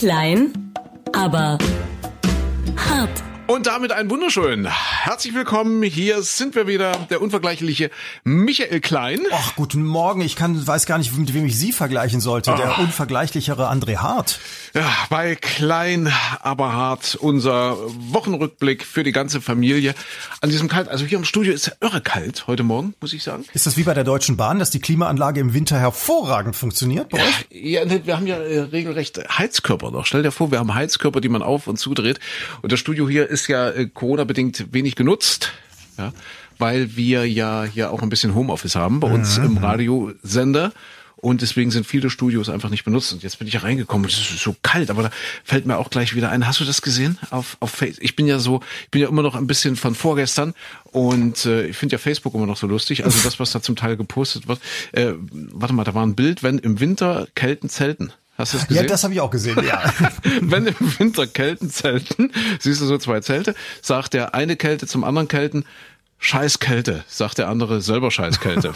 Klein, 0.00 0.50
aber 1.12 1.58
hart. 2.74 3.22
Und 3.50 3.66
damit 3.66 3.90
ein 3.90 4.08
wunderschön. 4.08 4.68
Herzlich 4.68 5.34
willkommen. 5.34 5.82
Hier 5.82 6.22
sind 6.22 6.54
wir 6.54 6.68
wieder, 6.68 6.92
der 7.10 7.20
unvergleichliche 7.20 7.90
Michael 8.22 8.78
Klein. 8.78 9.18
Ach, 9.32 9.56
guten 9.56 9.84
Morgen. 9.84 10.20
Ich 10.20 10.36
kann, 10.36 10.64
weiß 10.64 10.86
gar 10.86 10.98
nicht, 10.98 11.18
mit 11.18 11.34
wem 11.34 11.46
ich 11.46 11.58
Sie 11.58 11.72
vergleichen 11.72 12.20
sollte. 12.20 12.54
Der 12.54 12.78
unvergleichlichere 12.78 13.68
André 13.68 13.96
Hart. 13.96 14.38
Ja, 14.72 14.88
bei 15.08 15.34
Klein, 15.34 16.12
aber 16.42 16.74
hart. 16.74 17.16
Unser 17.16 17.76
Wochenrückblick 18.12 18.84
für 18.84 19.02
die 19.02 19.10
ganze 19.10 19.40
Familie. 19.40 19.96
An 20.40 20.50
diesem 20.50 20.68
kalt, 20.68 20.88
also 20.88 21.04
hier 21.04 21.18
im 21.18 21.24
Studio 21.24 21.52
ist 21.52 21.66
ja 21.66 21.72
irre 21.80 22.00
kalt 22.00 22.46
heute 22.46 22.62
Morgen, 22.62 22.94
muss 23.00 23.12
ich 23.12 23.24
sagen. 23.24 23.46
Ist 23.52 23.66
das 23.66 23.76
wie 23.76 23.82
bei 23.82 23.94
der 23.94 24.04
Deutschen 24.04 24.36
Bahn, 24.36 24.60
dass 24.60 24.70
die 24.70 24.78
Klimaanlage 24.78 25.40
im 25.40 25.54
Winter 25.54 25.76
hervorragend 25.76 26.54
funktioniert 26.54 27.08
bei 27.08 27.18
euch? 27.18 27.46
Ja, 27.50 27.84
ne, 27.84 28.06
wir 28.06 28.16
haben 28.16 28.28
ja 28.28 28.36
äh, 28.36 28.60
regelrecht 28.60 29.18
Heizkörper 29.38 29.90
noch. 29.90 30.06
Stell 30.06 30.22
dir 30.22 30.30
vor, 30.30 30.52
wir 30.52 30.60
haben 30.60 30.72
Heizkörper, 30.72 31.20
die 31.20 31.28
man 31.28 31.42
auf 31.42 31.66
und 31.66 31.78
zudreht. 31.78 32.20
Und 32.62 32.70
das 32.70 32.78
Studio 32.78 33.08
hier 33.08 33.26
ist 33.26 33.39
ja 33.48 33.70
äh, 33.70 33.86
Corona-bedingt 33.86 34.72
wenig 34.72 34.96
genutzt. 34.96 35.52
Ja, 35.98 36.12
weil 36.58 36.96
wir 36.96 37.28
ja 37.28 37.64
hier 37.64 37.90
auch 37.90 38.02
ein 38.02 38.08
bisschen 38.08 38.34
Homeoffice 38.34 38.76
haben 38.76 39.00
bei 39.00 39.10
uns 39.10 39.38
im 39.38 39.56
Radiosender. 39.58 40.72
Und 41.16 41.42
deswegen 41.42 41.70
sind 41.70 41.86
viele 41.86 42.08
Studios 42.08 42.48
einfach 42.48 42.70
nicht 42.70 42.84
benutzt. 42.84 43.12
Und 43.12 43.22
jetzt 43.22 43.38
bin 43.38 43.46
ich 43.46 43.54
ja 43.54 43.60
reingekommen. 43.60 44.08
Es 44.08 44.18
ist 44.18 44.38
so 44.38 44.56
kalt, 44.62 44.90
aber 44.90 45.02
da 45.02 45.10
fällt 45.44 45.66
mir 45.66 45.76
auch 45.76 45.90
gleich 45.90 46.14
wieder 46.14 46.30
ein. 46.30 46.46
Hast 46.46 46.60
du 46.60 46.64
das 46.64 46.80
gesehen 46.80 47.18
auf 47.30 47.58
auf 47.60 47.70
Facebook? 47.70 48.02
Ich 48.02 48.16
bin 48.16 48.26
ja 48.26 48.38
so, 48.38 48.62
ich 48.84 48.90
bin 48.90 49.02
ja 49.02 49.08
immer 49.08 49.20
noch 49.20 49.34
ein 49.34 49.46
bisschen 49.46 49.76
von 49.76 49.94
vorgestern 49.94 50.54
und 50.92 51.44
äh, 51.44 51.66
ich 51.66 51.76
finde 51.76 51.94
ja 51.94 51.98
Facebook 51.98 52.34
immer 52.34 52.46
noch 52.46 52.56
so 52.56 52.66
lustig. 52.66 53.04
Also 53.04 53.20
das, 53.24 53.38
was 53.38 53.52
da 53.52 53.60
zum 53.60 53.76
Teil 53.76 53.98
gepostet 53.98 54.48
wird. 54.48 54.60
Äh, 54.92 55.12
warte 55.30 55.74
mal, 55.74 55.84
da 55.84 55.94
war 55.94 56.06
ein 56.06 56.14
Bild, 56.14 56.42
wenn 56.42 56.58
im 56.58 56.80
Winter 56.80 57.28
Kelten 57.34 57.68
zelten. 57.68 58.12
Hast 58.40 58.54
du 58.54 58.58
das 58.58 58.68
gesehen? 58.68 58.84
Ja, 58.84 58.88
das 58.88 59.04
habe 59.04 59.12
ich 59.12 59.20
auch 59.20 59.30
gesehen, 59.30 59.62
ja. 59.66 59.82
wenn 60.40 60.66
im 60.66 60.98
Winter 60.98 61.26
Kelten 61.26 61.68
zelten, 61.70 62.32
siehst 62.58 62.80
du 62.80 62.86
so 62.86 62.96
zwei 62.96 63.20
Zelte, 63.20 63.54
sagt 63.82 64.14
der 64.14 64.34
eine 64.34 64.56
Kälte 64.56 64.86
zum 64.86 65.04
anderen 65.04 65.28
Kelten, 65.28 65.64
Scheiß 66.18 66.58
Kälte, 66.58 67.04
sagt 67.06 67.36
der 67.38 67.48
andere 67.48 67.82
selber 67.82 68.10
Scheiß 68.10 68.40
Kälte. 68.40 68.72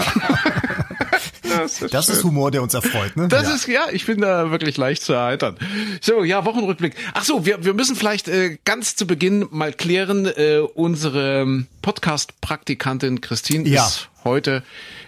das 1.43 1.81
ist, 1.83 1.95
Das 1.95 2.09
ist 2.11 2.25
Humor, 2.25 2.51
der 2.51 2.63
uns 2.63 2.75
erfreut, 2.75 3.17
ne? 3.17 3.29
das 3.29 3.45
ja. 3.49 3.55
ist, 3.55 3.67
ja, 3.69 3.83
ich 3.91 4.05
bin 4.05 4.21
da 4.21 4.51
wirklich 4.51 4.77
leicht 4.77 5.03
zu 5.03 5.15
erheitern. 5.15 5.57
So, 6.03 6.25
ja, 6.25 6.45
Wochenrückblick. 6.45 6.95
Ach 7.15 7.25
so, 7.25 7.47
wir, 7.47 7.65
wir 7.65 7.73
müssen 7.73 7.97
vielleicht 7.97 8.29
äh, 8.29 8.59
ganz 8.67 8.97
zu 8.97 9.07
Beginn 9.07 9.47
mal 9.51 9.73
klären, 9.73 10.27
äh, 10.27 10.59
unsere 10.75 11.41
ähm, 11.41 11.67
Podcast-Praktikantin 11.81 13.23
Christine 13.23 13.67
Ja. 13.69 13.87
ist 13.87 14.09
heute 14.25 14.63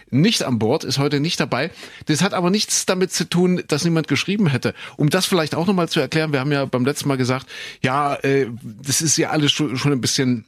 nicht 0.09 0.43
an 0.43 0.59
Bord, 0.59 0.83
ist 0.83 0.97
heute 0.97 1.19
nicht 1.19 1.39
dabei. 1.39 1.71
Das 2.05 2.21
hat 2.21 2.33
aber 2.33 2.49
nichts 2.49 2.85
damit 2.85 3.11
zu 3.11 3.27
tun, 3.29 3.63
dass 3.67 3.83
niemand 3.83 4.07
geschrieben 4.07 4.47
hätte. 4.47 4.73
Um 4.95 5.09
das 5.09 5.25
vielleicht 5.25 5.55
auch 5.55 5.67
nochmal 5.67 5.89
zu 5.89 5.99
erklären, 5.99 6.31
wir 6.31 6.39
haben 6.39 6.51
ja 6.51 6.65
beim 6.65 6.85
letzten 6.85 7.07
Mal 7.07 7.17
gesagt, 7.17 7.47
ja, 7.81 8.15
äh, 8.15 8.47
das 8.61 9.01
ist 9.01 9.17
ja 9.17 9.29
alles 9.31 9.51
schon, 9.51 9.77
schon 9.77 9.91
ein 9.91 10.01
bisschen 10.01 10.45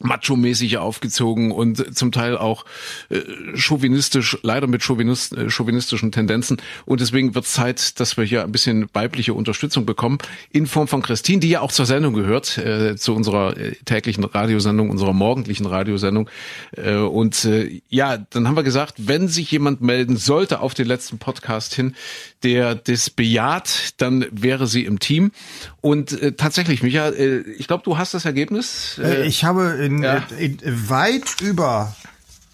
macho-mäßig 0.00 0.78
aufgezogen 0.78 1.52
und 1.52 1.96
zum 1.96 2.12
Teil 2.12 2.36
auch 2.36 2.64
äh, 3.08 3.20
chauvinistisch, 3.54 4.38
leider 4.42 4.66
mit 4.66 4.82
chauvinist, 4.82 5.36
äh, 5.36 5.50
chauvinistischen 5.50 6.10
Tendenzen. 6.12 6.56
Und 6.86 7.00
deswegen 7.00 7.34
wird 7.34 7.46
Zeit, 7.46 8.00
dass 8.00 8.16
wir 8.16 8.24
hier 8.24 8.42
ein 8.42 8.52
bisschen 8.52 8.88
weibliche 8.92 9.34
Unterstützung 9.34 9.86
bekommen 9.86 10.18
in 10.50 10.66
Form 10.66 10.88
von 10.88 11.02
Christine, 11.02 11.40
die 11.40 11.50
ja 11.50 11.60
auch 11.60 11.72
zur 11.72 11.86
Sendung 11.86 12.14
gehört, 12.14 12.58
äh, 12.58 12.96
zu 12.96 13.14
unserer 13.14 13.56
äh, 13.56 13.74
täglichen 13.84 14.24
Radiosendung, 14.24 14.90
unserer 14.90 15.12
morgendlichen 15.12 15.66
Radiosendung. 15.66 16.28
Äh, 16.76 16.96
und 16.96 17.44
äh, 17.44 17.80
ja, 17.88 18.16
dann 18.18 18.48
haben 18.48 18.56
wir 18.56 18.62
gesagt, 18.62 18.94
wenn 18.98 19.28
sich 19.28 19.50
jemand 19.50 19.80
melden 19.80 20.16
sollte 20.16 20.60
auf 20.60 20.74
den 20.74 20.86
letzten 20.86 21.18
Podcast 21.18 21.74
hin, 21.74 21.94
der 22.42 22.74
das 22.74 23.10
bejaht, 23.10 23.94
dann 23.98 24.26
wäre 24.30 24.66
sie 24.66 24.84
im 24.84 24.98
Team. 24.98 25.30
Und 25.80 26.20
äh, 26.20 26.32
tatsächlich, 26.32 26.82
Micha, 26.82 27.08
äh, 27.10 27.40
ich 27.58 27.66
glaube, 27.66 27.82
du 27.84 27.98
hast 27.98 28.14
das 28.14 28.24
Ergebnis. 28.24 28.98
Äh, 29.02 29.26
Ich 29.26 29.44
habe 29.44 29.88
in, 29.90 30.02
Ja. 30.02 30.24
in, 30.38 30.58
weit 30.88 31.40
über 31.40 31.94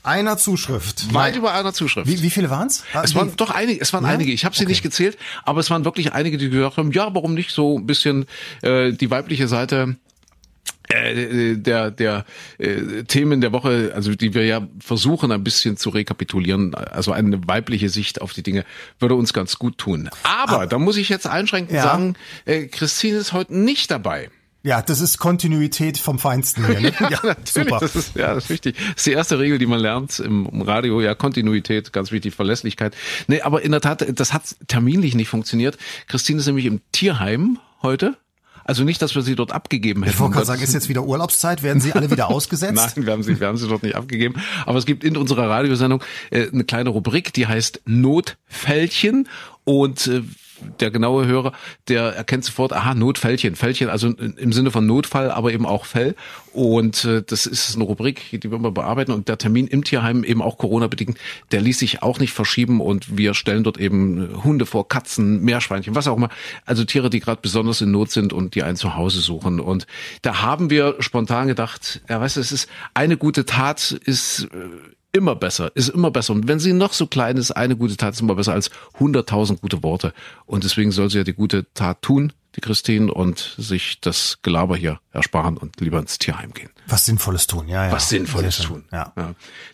einer 0.02 0.38
Zuschrift. 0.38 1.12
Weit 1.12 1.34
über 1.36 1.52
einer 1.52 1.72
Zuschrift. 1.72 2.08
Wie, 2.08 2.22
wie 2.22 2.30
viele 2.30 2.48
waren's? 2.48 2.84
Ah, 2.92 3.02
Es 3.04 3.14
waren 3.14 3.34
doch 3.36 3.50
einige, 3.50 3.80
es 3.80 3.92
waren 3.92 4.04
Ja? 4.04 4.10
einige. 4.10 4.32
Ich 4.32 4.44
habe 4.44 4.54
sie 4.54 4.62
Okay. 4.62 4.70
nicht 4.72 4.82
gezählt, 4.82 5.18
aber 5.44 5.60
es 5.60 5.68
waren 5.70 5.84
wirklich 5.84 6.12
einige, 6.12 6.38
die 6.38 6.48
gesagt 6.48 6.76
haben, 6.76 6.92
ja, 6.92 7.12
warum 7.14 7.34
nicht 7.34 7.50
so 7.50 7.78
ein 7.78 7.86
bisschen 7.86 8.26
äh, 8.62 8.92
die 8.92 9.10
weibliche 9.10 9.48
Seite 9.48 9.96
äh, 10.88 11.56
der 11.56 11.90
der 11.90 12.24
äh, 12.58 13.02
Themen 13.02 13.40
der 13.40 13.50
Woche, 13.50 13.90
also 13.96 14.14
die 14.14 14.34
wir 14.34 14.44
ja 14.46 14.68
versuchen 14.78 15.32
ein 15.32 15.42
bisschen 15.42 15.76
zu 15.76 15.90
rekapitulieren, 15.90 16.76
also 16.76 17.10
eine 17.10 17.40
weibliche 17.48 17.88
Sicht 17.88 18.20
auf 18.22 18.32
die 18.32 18.44
Dinge 18.44 18.64
würde 19.00 19.16
uns 19.16 19.32
ganz 19.32 19.58
gut 19.58 19.78
tun. 19.78 20.08
Aber 20.22 20.68
da 20.68 20.78
muss 20.78 20.96
ich 20.96 21.08
jetzt 21.08 21.26
einschränkend 21.26 21.74
Ja. 21.74 21.82
sagen, 21.82 22.14
äh, 22.44 22.66
Christine 22.66 23.16
ist 23.18 23.32
heute 23.32 23.56
nicht 23.56 23.90
dabei. 23.90 24.30
Ja, 24.66 24.82
das 24.82 25.00
ist 25.00 25.18
Kontinuität 25.18 25.96
vom 25.96 26.18
Feinsten 26.18 26.66
hier. 26.66 26.80
Ne? 26.80 26.92
Ja, 27.00 27.20
Natürlich, 27.22 27.52
super. 27.52 27.78
das 27.78 27.94
ist, 27.94 28.16
ja, 28.16 28.34
das 28.34 28.44
ist 28.44 28.50
wichtig. 28.50 28.76
Das 28.76 28.96
ist 28.96 29.06
die 29.06 29.12
erste 29.12 29.38
Regel, 29.38 29.58
die 29.58 29.66
man 29.66 29.78
lernt 29.78 30.18
im, 30.18 30.48
im 30.50 30.60
Radio. 30.60 31.00
Ja, 31.00 31.14
Kontinuität, 31.14 31.92
ganz 31.92 32.10
wichtig, 32.10 32.34
Verlässlichkeit. 32.34 32.96
Nee, 33.28 33.42
aber 33.42 33.62
in 33.62 33.70
der 33.70 33.80
Tat, 33.80 34.04
das 34.18 34.32
hat 34.32 34.56
terminlich 34.66 35.14
nicht 35.14 35.28
funktioniert. 35.28 35.78
Christine 36.08 36.40
ist 36.40 36.46
nämlich 36.46 36.66
im 36.66 36.80
Tierheim 36.90 37.60
heute. 37.80 38.16
Also 38.64 38.82
nicht, 38.82 39.00
dass 39.02 39.14
wir 39.14 39.22
sie 39.22 39.36
dort 39.36 39.52
abgegeben 39.52 40.02
hätten. 40.02 40.14
Ich 40.14 40.18
wollte 40.18 40.34
gerade 40.34 40.46
sagen, 40.46 40.62
ist 40.62 40.74
jetzt 40.74 40.88
wieder 40.88 41.04
Urlaubszeit? 41.04 41.62
Werden 41.62 41.80
Sie 41.80 41.92
alle 41.92 42.10
wieder 42.10 42.28
ausgesetzt? 42.28 42.74
Nein, 42.96 43.06
wir 43.06 43.12
haben 43.12 43.22
sie, 43.22 43.38
wir 43.38 43.46
haben 43.46 43.56
sie 43.56 43.68
dort 43.68 43.84
nicht 43.84 43.94
abgegeben. 43.94 44.42
Aber 44.64 44.80
es 44.80 44.86
gibt 44.86 45.04
in 45.04 45.16
unserer 45.16 45.48
Radiosendung 45.48 46.02
äh, 46.32 46.48
eine 46.50 46.64
kleine 46.64 46.90
Rubrik, 46.90 47.32
die 47.32 47.46
heißt 47.46 47.82
Notfällchen 47.84 49.28
und 49.62 50.08
äh, 50.08 50.22
der 50.80 50.90
genaue 50.90 51.26
Hörer, 51.26 51.52
der 51.88 52.02
erkennt 52.14 52.44
sofort, 52.44 52.72
aha, 52.72 52.94
Notfällchen, 52.94 53.56
Fällchen, 53.56 53.88
also 53.88 54.08
im 54.08 54.52
Sinne 54.52 54.70
von 54.70 54.86
Notfall, 54.86 55.30
aber 55.30 55.52
eben 55.52 55.66
auch 55.66 55.84
Fell. 55.84 56.14
Und 56.52 57.04
äh, 57.04 57.22
das 57.22 57.46
ist 57.46 57.74
eine 57.74 57.84
Rubrik, 57.84 58.22
die 58.30 58.50
wir 58.50 58.58
mal 58.58 58.72
bearbeiten. 58.72 59.12
Und 59.12 59.28
der 59.28 59.36
Termin 59.38 59.66
im 59.66 59.84
Tierheim, 59.84 60.24
eben 60.24 60.40
auch 60.40 60.56
Corona-bedingt, 60.56 61.18
der 61.52 61.60
ließ 61.60 61.78
sich 61.78 62.02
auch 62.02 62.18
nicht 62.18 62.32
verschieben. 62.32 62.80
Und 62.80 63.16
wir 63.16 63.34
stellen 63.34 63.64
dort 63.64 63.78
eben 63.78 64.42
Hunde 64.42 64.64
vor, 64.64 64.88
Katzen, 64.88 65.42
Meerschweinchen, 65.42 65.94
was 65.94 66.08
auch 66.08 66.16
immer. 66.16 66.30
Also 66.64 66.84
Tiere, 66.84 67.10
die 67.10 67.20
gerade 67.20 67.40
besonders 67.42 67.80
in 67.80 67.90
Not 67.90 68.10
sind 68.10 68.32
und 68.32 68.54
die 68.54 68.62
ein 68.62 68.76
Zuhause 68.76 69.20
suchen. 69.20 69.60
Und 69.60 69.86
da 70.22 70.40
haben 70.40 70.70
wir 70.70 70.96
spontan 71.00 71.48
gedacht, 71.48 72.00
ja, 72.08 72.20
weißt 72.20 72.36
du, 72.36 72.40
es 72.40 72.52
ist 72.52 72.70
eine 72.94 73.16
gute 73.16 73.44
Tat, 73.44 73.90
ist 73.90 74.44
äh, 74.44 74.46
immer 75.12 75.34
besser, 75.34 75.70
ist 75.74 75.88
immer 75.88 76.10
besser. 76.10 76.32
Und 76.34 76.48
wenn 76.48 76.58
sie 76.58 76.72
noch 76.72 76.92
so 76.92 77.06
klein 77.06 77.36
ist, 77.36 77.50
eine 77.52 77.76
gute 77.76 77.96
Tat 77.96 78.14
ist 78.14 78.20
immer 78.20 78.34
besser 78.34 78.52
als 78.52 78.70
100.000 78.98 79.60
gute 79.60 79.82
Worte. 79.82 80.12
Und 80.44 80.64
deswegen 80.64 80.92
soll 80.92 81.10
sie 81.10 81.18
ja 81.18 81.24
die 81.24 81.32
gute 81.32 81.66
Tat 81.72 82.02
tun, 82.02 82.32
die 82.54 82.60
Christine, 82.60 83.12
und 83.12 83.54
sich 83.58 84.00
das 84.00 84.38
Gelaber 84.42 84.76
hier 84.76 85.00
ersparen 85.12 85.56
und 85.56 85.80
lieber 85.80 85.98
ins 85.98 86.18
Tierheim 86.18 86.52
gehen. 86.52 86.70
Was 86.88 87.04
Sinnvolles 87.04 87.46
tun, 87.46 87.68
ja, 87.68 87.86
ja. 87.86 87.92
Was 87.92 88.08
Sinnvolles 88.08 88.58
tun. 88.58 88.84
Ja. 88.92 89.12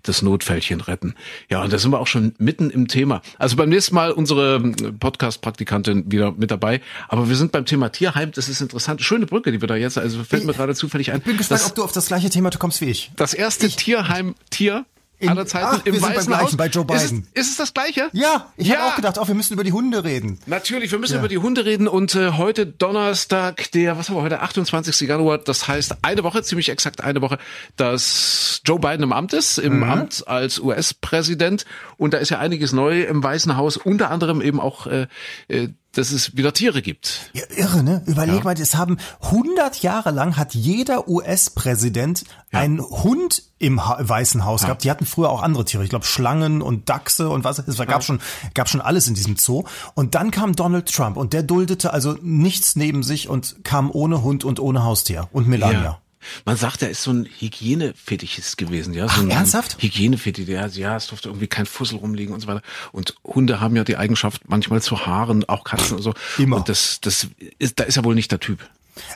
Das 0.03 0.23
Notfällchen 0.23 0.81
retten. 0.81 1.15
Ja, 1.51 1.63
und 1.63 1.73
da 1.73 1.79
sind 1.79 1.91
wir 1.91 2.01
auch 2.01 2.07
schon 2.07 2.35
mitten 2.39 2.71
im 2.71 2.89
Thema. 2.89 3.21
Also 3.39 3.57
beim 3.57 3.69
nächsten 3.69 3.95
Mal 3.95 4.13
unsere 4.13 4.57
ähm, 4.57 4.99
Podcast-Praktikantin 4.99 6.11
wieder 6.11 6.33
mit 6.33 6.51
dabei. 6.51 6.81
Aber 7.09 7.29
wir 7.29 7.37
sind 7.37 7.53
beim 7.53 7.67
Thema 7.67 7.91
Tierheim. 7.91 8.33
Das 8.33 8.49
ist 8.49 8.61
interessant. 8.61 9.03
Schöne 9.03 9.27
Brücke, 9.27 9.53
die 9.53 9.61
wir 9.61 9.69
da 9.69 9.77
jetzt, 9.77 9.99
also 9.99 10.25
fällt 10.25 10.45
mir 10.45 10.55
gerade 10.55 10.75
zufällig 10.75 11.13
ein. 11.13 11.19
Ich 11.19 11.25
bin 11.25 11.37
gespannt, 11.37 11.63
ob 11.67 11.75
du 11.75 11.85
auf 11.85 11.93
das 11.93 12.07
gleiche 12.07 12.31
Thema 12.31 12.51
kommst 12.51 12.81
wie 12.81 12.87
ich. 12.87 13.13
das 13.17 13.35
erste 13.35 13.69
Tierheim-Tier 13.69 14.87
In- 15.23 15.29
aller 15.31 15.47
Zeiten 15.47 15.67
Ach, 15.71 15.79
im 15.87 15.93
wir 15.93 16.01
sind 16.01 16.03
beim 16.03 16.17
Weißen 16.17 16.27
Gleichen, 16.29 16.45
Haus. 16.47 16.57
bei 16.57 16.67
Joe 16.67 16.85
Ist 16.95 17.09
Biden. 17.11 17.27
es, 17.35 17.43
ist 17.45 17.51
es 17.53 17.57
das 17.57 17.75
Gleiche? 17.75 18.09
Ja, 18.13 18.53
ich 18.57 18.69
Ja. 18.69 18.77
habe 18.77 18.91
auch 18.91 18.97
gedacht, 18.97 19.19
oh, 19.19 19.27
wir 19.29 19.35
müssen 19.35 19.53
über 19.55 19.65
die 19.65 19.73
Hunde 19.73 20.05
reden. 20.05 20.39
Natürlich, 20.47 20.91
wir 20.93 20.99
müssen 20.99 21.19
über 21.19 21.29
die 21.29 21.39
Hunde 21.39 21.65
reden 21.65 21.89
und 21.89 22.15
äh, 22.15 22.33
heute 22.33 22.67
Donnerstag, 22.67 23.71
der, 23.73 23.97
was 23.99 24.09
haben 24.09 24.17
wir 24.17 24.23
heute, 24.23 24.41
28. 24.41 25.01
Januar, 25.09 25.39
das 25.39 25.69
heißt 25.69 25.97
eine 26.03 26.25
Woche, 26.25 26.43
ziemlich 26.43 26.69
exakt 26.69 27.03
eine 27.03 27.23
Woche, 27.23 27.39
dass 27.77 28.61
Joe 28.65 28.79
Biden 28.79 29.03
im 29.03 29.13
Amt 29.13 29.33
ist, 29.33 29.59
im 29.59 29.83
Amt 29.83 30.27
als 30.29 30.59
US-Präsident 30.61 31.65
und 31.97 32.15
da 32.15 32.19
ist 32.19 32.31
ja 32.31 32.39
einiges 32.39 32.73
neu 32.73 33.03
im 33.03 33.23
Weißen 33.23 33.57
Haus, 33.57 33.77
unter 33.77 34.11
anderem 34.11 34.41
eben 34.41 34.61
auch, 34.61 34.87
äh, 34.87 35.07
äh, 35.49 35.69
dass 35.93 36.11
es 36.11 36.37
wieder 36.37 36.53
Tiere 36.55 36.81
gibt. 36.81 37.31
Ja, 37.35 37.43
irre, 37.55 37.83
ne? 37.83 38.03
Überleg 38.07 38.45
mal, 38.45 38.59
es 38.59 38.75
haben 38.77 38.97
100 39.21 39.83
Jahre 39.83 40.11
lang 40.11 40.37
hat 40.37 40.55
jeder 40.55 41.07
US-Präsident 41.09 42.25
einen 42.51 42.81
Hund 42.81 43.43
im 43.59 43.87
ha 43.87 43.99
Weißen 44.01 44.45
Haus 44.45 44.63
gehabt. 44.63 44.85
Die 44.85 44.91
hatten 44.91 45.07
früher 45.07 45.31
auch 45.31 45.43
andere 45.43 45.65
Tiere. 45.65 45.85
Ich 45.85 45.91
glaube 45.91 46.05
Schlangen 46.05 46.63
und 46.63 46.89
Dachse 46.89 47.29
und 47.29 47.45
was. 47.45 47.59
Es 47.59 47.77
gab 47.77 48.03
schon, 48.03 48.21
gab 48.55 48.69
schon 48.69 48.81
alles 48.81 49.07
in 49.07 49.15
diesem 49.15 49.37
Zoo. 49.37 49.65
Und 49.95 50.15
dann 50.15 50.31
kam 50.31 50.57
Donald 50.57 50.93
Trump 50.93 51.17
und 51.17 51.33
der 51.33 51.43
duldete 51.43 51.93
also 51.93 52.17
nichts 52.23 52.75
neben 52.75 53.03
sich 53.03 53.29
und 53.29 53.65
kam 53.65 53.91
ohne 53.91 54.23
Hund 54.23 54.45
und 54.45 54.61
ohne 54.61 54.85
Haustier 54.85 55.29
und 55.33 55.47
Melania. 55.47 56.02
Man 56.45 56.57
sagt, 56.57 56.83
er 56.83 56.91
ist 56.91 57.03
so 57.03 57.13
ein 57.13 57.29
Hygienefetischist 57.39 58.59
gewesen, 58.59 58.95
ja. 58.95 59.09
So 59.09 59.15
Ach, 59.15 59.23
ein 59.23 59.31
ernsthaft? 59.31 59.77
Hygienefetisch, 59.81 60.49
ja, 60.49 60.67
ja, 60.67 60.97
es 60.97 61.07
durfte 61.09 61.29
irgendwie 61.29 61.47
kein 61.47 61.67
Fussel 61.67 61.99
rumliegen 61.99 62.35
und 62.35 62.41
so 62.41 62.47
weiter. 62.47 62.63
Und 62.93 63.15
Hunde 63.25 63.61
haben 63.61 63.77
ja 63.77 63.85
die 63.85 63.97
Eigenschaft, 63.97 64.49
manchmal 64.49 64.83
zu 64.83 65.07
haaren, 65.07 65.49
auch 65.49 65.65
Katzen 65.65 65.97
und 65.97 66.03
so. 66.03 66.15
Immer. 66.39 66.57
Und 66.57 66.69
das, 66.69 67.01
das 67.01 67.29
ist, 67.59 67.81
da 67.81 67.85
ist 67.85 67.97
er 67.97 68.05
wohl 68.05 68.15
nicht 68.15 68.31
der 68.33 68.41
Typ. 68.41 68.69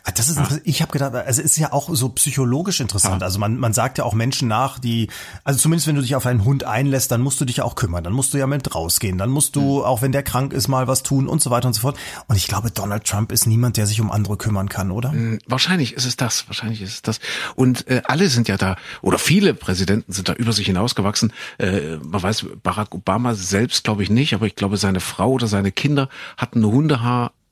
Ah, 0.05 0.11
das 0.13 0.29
ist, 0.29 0.37
ja. 0.39 0.49
ich 0.65 0.81
habe 0.81 0.91
gedacht, 0.91 1.15
also 1.15 1.41
es 1.41 1.47
ist 1.53 1.57
ja 1.59 1.73
auch 1.73 1.91
so 1.93 2.09
psychologisch 2.11 2.81
interessant. 2.81 3.21
Ja. 3.21 3.27
Also 3.27 3.39
man, 3.39 3.59
man 3.59 3.75
sagt 3.75 3.99
ja 3.99 4.05
auch 4.05 4.15
Menschen 4.15 4.49
nach, 4.49 4.79
die, 4.79 5.09
also 5.45 5.59
zumindest 5.59 5.87
wenn 5.87 5.97
du 5.97 6.03
dich 6.03 6.17
auf 6.17 6.25
einen 6.25 6.45
Hund 6.45 6.65
einlässt, 6.65 7.11
dann 7.11 7.21
musst 7.21 7.41
du 7.41 7.45
dich 7.45 7.59
ja 7.59 7.65
auch 7.65 7.75
kümmern, 7.75 8.03
dann 8.03 8.13
musst 8.13 8.33
du 8.33 8.39
ja 8.39 8.47
mit 8.47 8.75
rausgehen, 8.75 9.19
dann 9.19 9.31
musst 9.31 9.55
du, 9.55 9.79
mhm. 9.79 9.85
auch 9.85 10.03
wenn 10.03 10.13
der 10.13 10.23
krank 10.23 10.53
ist, 10.53 10.69
mal 10.69 10.89
was 10.89 11.03
tun 11.03 11.29
und 11.29 11.43
so 11.43 11.51
weiter 11.51 11.69
und 11.69 11.75
so 11.75 11.83
fort. 11.83 11.99
Und 12.27 12.37
ich 12.37 12.47
glaube, 12.47 12.71
Donald 12.71 13.05
Trump 13.05 13.33
ist 13.33 13.47
niemand, 13.47 13.77
der 13.77 13.87
sich 13.87 14.01
um 14.01 14.11
andere 14.11 14.37
kümmern 14.37 14.69
kann, 14.69 14.91
oder? 14.91 15.13
Mhm, 15.13 15.41
wahrscheinlich 15.47 15.93
ist 15.93 16.07
es 16.07 16.17
das, 16.17 16.49
wahrscheinlich 16.49 16.81
ist 16.81 16.95
es 16.95 17.03
das. 17.03 17.21
Und 17.55 17.87
äh, 17.89 18.03
alle 18.05 18.29
sind 18.29 18.49
ja 18.49 18.57
da, 18.57 18.77
oder 19.03 19.19
viele 19.19 19.53
Präsidenten 19.53 20.13
sind 20.13 20.29
da 20.29 20.33
über 20.33 20.53
sich 20.53 20.67
hinausgewachsen. 20.67 21.33
Äh, 21.59 21.97
man 21.97 22.23
weiß, 22.23 22.47
Barack 22.63 22.95
Obama 22.95 23.35
selbst 23.35 23.85
glaube 23.85 24.03
ich 24.03 24.11
nicht, 24.11 24.35
aber 24.35 24.47
ich 24.47 24.57
glaube, 24.57 24.79
seine 24.79 25.01
Frau 25.01 25.33
oder 25.33 25.49
seine 25.49 25.73
Kinder 25.73 26.09
hatten 26.37 26.59
eine 26.59 26.69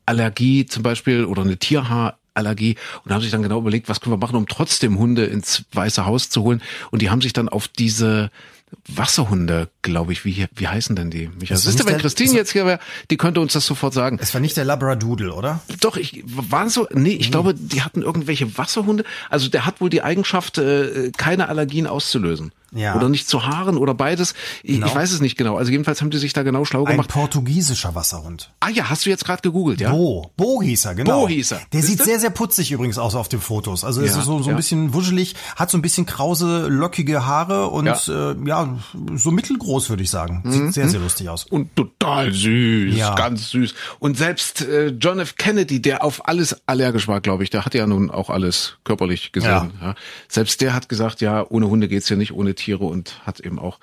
Hundehaarallergie 0.08 0.66
zum 0.66 0.82
Beispiel 0.82 1.24
oder 1.24 1.42
eine 1.42 1.56
Tierhaar 1.56 2.18
Allergie 2.36 2.74
und 3.04 3.12
haben 3.12 3.20
sich 3.20 3.30
dann 3.30 3.44
genau 3.44 3.60
überlegt, 3.60 3.88
was 3.88 4.00
können 4.00 4.14
wir 4.14 4.18
machen, 4.18 4.36
um 4.36 4.48
trotzdem 4.48 4.98
Hunde 4.98 5.24
ins 5.24 5.64
Weiße 5.72 6.04
Haus 6.04 6.30
zu 6.30 6.42
holen. 6.42 6.62
Und 6.90 7.00
die 7.00 7.08
haben 7.08 7.20
sich 7.20 7.32
dann 7.32 7.48
auf 7.48 7.68
diese 7.68 8.32
Wasserhunde, 8.88 9.68
glaube 9.84 10.12
ich. 10.12 10.25
Wie, 10.25 10.46
wie 10.54 10.69
heißen 10.69 10.96
denn 10.96 11.10
die? 11.10 11.28
Michael? 11.28 11.56
Siehst 11.56 11.78
du, 11.78 11.86
wenn 11.86 11.98
Christine 11.98 12.32
jetzt 12.32 12.50
hier 12.50 12.66
wäre, 12.66 12.81
die 13.10 13.16
könnte 13.16 13.40
uns 13.40 13.52
das 13.52 13.64
sofort 13.64 13.94
sagen. 13.94 14.19
Es 14.20 14.34
war 14.34 14.40
nicht 14.40 14.56
der 14.56 14.64
Labradoodle, 14.64 15.32
oder? 15.32 15.60
Doch, 15.81 15.96
ich 15.96 16.25
waren 16.26 16.69
so, 16.69 16.88
nee, 16.92 17.10
ich 17.10 17.26
hm. 17.26 17.32
glaube, 17.32 17.54
die 17.54 17.82
hatten 17.82 18.02
irgendwelche 18.02 18.58
Wasserhunde. 18.58 19.04
Also 19.31 19.48
der 19.48 19.66
hat 19.66 19.81
wohl 19.81 19.90
die 19.90 20.02
Eigenschaft, 20.02 20.58
äh, 20.58 21.12
keine 21.16 21.48
Allergien 21.48 21.86
auszulösen 21.86 22.52
ja. 22.75 22.94
oder 22.94 23.08
nicht 23.08 23.28
zu 23.28 23.46
Haaren 23.46 23.76
oder 23.76 23.94
beides. 23.94 24.34
Ich, 24.62 24.75
genau. 24.75 24.86
ich, 24.86 24.94
weiß 24.94 25.12
es 25.12 25.20
nicht 25.20 25.36
genau. 25.36 25.56
Also 25.56 25.70
jedenfalls 25.70 26.00
haben 26.00 26.10
die 26.10 26.19
sich 26.19 26.32
da 26.32 26.42
genau 26.42 26.64
schlau 26.64 26.84
gemacht. 26.84 27.08
Ein 27.08 27.12
portugiesischer 27.12 27.94
Wasserhund. 27.94 28.50
Ah 28.60 28.69
ja, 28.69 28.90
hast 28.90 29.06
du 29.06 29.10
jetzt 29.10 29.25
gerade 29.25 29.42
gegoogelt, 29.42 29.80
ja? 29.80 29.90
Bo. 29.90 30.30
Bo 30.37 30.60
hieß 30.62 30.84
er, 30.87 30.94
genau. 30.94 31.20
Bo 31.20 31.28
hieß 31.28 31.52
er. 31.52 31.60
Der 31.72 31.80
Ist 31.80 31.87
sieht 31.87 32.00
das? 32.00 32.06
sehr, 32.06 32.20
sehr 32.20 32.30
putzig 32.30 32.72
übrigens 32.72 32.98
aus 32.98 33.14
auf 33.14 33.28
den 33.28 33.40
Fotos. 33.40 33.84
Also 33.84 34.00
ja, 34.00 34.08
ist 34.08 34.14
so, 34.14 34.38
so 34.38 34.44
ein 34.44 34.50
ja. 34.50 34.56
bisschen 34.56 34.92
wuschelig, 34.92 35.34
hat 35.56 35.70
so 35.70 35.78
ein 35.78 35.82
bisschen 35.82 36.06
krause, 36.06 36.66
lockige 36.69 37.25
Haare 37.26 37.69
und 37.69 37.87
ja, 37.87 37.98
äh, 38.08 38.37
ja 38.46 38.76
so 39.14 39.30
mittelgroß 39.30 39.74
würde 39.91 40.03
ich 40.03 40.11
sagen. 40.11 40.43
Sieht 40.47 40.62
mhm. 40.62 40.73
sehr, 40.73 40.88
sehr 40.88 41.00
lustig 41.00 41.29
aus. 41.29 41.44
Und 41.44 41.75
total 41.76 42.32
süß, 42.32 42.97
ja. 42.97 43.15
ganz 43.15 43.50
süß. 43.50 43.75
Und 43.99 44.17
selbst 44.17 44.62
äh, 44.62 44.88
John 44.88 45.19
F. 45.19 45.37
Kennedy, 45.37 45.82
der 45.82 46.05
auf 46.05 46.29
alles 46.29 46.62
allergisch 46.67 47.09
war, 47.09 47.21
glaube 47.21 47.44
ich, 47.44 47.50
der 47.50 47.65
hat 47.65 47.75
ja 47.75 47.87
nun 47.87 48.11
auch 48.11 48.31
alles 48.31 48.79
körperlich 48.85 49.32
gesehen. 49.32 49.73
Ja. 49.81 49.94
Selbst 50.29 50.61
der 50.61 50.75
hat 50.75 50.88
gesagt, 50.88 51.21
ja, 51.21 51.44
ohne 51.49 51.69
Hunde 51.69 51.88
geht's 51.88 52.09
ja 52.09 52.17
nicht, 52.17 52.32
ohne 52.32 52.55
Tiere 52.55 52.85
und 52.85 53.21
hat 53.26 53.41
eben 53.41 53.59
auch 53.59 53.79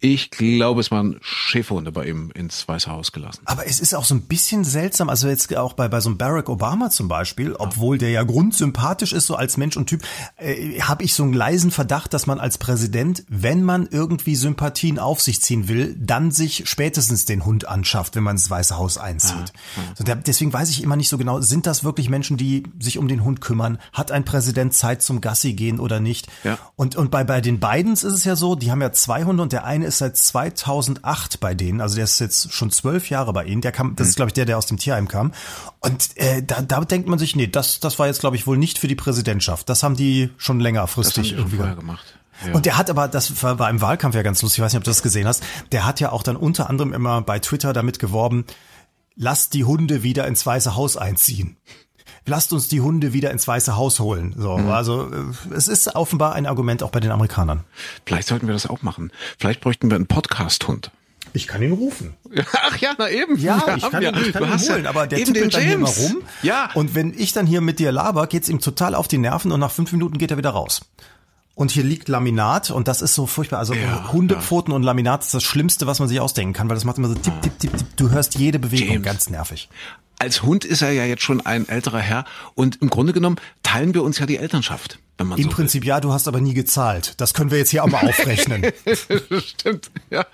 ich 0.00 0.30
glaube, 0.30 0.80
es 0.80 0.90
waren 0.90 1.16
Schäferhunde 1.22 1.90
bei 1.90 2.06
ihm 2.06 2.30
ins 2.34 2.68
Weiße 2.68 2.90
Haus 2.90 3.12
gelassen. 3.12 3.40
Aber 3.46 3.66
es 3.66 3.80
ist 3.80 3.94
auch 3.94 4.04
so 4.04 4.14
ein 4.14 4.22
bisschen 4.22 4.62
seltsam, 4.62 5.08
also 5.08 5.26
jetzt 5.28 5.54
auch 5.56 5.72
bei, 5.72 5.88
bei 5.88 6.00
so 6.00 6.10
einem 6.10 6.18
Barack 6.18 6.50
Obama 6.50 6.90
zum 6.90 7.08
Beispiel, 7.08 7.54
obwohl 7.54 7.96
der 7.96 8.10
ja 8.10 8.22
grundsympathisch 8.22 9.12
ist, 9.12 9.26
so 9.26 9.36
als 9.36 9.56
Mensch 9.56 9.76
und 9.76 9.86
Typ, 9.86 10.02
äh, 10.36 10.80
habe 10.80 11.02
ich 11.02 11.14
so 11.14 11.22
einen 11.22 11.32
leisen 11.32 11.70
Verdacht, 11.70 12.12
dass 12.12 12.26
man 12.26 12.40
als 12.40 12.58
Präsident, 12.58 13.24
wenn 13.28 13.62
man 13.62 13.88
irgendwie 13.90 14.36
Sympathien 14.36 14.98
auf 14.98 15.22
sich 15.22 15.40
ziehen 15.40 15.66
will, 15.68 15.96
dann 15.98 16.30
sich 16.30 16.68
spätestens 16.68 17.24
den 17.24 17.46
Hund 17.46 17.66
anschafft, 17.66 18.16
wenn 18.16 18.22
man 18.22 18.36
ins 18.36 18.50
Weiße 18.50 18.76
Haus 18.76 18.98
einzieht. 18.98 19.52
Ja, 19.76 19.82
ja. 19.82 19.88
So, 19.94 20.04
der, 20.04 20.16
deswegen 20.16 20.52
weiß 20.52 20.68
ich 20.68 20.82
immer 20.82 20.96
nicht 20.96 21.08
so 21.08 21.16
genau, 21.16 21.40
sind 21.40 21.66
das 21.66 21.84
wirklich 21.84 22.10
Menschen, 22.10 22.36
die 22.36 22.64
sich 22.78 22.98
um 22.98 23.08
den 23.08 23.24
Hund 23.24 23.40
kümmern? 23.40 23.78
Hat 23.94 24.12
ein 24.12 24.26
Präsident 24.26 24.74
Zeit 24.74 25.00
zum 25.00 25.22
Gassi 25.22 25.54
gehen 25.54 25.80
oder 25.80 26.00
nicht? 26.00 26.28
Ja. 26.44 26.58
Und, 26.74 26.96
und 26.96 27.10
bei, 27.10 27.24
bei 27.24 27.40
den 27.40 27.60
Bidens 27.60 28.04
ist 28.04 28.12
es 28.12 28.24
ja 28.24 28.36
so, 28.36 28.56
die 28.56 28.70
haben 28.70 28.82
ja 28.82 28.92
zwei 28.92 29.24
Hunde 29.24 29.42
und 29.42 29.52
der 29.52 29.64
eine 29.64 29.85
ist 29.86 29.98
seit 29.98 30.16
2008 30.16 31.40
bei 31.40 31.54
denen, 31.54 31.80
also 31.80 31.94
der 31.94 32.04
ist 32.04 32.18
jetzt 32.20 32.52
schon 32.52 32.70
zwölf 32.70 33.10
Jahre 33.10 33.32
bei 33.32 33.44
ihnen. 33.44 33.62
Der 33.62 33.72
kam, 33.72 33.96
das 33.96 34.08
ist 34.08 34.16
glaube 34.16 34.28
ich 34.30 34.34
der, 34.34 34.44
der 34.44 34.58
aus 34.58 34.66
dem 34.66 34.78
Tierheim 34.78 35.08
kam. 35.08 35.32
Und 35.80 36.16
äh, 36.16 36.42
da, 36.42 36.62
da 36.62 36.84
denkt 36.84 37.08
man 37.08 37.18
sich, 37.18 37.36
nee, 37.36 37.46
das, 37.46 37.80
das 37.80 37.98
war 37.98 38.06
jetzt 38.06 38.20
glaube 38.20 38.36
ich 38.36 38.46
wohl 38.46 38.58
nicht 38.58 38.78
für 38.78 38.88
die 38.88 38.94
Präsidentschaft. 38.94 39.68
Das 39.68 39.82
haben 39.82 39.96
die 39.96 40.30
schon 40.36 40.60
längerfristig 40.60 41.32
irgendwie 41.32 41.56
gemacht. 41.56 42.18
Ja. 42.46 42.52
Und 42.52 42.66
der 42.66 42.76
hat 42.76 42.90
aber, 42.90 43.08
das 43.08 43.42
war, 43.42 43.58
war 43.58 43.70
im 43.70 43.80
Wahlkampf 43.80 44.14
ja 44.14 44.22
ganz 44.22 44.42
lustig, 44.42 44.58
ich 44.58 44.64
weiß 44.64 44.72
nicht, 44.72 44.78
ob 44.78 44.84
du 44.84 44.90
das 44.90 45.02
gesehen 45.02 45.26
hast, 45.26 45.42
der 45.72 45.86
hat 45.86 46.00
ja 46.00 46.12
auch 46.12 46.22
dann 46.22 46.36
unter 46.36 46.68
anderem 46.68 46.92
immer 46.92 47.22
bei 47.22 47.38
Twitter 47.38 47.72
damit 47.72 47.98
geworben, 47.98 48.44
lasst 49.14 49.54
die 49.54 49.64
Hunde 49.64 50.02
wieder 50.02 50.26
ins 50.26 50.44
Weiße 50.44 50.76
Haus 50.76 50.98
einziehen 50.98 51.56
lasst 52.26 52.52
uns 52.52 52.68
die 52.68 52.80
Hunde 52.80 53.12
wieder 53.12 53.30
ins 53.30 53.48
Weiße 53.48 53.76
Haus 53.76 54.00
holen. 54.00 54.34
So, 54.36 54.58
mhm. 54.58 54.70
also 54.70 55.10
äh, 55.10 55.54
es 55.54 55.68
ist 55.68 55.94
offenbar 55.94 56.34
ein 56.34 56.46
Argument 56.46 56.82
auch 56.82 56.90
bei 56.90 57.00
den 57.00 57.10
Amerikanern. 57.10 57.64
Vielleicht 58.04 58.28
sollten 58.28 58.46
wir 58.46 58.52
das 58.52 58.66
auch 58.66 58.82
machen. 58.82 59.10
Vielleicht 59.38 59.60
bräuchten 59.60 59.90
wir 59.90 59.96
einen 59.96 60.06
Podcast-Hund. 60.06 60.90
Ich 61.32 61.46
kann 61.46 61.62
ihn 61.62 61.72
rufen. 61.72 62.14
Ach 62.52 62.76
ja, 62.78 62.94
na 62.96 63.10
eben. 63.10 63.36
Ja, 63.38 63.56
ich 63.76 63.90
kann, 63.90 64.02
ihn, 64.02 64.14
ich 64.16 64.32
kann 64.32 64.44
ihn 64.44 64.58
holen, 64.58 64.84
ja 64.84 64.90
aber 64.90 65.06
der 65.06 65.24
tippelt 65.24 65.54
dann 65.54 65.62
hier 65.62 65.78
mal 65.78 65.90
rum. 65.90 66.22
Ja. 66.42 66.70
Und 66.74 66.94
wenn 66.94 67.12
ich 67.16 67.32
dann 67.32 67.46
hier 67.46 67.60
mit 67.60 67.78
dir 67.78 67.92
laber, 67.92 68.26
geht's 68.26 68.48
ihm 68.48 68.60
total 68.60 68.94
auf 68.94 69.08
die 69.08 69.18
Nerven 69.18 69.52
und 69.52 69.60
nach 69.60 69.70
fünf 69.70 69.92
Minuten 69.92 70.18
geht 70.18 70.30
er 70.30 70.38
wieder 70.38 70.50
raus. 70.50 70.82
Und 71.56 71.72
hier 71.72 71.82
liegt 71.82 72.08
Laminat 72.08 72.70
und 72.70 72.86
das 72.86 73.02
ist 73.02 73.14
so 73.14 73.26
furchtbar. 73.26 73.58
Also 73.58 73.74
ja, 73.74 74.12
Hundepfoten 74.12 74.70
ja. 74.72 74.76
und 74.76 74.82
Laminat 74.84 75.24
ist 75.24 75.34
das 75.34 75.42
Schlimmste, 75.42 75.88
was 75.88 75.98
man 75.98 76.08
sich 76.08 76.20
ausdenken 76.20 76.52
kann, 76.52 76.68
weil 76.68 76.76
das 76.76 76.84
macht 76.84 76.98
immer 76.98 77.08
so 77.08 77.14
tipp, 77.14 77.32
tipp, 77.42 77.58
tipp, 77.58 77.76
tipp. 77.76 77.86
Du 77.96 78.10
hörst 78.10 78.38
jede 78.38 78.58
Bewegung, 78.58 78.88
James. 78.88 79.04
ganz 79.04 79.30
nervig 79.30 79.68
als 80.18 80.42
Hund 80.42 80.64
ist 80.64 80.82
er 80.82 80.92
ja 80.92 81.04
jetzt 81.04 81.22
schon 81.22 81.44
ein 81.44 81.68
älterer 81.68 81.98
Herr 81.98 82.24
und 82.54 82.80
im 82.80 82.90
Grunde 82.90 83.12
genommen 83.12 83.36
teilen 83.62 83.94
wir 83.94 84.02
uns 84.02 84.18
ja 84.18 84.26
die 84.26 84.38
Elternschaft. 84.38 84.98
Wenn 85.18 85.28
man 85.28 85.38
Im 85.38 85.44
so 85.44 85.50
Prinzip 85.50 85.82
will. 85.82 85.88
ja, 85.88 86.00
du 86.00 86.12
hast 86.12 86.28
aber 86.28 86.40
nie 86.40 86.52
gezahlt. 86.52 87.14
Das 87.18 87.32
können 87.32 87.50
wir 87.50 87.56
jetzt 87.56 87.70
hier 87.70 87.82
auch 87.84 87.88
mal 87.88 88.00
aufrechnen. 88.06 88.66
Stimmt, 89.46 89.90
ja. 90.10 90.26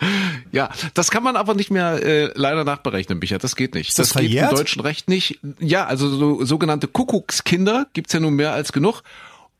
Ja, 0.50 0.70
das 0.94 1.12
kann 1.12 1.22
man 1.22 1.36
aber 1.36 1.54
nicht 1.54 1.70
mehr 1.70 2.02
äh, 2.04 2.32
leider 2.34 2.64
nachberechnen, 2.64 3.20
Micha. 3.20 3.38
Das 3.38 3.54
geht 3.54 3.74
nicht. 3.74 3.90
Ist 3.90 3.98
das, 4.00 4.10
das 4.10 4.22
geht 4.22 4.32
im 4.34 4.50
deutschen 4.50 4.82
Recht 4.82 5.08
nicht. 5.08 5.38
Ja, 5.60 5.86
also 5.86 6.08
so, 6.08 6.44
sogenannte 6.44 6.88
Kuckuckskinder 6.88 7.86
gibt's 7.92 8.12
ja 8.12 8.18
nun 8.18 8.34
mehr 8.34 8.52
als 8.52 8.72
genug. 8.72 9.02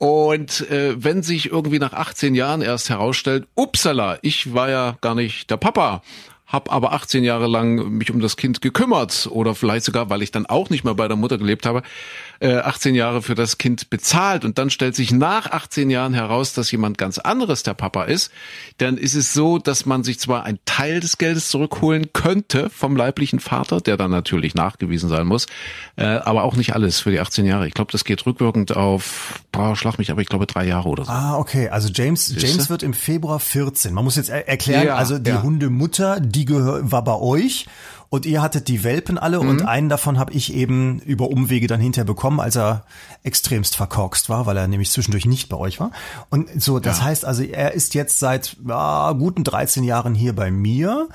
Und 0.02 0.68
äh, 0.68 0.96
wenn 0.96 1.22
sich 1.22 1.52
irgendwie 1.52 1.78
nach 1.78 1.92
18 1.92 2.34
Jahren 2.34 2.60
erst 2.60 2.90
herausstellt, 2.90 3.46
upsala, 3.54 4.18
ich 4.22 4.52
war 4.52 4.68
ja 4.68 4.96
gar 5.00 5.14
nicht 5.14 5.48
der 5.48 5.58
Papa, 5.58 6.02
habe 6.44 6.72
aber 6.72 6.92
18 6.92 7.22
Jahre 7.22 7.46
lang 7.46 7.88
mich 7.98 8.10
um 8.10 8.18
das 8.18 8.36
Kind 8.36 8.60
gekümmert 8.60 9.28
oder 9.30 9.54
vielleicht 9.54 9.84
sogar, 9.84 10.10
weil 10.10 10.22
ich 10.22 10.32
dann 10.32 10.46
auch 10.46 10.70
nicht 10.70 10.82
mehr 10.82 10.96
bei 10.96 11.06
der 11.06 11.16
Mutter 11.16 11.38
gelebt 11.38 11.66
habe, 11.66 11.84
äh, 12.42 12.56
18 12.56 12.94
Jahre 12.94 13.22
für 13.22 13.34
das 13.34 13.56
Kind 13.56 13.88
bezahlt 13.88 14.44
und 14.44 14.58
dann 14.58 14.68
stellt 14.68 14.96
sich 14.96 15.12
nach 15.12 15.50
18 15.50 15.90
Jahren 15.90 16.12
heraus, 16.12 16.52
dass 16.52 16.70
jemand 16.72 16.98
ganz 16.98 17.18
anderes 17.18 17.62
der 17.62 17.74
Papa 17.74 18.04
ist, 18.04 18.32
dann 18.78 18.98
ist 18.98 19.14
es 19.14 19.32
so, 19.32 19.58
dass 19.58 19.86
man 19.86 20.02
sich 20.02 20.18
zwar 20.18 20.44
einen 20.44 20.58
Teil 20.64 21.00
des 21.00 21.18
Geldes 21.18 21.48
zurückholen 21.48 22.12
könnte 22.12 22.68
vom 22.70 22.96
leiblichen 22.96 23.38
Vater, 23.38 23.80
der 23.80 23.96
dann 23.96 24.10
natürlich 24.10 24.54
nachgewiesen 24.54 25.08
sein 25.08 25.26
muss, 25.26 25.46
äh, 25.96 26.04
aber 26.04 26.42
auch 26.42 26.56
nicht 26.56 26.74
alles 26.74 27.00
für 27.00 27.12
die 27.12 27.20
18 27.20 27.46
Jahre. 27.46 27.68
Ich 27.68 27.74
glaube, 27.74 27.92
das 27.92 28.04
geht 28.04 28.26
rückwirkend 28.26 28.76
auf, 28.76 29.40
boah, 29.52 29.76
schlag 29.76 29.98
mich, 29.98 30.10
aber 30.10 30.20
ich 30.20 30.28
glaube 30.28 30.46
drei 30.46 30.66
Jahre 30.66 30.88
oder 30.88 31.04
so. 31.04 31.12
Ah, 31.12 31.38
okay. 31.38 31.68
Also 31.68 31.90
James, 31.94 32.34
James 32.36 32.68
wird 32.68 32.82
im 32.82 32.92
Februar 32.92 33.38
14. 33.38 33.94
Man 33.94 34.02
muss 34.04 34.16
jetzt 34.16 34.30
er 34.30 34.48
erklären, 34.48 34.86
ja, 34.86 34.96
also 34.96 35.18
die 35.18 35.30
ja. 35.30 35.42
Hundemutter, 35.42 36.18
die 36.18 36.44
gehör, 36.44 36.90
war 36.90 37.04
bei 37.04 37.14
euch 37.14 37.66
und 38.12 38.26
ihr 38.26 38.42
hattet 38.42 38.68
die 38.68 38.84
Welpen 38.84 39.16
alle 39.16 39.40
mhm. 39.40 39.48
und 39.48 39.62
einen 39.62 39.88
davon 39.88 40.18
habe 40.18 40.34
ich 40.34 40.52
eben 40.52 40.98
über 40.98 41.30
Umwege 41.30 41.66
dann 41.66 41.80
hinterher 41.80 42.04
bekommen, 42.04 42.40
als 42.40 42.56
er 42.56 42.84
extremst 43.22 43.74
verkorkst 43.74 44.28
war, 44.28 44.44
weil 44.44 44.58
er 44.58 44.68
nämlich 44.68 44.90
zwischendurch 44.90 45.24
nicht 45.24 45.48
bei 45.48 45.56
euch 45.56 45.80
war. 45.80 45.92
Und 46.28 46.62
so, 46.62 46.78
das 46.78 46.98
ja. 46.98 47.04
heißt 47.04 47.24
also, 47.24 47.42
er 47.42 47.72
ist 47.72 47.94
jetzt 47.94 48.18
seit 48.18 48.58
ja, 48.68 49.12
guten 49.12 49.44
13 49.44 49.82
Jahren 49.82 50.14
hier 50.14 50.34
bei 50.34 50.50
mir. 50.50 51.08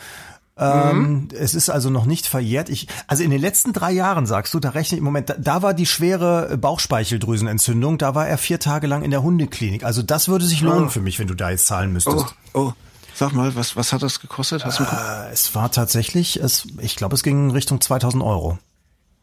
Ähm, 0.57 0.97
mhm. 0.99 1.27
Es 1.39 1.53
ist 1.53 1.69
also 1.69 1.91
noch 1.91 2.05
nicht 2.05 2.25
verjährt. 2.25 2.67
Ich, 2.67 2.87
also 3.05 3.21
in 3.21 3.29
den 3.29 3.41
letzten 3.41 3.73
drei 3.73 3.91
Jahren 3.91 4.25
sagst 4.25 4.55
du, 4.55 4.59
da 4.59 4.69
rechne 4.69 4.95
ich 4.95 4.99
im 4.99 5.05
Moment, 5.05 5.29
da, 5.29 5.35
da, 5.37 5.61
war 5.61 5.75
die 5.75 5.85
schwere 5.85 6.57
Bauchspeicheldrüsenentzündung, 6.57 7.99
da 7.99 8.15
war 8.15 8.27
er 8.27 8.39
vier 8.39 8.59
Tage 8.59 8.87
lang 8.87 9.03
in 9.03 9.11
der 9.11 9.21
Hundeklinik. 9.21 9.83
Also 9.83 10.01
das 10.01 10.29
würde 10.29 10.45
sich 10.45 10.61
lohnen 10.61 10.85
oh. 10.85 10.89
für 10.89 11.01
mich, 11.01 11.19
wenn 11.19 11.27
du 11.27 11.35
da 11.35 11.51
jetzt 11.51 11.67
zahlen 11.67 11.93
müsstest. 11.93 12.33
Oh, 12.55 12.59
oh. 12.59 12.73
Sag 13.17 13.33
mal, 13.33 13.55
was, 13.55 13.75
was 13.75 13.93
hat 13.93 14.03
das 14.03 14.19
gekostet? 14.19 14.63
Hast 14.63 14.77
du 14.77 14.83
äh, 14.83 15.31
es 15.31 15.55
war 15.55 15.71
tatsächlich, 15.71 16.39
es, 16.39 16.67
ich 16.79 16.95
glaube, 16.95 17.15
es 17.15 17.23
ging 17.23 17.49
Richtung 17.49 17.81
2000 17.81 18.21
Euro. 18.21 18.59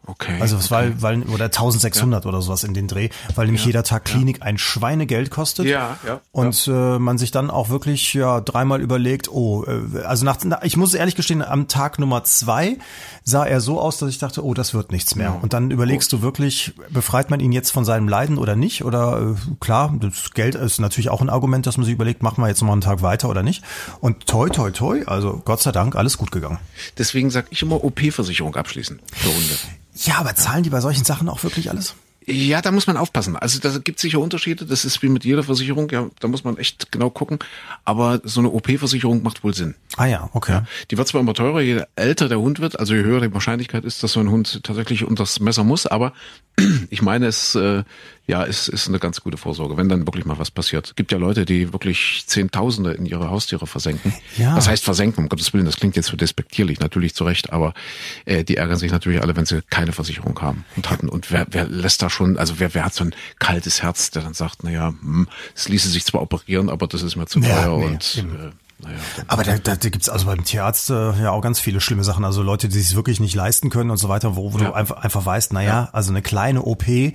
Okay. 0.06 0.38
Also 0.40 0.56
es 0.56 0.70
okay. 0.70 0.92
war, 0.92 1.02
weil, 1.02 1.23
oder 1.23 1.46
1600 1.46 2.25
ja. 2.25 2.28
oder 2.28 2.42
sowas 2.42 2.64
in 2.64 2.75
den 2.75 2.88
Dreh, 2.88 3.08
weil 3.34 3.46
nämlich 3.46 3.62
ja, 3.62 3.68
jeder 3.68 3.84
Tag 3.84 4.04
Klinik 4.04 4.38
ja. 4.38 4.44
ein 4.44 4.58
Schweinegeld 4.58 5.30
kostet. 5.30 5.66
Ja, 5.66 5.99
ja. 6.06 6.20
Und 6.32 6.68
Äh, 6.75 6.99
man 6.99 7.18
sich 7.18 7.30
dann 7.30 7.50
auch 7.50 7.68
wirklich 7.68 8.14
ja 8.14 8.40
dreimal 8.40 8.80
überlegt, 8.80 9.30
oh, 9.30 9.64
äh, 9.64 10.02
also 10.04 10.25
nach, 10.25 10.38
ich 10.62 10.76
muss 10.76 10.94
ehrlich 10.94 11.14
gestehen, 11.14 11.42
am 11.42 11.68
Tag 11.68 11.99
Nummer 11.99 12.25
zwei 12.25 12.78
sah 13.23 13.44
er 13.44 13.61
so 13.61 13.80
aus, 13.80 13.99
dass 13.99 14.11
ich 14.11 14.18
dachte, 14.18 14.44
oh, 14.44 14.54
das 14.54 14.75
wird 14.75 14.92
nichts 14.92 15.14
mehr. 15.14 15.38
Und 15.42 15.52
dann 15.52 15.70
überlegst 15.70 16.12
oh. 16.12 16.18
du 16.18 16.23
wirklich, 16.23 16.75
befreit 16.90 17.30
man 17.30 17.40
ihn 17.40 17.52
jetzt 17.52 17.70
von 17.70 17.84
seinem 17.84 18.08
Leiden 18.08 18.38
oder 18.38 18.56
nicht? 18.56 18.84
Oder 18.84 19.34
äh, 19.34 19.54
klar, 19.61 19.94
das 20.00 20.32
Geld 20.32 20.54
ist 20.54 20.80
natürlich 20.80 21.11
auch 21.11 21.20
ein 21.20 21.30
Argument, 21.30 21.66
dass 21.66 21.76
man 21.76 21.84
sich 21.84 21.94
überlegt, 21.94 22.23
machen 22.23 22.42
wir 22.42 22.49
jetzt 22.49 22.62
noch 22.62 22.73
einen 22.73 22.80
Tag 22.80 23.02
weiter 23.02 23.28
oder 23.28 23.42
nicht? 23.42 23.62
Und 24.00 24.26
toi, 24.26 24.49
toi, 24.49 24.70
toi, 24.70 25.02
also 25.06 25.40
Gott 25.44 25.62
sei 25.62 25.73
Dank, 25.73 25.96
alles 25.96 26.18
gut 26.18 26.30
gegangen. 26.30 26.58
Deswegen 26.99 27.30
sag 27.30 27.46
ich 27.50 27.62
immer 27.62 27.82
OP-Versicherung 27.84 28.56
abschließen 28.56 29.00
für 29.12 29.28
Hunde. 29.28 29.54
Ja, 29.94 30.18
aber 30.18 30.34
zahlen 30.34 30.62
die 30.62 30.70
bei 30.70 30.80
solchen 30.80 31.04
Sachen 31.04 31.28
auch 31.28 31.42
wirklich 31.42 31.70
alles? 31.70 31.94
Ja, 32.26 32.62
da 32.62 32.70
muss 32.72 32.86
man 32.86 32.96
aufpassen. 32.96 33.36
Also 33.36 33.60
da 33.60 33.76
gibt 33.78 33.98
sicher 33.98 34.18
Unterschiede. 34.18 34.64
Das 34.64 34.86
ist 34.86 35.02
wie 35.02 35.08
mit 35.08 35.24
jeder 35.24 35.42
Versicherung. 35.42 35.90
Ja, 35.90 36.08
da 36.20 36.28
muss 36.28 36.42
man 36.42 36.56
echt 36.56 36.90
genau 36.90 37.10
gucken. 37.10 37.38
Aber 37.84 38.20
so 38.24 38.40
eine 38.40 38.50
OP-Versicherung 38.50 39.22
macht 39.22 39.44
wohl 39.44 39.52
Sinn. 39.52 39.74
Ah 39.96 40.06
ja, 40.06 40.30
okay. 40.32 40.52
Ja, 40.52 40.64
die 40.90 40.96
wird 40.96 41.06
zwar 41.06 41.20
immer 41.20 41.34
teurer, 41.34 41.60
je 41.60 41.82
älter 41.96 42.28
der 42.28 42.40
Hund 42.40 42.60
wird, 42.60 42.78
also 42.78 42.94
je 42.94 43.02
höher 43.02 43.20
die 43.20 43.32
Wahrscheinlichkeit 43.34 43.84
ist, 43.84 44.02
dass 44.02 44.12
so 44.12 44.20
ein 44.20 44.30
Hund 44.30 44.62
tatsächlich 44.62 45.04
unter 45.04 45.24
das 45.24 45.38
Messer 45.38 45.64
muss. 45.64 45.86
Aber 45.86 46.14
ich 46.90 47.02
meine, 47.02 47.26
es 47.26 47.54
äh, 47.56 47.84
ja, 48.26 48.43
ist, 48.43 48.69
ist 48.69 48.88
eine 48.88 48.99
ganz 48.99 49.21
gute 49.21 49.37
Vorsorge, 49.37 49.76
wenn 49.76 49.88
dann 49.88 50.07
wirklich 50.07 50.25
mal 50.25 50.38
was 50.38 50.50
passiert. 50.50 50.87
Es 50.87 50.95
gibt 50.95 51.12
ja 51.12 51.19
Leute, 51.19 51.45
die 51.45 51.73
wirklich 51.73 52.25
Zehntausende 52.26 52.93
in 52.93 53.04
ihre 53.04 53.31
Haustiere 53.31 53.66
versenken. 53.66 54.14
Ja. 54.37 54.57
Was 54.57 54.66
heißt 54.66 54.83
versenken, 54.83 55.25
um 55.25 55.28
Gottes 55.28 55.52
Willen, 55.52 55.66
das 55.66 55.76
klingt 55.76 55.95
jetzt 55.97 56.09
so 56.09 56.16
despektierlich, 56.16 56.81
natürlich 56.81 57.14
zu 57.14 57.25
Recht, 57.25 57.52
aber 57.52 57.75
äh, 58.25 58.43
die 58.43 58.57
ärgern 58.57 58.78
sich 58.78 58.90
natürlich 58.90 59.21
alle, 59.23 59.37
wenn 59.37 59.47
sie 59.47 59.61
keine 59.69 59.93
Versicherung 59.93 60.40
haben 60.40 60.64
und 60.76 60.90
hatten. 60.90 61.09
Und 61.09 61.31
wer, 61.31 61.47
wer 61.50 61.66
lässt 61.66 62.02
da 62.02 62.09
schon, 62.09 62.38
also 62.38 62.59
wer, 62.59 62.75
wer 62.75 62.85
hat 62.85 62.95
so 62.95 63.04
ein 63.04 63.14
kaltes 63.38 63.83
Herz, 63.83 64.11
der 64.11 64.23
dann 64.23 64.35
sagt, 64.35 64.64
naja, 64.64 64.88
hm, 64.88 65.28
es 65.54 65.69
ließe 65.69 65.88
sich 65.88 66.04
zwar 66.04 66.23
operieren, 66.23 66.71
aber 66.71 66.87
das 66.87 67.02
ist 67.02 67.16
mir 67.16 67.26
zu 67.26 67.40
teuer 67.40 67.49
ja, 67.49 67.76
nee, 67.76 67.85
und 67.85 68.25
äh, 68.26 68.50
naja, 68.83 68.97
aber 69.28 69.45
da, 69.45 69.57
da, 69.59 69.76
da 69.76 69.88
gibt 69.88 70.02
es 70.02 70.09
also 70.09 70.26
beim 70.26 70.45
Tierarzt 70.45 70.90
äh, 70.90 71.23
ja 71.23 71.31
auch 71.31 71.40
ganz 71.40 71.61
viele 71.61 71.81
schlimme 71.81 72.04
Sachen. 72.04 72.25
Also 72.25 72.43
Leute, 72.43 72.69
die 72.69 72.81
sich 72.81 72.97
wirklich 72.97 73.21
nicht 73.21 73.35
leisten 73.35 73.71
können 73.71 73.90
und 73.90 73.97
so 73.97 74.09
weiter, 74.09 74.37
wo, 74.37 74.52
wo 74.52 74.59
ja. 74.59 74.66
du 74.66 74.73
einfach, 74.73 74.97
einfach 74.97 75.25
weißt, 75.25 75.52
naja, 75.52 75.69
ja. 75.69 75.88
also 75.93 76.11
eine 76.11 76.23
kleine 76.23 76.62
OP 76.62 76.87
äh, 76.88 77.14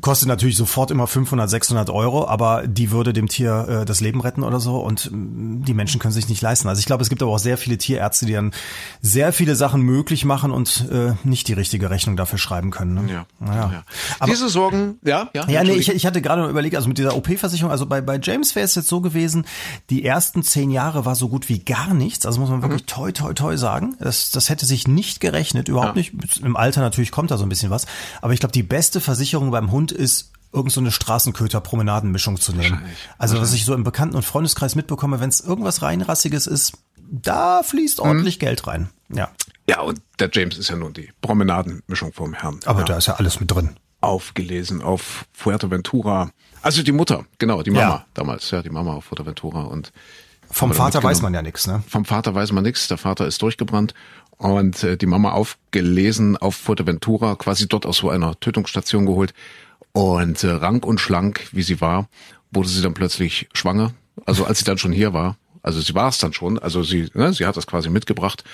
kostet 0.00 0.28
natürlich 0.28 0.56
sofort 0.56 0.90
immer 0.90 1.06
500, 1.06 1.48
600 1.48 1.90
Euro, 1.90 2.26
aber 2.26 2.66
die 2.66 2.90
würde 2.90 3.12
dem 3.12 3.28
Tier 3.28 3.66
äh, 3.68 3.84
das 3.84 4.00
Leben 4.00 4.20
retten 4.20 4.42
oder 4.42 4.60
so 4.60 4.78
und 4.78 5.06
äh, 5.06 5.10
die 5.12 5.74
Menschen 5.74 6.00
können 6.00 6.12
sich 6.12 6.28
nicht 6.28 6.42
leisten. 6.42 6.68
Also 6.68 6.80
ich 6.80 6.86
glaube, 6.86 7.02
es 7.02 7.08
gibt 7.08 7.22
aber 7.22 7.32
auch 7.32 7.38
sehr 7.38 7.58
viele 7.58 7.78
Tierärzte, 7.78 8.26
die 8.26 8.32
dann 8.32 8.52
sehr 9.00 9.32
viele 9.32 9.56
Sachen 9.56 9.82
möglich 9.82 10.24
machen 10.24 10.50
und 10.50 10.88
äh, 10.90 11.12
nicht 11.24 11.48
die 11.48 11.54
richtige 11.54 11.90
Rechnung 11.90 12.16
dafür 12.16 12.38
schreiben 12.38 12.70
können. 12.70 12.94
Ne? 12.94 13.12
Ja. 13.12 13.26
Naja. 13.38 13.70
ja. 13.72 13.82
Aber, 14.18 14.30
Diese 14.30 14.48
Sorgen, 14.48 14.98
ja, 15.02 15.30
ja. 15.34 15.48
Ja, 15.48 15.64
nee, 15.64 15.72
ich, 15.72 15.88
ich 15.88 16.04
hatte 16.06 16.20
gerade 16.20 16.48
überlegt, 16.48 16.76
also 16.76 16.88
mit 16.88 16.98
dieser 16.98 17.16
OP-Versicherung, 17.16 17.70
also 17.70 17.86
bei, 17.86 18.00
bei 18.00 18.18
James 18.22 18.54
wäre 18.54 18.64
es 18.64 18.74
jetzt 18.74 18.88
so 18.88 19.00
gewesen, 19.00 19.46
die 19.90 20.02
Ärzte 20.02 20.25
ersten 20.26 20.42
zehn 20.42 20.72
Jahre 20.72 21.04
war 21.04 21.14
so 21.14 21.28
gut 21.28 21.48
wie 21.48 21.60
gar 21.60 21.94
nichts. 21.94 22.26
Also 22.26 22.40
muss 22.40 22.50
man 22.50 22.60
wirklich 22.60 22.82
mhm. 22.82 22.86
toi, 22.86 23.12
toi, 23.12 23.32
toi 23.32 23.56
sagen. 23.56 23.96
Das, 24.00 24.32
das 24.32 24.48
hätte 24.48 24.66
sich 24.66 24.88
nicht 24.88 25.20
gerechnet, 25.20 25.68
überhaupt 25.68 25.96
ja. 25.96 26.02
nicht. 26.12 26.40
Im 26.42 26.56
Alter 26.56 26.80
natürlich 26.80 27.12
kommt 27.12 27.30
da 27.30 27.36
so 27.36 27.44
ein 27.44 27.48
bisschen 27.48 27.70
was. 27.70 27.86
Aber 28.22 28.32
ich 28.32 28.40
glaube, 28.40 28.52
die 28.52 28.64
beste 28.64 29.00
Versicherung 29.00 29.52
beim 29.52 29.70
Hund 29.70 29.92
ist, 29.92 30.32
irgend 30.52 30.72
so 30.72 30.80
eine 30.80 30.90
Straßenköter-Promenadenmischung 30.90 32.40
zu 32.40 32.52
nehmen. 32.52 32.82
Also 33.18 33.40
was 33.40 33.52
ich 33.52 33.64
so 33.64 33.74
im 33.74 33.84
Bekannten- 33.84 34.16
und 34.16 34.24
Freundeskreis 34.24 34.74
mitbekomme, 34.74 35.20
wenn 35.20 35.28
es 35.28 35.40
irgendwas 35.40 35.82
reinrassiges 35.82 36.48
ist, 36.48 36.72
da 36.98 37.62
fließt 37.62 37.98
mhm. 37.98 38.08
ordentlich 38.08 38.38
mhm. 38.38 38.40
Geld 38.40 38.66
rein. 38.66 38.88
Ja. 39.08 39.28
Ja, 39.68 39.80
und 39.82 40.00
der 40.18 40.30
James 40.32 40.58
ist 40.58 40.70
ja 40.70 40.76
nun 40.76 40.92
die 40.92 41.10
Promenadenmischung 41.20 42.12
vom 42.12 42.34
Herrn. 42.34 42.60
Aber 42.64 42.80
ja. 42.80 42.84
da 42.86 42.96
ist 42.96 43.06
ja 43.06 43.14
alles 43.14 43.38
mit 43.38 43.50
drin. 43.50 43.76
Aufgelesen 44.00 44.82
auf 44.82 45.26
Fuerteventura 45.32 46.30
also 46.66 46.82
die 46.82 46.92
Mutter, 46.92 47.24
genau, 47.38 47.62
die 47.62 47.70
Mama 47.70 47.86
ja. 47.86 48.06
damals, 48.14 48.50
ja, 48.50 48.60
die 48.62 48.70
Mama 48.70 48.94
auf 48.94 49.04
Fuerteventura 49.04 49.62
und 49.62 49.92
vom 50.50 50.72
Vater 50.72 51.02
weiß 51.02 51.22
man 51.22 51.34
ja 51.34 51.42
nichts, 51.42 51.66
ne? 51.66 51.82
Vom 51.88 52.04
Vater 52.04 52.34
weiß 52.34 52.52
man 52.52 52.62
nichts. 52.62 52.86
Der 52.88 52.98
Vater 52.98 53.26
ist 53.26 53.42
durchgebrannt 53.42 53.94
und 54.36 54.82
äh, 54.84 54.96
die 54.96 55.06
Mama 55.06 55.32
aufgelesen 55.32 56.36
auf 56.36 56.54
Fuerteventura, 56.54 57.34
quasi 57.36 57.68
dort 57.68 57.86
aus 57.86 57.98
so 57.98 58.10
einer 58.10 58.38
Tötungsstation 58.38 59.06
geholt 59.06 59.34
und 59.92 60.42
äh, 60.44 60.50
rank 60.50 60.86
und 60.86 61.00
schlank, 61.00 61.48
wie 61.52 61.62
sie 61.62 61.80
war, 61.80 62.08
wurde 62.52 62.68
sie 62.68 62.82
dann 62.82 62.94
plötzlich 62.94 63.48
schwanger. 63.54 63.92
Also 64.24 64.44
als 64.44 64.58
sie 64.58 64.64
dann 64.64 64.78
schon 64.78 64.92
hier 64.92 65.12
war, 65.12 65.36
also 65.62 65.80
sie 65.80 65.94
war 65.94 66.08
es 66.08 66.18
dann 66.18 66.32
schon, 66.32 66.58
also 66.58 66.82
sie, 66.82 67.10
ne, 67.14 67.32
sie 67.32 67.46
hat 67.46 67.56
das 67.56 67.66
quasi 67.66 67.90
mitgebracht 67.90 68.44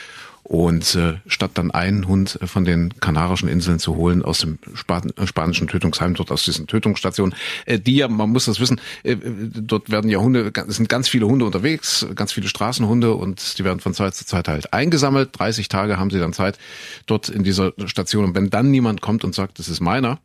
und 0.43 0.95
äh, 0.97 1.15
statt 1.27 1.53
dann 1.55 1.71
einen 1.71 2.09
Hund 2.09 2.39
von 2.45 2.65
den 2.65 2.99
Kanarischen 2.99 3.49
Inseln 3.49 3.79
zu 3.79 3.97
holen 3.97 4.23
aus 4.23 4.41
dem 4.41 4.59
Span 4.75 5.13
äh, 5.17 5.27
spanischen 5.27 5.69
Tötungsheim, 5.69 6.15
dort 6.15 6.31
aus 6.31 6.45
diesen 6.45 6.67
Tötungsstationen, 6.67 7.35
äh, 7.67 7.79
die 7.79 7.97
ja, 7.97 8.09
man 8.09 8.31
muss 8.31 8.47
das 8.47 8.59
wissen, 8.59 8.81
äh, 9.03 9.17
dort 9.17 9.91
werden 9.91 10.11
ja 10.11 10.19
Hunde, 10.19 10.53
es 10.69 10.77
sind 10.77 10.89
ganz 10.89 11.09
viele 11.09 11.27
Hunde 11.27 11.45
unterwegs, 11.45 12.07
ganz 12.15 12.33
viele 12.33 12.49
Straßenhunde 12.49 13.15
und 13.15 13.59
die 13.59 13.65
werden 13.65 13.81
von 13.81 13.95
Zeit 13.95 14.15
zu 14.15 14.27
Zeit 14.27 14.49
halt 14.49 14.73
eingesammelt. 14.73 15.31
30 15.39 15.69
Tage 15.69 15.99
haben 15.99 16.11
sie 16.11 16.19
dann 16.19 16.33
Zeit 16.33 16.59
dort 17.07 17.29
in 17.29 17.45
dieser 17.45 17.73
Station. 17.87 18.25
Und 18.25 18.35
wenn 18.35 18.51
dann 18.51 18.71
niemand 18.71 19.01
kommt 19.01 19.25
und 19.25 19.35
sagt, 19.35 19.59
das 19.59 19.69
ist 19.69 19.81
meiner, 19.81 20.19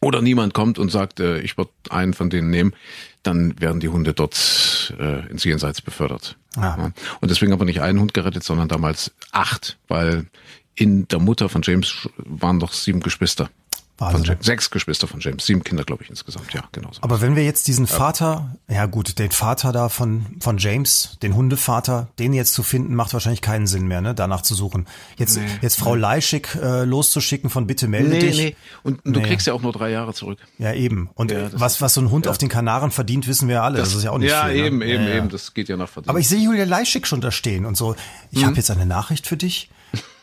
oder 0.00 0.22
niemand 0.22 0.54
kommt 0.54 0.78
und 0.78 0.90
sagt, 0.90 1.20
äh, 1.20 1.40
ich 1.40 1.56
würde 1.56 1.70
einen 1.90 2.14
von 2.14 2.30
denen 2.30 2.50
nehmen, 2.50 2.74
dann 3.22 3.60
werden 3.60 3.80
die 3.80 3.88
Hunde 3.88 4.14
dort 4.14 4.94
äh, 4.98 5.28
ins 5.28 5.44
Jenseits 5.44 5.82
befördert. 5.82 6.36
Ah. 6.56 6.76
Ja. 6.78 6.92
Und 7.20 7.30
deswegen 7.30 7.52
haben 7.52 7.60
wir 7.60 7.66
nicht 7.66 7.82
einen 7.82 8.00
Hund 8.00 8.14
gerettet, 8.14 8.42
sondern 8.42 8.68
damals 8.68 9.12
acht, 9.30 9.78
weil 9.88 10.26
in 10.74 11.06
der 11.08 11.18
Mutter 11.18 11.48
von 11.48 11.62
James 11.62 12.08
waren 12.16 12.60
doch 12.60 12.72
sieben 12.72 13.00
Geschwister. 13.00 13.50
Von 14.00 14.24
James. 14.24 14.46
Sechs 14.46 14.70
Geschwister 14.70 15.06
von 15.06 15.20
James, 15.20 15.44
sieben 15.44 15.62
Kinder, 15.62 15.84
glaube 15.84 16.02
ich, 16.02 16.08
insgesamt, 16.08 16.54
ja, 16.54 16.64
genau. 16.72 16.88
So. 16.90 17.02
Aber 17.02 17.20
wenn 17.20 17.36
wir 17.36 17.44
jetzt 17.44 17.68
diesen 17.68 17.86
Vater, 17.86 18.56
ja 18.66 18.86
gut, 18.86 19.18
den 19.18 19.30
Vater 19.30 19.72
da 19.72 19.90
von, 19.90 20.24
von 20.40 20.56
James, 20.56 21.18
den 21.22 21.34
Hundevater, 21.34 22.08
den 22.18 22.32
jetzt 22.32 22.54
zu 22.54 22.62
finden, 22.62 22.94
macht 22.94 23.12
wahrscheinlich 23.12 23.42
keinen 23.42 23.66
Sinn 23.66 23.86
mehr, 23.86 24.00
ne, 24.00 24.14
danach 24.14 24.40
zu 24.40 24.54
suchen. 24.54 24.86
Jetzt, 25.18 25.36
nee, 25.36 25.44
jetzt 25.60 25.78
Frau. 25.78 25.94
Leischig 25.94 26.48
äh, 26.54 26.84
loszuschicken 26.84 27.50
von 27.50 27.66
bitte 27.66 27.88
melde 27.88 28.08
nee, 28.08 28.20
dich. 28.20 28.38
Nee. 28.38 28.56
Und, 28.82 29.04
und 29.04 29.14
du 29.16 29.20
kriegst 29.20 29.46
ja 29.46 29.52
auch 29.52 29.60
nur 29.60 29.72
drei 29.72 29.90
Jahre 29.90 30.14
zurück. 30.14 30.38
Ja, 30.56 30.72
eben. 30.72 31.10
Und 31.14 31.30
ja, 31.30 31.50
was, 31.52 31.82
was 31.82 31.92
so 31.92 32.00
ein 32.00 32.10
Hund 32.10 32.24
ja. 32.24 32.30
auf 32.30 32.38
den 32.38 32.48
Kanaren 32.48 32.90
verdient, 32.90 33.28
wissen 33.28 33.48
wir 33.48 33.56
ja 33.56 33.62
alle. 33.64 33.78
Das, 33.78 33.90
das 33.90 33.98
ist 33.98 34.04
ja 34.04 34.12
auch 34.12 34.18
nicht 34.18 34.30
ja, 34.30 34.46
viel. 34.46 34.56
Ja, 34.56 34.64
eben, 34.64 34.78
ne? 34.78 34.86
eben, 34.86 35.06
eben. 35.08 35.28
Das 35.28 35.52
geht 35.52 35.68
ja 35.68 35.76
nach 35.76 35.90
Verdienst. 35.90 36.08
Aber 36.08 36.20
ich 36.20 36.28
sehe 36.28 36.38
Julia 36.38 36.64
Leischig 36.64 37.06
schon 37.06 37.20
da 37.20 37.30
stehen 37.30 37.66
und 37.66 37.76
so. 37.76 37.96
Ich 38.30 38.40
mhm. 38.40 38.46
habe 38.46 38.56
jetzt 38.56 38.70
eine 38.70 38.86
Nachricht 38.86 39.26
für 39.26 39.36
dich. 39.36 39.68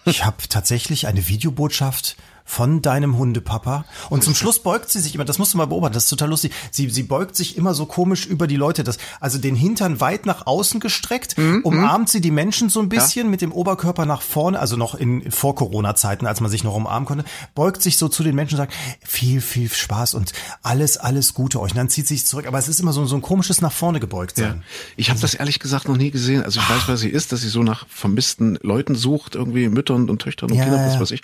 Ich 0.05 0.25
habe 0.25 0.37
tatsächlich 0.49 1.05
eine 1.05 1.27
Videobotschaft 1.27 2.15
von 2.47 2.81
deinem 2.81 3.17
Hundepapa. 3.17 3.85
Und 4.09 4.23
zum 4.23 4.33
Schluss 4.33 4.59
beugt 4.59 4.89
sie 4.89 4.99
sich 4.99 5.13
immer, 5.13 5.25
das 5.25 5.37
musst 5.37 5.53
du 5.53 5.57
mal 5.57 5.65
beobachten, 5.65 5.93
das 5.93 6.05
ist 6.05 6.09
total 6.09 6.29
lustig. 6.29 6.53
Sie, 6.71 6.89
sie 6.89 7.03
beugt 7.03 7.35
sich 7.35 7.57
immer 7.57 7.73
so 7.73 7.85
komisch 7.85 8.25
über 8.25 8.47
die 8.47 8.55
Leute, 8.55 8.85
das, 8.85 8.97
also 9.19 9.37
den 9.37 9.55
Hintern 9.55 9.99
weit 9.99 10.25
nach 10.25 10.47
außen 10.47 10.79
gestreckt, 10.79 11.37
mhm. 11.37 11.61
umarmt 11.63 12.09
sie 12.09 12.21
die 12.21 12.31
Menschen 12.31 12.69
so 12.69 12.79
ein 12.79 12.87
bisschen 12.87 13.25
ja. 13.25 13.31
mit 13.31 13.41
dem 13.41 13.51
Oberkörper 13.51 14.05
nach 14.05 14.21
vorne, 14.21 14.59
also 14.59 14.77
noch 14.77 14.95
in 14.95 15.29
vor 15.29 15.55
Corona-Zeiten, 15.55 16.25
als 16.25 16.39
man 16.39 16.49
sich 16.49 16.63
noch 16.63 16.73
umarmen 16.73 17.05
konnte, 17.05 17.25
beugt 17.53 17.81
sich 17.81 17.97
so 17.97 18.07
zu 18.07 18.23
den 18.23 18.33
Menschen 18.33 18.55
und 18.55 18.59
sagt, 18.59 18.73
viel, 19.05 19.41
viel 19.41 19.69
Spaß 19.69 20.13
und 20.13 20.31
alles, 20.63 20.95
alles 20.95 21.33
Gute 21.33 21.59
euch. 21.59 21.71
Und 21.71 21.77
dann 21.77 21.89
zieht 21.89 22.07
sie 22.07 22.15
sich 22.15 22.25
zurück. 22.25 22.47
Aber 22.47 22.57
es 22.57 22.69
ist 22.69 22.79
immer 22.79 22.93
so, 22.93 23.05
so 23.05 23.15
ein 23.15 23.21
komisches 23.21 23.61
nach 23.61 23.73
vorne 23.73 23.99
gebeugt 23.99 24.37
sein. 24.37 24.63
Ja. 24.63 24.93
Ich 24.95 25.09
habe 25.09 25.19
das 25.19 25.33
ehrlich 25.33 25.59
gesagt 25.59 25.89
noch 25.89 25.97
nie 25.97 26.11
gesehen. 26.11 26.43
Also 26.43 26.61
ich 26.61 26.69
weiß, 26.69 26.87
wer 26.87 26.95
sie 26.95 27.09
ist, 27.09 27.33
dass 27.33 27.41
sie 27.41 27.49
so 27.49 27.61
nach 27.61 27.85
vermissten 27.89 28.57
Leuten 28.61 28.95
sucht, 28.95 29.35
irgendwie 29.35 29.67
Müttern 29.67 30.09
und 30.09 30.21
Töchtern 30.21 30.51
und 30.51 30.57
ja, 30.57 30.63
Kindern, 30.63 30.87
was 30.87 30.99
weiß 30.99 31.11
ich. 31.11 31.21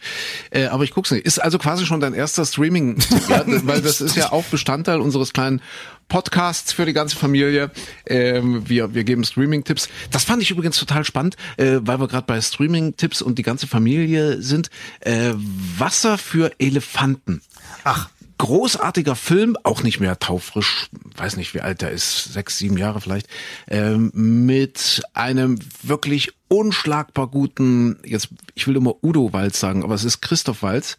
Äh, 0.52 0.66
aber 0.66 0.84
ich 0.84 0.92
guck's 0.92 1.13
nicht. 1.14 1.26
Ist 1.26 1.40
also 1.40 1.58
quasi 1.58 1.86
schon 1.86 2.00
dein 2.00 2.14
erster 2.14 2.46
Streaming, 2.46 2.98
ja, 3.30 3.44
weil 3.66 3.82
das 3.82 4.02
ist 4.02 4.16
ja 4.16 4.32
auch 4.32 4.44
Bestandteil 4.46 5.00
unseres 5.00 5.34
kleinen 5.34 5.62
Podcasts 6.08 6.74
für 6.74 6.86
die 6.86 6.94
ganze 6.94 7.16
Familie. 7.16 7.72
Ähm, 8.06 8.68
wir, 8.68 8.94
wir 8.94 9.04
geben 9.04 9.24
Streaming-Tipps. 9.24 9.90
Das 10.12 10.24
fand 10.24 10.42
ich 10.42 10.52
übrigens 10.52 10.78
total 10.78 11.06
spannend, 11.06 11.38
äh, 11.58 11.80
weil 11.82 12.00
wir 12.00 12.08
gerade 12.08 12.26
bei 12.28 12.40
Streaming-Tipps 12.40 13.22
und 13.22 13.40
die 13.40 13.44
ganze 13.44 13.68
Familie 13.68 14.42
sind. 14.42 14.70
Äh, 15.00 15.34
Wasser 15.78 16.18
für 16.18 16.52
Elefanten. 16.60 17.42
Ach, 17.84 18.10
großartiger 18.38 19.16
Film, 19.16 19.58
auch 19.64 19.84
nicht 19.84 20.00
mehr 20.00 20.20
taufrisch, 20.20 20.90
weiß 21.16 21.38
nicht 21.38 21.54
wie 21.54 21.62
alt 21.62 21.82
der 21.82 21.92
ist, 21.92 22.34
sechs, 22.34 22.58
sieben 22.58 22.78
Jahre 22.78 23.02
vielleicht, 23.02 23.28
ähm, 23.68 24.12
mit 24.14 25.04
einem 25.14 25.60
wirklich 25.82 26.32
unschlagbar 26.48 27.28
guten, 27.28 28.00
jetzt, 28.06 28.30
ich 28.56 28.68
will 28.68 28.76
immer 28.76 28.96
Udo 29.04 29.34
Walz 29.34 29.60
sagen, 29.60 29.84
aber 29.84 29.96
es 29.96 30.04
ist 30.04 30.22
Christoph 30.22 30.62
Walz. 30.64 30.98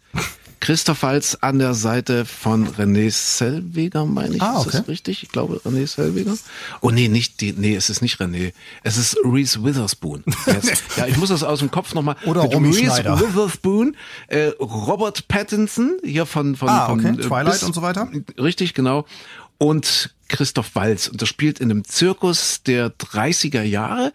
Christoph 0.65 1.03
Walz 1.03 1.37
an 1.41 1.59
der 1.59 1.75
Seite 1.75 2.25
von 2.25 2.67
René 2.67 3.11
Selweger, 3.11 4.03
meine 4.07 4.37
ich. 4.37 4.41
Ah, 4.41 4.57
okay. 4.57 4.69
Ist 4.69 4.79
das 4.79 4.87
richtig? 4.87 5.21
Ich 5.21 5.29
glaube, 5.29 5.61
René 5.63 5.85
Selweger. 5.85 6.33
Oh 6.81 6.89
nee, 6.89 7.07
nicht 7.07 7.39
die, 7.39 7.53
nee, 7.53 7.75
es 7.75 7.91
ist 7.91 8.01
nicht 8.01 8.19
René. 8.19 8.51
Es 8.81 8.97
ist 8.97 9.15
Reese 9.23 9.63
Witherspoon. 9.63 10.23
Ja, 10.97 11.05
ich 11.05 11.17
muss 11.17 11.29
das 11.29 11.43
aus 11.43 11.59
dem 11.59 11.69
Kopf 11.69 11.93
nochmal. 11.93 12.15
Oder 12.25 12.41
Romy 12.41 12.69
Reese 12.69 12.85
Schneider. 12.85 13.19
Witherspoon, 13.19 13.95
äh, 14.27 14.53
Robert 14.59 15.27
Pattinson, 15.27 15.97
hier 16.03 16.25
von, 16.25 16.55
von, 16.55 16.69
ah, 16.69 16.91
okay. 16.91 17.01
von 17.01 17.19
äh, 17.19 17.21
Twilight 17.21 17.53
bis, 17.53 17.63
und 17.63 17.75
so 17.75 17.83
weiter. 17.83 18.09
Richtig, 18.39 18.73
genau. 18.73 19.05
Und 19.59 20.15
Christoph 20.29 20.73
Walz. 20.73 21.07
Und 21.07 21.21
das 21.21 21.29
spielt 21.29 21.59
in 21.59 21.69
einem 21.69 21.83
Zirkus 21.83 22.63
der 22.63 22.87
30er 22.89 23.61
Jahre. 23.61 24.13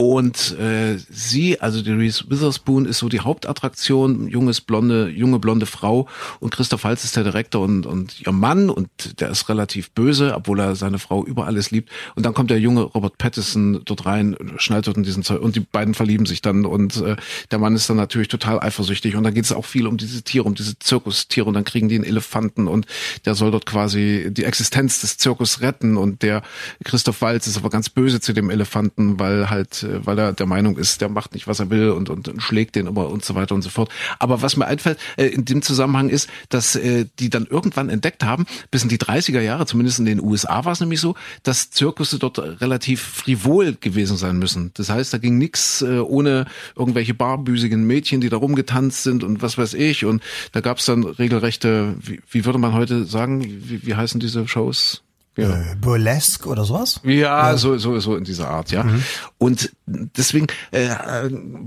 Und 0.00 0.56
äh, 0.60 0.96
sie, 1.10 1.60
also 1.60 1.82
die 1.82 1.90
Reese 1.90 2.26
Witherspoon, 2.28 2.84
ist 2.84 2.98
so 2.98 3.08
die 3.08 3.18
Hauptattraktion, 3.18 4.28
junges 4.28 4.60
blonde, 4.60 5.08
junge 5.08 5.40
blonde 5.40 5.66
Frau. 5.66 6.06
Und 6.38 6.50
Christoph 6.50 6.84
Waltz 6.84 7.02
ist 7.02 7.16
der 7.16 7.24
Direktor 7.24 7.62
und, 7.62 7.84
und 7.84 8.20
ihr 8.24 8.30
Mann. 8.30 8.70
Und 8.70 8.88
der 9.20 9.28
ist 9.28 9.48
relativ 9.48 9.90
böse, 9.90 10.36
obwohl 10.36 10.60
er 10.60 10.76
seine 10.76 11.00
Frau 11.00 11.26
über 11.26 11.46
alles 11.46 11.72
liebt. 11.72 11.90
Und 12.14 12.24
dann 12.24 12.32
kommt 12.32 12.50
der 12.50 12.60
junge 12.60 12.82
Robert 12.82 13.18
Pattinson 13.18 13.80
dort 13.84 14.06
rein, 14.06 14.36
schnallt 14.58 14.86
dort 14.86 14.98
in 14.98 15.02
diesen 15.02 15.24
Zeug. 15.24 15.40
Und 15.40 15.56
die 15.56 15.60
beiden 15.60 15.94
verlieben 15.94 16.26
sich 16.26 16.42
dann. 16.42 16.64
Und 16.64 16.98
äh, 16.98 17.16
der 17.50 17.58
Mann 17.58 17.74
ist 17.74 17.90
dann 17.90 17.96
natürlich 17.96 18.28
total 18.28 18.60
eifersüchtig. 18.60 19.16
Und 19.16 19.24
dann 19.24 19.34
geht 19.34 19.46
es 19.46 19.52
auch 19.52 19.64
viel 19.64 19.88
um 19.88 19.96
diese 19.96 20.22
Tiere, 20.22 20.44
um 20.44 20.54
diese 20.54 20.78
Zirkustiere. 20.78 21.48
Und 21.48 21.54
dann 21.54 21.64
kriegen 21.64 21.88
die 21.88 21.96
einen 21.96 22.04
Elefanten. 22.04 22.68
Und 22.68 22.86
der 23.24 23.34
soll 23.34 23.50
dort 23.50 23.66
quasi 23.66 24.28
die 24.30 24.44
Existenz 24.44 25.00
des 25.00 25.18
Zirkus 25.18 25.60
retten. 25.60 25.96
Und 25.96 26.22
der 26.22 26.42
Christoph 26.84 27.20
Waltz 27.20 27.48
ist 27.48 27.56
aber 27.56 27.68
ganz 27.68 27.88
böse 27.88 28.20
zu 28.20 28.32
dem 28.32 28.48
Elefanten, 28.48 29.18
weil 29.18 29.50
halt 29.50 29.87
äh, 29.88 30.06
weil 30.06 30.18
er 30.18 30.32
der 30.32 30.46
Meinung 30.46 30.76
ist, 30.76 31.00
der 31.00 31.08
macht 31.08 31.34
nicht, 31.34 31.46
was 31.46 31.60
er 31.60 31.70
will 31.70 31.90
und, 31.90 32.10
und, 32.10 32.28
und 32.28 32.42
schlägt 32.42 32.76
den 32.76 32.86
immer 32.86 33.08
und 33.08 33.24
so 33.24 33.34
weiter 33.34 33.54
und 33.54 33.62
so 33.62 33.70
fort. 33.70 33.90
Aber 34.18 34.42
was 34.42 34.56
mir 34.56 34.66
einfällt 34.66 34.98
äh, 35.16 35.26
in 35.26 35.44
dem 35.44 35.62
Zusammenhang 35.62 36.08
ist, 36.08 36.28
dass 36.48 36.76
äh, 36.76 37.06
die 37.18 37.30
dann 37.30 37.46
irgendwann 37.46 37.88
entdeckt 37.88 38.24
haben, 38.24 38.46
bis 38.70 38.82
in 38.82 38.88
die 38.88 38.98
30er 38.98 39.40
Jahre, 39.40 39.66
zumindest 39.66 39.98
in 39.98 40.04
den 40.04 40.20
USA 40.20 40.64
war 40.64 40.72
es 40.72 40.80
nämlich 40.80 41.00
so, 41.00 41.14
dass 41.42 41.70
Zirkusse 41.70 42.18
dort 42.18 42.38
relativ 42.38 43.00
frivol 43.02 43.76
gewesen 43.80 44.16
sein 44.16 44.38
müssen. 44.38 44.70
Das 44.74 44.90
heißt, 44.90 45.12
da 45.12 45.18
ging 45.18 45.38
nichts 45.38 45.82
äh, 45.82 45.98
ohne 45.98 46.46
irgendwelche 46.76 47.14
barbüsigen 47.14 47.86
Mädchen, 47.86 48.20
die 48.20 48.28
da 48.28 48.36
rumgetanzt 48.36 49.02
sind 49.02 49.24
und 49.24 49.42
was 49.42 49.58
weiß 49.58 49.74
ich. 49.74 50.04
Und 50.04 50.22
da 50.52 50.60
gab 50.60 50.78
es 50.78 50.86
dann 50.86 51.04
regelrechte, 51.04 51.94
wie, 52.00 52.20
wie 52.30 52.44
würde 52.44 52.58
man 52.58 52.72
heute 52.72 53.04
sagen, 53.04 53.42
wie, 53.44 53.86
wie 53.86 53.94
heißen 53.94 54.20
diese 54.20 54.46
Shows? 54.46 55.02
Ja. 55.38 55.50
Äh, 55.50 55.76
Burlesque 55.80 56.48
oder 56.48 56.64
sowas? 56.64 57.00
Ja, 57.04 57.50
ja, 57.50 57.56
so 57.56 57.78
so 57.78 58.00
so 58.00 58.16
in 58.16 58.24
dieser 58.24 58.50
Art, 58.50 58.72
ja. 58.72 58.82
Mhm. 58.82 59.04
Und 59.38 59.70
deswegen 59.86 60.48
äh, 60.72 60.88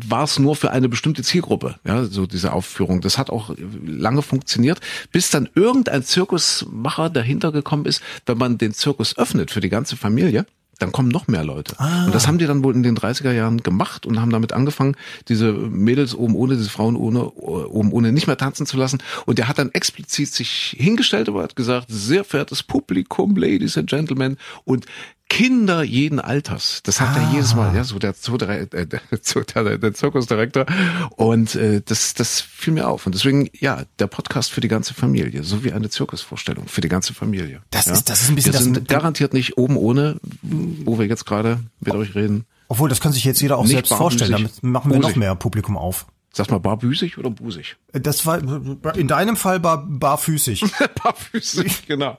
war 0.08 0.25
es 0.25 0.38
nur 0.40 0.58
für 0.58 0.72
eine 0.72 0.90
bestimmte 0.90 1.24
Zielgruppe, 1.24 1.75
ja, 1.86 2.04
so 2.04 2.28
diese 2.28 2.51
Aufführung. 2.51 3.00
Das 3.00 3.18
hat 3.18 3.30
auch 3.30 3.56
lange 3.86 4.24
funktioniert, 4.24 4.82
bis 5.13 5.30
dann 5.30 5.48
irgendein 5.56 6.04
Zirkusmacher 6.04 7.10
dahinter 7.10 7.54
gekommen 7.54 7.86
ist, 7.86 8.04
wenn 8.25 8.38
man 8.38 8.58
den 8.58 8.74
Zirkus 8.74 9.18
öffnet 9.18 9.51
für 9.51 9.62
die 9.62 9.70
ganze 9.70 9.96
Familie 9.96 10.46
dann 10.82 10.92
kommen 10.92 11.10
noch 11.10 11.28
mehr 11.28 11.44
Leute. 11.44 11.80
Ah. 11.80 12.06
Und 12.06 12.16
das 12.16 12.28
haben 12.28 12.38
die 12.38 12.48
dann 12.48 12.64
wohl 12.64 12.74
in 12.74 12.84
den 12.84 12.98
30er 12.98 13.32
Jahren 13.32 13.62
gemacht 13.62 14.06
und 14.06 14.20
haben 14.20 14.32
damit 14.32 14.54
angefangen, 14.54 14.96
diese 15.28 15.52
Mädels 15.54 16.16
oben 16.16 16.36
ohne, 16.36 16.56
diese 16.58 16.70
Frauen 16.70 16.96
ohne, 16.96 17.32
oben 17.32 17.92
ohne 17.92 18.12
nicht 18.12 18.28
mehr 18.28 18.38
tanzen 18.38 18.66
zu 18.66 18.78
lassen. 18.78 19.02
Und 19.26 19.38
der 19.38 19.48
hat 19.48 19.60
dann 19.60 19.72
explizit 19.72 20.34
sich 20.34 20.76
hingestellt 20.78 21.30
und 21.30 21.42
hat 21.42 21.56
gesagt, 21.56 21.88
sehr 21.90 22.24
verehrtes 22.24 22.64
Publikum, 22.64 23.36
Ladies 23.36 23.78
and 23.78 23.90
Gentlemen, 23.90 24.38
und 24.64 24.86
Kinder 25.32 25.82
jeden 25.82 26.20
Alters. 26.20 26.82
Das 26.84 27.00
hat 27.00 27.16
ah. 27.16 27.22
er 27.22 27.32
jedes 27.32 27.56
Mal, 27.56 27.74
ja, 27.74 27.86
so 27.86 27.98
der, 28.00 28.14
so 28.20 28.36
der, 28.36 28.50
äh, 28.50 28.68
der, 28.86 29.78
der 29.78 29.94
Zirkusdirektor. 29.94 30.66
Und 31.16 31.56
äh, 31.56 31.82
das, 31.86 32.14
das 32.16 32.42
fiel 32.42 32.74
mir 32.74 32.90
auf. 32.90 33.06
Und 33.06 33.16
deswegen, 33.16 33.50
ja, 33.58 33.84
der 34.00 34.08
Podcast 34.08 34.52
für 34.52 34.60
die 34.60 34.68
ganze 34.68 34.94
Familie, 34.94 35.44
so 35.44 35.64
wie 35.64 35.72
eine 35.72 35.90
Zirkusvorstellung 35.90 36.68
für 36.68 36.82
die 36.82 36.90
ganze 36.90 37.14
Familie. 37.14 37.62
Das 37.70 37.86
ja. 37.86 37.94
ist, 37.94 38.10
das 38.10 38.24
ist 38.24 38.30
ein 38.30 38.36
bisschen. 38.36 38.52
Wir 38.52 38.60
sind 38.60 38.78
das, 38.78 38.88
garantiert 38.88 39.34
nicht 39.34 39.58
oben 39.58 39.78
ohne, 39.78 40.18
wo 40.42 41.00
wir 41.00 41.08
jetzt 41.08 41.26
gerade 41.26 41.62
mit 41.80 41.96
euch 41.96 42.14
reden. 42.14 42.44
Obwohl, 42.68 42.90
das 42.90 43.00
kann 43.00 43.14
sich 43.14 43.24
jetzt 43.24 43.42
jeder 43.42 43.58
auch 43.58 43.66
selbst 43.66 43.94
vorstellen. 43.94 44.34
Damit 44.34 44.62
machen 44.64 44.92
wir 44.92 45.00
noch 45.00 45.16
mehr 45.16 45.34
Publikum 45.36 45.78
auf. 45.78 46.08
Sag 46.34 46.52
mal, 46.52 46.60
barbüsig 46.60 47.18
oder 47.18 47.30
busig? 47.30 47.78
Das 47.94 48.26
war 48.26 48.40
in 48.96 49.08
deinem 49.08 49.36
Fall 49.36 49.60
bar, 49.60 49.86
barfüßig. 49.86 50.64
barfüßig, 51.04 51.88
genau. 51.88 52.16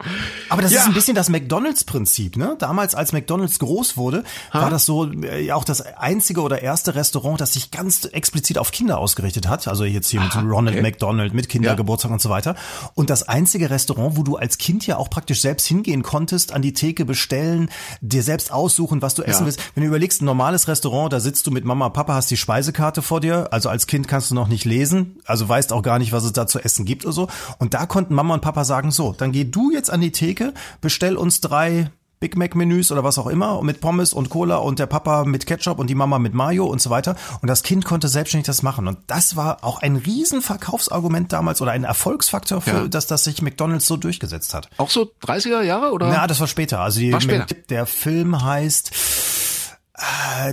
Aber 0.51 0.61
das 0.61 0.73
ja. 0.73 0.81
ist 0.81 0.87
ein 0.87 0.93
bisschen 0.93 1.15
das 1.15 1.31
McDonalds-Prinzip, 1.31 2.37
ne? 2.37 2.57
Damals, 2.59 2.95
als 2.95 3.13
McDonalds 3.13 3.59
groß 3.59 3.97
wurde, 3.97 4.25
ha? 4.53 4.63
war 4.63 4.71
das 4.71 4.85
so 4.85 5.11
äh, 5.11 5.51
auch 5.53 5.65
das 5.65 5.81
einzige 5.81 6.43
oder 6.43 6.61
erste 6.61 6.95
Restaurant, 6.95 7.41
das 7.41 7.55
sich 7.55 7.71
ganz 7.71 8.05
explizit 8.05 8.59
auf 8.59 8.71
Kinder 8.71 8.99
ausgerichtet 8.99 9.49
hat. 9.49 9.67
Also 9.67 9.85
jetzt 9.85 10.11
hier 10.11 10.21
mit 10.21 10.35
Ronald 10.37 10.77
okay. 10.77 10.83
McDonald, 10.83 11.33
mit 11.33 11.49
Kindergeburtstag 11.49 12.11
ja. 12.11 12.15
und 12.15 12.21
so 12.21 12.29
weiter. 12.29 12.55
Und 12.95 13.09
das 13.09 13.23
einzige 13.23 13.71
Restaurant, 13.71 14.19
wo 14.19 14.25
du 14.25 14.37
als 14.37 14.59
Kind 14.59 14.87
ja 14.87 14.99
auch 14.99 15.09
praktisch 15.09 15.41
selbst 15.41 15.67
hingehen 15.67 16.03
konntest, 16.03 16.53
an 16.53 16.61
die 16.61 16.75
Theke 16.75 17.07
bestellen, 17.07 17.71
dir 18.03 18.23
selbst 18.23 18.53
aussuchen, 18.53 19.01
was 19.01 19.15
du 19.15 19.23
essen 19.23 19.43
ja. 19.43 19.47
willst. 19.47 19.61
Wenn 19.75 19.83
du 19.85 19.89
überlegst, 19.89 20.21
ein 20.21 20.27
normales 20.27 20.69
Restaurant, 20.69 21.13
da 21.13 21.21
sitzt 21.21 21.47
du 21.47 21.51
mit 21.51 21.65
Mama, 21.65 21.89
Papa, 21.89 22.13
hast 22.13 22.31
die 22.31 22.37
Speisekarte 22.37 23.01
vor 23.01 23.21
dir. 23.21 23.49
Also 23.53 23.71
als 23.71 23.87
Kind 23.87 24.07
kannst 24.07 24.31
du 24.31 24.35
noch 24.35 24.49
nicht 24.49 24.67
lesen. 24.67 25.21
Also 25.25 25.49
weißt 25.49 25.62
weißt 25.63 25.73
auch 25.73 25.83
gar 25.83 26.01
nicht, 26.01 26.13
was 26.13 26.25
es 26.25 26.33
da 26.33 26.49
zu 26.49 26.59
essen 26.59 26.85
gibt 26.85 27.05
oder 27.05 27.13
so. 27.13 27.29
Und 27.59 27.75
da 27.75 27.87
konnten 27.87 28.15
Mama 28.15 28.35
und 28.35 28.41
Papa 28.41 28.65
sagen, 28.65 28.91
so, 28.91 29.15
dann 29.17 29.31
geh 29.31 29.45
du 29.45 29.71
jetzt 29.71 29.91
an 29.91 30.01
die 30.01 30.11
Theke, 30.11 30.55
bestell 30.81 31.17
uns 31.17 31.41
drei 31.41 31.91
Big 32.19 32.37
Mac 32.37 32.55
Menüs 32.55 32.91
oder 32.93 33.03
was 33.05 33.19
auch 33.19 33.27
immer 33.29 33.63
mit 33.63 33.81
Pommes 33.81 34.13
und 34.13 34.29
Cola 34.29 34.57
und 34.57 34.79
der 34.79 34.87
Papa 34.87 35.25
mit 35.25 35.47
Ketchup 35.47 35.79
und 35.79 35.89
die 35.89 35.95
Mama 35.95 36.19
mit 36.19 36.35
Mayo 36.35 36.67
und 36.67 36.81
so 36.81 36.91
weiter. 36.91 37.17
Und 37.43 37.49
das 37.49 37.63
Kind 37.63 37.85
konnte 37.85 38.09
selbstständig 38.09 38.47
das 38.47 38.63
machen. 38.63 38.89
Und 38.89 38.99
das 39.07 39.37
war 39.37 39.63
auch 39.63 39.83
ein 39.83 39.97
Riesenverkaufsargument 39.97 41.33
damals 41.33 41.61
oder 41.61 41.73
ein 41.73 41.85
Erfolgsfaktor 41.85 42.61
für, 42.61 42.71
ja. 42.71 42.89
dass 42.89 43.07
das 43.07 43.25
sich 43.25 43.43
McDonalds 43.43 43.87
so 43.87 43.97
durchgesetzt 43.97 44.55
hat. 44.55 44.69
Auch 44.79 44.91
so 44.91 45.11
30er 45.25 45.63
Jahre 45.63 45.93
oder? 45.93 46.13
Ja, 46.13 46.27
das 46.27 46.39
war 46.41 46.47
später. 46.47 46.81
Also 46.81 47.01
die, 47.01 47.13
später. 47.21 47.47
der 47.69 47.87
Film 47.87 48.43
heißt 48.43 48.93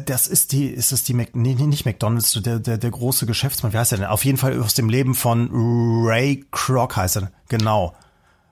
das 0.05 0.27
ist 0.27 0.51
die, 0.51 0.67
ist 0.67 0.91
es 0.91 1.03
die, 1.03 1.13
Mac, 1.13 1.29
nee, 1.33 1.55
nicht 1.55 1.85
McDonalds, 1.85 2.31
der, 2.41 2.59
der, 2.59 2.77
der 2.77 2.91
große 2.91 3.25
Geschäftsmann, 3.25 3.73
wie 3.73 3.77
heißt 3.77 3.91
er 3.91 3.99
denn? 3.99 4.07
Auf 4.07 4.25
jeden 4.25 4.37
Fall 4.37 4.59
aus 4.61 4.73
dem 4.73 4.89
Leben 4.89 5.15
von 5.15 5.49
Ray 5.51 6.45
Kroc 6.51 6.95
heißt 6.95 7.17
er, 7.17 7.31
genau. 7.47 7.95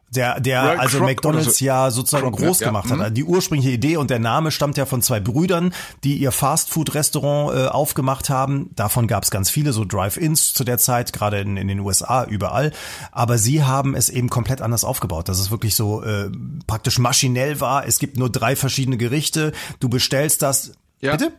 Der, 0.10 0.40
der 0.40 0.64
Ray 0.64 0.78
also 0.78 1.00
Kroc 1.00 1.08
McDonalds 1.08 1.58
so. 1.58 1.66
ja 1.66 1.92
sozusagen 1.92 2.32
Kroc, 2.32 2.40
groß 2.40 2.62
ja, 2.62 2.68
gemacht 2.68 2.90
hat. 2.90 2.98
Mhm. 2.98 3.14
Die 3.14 3.26
ursprüngliche 3.26 3.72
Idee 3.72 3.98
und 3.98 4.10
der 4.10 4.20
Name 4.20 4.52
stammt 4.52 4.78
ja 4.78 4.86
von 4.86 5.02
zwei 5.02 5.20
Brüdern, 5.20 5.74
die 6.06 6.16
ihr 6.18 6.32
Fastfood-Restaurant 6.32 7.58
äh, 7.58 7.68
aufgemacht 7.68 8.30
haben. 8.30 8.70
Davon 8.76 9.08
gab 9.08 9.24
es 9.24 9.32
ganz 9.32 9.50
viele, 9.50 9.74
so 9.74 9.84
Drive-Ins 9.84 10.54
zu 10.54 10.64
der 10.64 10.78
Zeit, 10.78 11.12
gerade 11.12 11.40
in, 11.40 11.58
in 11.58 11.68
den 11.68 11.82
USA, 11.82 12.24
überall. 12.24 12.72
Aber 13.12 13.38
sie 13.38 13.64
haben 13.64 13.96
es 13.96 14.10
eben 14.10 14.30
komplett 14.30 14.62
anders 14.62 14.86
aufgebaut, 14.86 15.28
dass 15.28 15.40
es 15.40 15.52
wirklich 15.52 15.76
so 15.76 16.02
äh, 16.04 16.30
praktisch 16.68 17.00
maschinell 17.00 17.60
war. 17.60 17.86
Es 17.86 18.00
gibt 18.00 18.18
nur 18.18 18.30
drei 18.30 18.56
verschiedene 18.56 18.98
Gerichte. 18.98 19.52
Du 19.82 19.90
bestellst 19.90 20.42
das, 20.42 20.72
ja. 21.00 21.12
Bitte? 21.16 21.34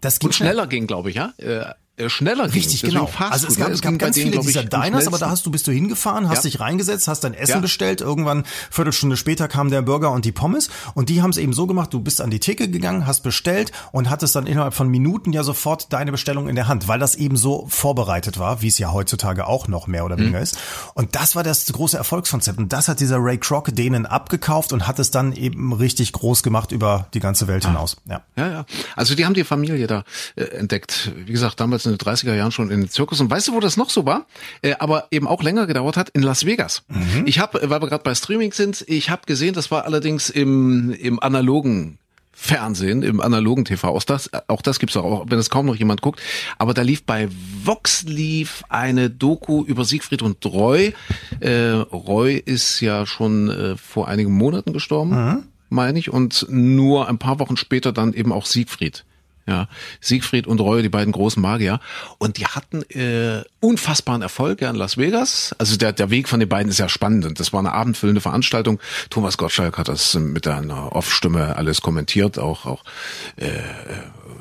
Das 0.00 0.18
ging 0.18 0.28
Und 0.28 0.34
schneller 0.34 0.66
ging, 0.66 0.86
glaube 0.86 1.10
ich, 1.10 1.16
ja. 1.16 1.32
Äh, 1.38 1.72
äh, 1.96 2.08
schneller 2.08 2.52
Richtig, 2.52 2.80
ging. 2.80 2.90
genau. 2.90 3.08
Also 3.18 3.46
es 3.46 3.56
gab, 3.56 3.70
es 3.70 3.80
gab 3.80 3.96
ganz 4.00 4.16
viele 4.16 4.40
dieser 4.40 4.64
Diners, 4.64 5.06
aber 5.06 5.18
da 5.18 5.30
hast 5.30 5.46
du 5.46 5.50
bist 5.52 5.66
du 5.68 5.72
hingefahren, 5.72 6.28
hast 6.28 6.44
ja. 6.44 6.50
dich 6.50 6.58
reingesetzt, 6.58 7.06
hast 7.06 7.22
dein 7.22 7.34
Essen 7.34 7.52
ja. 7.52 7.60
bestellt. 7.60 8.00
Irgendwann 8.00 8.44
Viertelstunde 8.70 9.16
später 9.16 9.46
kam 9.46 9.70
der 9.70 9.82
Burger 9.82 10.10
und 10.10 10.24
die 10.24 10.32
Pommes 10.32 10.70
und 10.94 11.08
die 11.08 11.22
haben 11.22 11.30
es 11.30 11.36
eben 11.36 11.52
so 11.52 11.68
gemacht. 11.68 11.94
Du 11.94 12.00
bist 12.00 12.20
an 12.20 12.30
die 12.30 12.40
Theke 12.40 12.68
gegangen, 12.68 13.06
hast 13.06 13.20
bestellt 13.20 13.70
und 13.92 14.10
hattest 14.10 14.34
dann 14.34 14.48
innerhalb 14.48 14.74
von 14.74 14.88
Minuten 14.88 15.32
ja 15.32 15.44
sofort 15.44 15.92
deine 15.92 16.10
Bestellung 16.10 16.48
in 16.48 16.56
der 16.56 16.66
Hand, 16.66 16.88
weil 16.88 16.98
das 16.98 17.14
eben 17.14 17.36
so 17.36 17.66
vorbereitet 17.68 18.40
war, 18.40 18.60
wie 18.60 18.68
es 18.68 18.78
ja 18.78 18.92
heutzutage 18.92 19.46
auch 19.46 19.68
noch 19.68 19.86
mehr 19.86 20.04
oder 20.04 20.18
weniger 20.18 20.38
mhm. 20.38 20.42
ist. 20.42 20.58
Und 20.94 21.14
das 21.14 21.36
war 21.36 21.44
das 21.44 21.66
große 21.66 21.96
Erfolgskonzept 21.96 22.58
und 22.58 22.72
das 22.72 22.88
hat 22.88 22.98
dieser 22.98 23.18
Ray 23.18 23.38
Kroc 23.38 23.72
denen 23.72 24.04
abgekauft 24.04 24.72
und 24.72 24.88
hat 24.88 24.98
es 24.98 25.12
dann 25.12 25.32
eben 25.32 25.72
richtig 25.72 26.12
groß 26.12 26.42
gemacht 26.42 26.72
über 26.72 27.06
die 27.14 27.20
ganze 27.20 27.46
Welt 27.46 27.64
ah. 27.66 27.68
hinaus. 27.68 27.96
Ja. 28.06 28.22
ja, 28.36 28.50
ja. 28.50 28.66
Also 28.96 29.14
die 29.14 29.24
haben 29.24 29.34
die 29.34 29.44
Familie 29.44 29.86
da 29.86 30.02
äh, 30.34 30.42
entdeckt. 30.44 31.12
Wie 31.24 31.32
gesagt, 31.32 31.60
damals 31.60 31.83
damals 31.84 31.86
in 31.86 31.96
den 31.96 32.32
30er 32.32 32.34
Jahren 32.34 32.52
schon 32.52 32.70
in 32.70 32.80
den 32.80 32.90
Zirkus. 32.90 33.20
Und 33.20 33.30
weißt 33.30 33.48
du, 33.48 33.54
wo 33.54 33.60
das 33.60 33.76
noch 33.76 33.90
so 33.90 34.06
war? 34.06 34.26
Äh, 34.62 34.74
aber 34.78 35.08
eben 35.10 35.26
auch 35.26 35.42
länger 35.42 35.66
gedauert 35.66 35.96
hat? 35.96 36.08
In 36.10 36.22
Las 36.22 36.44
Vegas. 36.44 36.82
Mhm. 36.88 37.26
Ich 37.26 37.38
habe, 37.38 37.60
weil 37.62 37.80
wir 37.80 37.88
gerade 37.88 38.04
bei 38.04 38.14
Streaming 38.14 38.52
sind, 38.52 38.84
ich 38.88 39.10
habe 39.10 39.22
gesehen, 39.26 39.54
das 39.54 39.70
war 39.70 39.84
allerdings 39.84 40.30
im, 40.30 40.92
im 40.92 41.20
analogen 41.20 41.98
Fernsehen, 42.32 43.02
im 43.02 43.20
analogen 43.20 43.64
TV. 43.64 43.88
Auch 43.88 44.02
das, 44.02 44.30
auch 44.48 44.60
das 44.60 44.80
gibt's 44.80 44.96
auch, 44.96 45.26
wenn 45.28 45.38
es 45.38 45.50
kaum 45.50 45.66
noch 45.66 45.76
jemand 45.76 46.02
guckt. 46.02 46.20
Aber 46.58 46.74
da 46.74 46.82
lief 46.82 47.04
bei 47.04 47.28
Vox 47.62 48.02
lief 48.02 48.64
eine 48.68 49.08
Doku 49.08 49.64
über 49.64 49.84
Siegfried 49.84 50.22
und 50.22 50.44
Roy. 50.44 50.94
Äh, 51.38 51.70
Roy 51.70 52.34
ist 52.34 52.80
ja 52.80 53.06
schon 53.06 53.50
äh, 53.50 53.76
vor 53.76 54.08
einigen 54.08 54.32
Monaten 54.32 54.72
gestorben, 54.72 55.10
mhm. 55.10 55.42
meine 55.68 55.98
ich, 55.98 56.12
und 56.12 56.46
nur 56.50 57.08
ein 57.08 57.18
paar 57.18 57.38
Wochen 57.38 57.56
später 57.56 57.92
dann 57.92 58.12
eben 58.12 58.32
auch 58.32 58.46
Siegfried. 58.46 59.04
Ja, 59.46 59.68
Siegfried 60.00 60.46
und 60.46 60.58
Roy, 60.60 60.82
die 60.82 60.88
beiden 60.88 61.12
großen 61.12 61.40
Magier. 61.40 61.78
Und 62.18 62.38
die 62.38 62.46
hatten 62.46 62.82
äh, 62.90 63.44
unfassbaren 63.60 64.22
Erfolg 64.22 64.62
ja 64.62 64.70
in 64.70 64.76
Las 64.76 64.96
Vegas. 64.96 65.54
Also 65.58 65.76
der, 65.76 65.92
der 65.92 66.08
Weg 66.08 66.28
von 66.28 66.40
den 66.40 66.48
beiden 66.48 66.70
ist 66.70 66.78
ja 66.78 66.88
spannend. 66.88 67.26
Und 67.26 67.40
das 67.40 67.52
war 67.52 67.60
eine 67.60 67.72
abendfüllende 67.72 68.22
Veranstaltung. 68.22 68.80
Thomas 69.10 69.36
Gottschalk 69.36 69.76
hat 69.76 69.88
das 69.88 70.14
mit 70.14 70.46
einer 70.48 70.92
Off-Stimme 70.92 71.56
alles 71.56 71.82
kommentiert, 71.82 72.38
auch, 72.38 72.64
auch 72.64 72.84
äh, 73.36 73.50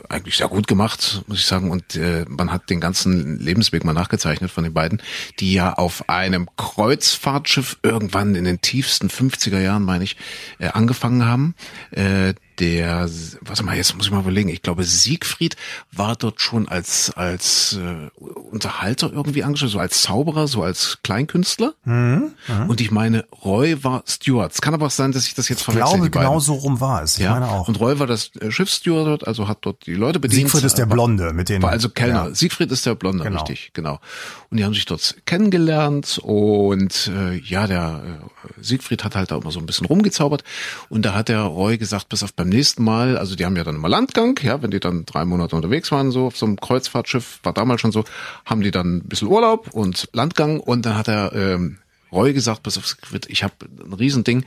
eigentlich 0.07 0.37
sehr 0.37 0.47
gut 0.47 0.67
gemacht, 0.67 1.23
muss 1.27 1.39
ich 1.39 1.45
sagen. 1.45 1.69
Und 1.69 1.95
äh, 1.95 2.25
man 2.29 2.51
hat 2.53 2.69
den 2.69 2.79
ganzen 2.79 3.39
Lebensweg 3.39 3.83
mal 3.83 3.93
nachgezeichnet 3.93 4.51
von 4.51 4.63
den 4.63 4.73
beiden, 4.73 5.01
die 5.39 5.53
ja 5.53 5.73
auf 5.73 6.07
einem 6.07 6.47
Kreuzfahrtschiff 6.55 7.77
irgendwann 7.83 8.35
in 8.35 8.45
den 8.45 8.61
tiefsten 8.61 9.09
50er 9.09 9.59
Jahren, 9.59 9.83
meine 9.83 10.05
ich, 10.05 10.15
äh, 10.59 10.67
angefangen 10.67 11.25
haben. 11.25 11.55
Äh, 11.91 12.35
der, 12.59 13.09
was 13.41 13.63
mal, 13.63 13.75
jetzt 13.75 13.95
muss 13.95 14.05
ich 14.05 14.11
mal 14.11 14.19
überlegen, 14.19 14.49
ich 14.49 14.61
glaube 14.61 14.83
Siegfried 14.83 15.55
war 15.91 16.15
dort 16.15 16.41
schon 16.41 16.67
als, 16.67 17.11
als 17.15 17.77
äh, 17.81 18.09
Unterhalter 18.51 19.11
irgendwie 19.11 19.43
angestellt, 19.43 19.71
so 19.71 19.79
als 19.79 20.01
Zauberer, 20.01 20.47
so 20.47 20.63
als 20.63 20.99
Kleinkünstler. 21.03 21.73
Mhm, 21.85 22.31
mh. 22.47 22.65
Und 22.65 22.81
ich 22.81 22.91
meine, 22.91 23.25
Roy 23.43 23.83
war 23.83 24.03
Steward. 24.07 24.53
Es 24.53 24.61
kann 24.61 24.73
aber 24.73 24.87
auch 24.87 24.91
sein, 24.91 25.11
dass 25.11 25.27
ich 25.27 25.33
das 25.33 25.49
jetzt 25.49 25.63
verwechsel. 25.63 26.03
Ich 26.05 26.11
glaube, 26.11 26.25
genau 26.25 26.39
so 26.39 26.53
rum 26.53 26.79
war 26.79 27.03
es. 27.03 27.17
Ich 27.17 27.23
ja? 27.23 27.31
meine 27.31 27.49
auch. 27.49 27.67
Und 27.67 27.79
Roy 27.79 27.99
war 27.99 28.07
das 28.07 28.31
äh, 28.39 28.51
Schiffssteward 28.51 29.07
dort, 29.07 29.27
also 29.27 29.47
hat 29.47 29.59
dort 29.61 29.85
die 29.85 29.95
Leute 29.95 30.19
bedient. 30.19 30.49
Siegfried 30.49 30.65
ist 30.65 30.77
der 30.77 30.85
Blonde 30.85 31.33
mit 31.33 31.49
den. 31.49 31.61
War 31.61 31.71
also 31.71 31.89
Kellner. 31.89 32.27
Ja. 32.27 32.35
Siegfried 32.35 32.71
ist 32.71 32.85
der 32.85 32.95
Blonde, 32.95 33.23
genau. 33.23 33.39
richtig, 33.39 33.71
genau. 33.73 33.99
Und 34.49 34.57
die 34.57 34.65
haben 34.65 34.73
sich 34.73 34.85
dort 34.85 35.15
kennengelernt 35.25 36.19
und 36.21 37.11
äh, 37.13 37.37
ja, 37.37 37.67
der 37.67 38.03
äh, 38.21 38.25
Siegfried 38.59 39.03
hat 39.03 39.15
halt 39.15 39.31
da 39.31 39.37
immer 39.37 39.51
so 39.51 39.59
ein 39.59 39.65
bisschen 39.65 39.87
rumgezaubert. 39.87 40.43
Und 40.89 41.03
da 41.03 41.13
hat 41.13 41.29
der 41.29 41.41
Roy 41.41 41.77
gesagt, 41.77 42.09
bis 42.09 42.23
auf 42.23 42.33
beim 42.33 42.49
nächsten 42.49 42.83
Mal, 42.83 43.17
also 43.17 43.35
die 43.35 43.45
haben 43.45 43.55
ja 43.55 43.63
dann 43.63 43.75
immer 43.75 43.89
Landgang, 43.89 44.39
ja, 44.41 44.61
wenn 44.61 44.71
die 44.71 44.79
dann 44.79 45.05
drei 45.05 45.25
Monate 45.25 45.55
unterwegs 45.55 45.91
waren, 45.91 46.11
so 46.11 46.27
auf 46.27 46.37
so 46.37 46.45
einem 46.45 46.57
Kreuzfahrtschiff, 46.57 47.39
war 47.43 47.53
damals 47.53 47.81
schon 47.81 47.91
so, 47.91 48.03
haben 48.45 48.61
die 48.61 48.71
dann 48.71 48.97
ein 48.97 49.07
bisschen 49.07 49.27
Urlaub 49.27 49.69
und 49.73 50.09
Landgang. 50.13 50.59
Und 50.59 50.85
dann 50.85 50.97
hat 50.97 51.07
er 51.07 51.33
ähm, 51.33 51.77
Roy 52.13 52.33
gesagt, 52.33 52.63
pass 52.63 52.77
auf, 52.77 52.95
ich 53.27 53.43
habe 53.43 53.53
ein 53.63 53.93
Riesending 53.93 54.45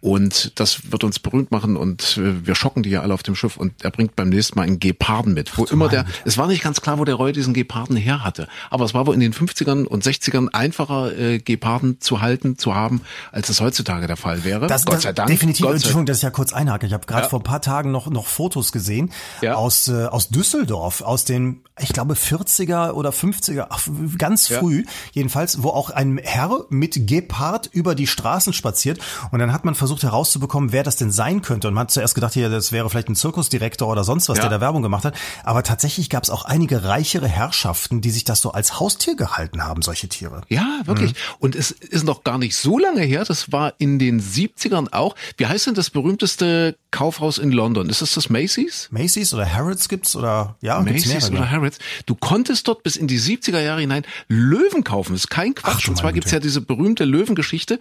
und 0.00 0.52
das 0.60 0.92
wird 0.92 1.02
uns 1.02 1.18
berühmt 1.18 1.50
machen 1.50 1.76
und 1.76 2.20
wir 2.22 2.54
schocken 2.54 2.84
die 2.84 2.90
ja 2.90 3.02
alle 3.02 3.14
auf 3.14 3.24
dem 3.24 3.34
Schiff 3.34 3.56
und 3.56 3.84
er 3.84 3.90
bringt 3.90 4.14
beim 4.14 4.28
nächsten 4.28 4.56
Mal 4.58 4.64
einen 4.64 4.78
Geparden 4.78 5.34
mit, 5.34 5.58
wo 5.58 5.64
Ach, 5.66 5.72
immer 5.72 5.88
der, 5.88 6.06
es 6.24 6.38
war 6.38 6.46
nicht 6.46 6.62
ganz 6.62 6.80
klar, 6.80 6.98
wo 6.98 7.04
der 7.04 7.16
Roy 7.16 7.32
diesen 7.32 7.52
Geparden 7.52 7.96
her 7.96 8.22
hatte, 8.24 8.46
aber 8.70 8.84
es 8.84 8.94
war 8.94 9.06
wohl 9.06 9.14
in 9.14 9.20
den 9.20 9.34
50ern 9.34 9.84
und 9.84 10.04
60ern 10.04 10.48
einfacher 10.52 11.18
äh, 11.18 11.38
Geparden 11.38 12.00
zu 12.00 12.20
halten, 12.20 12.58
zu 12.58 12.76
haben, 12.76 13.00
als 13.32 13.48
es 13.48 13.60
heutzutage 13.60 14.06
der 14.06 14.16
Fall 14.16 14.44
wäre. 14.44 14.68
Das, 14.68 14.84
Gott 14.84 15.02
sei 15.02 15.12
Dank. 15.12 15.28
Definitiv, 15.28 15.66
Gott 15.66 15.74
Entschuldigung, 15.74 16.06
dass 16.06 16.18
ich 16.18 16.22
ja 16.22 16.30
kurz 16.30 16.52
einhake. 16.52 16.86
Ich 16.86 16.92
habe 16.92 17.06
gerade 17.06 17.22
ja. 17.24 17.28
vor 17.28 17.40
ein 17.40 17.44
paar 17.44 17.62
Tagen 17.62 17.90
noch 17.90 18.08
noch 18.08 18.26
Fotos 18.26 18.70
gesehen 18.70 19.10
ja. 19.42 19.54
aus 19.54 19.88
äh, 19.88 20.04
aus 20.04 20.28
Düsseldorf, 20.28 21.02
aus 21.02 21.24
den 21.24 21.62
ich 21.80 21.92
glaube 21.92 22.14
40er 22.14 22.92
oder 22.92 23.10
50er, 23.10 23.66
ach, 23.70 23.86
ganz 24.16 24.48
früh 24.48 24.82
ja. 24.82 24.90
jedenfalls, 25.12 25.62
wo 25.62 25.70
auch 25.70 25.90
ein 25.90 26.18
Herr 26.18 26.66
mit 26.70 27.06
Gepard 27.06 27.68
über 27.72 27.94
die 27.94 28.06
Straßen 28.06 28.52
spaziert 28.52 29.00
und 29.30 29.38
dann 29.38 29.52
hat 29.52 29.64
man 29.64 29.74
versucht 29.74 29.87
herauszubekommen, 29.96 30.72
wer 30.72 30.82
das 30.82 30.96
denn 30.96 31.10
sein 31.10 31.42
könnte 31.42 31.68
und 31.68 31.74
man 31.74 31.82
hat 31.82 31.90
zuerst 31.90 32.14
gedacht, 32.14 32.34
hier 32.34 32.48
das 32.50 32.72
wäre 32.72 32.88
vielleicht 32.90 33.08
ein 33.08 33.16
Zirkusdirektor 33.16 33.88
oder 33.88 34.04
sonst 34.04 34.28
was, 34.28 34.38
ja. 34.38 34.42
der 34.42 34.58
da 34.58 34.60
Werbung 34.60 34.82
gemacht 34.82 35.04
hat, 35.04 35.14
aber 35.44 35.62
tatsächlich 35.62 36.10
gab 36.10 36.22
es 36.22 36.30
auch 36.30 36.44
einige 36.44 36.84
reichere 36.84 37.28
Herrschaften, 37.28 38.00
die 38.00 38.10
sich 38.10 38.24
das 38.24 38.40
so 38.40 38.52
als 38.52 38.80
Haustier 38.80 39.16
gehalten 39.16 39.64
haben, 39.64 39.82
solche 39.82 40.08
Tiere. 40.08 40.42
Ja, 40.48 40.80
wirklich. 40.84 41.12
Mhm. 41.12 41.16
Und 41.40 41.54
es 41.56 41.70
ist 41.70 42.04
noch 42.04 42.24
gar 42.24 42.38
nicht 42.38 42.56
so 42.56 42.78
lange 42.78 43.02
her, 43.02 43.24
das 43.24 43.52
war 43.52 43.74
in 43.78 43.98
den 43.98 44.20
70ern 44.20 44.92
auch. 44.92 45.14
Wie 45.36 45.46
heißt 45.46 45.66
denn 45.66 45.74
das 45.74 45.90
berühmteste 45.90 46.76
Kaufhaus 46.90 47.38
in 47.38 47.52
London? 47.52 47.88
Ist 47.88 48.02
das 48.02 48.14
das 48.14 48.30
Macy's? 48.30 48.88
Macy's 48.90 49.34
oder 49.34 49.50
Harrods 49.50 49.88
gibt's 49.88 50.16
oder 50.16 50.56
ja, 50.60 50.80
Macy's 50.80 51.30
oder 51.30 51.50
Harrods. 51.50 51.78
Du 52.06 52.14
konntest 52.14 52.68
dort 52.68 52.82
bis 52.82 52.96
in 52.96 53.06
die 53.06 53.20
70er 53.20 53.60
Jahre 53.60 53.80
hinein 53.80 54.04
Löwen 54.28 54.84
kaufen. 54.84 55.12
Das 55.12 55.22
ist 55.22 55.30
kein 55.30 55.54
Quatsch. 55.54 55.84
Ach, 55.84 55.88
und 55.88 55.96
zwar 55.96 56.12
gibt's 56.12 56.30
ja 56.30 56.40
diese 56.40 56.60
berühmte 56.60 57.04
Löwengeschichte. 57.04 57.78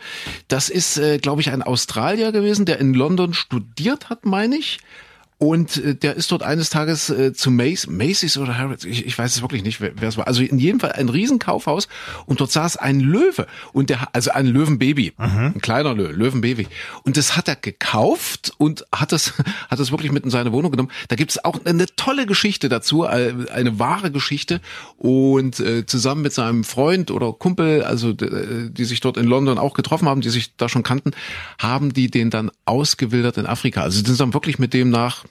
Das 0.48 0.70
ist, 0.70 0.98
äh, 0.98 1.18
glaube 1.18 1.42
ich, 1.42 1.52
ein 1.52 1.62
Australier 1.98 2.32
gewesen, 2.32 2.68
der 2.68 2.80
in 2.80 2.94
London 2.94 3.34
studiert 3.34 4.12
hat, 4.12 4.24
meine 4.24 4.56
ich. 4.56 4.78
Und 5.40 5.78
äh, 5.78 5.94
der 5.94 6.16
ist 6.16 6.32
dort 6.32 6.42
eines 6.42 6.72
Tages 6.72 7.12
äh, 7.12 7.32
zu 7.32 7.52
Mace, 7.52 7.86
Macy's 7.88 8.38
oder 8.38 8.58
Harrods, 8.58 8.86
ich, 8.86 9.06
ich 9.06 9.18
weiß 9.18 9.36
es 9.36 9.42
wirklich 9.42 9.62
nicht, 9.62 9.80
wer, 9.80 9.92
wer 9.96 10.10
es 10.10 10.18
war. 10.18 10.26
Also 10.26 10.42
in 10.42 10.58
jedem 10.58 10.80
Fall 10.80 10.94
ein 10.94 11.10
Riesenkaufhaus 11.10 11.88
und 12.26 12.42
dort 12.42 12.52
saß 12.52 12.78
ein 12.78 13.00
Löwe 13.00 13.46
und 13.72 13.92
der, 13.92 14.08
also 14.14 14.32
ein 14.32 14.48
Löwenbaby, 14.48 15.14
mhm. 15.16 15.54
ein 15.56 15.62
kleiner 15.62 15.94
Löwe, 15.94 16.14
Löwenbaby. 16.14 16.68
Und 17.04 17.18
das 17.18 17.38
hat 17.38 17.48
er 17.48 17.56
gekauft 17.56 18.54
und 18.58 18.86
hat 18.92 19.12
das, 19.12 19.34
hat 19.70 19.80
das 19.80 19.92
wirklich 19.92 20.12
mit 20.12 20.24
in 20.24 20.32
seine 20.32 20.52
Wohnung 20.54 20.72
genommen. 20.72 20.90
Da 21.08 21.16
gibt 21.16 21.30
es 21.30 21.46
auch 21.46 21.64
eine 21.66 21.86
tolle 21.96 22.26
Geschichte 22.26 22.68
dazu, 22.68 23.04
äh, 23.04 23.34
eine 23.54 23.78
wahre 23.78 24.10
Geschichte. 24.10 24.60
Und 24.98 25.60
äh, 25.60 25.86
zusammen 25.86 26.24
mit 26.24 26.34
seinem 26.34 26.64
Freund 26.64 27.12
oder 27.12 27.32
Kumpel, 27.32 27.84
also 27.84 28.14
die 28.14 28.86
sich 28.86 29.02
dort 29.02 29.18
in 29.18 29.26
London 29.26 29.60
auch 29.60 29.76
getroffen 29.76 30.08
haben, 30.08 30.22
die 30.22 30.30
sich 30.30 30.56
da 30.56 30.68
schon 30.68 30.82
kannten, 30.82 31.12
haben 31.60 31.94
die 31.94 32.10
den 32.10 32.32
dann 32.32 32.50
ausgewildert 32.66 33.38
in 33.38 33.46
Afrika. 33.46 33.82
Also 33.82 34.04
sind 34.04 34.20
dann 34.20 34.34
wirklich 34.34 34.58
mit 34.58 34.74
dem 34.74 34.90
nach 34.90 35.27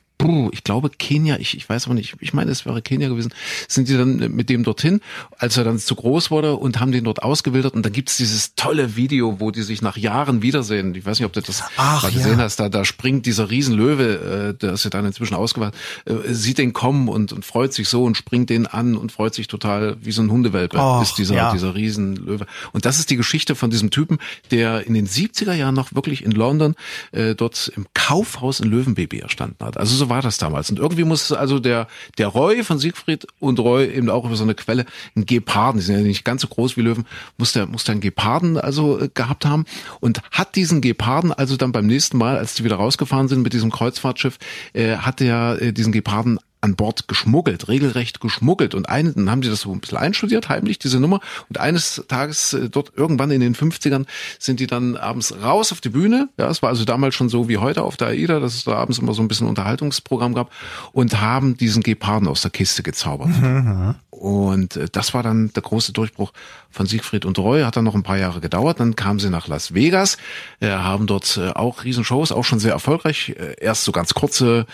ich 0.52 0.64
glaube 0.64 0.90
Kenia, 0.90 1.36
ich, 1.38 1.56
ich 1.56 1.68
weiß 1.68 1.86
aber 1.86 1.94
nicht, 1.94 2.16
ich 2.20 2.32
meine, 2.32 2.50
es 2.50 2.66
wäre 2.66 2.82
Kenia 2.82 3.08
gewesen, 3.08 3.32
sind 3.68 3.88
die 3.88 3.96
dann 3.96 4.16
mit 4.16 4.48
dem 4.48 4.64
dorthin, 4.64 5.00
als 5.38 5.56
er 5.56 5.64
dann 5.64 5.78
zu 5.78 5.94
groß 5.94 6.30
wurde 6.30 6.56
und 6.56 6.80
haben 6.80 6.90
den 6.90 7.04
dort 7.04 7.22
ausgewildert 7.22 7.74
und 7.74 7.84
dann 7.84 7.92
gibt's 7.92 8.16
dieses 8.16 8.54
tolle 8.54 8.96
Video, 8.96 9.40
wo 9.40 9.50
die 9.50 9.62
sich 9.62 9.82
nach 9.82 9.96
Jahren 9.96 10.42
wiedersehen. 10.42 10.94
Ich 10.94 11.04
weiß 11.04 11.18
nicht, 11.18 11.26
ob 11.26 11.32
du 11.32 11.42
das 11.42 11.62
Ach, 11.76 12.02
mal 12.02 12.10
gesehen 12.10 12.38
ja. 12.38 12.44
hast, 12.44 12.58
da, 12.58 12.68
da 12.68 12.84
springt 12.84 13.26
dieser 13.26 13.50
Riesenlöwe, 13.50 14.54
äh, 14.54 14.58
der 14.58 14.72
ist 14.72 14.84
ja 14.84 14.90
dann 14.90 15.04
inzwischen 15.04 15.34
ausgewachsen, 15.34 15.78
äh, 16.06 16.32
sieht 16.32 16.58
den 16.58 16.72
kommen 16.72 17.08
und, 17.08 17.32
und 17.32 17.44
freut 17.44 17.72
sich 17.72 17.88
so 17.88 18.04
und 18.04 18.16
springt 18.16 18.50
den 18.50 18.66
an 18.66 18.96
und 18.96 19.12
freut 19.12 19.34
sich 19.34 19.46
total 19.48 19.96
wie 20.00 20.12
so 20.12 20.22
ein 20.22 20.30
Hundewelpe, 20.30 20.78
Och, 20.78 21.02
ist 21.02 21.18
dieser, 21.18 21.36
ja. 21.36 21.52
dieser 21.52 21.74
Riesenlöwe. 21.74 22.46
Und 22.72 22.84
das 22.84 22.98
ist 22.98 23.10
die 23.10 23.16
Geschichte 23.16 23.54
von 23.54 23.70
diesem 23.70 23.90
Typen, 23.90 24.18
der 24.50 24.86
in 24.86 24.94
den 24.94 25.06
70er 25.06 25.52
Jahren 25.52 25.74
noch 25.74 25.94
wirklich 25.94 26.24
in 26.24 26.32
London 26.32 26.74
äh, 27.12 27.34
dort 27.34 27.70
im 27.76 27.86
Kaufhaus 27.94 28.60
ein 28.60 28.70
Löwenbaby 28.70 29.18
erstanden 29.20 29.64
hat. 29.64 29.76
Also 29.76 29.94
so 29.94 30.05
war 30.08 30.22
das 30.22 30.38
damals. 30.38 30.70
Und 30.70 30.78
irgendwie 30.78 31.04
muss 31.04 31.32
also 31.32 31.58
der, 31.58 31.88
der 32.18 32.28
Roy 32.28 32.62
von 32.62 32.78
Siegfried 32.78 33.26
und 33.38 33.58
Roy 33.58 33.86
eben 33.86 34.10
auch 34.10 34.24
über 34.24 34.36
so 34.36 34.44
eine 34.44 34.54
Quelle 34.54 34.86
ein 35.16 35.26
Geparden, 35.26 35.80
die 35.80 35.86
sind 35.86 35.96
ja 35.96 36.02
nicht 36.02 36.24
ganz 36.24 36.42
so 36.42 36.48
groß 36.48 36.76
wie 36.76 36.82
Löwen, 36.82 37.06
muss 37.38 37.52
der, 37.52 37.66
muss 37.66 37.84
der 37.84 37.92
einen 37.92 38.00
Geparden 38.00 38.58
also 38.58 39.00
äh, 39.00 39.08
gehabt 39.12 39.44
haben 39.44 39.64
und 40.00 40.20
hat 40.30 40.56
diesen 40.56 40.80
Geparden 40.80 41.32
also 41.32 41.56
dann 41.56 41.72
beim 41.72 41.86
nächsten 41.86 42.18
Mal, 42.18 42.38
als 42.38 42.54
die 42.54 42.64
wieder 42.64 42.76
rausgefahren 42.76 43.28
sind 43.28 43.42
mit 43.42 43.52
diesem 43.52 43.70
Kreuzfahrtschiff, 43.70 44.38
äh, 44.72 44.96
hat 44.96 45.20
er 45.20 45.60
äh, 45.60 45.72
diesen 45.72 45.92
Geparden 45.92 46.38
an 46.66 46.76
Bord 46.76 47.06
geschmuggelt, 47.08 47.68
regelrecht 47.68 48.20
geschmuggelt. 48.20 48.74
Und 48.74 48.88
einen, 48.88 49.14
dann 49.14 49.30
haben 49.30 49.42
sie 49.42 49.48
das 49.48 49.60
so 49.60 49.72
ein 49.72 49.80
bisschen 49.80 49.98
einstudiert, 49.98 50.48
heimlich, 50.48 50.78
diese 50.78 50.98
Nummer. 50.98 51.20
Und 51.48 51.58
eines 51.58 52.04
Tages, 52.08 52.52
äh, 52.52 52.68
dort 52.68 52.92
irgendwann 52.96 53.30
in 53.30 53.40
den 53.40 53.54
50ern, 53.54 54.04
sind 54.38 54.60
die 54.60 54.66
dann 54.66 54.96
abends 54.96 55.34
raus 55.42 55.72
auf 55.72 55.80
die 55.80 55.88
Bühne. 55.88 56.28
Ja, 56.38 56.50
es 56.50 56.62
war 56.62 56.70
also 56.70 56.84
damals 56.84 57.14
schon 57.14 57.28
so 57.28 57.48
wie 57.48 57.58
heute 57.58 57.82
auf 57.82 57.96
der 57.96 58.08
AIDA, 58.08 58.40
dass 58.40 58.54
es 58.54 58.64
da 58.64 58.72
abends 58.72 58.98
immer 58.98 59.14
so 59.14 59.22
ein 59.22 59.28
bisschen 59.28 59.46
Unterhaltungsprogramm 59.46 60.34
gab 60.34 60.50
und 60.92 61.20
haben 61.20 61.56
diesen 61.56 61.82
Geparden 61.82 62.28
aus 62.28 62.42
der 62.42 62.50
Kiste 62.50 62.82
gezaubert. 62.82 63.28
Mhm. 63.28 63.94
Und 64.16 64.76
äh, 64.76 64.86
das 64.90 65.14
war 65.14 65.22
dann 65.22 65.52
der 65.52 65.62
große 65.62 65.92
Durchbruch 65.92 66.32
von 66.70 66.86
Siegfried 66.86 67.24
und 67.24 67.38
Roy. 67.38 67.62
Hat 67.62 67.76
dann 67.76 67.84
noch 67.84 67.94
ein 67.94 68.02
paar 68.02 68.18
Jahre 68.18 68.40
gedauert. 68.40 68.80
Dann 68.80 68.96
kamen 68.96 69.18
sie 69.18 69.30
nach 69.30 69.46
Las 69.46 69.74
Vegas, 69.74 70.16
äh, 70.60 70.70
haben 70.70 71.06
dort 71.06 71.36
äh, 71.36 71.50
auch 71.50 71.84
Riesenshows, 71.84 72.32
auch 72.32 72.44
schon 72.44 72.58
sehr 72.58 72.72
erfolgreich. 72.72 73.34
Erst 73.60 73.84
so 73.84 73.92
ganz 73.92 74.14
kurze, 74.14 74.66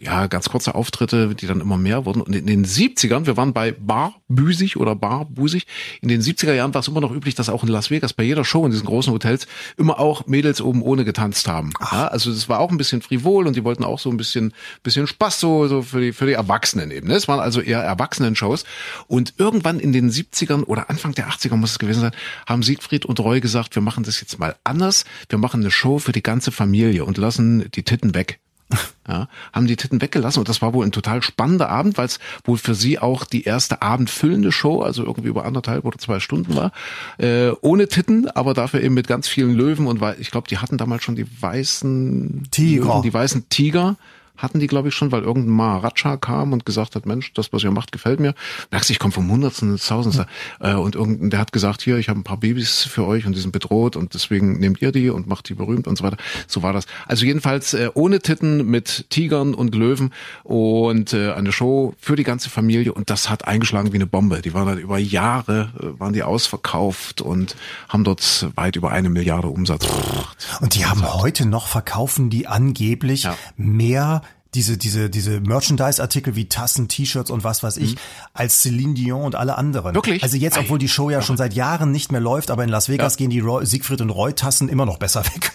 ja, 0.00 0.26
ganz 0.26 0.48
kurze 0.48 0.74
Auftritte, 0.74 1.34
die 1.34 1.46
dann 1.46 1.60
immer 1.60 1.76
mehr 1.76 2.04
wurden. 2.04 2.20
Und 2.20 2.34
in 2.34 2.46
den 2.46 2.64
70ern, 2.64 3.26
wir 3.26 3.36
waren 3.36 3.52
bei 3.52 3.72
Bar 3.72 4.14
Büsig 4.28 4.76
oder 4.76 4.94
Bar 4.94 5.26
Busig, 5.26 5.66
in 6.00 6.08
den 6.08 6.20
70er 6.20 6.52
Jahren 6.52 6.74
war 6.74 6.80
es 6.80 6.88
immer 6.88 7.00
noch 7.00 7.12
üblich, 7.12 7.34
dass 7.34 7.48
auch 7.48 7.62
in 7.62 7.68
Las 7.68 7.90
Vegas 7.90 8.12
bei 8.12 8.22
jeder 8.22 8.44
Show 8.44 8.64
in 8.64 8.70
diesen 8.70 8.86
großen 8.86 9.12
Hotels 9.12 9.46
immer 9.76 9.98
auch 9.98 10.26
Mädels 10.26 10.60
oben 10.60 10.82
ohne 10.82 11.04
getanzt 11.04 11.48
haben. 11.48 11.72
Ja, 11.80 12.08
also 12.08 12.30
das 12.30 12.48
war 12.48 12.60
auch 12.60 12.70
ein 12.70 12.78
bisschen 12.78 13.02
frivol 13.02 13.46
und 13.46 13.56
die 13.56 13.64
wollten 13.64 13.84
auch 13.84 13.98
so 13.98 14.10
ein 14.10 14.16
bisschen, 14.16 14.52
bisschen 14.82 15.06
Spaß 15.06 15.40
so, 15.40 15.68
so 15.68 15.82
für 15.82 16.00
die, 16.00 16.12
für 16.12 16.26
die 16.26 16.32
Erwachsenen 16.32 16.90
eben. 16.90 17.08
Ne? 17.08 17.14
Es 17.14 17.28
waren 17.28 17.40
also 17.40 17.60
eher 17.60 17.80
Erwachsenen-Shows 17.80 18.47
Shows. 18.48 18.64
Und 19.06 19.34
irgendwann 19.38 19.80
in 19.80 19.92
den 19.92 20.10
70ern 20.10 20.64
oder 20.64 20.90
Anfang 20.90 21.12
der 21.12 21.28
80er 21.28 21.56
muss 21.56 21.72
es 21.72 21.78
gewesen 21.78 22.00
sein, 22.00 22.12
haben 22.46 22.62
Siegfried 22.62 23.04
und 23.04 23.20
Roy 23.20 23.40
gesagt, 23.40 23.74
wir 23.74 23.82
machen 23.82 24.04
das 24.04 24.20
jetzt 24.20 24.38
mal 24.38 24.56
anders. 24.64 25.04
Wir 25.28 25.38
machen 25.38 25.60
eine 25.60 25.70
Show 25.70 25.98
für 25.98 26.12
die 26.12 26.22
ganze 26.22 26.50
Familie 26.50 27.04
und 27.04 27.18
lassen 27.18 27.70
die 27.72 27.82
Titten 27.82 28.14
weg. 28.14 28.40
Ja, 29.08 29.26
haben 29.54 29.66
die 29.66 29.76
Titten 29.76 30.02
weggelassen 30.02 30.40
und 30.40 30.50
das 30.50 30.60
war 30.60 30.74
wohl 30.74 30.84
ein 30.84 30.92
total 30.92 31.22
spannender 31.22 31.70
Abend, 31.70 31.96
weil 31.96 32.04
es 32.04 32.18
wohl 32.44 32.58
für 32.58 32.74
sie 32.74 32.98
auch 32.98 33.24
die 33.24 33.44
erste 33.44 33.80
abendfüllende 33.80 34.52
Show, 34.52 34.82
also 34.82 35.02
irgendwie 35.02 35.30
über 35.30 35.46
anderthalb 35.46 35.86
oder 35.86 35.96
zwei 35.96 36.20
Stunden 36.20 36.54
war, 36.54 36.72
äh, 37.16 37.52
ohne 37.62 37.88
Titten, 37.88 38.28
aber 38.28 38.52
dafür 38.52 38.82
eben 38.82 38.92
mit 38.92 39.08
ganz 39.08 39.26
vielen 39.26 39.54
Löwen 39.54 39.86
und 39.86 40.02
weil 40.02 40.20
ich 40.20 40.30
glaube, 40.30 40.46
die 40.46 40.58
hatten 40.58 40.76
damals 40.76 41.04
schon 41.04 41.16
die 41.16 41.26
weißen 41.40 42.48
Tiger, 42.50 42.84
Löwen, 42.84 43.02
die 43.02 43.14
weißen 43.14 43.48
Tiger 43.48 43.96
hatten 44.38 44.60
die, 44.60 44.66
glaube 44.66 44.88
ich, 44.88 44.94
schon, 44.94 45.12
weil 45.12 45.22
irgendein 45.22 45.54
Maharaja 45.54 46.16
kam 46.16 46.52
und 46.52 46.64
gesagt 46.64 46.94
hat, 46.94 47.06
Mensch, 47.06 47.32
das, 47.34 47.52
was 47.52 47.62
ihr 47.62 47.70
macht, 47.70 47.92
gefällt 47.92 48.20
mir. 48.20 48.34
Merkst 48.70 48.88
du, 48.88 48.92
ich 48.92 48.98
komme 48.98 49.12
vom 49.12 49.30
Hundertsten 49.30 49.72
ins 49.72 49.86
Tausendste. 49.86 50.26
Mhm. 50.60 50.78
und 50.78 50.94
irgendein, 50.94 51.30
der 51.30 51.40
hat 51.40 51.52
gesagt, 51.52 51.82
hier, 51.82 51.98
ich 51.98 52.08
habe 52.08 52.20
ein 52.20 52.24
paar 52.24 52.38
Babys 52.38 52.84
für 52.84 53.06
euch 53.06 53.26
und 53.26 53.34
die 53.34 53.40
sind 53.40 53.52
bedroht 53.52 53.96
und 53.96 54.14
deswegen 54.14 54.58
nehmt 54.58 54.80
ihr 54.80 54.92
die 54.92 55.10
und 55.10 55.26
macht 55.26 55.48
die 55.48 55.54
berühmt 55.54 55.86
und 55.86 55.98
so 55.98 56.04
weiter. 56.04 56.16
So 56.46 56.62
war 56.62 56.72
das. 56.72 56.86
Also 57.06 57.26
jedenfalls 57.26 57.74
äh, 57.74 57.90
ohne 57.94 58.20
Titten 58.20 58.66
mit 58.66 59.10
Tigern 59.10 59.54
und 59.54 59.74
Löwen 59.74 60.12
und 60.44 61.12
äh, 61.12 61.32
eine 61.32 61.52
Show 61.52 61.94
für 61.98 62.16
die 62.16 62.24
ganze 62.24 62.50
Familie 62.50 62.92
und 62.92 63.10
das 63.10 63.28
hat 63.28 63.46
eingeschlagen 63.46 63.92
wie 63.92 63.96
eine 63.96 64.06
Bombe. 64.06 64.40
Die 64.40 64.54
waren 64.54 64.66
dann 64.66 64.78
über 64.78 64.98
Jahre, 64.98 65.70
waren 65.98 66.12
die 66.12 66.22
ausverkauft 66.22 67.20
und 67.20 67.56
haben 67.88 68.04
dort 68.04 68.48
weit 68.54 68.76
über 68.76 68.90
eine 68.90 69.08
Milliarde 69.08 69.48
Umsatz 69.48 69.86
gemacht. 69.86 70.46
Und 70.60 70.74
die 70.74 70.86
haben 70.86 71.02
heute 71.14 71.46
noch, 71.46 71.66
verkaufen 71.66 72.30
die 72.30 72.46
angeblich 72.46 73.24
ja. 73.24 73.36
mehr 73.56 74.22
diese, 74.54 74.78
diese, 74.78 75.10
diese 75.10 75.40
Merchandise-Artikel 75.40 76.34
wie 76.34 76.48
Tassen, 76.48 76.88
T-Shirts 76.88 77.30
und 77.30 77.44
was 77.44 77.62
weiß 77.62 77.76
ich, 77.76 77.94
mhm. 77.94 77.98
als 78.32 78.62
Celine 78.62 78.94
Dion 78.94 79.22
und 79.22 79.34
alle 79.34 79.58
anderen. 79.58 79.94
Wirklich? 79.94 80.22
Also 80.22 80.36
jetzt, 80.36 80.56
obwohl 80.56 80.78
die 80.78 80.88
Show 80.88 81.10
ja 81.10 81.20
schon 81.20 81.36
seit 81.36 81.54
Jahren 81.54 81.92
nicht 81.92 82.12
mehr 82.12 82.20
läuft, 82.20 82.50
aber 82.50 82.64
in 82.64 82.70
Las 82.70 82.88
Vegas 82.88 83.14
ja. 83.14 83.18
gehen 83.18 83.30
die 83.30 83.40
Roy, 83.40 83.66
Siegfried 83.66 84.00
und 84.00 84.10
Roy 84.10 84.32
Tassen 84.32 84.68
immer 84.68 84.86
noch 84.86 84.98
besser 84.98 85.24
weg. 85.26 85.52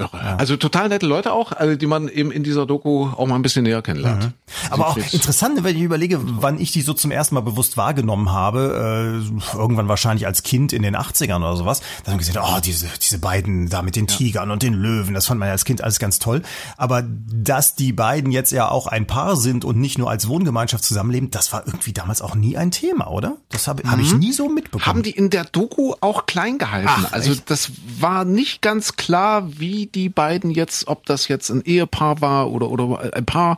Ja. 0.00 0.36
Also 0.36 0.56
total 0.56 0.88
nette 0.88 1.06
Leute 1.06 1.32
auch, 1.32 1.52
also 1.52 1.76
die 1.76 1.86
man 1.86 2.08
eben 2.08 2.30
in 2.30 2.42
dieser 2.42 2.66
Doku 2.66 3.08
auch 3.08 3.26
mal 3.26 3.36
ein 3.36 3.42
bisschen 3.42 3.64
näher 3.64 3.82
kennenlernt. 3.82 4.24
Mhm. 4.24 4.32
Aber 4.70 4.88
auch 4.88 4.96
interessant, 4.96 5.62
wenn 5.62 5.76
ich 5.76 5.82
überlege, 5.82 6.20
wann 6.22 6.58
ich 6.58 6.72
die 6.72 6.82
so 6.82 6.92
zum 6.92 7.10
ersten 7.10 7.34
Mal 7.34 7.42
bewusst 7.42 7.76
wahrgenommen 7.76 8.32
habe, 8.32 9.22
äh, 9.22 9.56
irgendwann 9.56 9.88
wahrscheinlich 9.88 10.26
als 10.26 10.42
Kind 10.42 10.72
in 10.72 10.82
den 10.82 10.96
80ern 10.96 11.38
oder 11.38 11.56
sowas, 11.56 11.80
dann 12.04 12.12
habe 12.12 12.22
ich 12.22 12.28
gesehen, 12.28 12.42
oh, 12.44 12.60
diese, 12.64 12.88
diese 13.00 13.18
beiden 13.18 13.68
da 13.68 13.82
mit 13.82 13.96
den 13.96 14.06
ja. 14.06 14.16
Tigern 14.16 14.50
und 14.50 14.62
den 14.62 14.74
Löwen, 14.74 15.14
das 15.14 15.26
fand 15.26 15.40
man 15.40 15.48
ja 15.48 15.52
als 15.52 15.64
Kind 15.64 15.82
alles 15.82 15.98
ganz 15.98 16.18
toll. 16.18 16.42
Aber 16.76 17.04
dass 17.06 17.74
die 17.74 17.92
beiden 17.92 18.32
jetzt 18.32 18.52
ja 18.52 18.68
auch 18.68 18.86
ein 18.86 19.06
Paar 19.06 19.36
sind 19.36 19.64
und 19.64 19.78
nicht 19.78 19.98
nur 19.98 20.10
als 20.10 20.28
Wohngemeinschaft 20.28 20.84
zusammenleben, 20.84 21.30
das 21.30 21.52
war 21.52 21.66
irgendwie 21.66 21.92
damals 21.92 22.22
auch 22.22 22.34
nie 22.34 22.56
ein 22.56 22.70
Thema, 22.70 23.08
oder? 23.08 23.36
Das 23.50 23.68
habe 23.68 23.84
mhm. 23.84 23.90
hab 23.90 24.00
ich 24.00 24.14
nie 24.14 24.32
so 24.32 24.48
mitbekommen. 24.48 24.86
Haben 24.86 25.02
die 25.02 25.10
in 25.10 25.30
der 25.30 25.44
Doku 25.44 25.94
auch 26.00 26.26
klein 26.26 26.58
gehalten. 26.58 26.88
Ach, 26.90 27.12
also 27.12 27.32
echt? 27.32 27.50
das 27.50 27.70
war 27.98 28.24
nicht 28.24 28.62
ganz 28.62 28.96
klar, 28.96 29.58
wie 29.58 29.86
die 29.94 30.08
beiden 30.08 30.50
jetzt, 30.50 30.88
ob 30.88 31.06
das 31.06 31.28
jetzt 31.28 31.50
ein 31.50 31.62
Ehepaar 31.64 32.20
war 32.20 32.50
oder, 32.50 32.70
oder 32.70 33.14
ein 33.14 33.26
Paar 33.26 33.56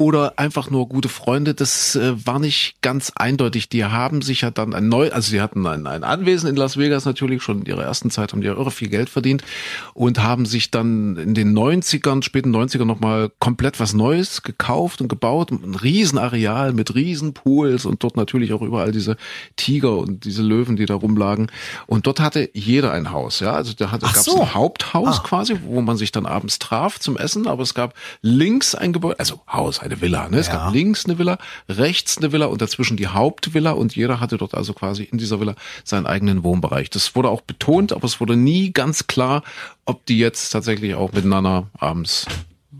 oder 0.00 0.38
einfach 0.38 0.70
nur 0.70 0.88
gute 0.88 1.10
Freunde, 1.10 1.52
das 1.52 1.94
äh, 1.94 2.14
war 2.26 2.38
nicht 2.38 2.80
ganz 2.80 3.12
eindeutig. 3.16 3.68
Die 3.68 3.84
haben 3.84 4.22
sich 4.22 4.40
ja 4.40 4.50
dann 4.50 4.72
ein 4.72 4.88
neu, 4.88 5.10
also 5.12 5.30
sie 5.30 5.42
hatten 5.42 5.66
ein, 5.66 5.86
ein 5.86 6.04
Anwesen 6.04 6.48
in 6.48 6.56
Las 6.56 6.78
Vegas 6.78 7.04
natürlich, 7.04 7.42
schon 7.42 7.60
in 7.60 7.66
ihrer 7.66 7.84
ersten 7.84 8.10
Zeit 8.10 8.32
haben 8.32 8.40
die 8.40 8.46
ja 8.46 8.54
irre 8.54 8.70
viel 8.70 8.88
Geld 8.88 9.10
verdient 9.10 9.44
und 9.92 10.22
haben 10.22 10.46
sich 10.46 10.70
dann 10.70 11.18
in 11.18 11.34
den 11.34 11.52
90ern, 11.52 12.22
späten 12.22 12.50
90ern 12.56 12.86
nochmal 12.86 13.30
komplett 13.40 13.78
was 13.78 13.92
Neues 13.92 14.42
gekauft 14.42 15.02
und 15.02 15.08
gebaut. 15.08 15.50
Ein 15.50 15.74
Riesenareal 15.74 16.72
mit 16.72 16.94
Riesenpools 16.94 17.84
und 17.84 18.02
dort 18.02 18.16
natürlich 18.16 18.54
auch 18.54 18.62
überall 18.62 18.92
diese 18.92 19.18
Tiger 19.56 19.98
und 19.98 20.24
diese 20.24 20.40
Löwen, 20.42 20.76
die 20.76 20.86
da 20.86 20.94
rumlagen. 20.94 21.48
Und 21.86 22.06
dort 22.06 22.20
hatte 22.20 22.48
jeder 22.54 22.92
ein 22.92 23.10
Haus, 23.10 23.40
ja. 23.40 23.52
Also 23.52 23.74
da 23.76 23.90
hatte, 23.90 24.06
gab 24.06 24.16
es 24.16 24.24
so. 24.24 24.40
ein 24.40 24.54
Haupthaus 24.54 25.18
Ah. 25.18 25.22
quasi, 25.24 25.58
wo 25.66 25.82
man 25.82 25.98
sich 25.98 26.10
dann 26.10 26.24
abends 26.24 26.58
traf 26.58 26.98
zum 26.98 27.18
Essen, 27.18 27.46
aber 27.46 27.62
es 27.64 27.74
gab 27.74 27.92
links 28.22 28.74
ein 28.74 28.94
Gebäude, 28.94 29.18
also 29.18 29.40
Haus, 29.46 29.78
eine 29.90 30.00
Villa, 30.00 30.28
ne? 30.28 30.38
Es 30.38 30.46
Ja. 30.48 30.54
gab 30.54 30.72
links 30.72 31.04
eine 31.04 31.18
Villa, 31.18 31.38
rechts 31.68 32.18
eine 32.18 32.32
Villa 32.32 32.46
und 32.46 32.60
dazwischen 32.62 32.96
die 32.96 33.08
Hauptvilla 33.08 33.72
und 33.72 33.94
jeder 33.96 34.20
hatte 34.20 34.36
dort 34.38 34.54
also 34.54 34.72
quasi 34.72 35.04
in 35.04 35.18
dieser 35.18 35.40
Villa 35.40 35.54
seinen 35.84 36.06
eigenen 36.06 36.42
Wohnbereich. 36.44 36.90
Das 36.90 37.14
wurde 37.16 37.28
auch 37.28 37.40
betont, 37.40 37.92
aber 37.92 38.04
es 38.04 38.20
wurde 38.20 38.36
nie 38.36 38.72
ganz 38.72 39.06
klar, 39.06 39.42
ob 39.84 40.06
die 40.06 40.18
jetzt 40.18 40.50
tatsächlich 40.50 40.94
auch 40.94 41.12
miteinander 41.12 41.66
abends, 41.78 42.26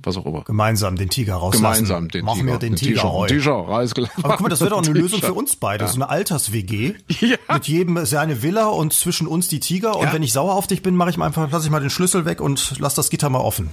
was 0.03 0.17
auch 0.17 0.25
immer. 0.27 0.43
Gemeinsam 0.45 0.97
den 0.97 1.11
Tiger 1.11 1.35
rauslassen. 1.35 1.85
Gemeinsam 1.87 2.09
den 2.09 2.25
Machen 2.25 2.41
Tiger. 2.41 2.53
wir 2.53 2.59
den 2.59 2.77
Tiger. 2.77 3.03
Tiger. 3.27 3.27
Tiger, 3.27 4.11
Aber 4.23 4.35
guck 4.37 4.41
mal, 4.41 4.49
das 4.49 4.61
wäre 4.61 4.71
doch 4.71 4.83
eine. 4.83 4.89
Lösung 4.99 5.21
für 5.21 5.35
uns 5.35 5.57
beide. 5.57 5.87
So 5.89 5.97
eine 5.97 6.09
Alters-WG. 6.09 6.95
Ja. 7.21 7.37
Mit 7.53 7.69
jedem 7.69 8.07
seine 8.07 8.43
Villa 8.43 8.69
und 8.69 8.93
zwischen 8.95 9.27
uns 9.27 9.49
die 9.49 9.61
Tiger. 9.61 9.97
Und 9.97 10.07
Ja. 10.07 10.13
wenn 10.13 10.23
ich 10.23 10.33
sauer 10.33 10.55
auf 10.55 10.67
dich 10.67 10.83
bin, 10.83 10.95
mache 10.95 11.11
ich 11.11 11.17
mal 11.17 11.27
einfach, 11.27 11.51
lasse 11.51 11.67
ich 11.67 11.71
mal 11.71 11.81
den 11.81 11.91
Schlüssel 11.91 12.25
weg 12.25 12.41
und 12.41 12.75
lass 12.79 12.95
das 12.95 13.11
Gitter 13.11 13.29
mal 13.29 13.41
offen. 13.41 13.71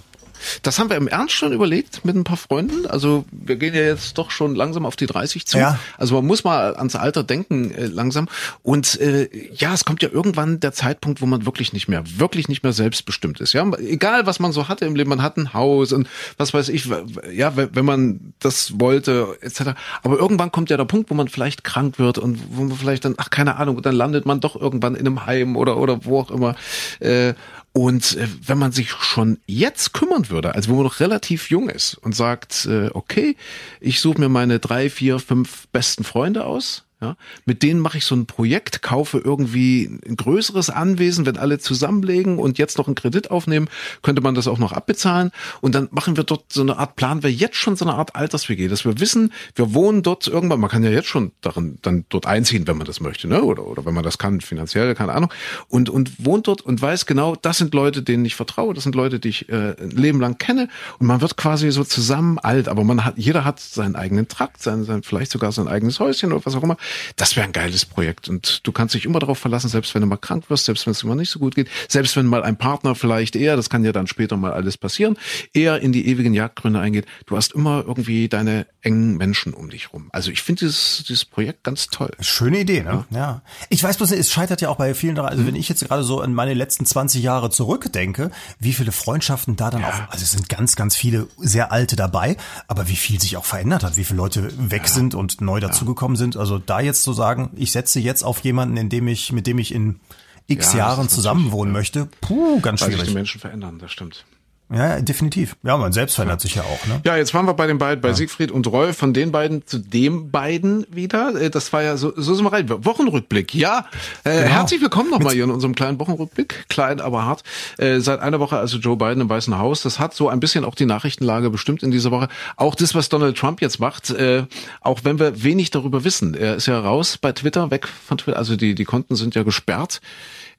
Das 0.61 0.79
haben 0.79 0.89
wir 0.89 0.97
im 0.97 1.07
Ernst 1.07 1.33
schon 1.33 1.53
überlegt 1.53 2.05
mit 2.05 2.15
ein 2.15 2.23
paar 2.23 2.37
Freunden. 2.37 2.85
Also 2.87 3.25
wir 3.31 3.55
gehen 3.55 3.73
ja 3.73 3.81
jetzt 3.81 4.17
doch 4.17 4.31
schon 4.31 4.55
langsam 4.55 4.85
auf 4.85 4.95
die 4.95 5.05
30 5.05 5.45
zu. 5.45 5.57
Ja. 5.57 5.79
Also 5.97 6.15
man 6.15 6.25
muss 6.25 6.43
mal 6.43 6.75
ans 6.75 6.95
Alter 6.95 7.23
denken 7.23 7.71
äh, 7.71 7.85
langsam. 7.85 8.27
Und 8.63 8.99
äh, 8.99 9.29
ja, 9.53 9.73
es 9.73 9.85
kommt 9.85 10.01
ja 10.01 10.09
irgendwann 10.09 10.59
der 10.59 10.73
Zeitpunkt, 10.73 11.21
wo 11.21 11.25
man 11.25 11.45
wirklich 11.45 11.73
nicht 11.73 11.87
mehr, 11.87 12.03
wirklich 12.17 12.47
nicht 12.47 12.63
mehr 12.63 12.73
selbstbestimmt 12.73 13.39
ist. 13.39 13.53
Ja, 13.53 13.69
egal 13.77 14.25
was 14.25 14.39
man 14.39 14.51
so 14.51 14.67
hatte 14.67 14.85
im 14.85 14.95
Leben, 14.95 15.09
man 15.09 15.21
hat 15.21 15.37
ein 15.37 15.53
Haus 15.53 15.93
und 15.93 16.07
was 16.37 16.53
weiß 16.53 16.69
ich. 16.69 16.89
Ja, 17.31 17.53
wenn 17.55 17.85
man 17.85 18.33
das 18.39 18.79
wollte 18.79 19.37
etc. 19.41 19.71
Aber 20.03 20.17
irgendwann 20.17 20.51
kommt 20.51 20.69
ja 20.69 20.77
der 20.77 20.85
Punkt, 20.85 21.09
wo 21.09 21.15
man 21.15 21.27
vielleicht 21.27 21.63
krank 21.63 21.99
wird 21.99 22.17
und 22.17 22.39
wo 22.51 22.63
man 22.63 22.77
vielleicht 22.77 23.05
dann, 23.05 23.15
ach 23.17 23.29
keine 23.29 23.57
Ahnung, 23.57 23.81
dann 23.81 23.95
landet 23.95 24.25
man 24.25 24.39
doch 24.39 24.55
irgendwann 24.55 24.95
in 24.95 25.05
einem 25.05 25.25
Heim 25.25 25.55
oder 25.55 25.77
oder 25.77 26.05
wo 26.05 26.19
auch 26.19 26.31
immer. 26.31 26.55
Äh, 26.99 27.33
und 27.77 28.17
äh, 28.17 28.27
wenn 28.43 28.57
man 28.57 28.71
sich 28.71 28.89
schon 28.89 29.37
jetzt 29.45 29.93
kümmern 29.93 30.31
würde, 30.31 30.55
also 30.55 30.71
wo 30.71 30.75
man 30.77 30.85
noch 30.85 30.99
relativ 30.99 31.51
jung 31.51 31.69
ist 31.69 31.93
und 31.93 32.15
sagt, 32.15 32.65
äh, 32.65 32.89
okay, 32.91 33.35
ich 33.79 33.99
suche 33.99 34.19
mir 34.19 34.29
meine 34.29 34.57
drei, 34.57 34.89
vier, 34.89 35.19
fünf 35.19 35.67
besten 35.67 36.03
Freunde 36.03 36.45
aus, 36.45 36.85
ja, 36.99 37.15
mit 37.45 37.61
denen 37.61 37.79
mache 37.79 37.99
ich 37.99 38.05
so 38.05 38.15
ein 38.15 38.25
Projekt, 38.25 38.81
kaufe 38.81 39.19
irgendwie 39.19 39.99
ein 40.07 40.15
größeres 40.15 40.71
Anwesen, 40.71 41.27
wenn 41.27 41.37
alle 41.37 41.59
zusammenlegen 41.59 42.39
und 42.39 42.57
jetzt 42.57 42.79
noch 42.79 42.87
einen 42.87 42.95
Kredit 42.95 43.29
aufnehmen, 43.29 43.69
könnte 44.01 44.23
man 44.23 44.33
das 44.33 44.47
auch 44.47 44.57
noch 44.57 44.71
abbezahlen. 44.71 45.31
Und 45.61 45.75
dann 45.75 45.89
machen 45.91 46.17
wir 46.17 46.23
dort 46.23 46.51
so 46.51 46.61
eine 46.61 46.77
Art, 46.77 46.95
planen 46.95 47.21
wir 47.21 47.31
jetzt 47.31 47.57
schon 47.57 47.75
so 47.75 47.85
eine 47.85 47.93
Art 47.93 48.15
Alters-WG, 48.15 48.67
dass 48.67 48.83
wir 48.83 48.99
wissen, 48.99 49.31
wir 49.53 49.75
wohnen 49.75 50.01
dort 50.01 50.27
irgendwann, 50.27 50.59
man 50.59 50.71
kann 50.71 50.83
ja 50.83 50.89
jetzt 50.89 51.07
schon 51.07 51.33
darin, 51.41 51.77
dann 51.83 52.05
dort 52.09 52.25
einziehen, 52.25 52.65
wenn 52.65 52.77
man 52.77 52.87
das 52.87 52.99
möchte, 52.99 53.27
ne? 53.27 53.43
Oder, 53.43 53.67
oder 53.67 53.85
wenn 53.85 53.93
man 53.93 54.03
das 54.03 54.17
kann, 54.17 54.41
finanziell, 54.41 54.95
keine 54.95 55.13
Ahnung. 55.13 55.31
Und, 55.67 55.91
und 55.91 56.25
wohnt 56.25 56.47
dort 56.47 56.61
und 56.61 56.81
weiß 56.81 57.05
genau, 57.05 57.35
das 57.35 57.59
sind 57.59 57.75
Leute, 57.75 58.01
denen 58.01 58.25
ich 58.25 58.35
vertraue, 58.35 58.73
das 58.73 58.85
sind 58.85 58.95
Leute, 58.95 59.19
die 59.19 59.29
ich 59.29 59.49
äh, 59.49 59.75
ein 59.79 59.91
Leben 59.91 60.19
lang 60.19 60.39
kenne. 60.39 60.67
Und 60.97 61.05
man 61.05 61.21
wird 61.21 61.37
quasi 61.37 61.69
so 61.69 61.83
zusammen 61.83 62.39
alt, 62.39 62.67
aber 62.67 62.83
man 62.83 63.05
hat, 63.05 63.19
jeder 63.19 63.45
hat 63.45 63.59
seinen 63.59 63.95
eigenen 63.95 64.27
Trakt, 64.27 64.63
sein, 64.63 64.83
sein, 64.83 65.03
vielleicht 65.03 65.31
sogar 65.31 65.51
sein 65.51 65.67
eigenes 65.67 65.99
Häuschen 65.99 66.33
oder 66.33 66.43
was 66.43 66.55
auch 66.55 66.63
immer. 66.63 66.77
Das 67.15 67.35
wäre 67.35 67.45
ein 67.45 67.53
geiles 67.53 67.85
Projekt. 67.85 68.29
Und 68.29 68.65
du 68.65 68.71
kannst 68.71 68.95
dich 68.95 69.05
immer 69.05 69.19
darauf 69.19 69.37
verlassen, 69.37 69.69
selbst 69.69 69.93
wenn 69.93 70.01
du 70.01 70.07
mal 70.07 70.17
krank 70.17 70.49
wirst, 70.49 70.65
selbst 70.65 70.85
wenn 70.85 70.91
es 70.91 70.99
dir 70.99 71.07
mal 71.07 71.15
nicht 71.15 71.29
so 71.29 71.39
gut 71.39 71.55
geht, 71.55 71.69
selbst 71.87 72.15
wenn 72.15 72.25
mal 72.25 72.43
ein 72.43 72.57
Partner 72.57 72.95
vielleicht 72.95 73.35
eher, 73.35 73.55
das 73.55 73.69
kann 73.69 73.83
ja 73.83 73.91
dann 73.91 74.07
später 74.07 74.37
mal 74.37 74.53
alles 74.53 74.77
passieren, 74.77 75.17
eher 75.53 75.81
in 75.81 75.91
die 75.91 76.07
ewigen 76.07 76.33
Jagdgründe 76.33 76.79
eingeht. 76.79 77.05
Du 77.25 77.35
hast 77.35 77.53
immer 77.53 77.83
irgendwie 77.85 78.29
deine 78.29 78.67
engen 78.81 79.17
Menschen 79.17 79.53
um 79.53 79.69
dich 79.69 79.93
rum. 79.93 80.09
Also 80.11 80.31
ich 80.31 80.41
finde 80.41 80.59
dieses, 80.59 81.03
dieses 81.07 81.25
Projekt 81.25 81.63
ganz 81.63 81.87
toll. 81.87 82.11
Schöne 82.19 82.59
Idee, 82.59 82.83
ne? 82.83 83.05
Ja. 83.09 83.41
Ich 83.69 83.83
weiß 83.83 83.97
bloß, 83.97 84.11
es 84.11 84.31
scheitert 84.31 84.61
ja 84.61 84.69
auch 84.69 84.77
bei 84.77 84.93
vielen 84.93 85.15
daran, 85.15 85.31
also 85.31 85.45
wenn 85.45 85.55
ich 85.55 85.69
jetzt 85.69 85.85
gerade 85.85 86.03
so 86.03 86.21
an 86.21 86.33
meine 86.33 86.53
letzten 86.53 86.85
20 86.85 87.21
Jahre 87.21 87.49
zurückdenke, 87.49 88.31
wie 88.59 88.73
viele 88.73 88.91
Freundschaften 88.91 89.55
da 89.55 89.69
dann 89.69 89.83
auch, 89.83 90.09
also 90.09 90.23
es 90.23 90.31
sind 90.31 90.49
ganz, 90.49 90.75
ganz 90.75 90.95
viele 90.95 91.27
sehr 91.37 91.71
alte 91.71 91.95
dabei, 91.95 92.37
aber 92.67 92.87
wie 92.87 92.95
viel 92.95 93.19
sich 93.19 93.37
auch 93.37 93.45
verändert 93.45 93.83
hat, 93.83 93.97
wie 93.97 94.03
viele 94.03 94.17
Leute 94.17 94.49
weg 94.69 94.87
sind 94.87 95.15
und 95.15 95.41
neu 95.41 95.59
dazugekommen 95.59 96.17
sind. 96.17 96.37
Also 96.37 96.59
da 96.59 96.76
jetzt 96.81 97.03
zu 97.03 97.13
sagen, 97.13 97.51
ich 97.55 97.71
setze 97.71 97.99
jetzt 97.99 98.23
auf 98.23 98.39
jemanden, 98.39 98.77
in 98.77 98.89
dem 98.89 99.07
ich, 99.07 99.31
mit 99.31 99.47
dem 99.47 99.59
ich 99.59 99.73
in 99.73 99.99
x 100.47 100.73
Ja, 100.73 100.79
Jahren 100.79 101.09
zusammenwohnen 101.09 101.73
möchte, 101.73 102.07
puh, 102.21 102.59
ganz 102.61 102.81
Weil 102.81 102.87
sich 102.87 102.95
die 102.95 103.01
schwierig. 103.01 103.13
Menschen 103.15 103.41
verändern, 103.41 103.79
das 103.79 103.91
stimmt. 103.91 104.25
Ja, 104.69 104.99
definitiv. 104.99 105.55
Ja, 105.63 105.77
man 105.77 105.93
selbst 105.93 106.15
verändert 106.15 106.41
sich 106.41 106.55
ja 106.55 106.63
auch, 106.63 106.85
ne? 106.87 106.99
Ja, 107.05 107.15
jetzt 107.15 107.33
waren 107.33 107.45
wir 107.45 107.53
bei 107.53 107.67
den 107.67 107.77
beiden, 107.77 108.01
bei 108.01 108.11
Siegfried 108.11 108.51
und 108.51 108.67
Roy, 108.67 108.91
von 108.91 109.13
den 109.13 109.31
beiden 109.31 109.65
zu 109.65 109.77
dem 109.79 110.29
beiden 110.29 110.85
wieder. 110.91 111.33
Äh, 111.39 111.49
Das 111.49 111.71
war 111.71 111.83
ja 111.83 111.95
so, 111.95 112.11
so 112.17 112.35
sind 112.35 112.43
wir 112.43 112.51
rein. 112.51 112.67
Wochenrückblick, 112.69 113.55
ja. 113.55 113.85
Äh, 114.25 114.41
Genau. 114.41 114.49
Herzlich 114.49 114.81
willkommen 114.81 115.09
nochmal 115.09 115.33
hier 115.33 115.45
in 115.45 115.51
unserem 115.51 115.73
kleinen 115.73 115.97
Wochenrückblick. 115.99 116.65
Klein, 116.67 116.99
aber 116.99 117.23
hart. 117.23 117.43
Äh, 117.77 118.01
seit 118.01 118.19
einer 118.19 118.41
Woche 118.41 118.57
also 118.57 118.77
Joe 118.77 118.97
Biden 118.97 119.21
im 119.21 119.29
Weißen 119.29 119.57
Haus. 119.57 119.83
Das 119.83 119.99
hat 119.99 120.13
so 120.13 120.27
ein 120.27 120.41
bisschen 120.41 120.65
auch 120.65 120.75
die 120.75 120.85
Nachrichtenlage 120.85 121.49
bestimmt 121.49 121.81
in 121.81 121.91
dieser 121.91 122.11
Woche. 122.11 122.27
Auch 122.57 122.75
das, 122.75 122.93
was 122.93 123.07
Donald 123.07 123.37
Trump 123.37 123.61
jetzt 123.61 123.79
macht, 123.79 124.09
äh, 124.09 124.43
auch 124.81 124.99
wenn 125.03 125.17
wir 125.17 125.43
wenig 125.43 125.71
darüber 125.71 126.03
wissen. 126.03 126.33
Er 126.33 126.55
ist 126.57 126.65
ja 126.67 126.77
raus 126.77 127.17
bei 127.17 127.31
Twitter, 127.31 127.71
weg 127.71 127.87
von 127.87 128.17
Twitter. 128.17 128.37
Also 128.37 128.57
die, 128.57 128.75
die 128.75 128.83
Konten 128.85 129.15
sind 129.15 129.33
ja 129.33 129.43
gesperrt. 129.43 130.01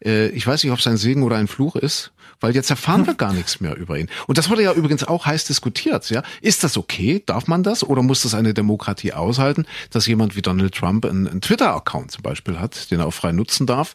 Äh, 0.02 0.28
ich 0.28 0.46
weiß 0.46 0.64
nicht, 0.64 0.72
ob 0.72 0.78
es 0.78 0.86
ein 0.86 0.96
Segen 0.96 1.22
oder 1.24 1.36
ein 1.36 1.48
Fluch 1.48 1.76
ist, 1.76 2.12
weil 2.40 2.54
jetzt 2.54 2.70
erfahren 2.70 3.06
wir 3.06 3.14
gar 3.14 3.32
nichts 3.32 3.60
mehr 3.60 3.76
über 3.76 3.98
ihn. 3.98 4.08
Und 4.26 4.38
das 4.38 4.48
wurde 4.50 4.62
ja 4.62 4.72
übrigens 4.72 5.04
auch 5.04 5.26
heiß 5.26 5.44
diskutiert. 5.44 6.08
Ja, 6.10 6.22
ist 6.40 6.64
das 6.64 6.76
okay? 6.76 7.22
Darf 7.24 7.46
man 7.46 7.62
das? 7.62 7.82
Oder 7.82 8.02
muss 8.02 8.22
das 8.22 8.34
eine 8.34 8.54
Demokratie 8.54 9.12
aushalten, 9.12 9.66
dass 9.90 10.06
jemand 10.06 10.36
wie 10.36 10.42
Donald 10.42 10.74
Trump 10.74 11.04
einen, 11.04 11.26
einen 11.26 11.40
Twitter-Account 11.40 12.10
zum 12.10 12.22
Beispiel 12.22 12.58
hat, 12.58 12.90
den 12.90 13.00
er 13.00 13.06
auch 13.06 13.14
frei 13.14 13.32
nutzen 13.32 13.66
darf? 13.66 13.94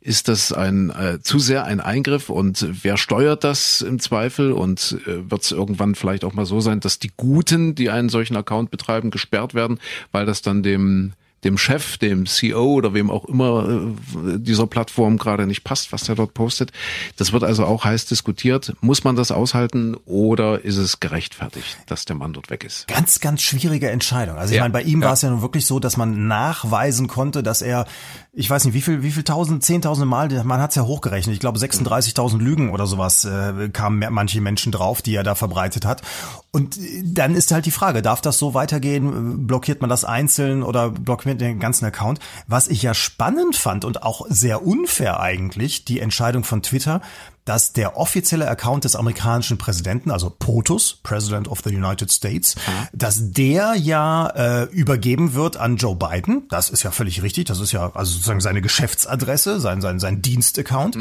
Ist 0.00 0.28
das 0.28 0.52
ein 0.52 0.90
äh, 0.90 1.20
zu 1.22 1.38
sehr 1.38 1.64
ein 1.64 1.80
Eingriff? 1.80 2.30
Und 2.30 2.66
wer 2.82 2.96
steuert 2.96 3.44
das 3.44 3.82
im 3.82 3.98
Zweifel? 3.98 4.52
Und 4.52 4.98
äh, 5.06 5.30
wird 5.30 5.42
es 5.42 5.52
irgendwann 5.52 5.94
vielleicht 5.94 6.24
auch 6.24 6.32
mal 6.32 6.46
so 6.46 6.60
sein, 6.60 6.80
dass 6.80 6.98
die 6.98 7.10
Guten, 7.16 7.74
die 7.74 7.90
einen 7.90 8.08
solchen 8.08 8.36
Account 8.36 8.70
betreiben, 8.70 9.10
gesperrt 9.10 9.54
werden, 9.54 9.78
weil 10.12 10.26
das 10.26 10.42
dann 10.42 10.62
dem 10.62 11.12
dem 11.44 11.56
Chef, 11.56 11.96
dem 11.98 12.26
CEO 12.26 12.74
oder 12.74 12.92
wem 12.94 13.10
auch 13.10 13.24
immer 13.24 13.68
äh, 13.68 14.38
dieser 14.38 14.66
Plattform 14.66 15.16
gerade 15.16 15.46
nicht 15.46 15.64
passt, 15.64 15.92
was 15.92 16.04
der 16.04 16.14
dort 16.14 16.34
postet. 16.34 16.70
Das 17.16 17.32
wird 17.32 17.44
also 17.44 17.64
auch 17.64 17.84
heiß 17.84 18.06
diskutiert. 18.06 18.74
Muss 18.80 19.04
man 19.04 19.16
das 19.16 19.30
aushalten 19.30 19.96
oder 20.04 20.64
ist 20.64 20.76
es 20.76 21.00
gerechtfertigt, 21.00 21.78
dass 21.86 22.04
der 22.04 22.16
Mann 22.16 22.32
dort 22.32 22.50
weg 22.50 22.64
ist? 22.64 22.86
Ganz, 22.88 23.20
ganz 23.20 23.40
schwierige 23.42 23.90
Entscheidung. 23.90 24.36
Also 24.36 24.52
ich 24.52 24.56
Ja, 24.56 24.64
meine, 24.64 24.72
bei 24.72 24.82
ihm 24.82 25.00
ja. 25.00 25.06
war 25.06 25.14
es 25.14 25.22
ja 25.22 25.30
nun 25.30 25.40
wirklich 25.40 25.64
so, 25.64 25.80
dass 25.80 25.96
man 25.96 26.26
nachweisen 26.26 27.08
konnte, 27.08 27.42
dass 27.42 27.62
er, 27.62 27.86
ich 28.32 28.50
weiß 28.50 28.66
nicht, 28.66 28.74
wie 28.74 28.82
viel, 28.82 29.02
wie 29.02 29.10
viel 29.10 29.24
tausend, 29.24 29.64
zehntausende 29.64 30.06
Mal, 30.06 30.28
man 30.44 30.60
hat 30.60 30.70
es 30.70 30.76
ja 30.76 30.84
hochgerechnet, 30.84 31.32
ich 31.34 31.40
glaube 31.40 31.58
36.000 31.58 32.38
Lügen 32.38 32.70
oder 32.70 32.86
sowas 32.86 33.24
äh, 33.24 33.68
kamen 33.70 34.04
manche 34.12 34.40
Menschen 34.40 34.72
drauf, 34.72 35.00
die 35.00 35.14
er 35.14 35.22
da 35.22 35.34
verbreitet 35.34 35.86
hat. 35.86 36.02
Und 36.50 36.76
äh, 36.76 37.02
dann 37.04 37.34
ist 37.34 37.50
halt 37.50 37.64
die 37.64 37.70
Frage, 37.70 38.02
darf 38.02 38.20
das 38.20 38.38
so 38.38 38.52
weitergehen? 38.54 39.46
Blockiert 39.46 39.80
man 39.80 39.88
das 39.88 40.04
einzeln 40.04 40.62
oder 40.62 40.90
blockiert 40.90 41.29
man 41.30 41.38
den 41.38 41.60
ganzen 41.60 41.84
Account? 41.84 42.20
Was 42.46 42.68
ich 42.68 42.82
ja 42.82 42.94
spannend 42.94 43.56
fand 43.56 43.84
und 43.84 44.02
auch 44.02 44.26
sehr 44.28 44.64
unfair 44.64 45.20
eigentlich, 45.20 45.84
die 45.84 46.00
Entscheidung 46.00 46.44
von 46.44 46.62
Twitter, 46.62 47.00
dass 47.44 47.72
der 47.72 47.96
offizielle 47.96 48.48
Account 48.48 48.84
des 48.84 48.94
amerikanischen 48.94 49.58
Präsidenten, 49.58 50.10
also 50.10 50.30
POTUS, 50.30 51.00
President 51.02 51.48
of 51.48 51.62
the 51.64 51.74
United 51.74 52.12
States, 52.12 52.54
dass 52.92 53.32
der 53.32 53.74
ja 53.74 54.28
äh, 54.28 54.64
übergeben 54.66 55.34
wird 55.34 55.56
an 55.56 55.76
Joe 55.76 55.96
Biden. 55.96 56.46
Das 56.48 56.70
ist 56.70 56.82
ja 56.82 56.90
völlig 56.90 57.22
richtig. 57.22 57.46
Das 57.46 57.58
ist 57.58 57.72
ja 57.72 57.90
also 57.94 58.12
sozusagen 58.12 58.40
seine 58.40 58.60
Geschäftsadresse, 58.62 59.58
sein, 59.58 59.80
sein, 59.80 59.98
sein 59.98 60.22
Dienstaccount. 60.22 60.96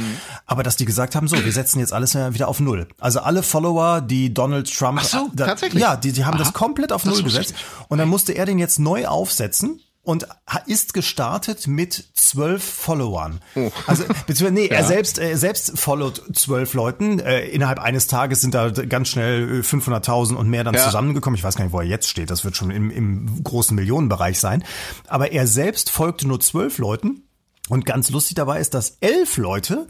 Aber 0.46 0.64
dass 0.64 0.76
die 0.76 0.86
gesagt 0.86 1.16
haben, 1.16 1.28
so, 1.28 1.44
wir 1.44 1.52
setzen 1.52 1.80
jetzt 1.80 1.94
alles 1.94 2.14
ja 2.14 2.34
wieder 2.34 2.48
auf 2.48 2.60
Null. 2.60 2.88
Also 3.00 3.20
alle 3.20 3.44
Follower, 3.44 4.02
die 4.02 4.34
Donald 4.34 4.76
Trump... 4.76 5.00
Ach 5.02 5.06
so, 5.06 5.30
tatsächlich? 5.36 5.84
Ja, 5.84 5.98
die, 5.98 6.14
die 6.14 6.26
haben 6.26 6.36
Aha. 6.36 6.44
das 6.44 6.54
komplett 6.54 6.92
auf 6.92 7.04
Das 7.04 7.14
Null 7.14 7.24
gesetzt. 7.24 7.54
Und 7.90 7.98
dann 8.00 8.10
musste 8.10 8.34
er 8.34 8.46
den 8.46 8.58
jetzt 8.58 8.80
neu 8.80 9.06
aufsetzen 9.06 9.82
und 10.02 10.28
ist 10.66 10.94
gestartet 10.94 11.68
mit 11.68 12.12
zwölf 12.16 12.64
Followern. 12.64 13.42
Oh. 13.56 13.70
Also 13.86 14.06
beziehungsweise 14.26 14.54
nee, 14.54 14.68
er 14.70 14.84
selbst 14.86 15.18
er 15.20 15.38
selbst 15.38 15.78
followt 15.78 16.24
zwölf 16.34 16.74
Leuten. 16.74 17.20
Äh, 17.20 17.48
innerhalb 17.50 17.80
eines 17.80 18.08
Tages 18.08 18.42
sind 18.42 18.54
da 18.56 18.70
ganz 18.70 19.10
schnell 19.10 19.60
äh, 19.60 19.62
500.000 19.62 20.36
und 20.36 20.50
mehr 20.50 20.64
dann 20.64 20.74
Ja. 20.74 20.84
zusammengekommen. 20.84 21.38
Ich 21.38 21.44
weiß 21.44 21.56
gar 21.56 21.66
nicht, 21.66 21.74
wo 21.74 21.80
er 21.80 21.86
jetzt 21.86 22.08
steht. 22.08 22.30
Das 22.32 22.44
wird 22.44 22.56
schon 22.56 22.72
im, 22.72 22.90
im 22.90 23.44
großen 23.44 23.76
Millionenbereich 23.76 24.40
sein. 24.40 24.64
Aber 25.08 25.32
er 25.32 25.46
selbst 25.48 25.90
folgte 25.92 26.28
nur 26.28 26.40
zwölf 26.40 26.78
Leuten. 26.78 27.24
Und 27.68 27.86
ganz 27.86 28.10
lustig 28.10 28.36
dabei 28.36 28.60
ist, 28.60 28.74
dass 28.74 28.98
elf 29.02 29.38
Leute 29.38 29.88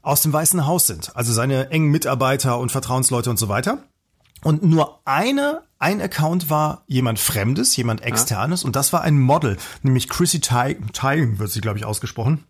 aus 0.00 0.22
dem 0.22 0.32
Weißen 0.32 0.66
Haus 0.66 0.86
sind. 0.86 1.14
Also 1.14 1.32
seine 1.34 1.70
engen 1.70 1.90
Mitarbeiter 1.90 2.58
und 2.58 2.72
Vertrauensleute 2.72 3.28
und 3.28 3.38
so 3.38 3.48
weiter. 3.48 3.82
Und 4.42 4.62
nur 4.62 5.00
eine, 5.04 5.62
ein 5.78 6.00
Account 6.00 6.50
war 6.50 6.84
jemand 6.86 7.18
Fremdes, 7.18 7.76
jemand 7.76 8.02
Externes, 8.02 8.64
und 8.64 8.76
das 8.76 8.92
war 8.92 9.02
ein 9.02 9.18
Model, 9.18 9.56
nämlich 9.82 10.08
Chrissy 10.08 10.40
Teigen, 10.40 11.38
wird 11.38 11.50
sie, 11.50 11.60
glaube 11.60 11.78
ich, 11.78 11.84
ausgesprochen. 11.84 12.44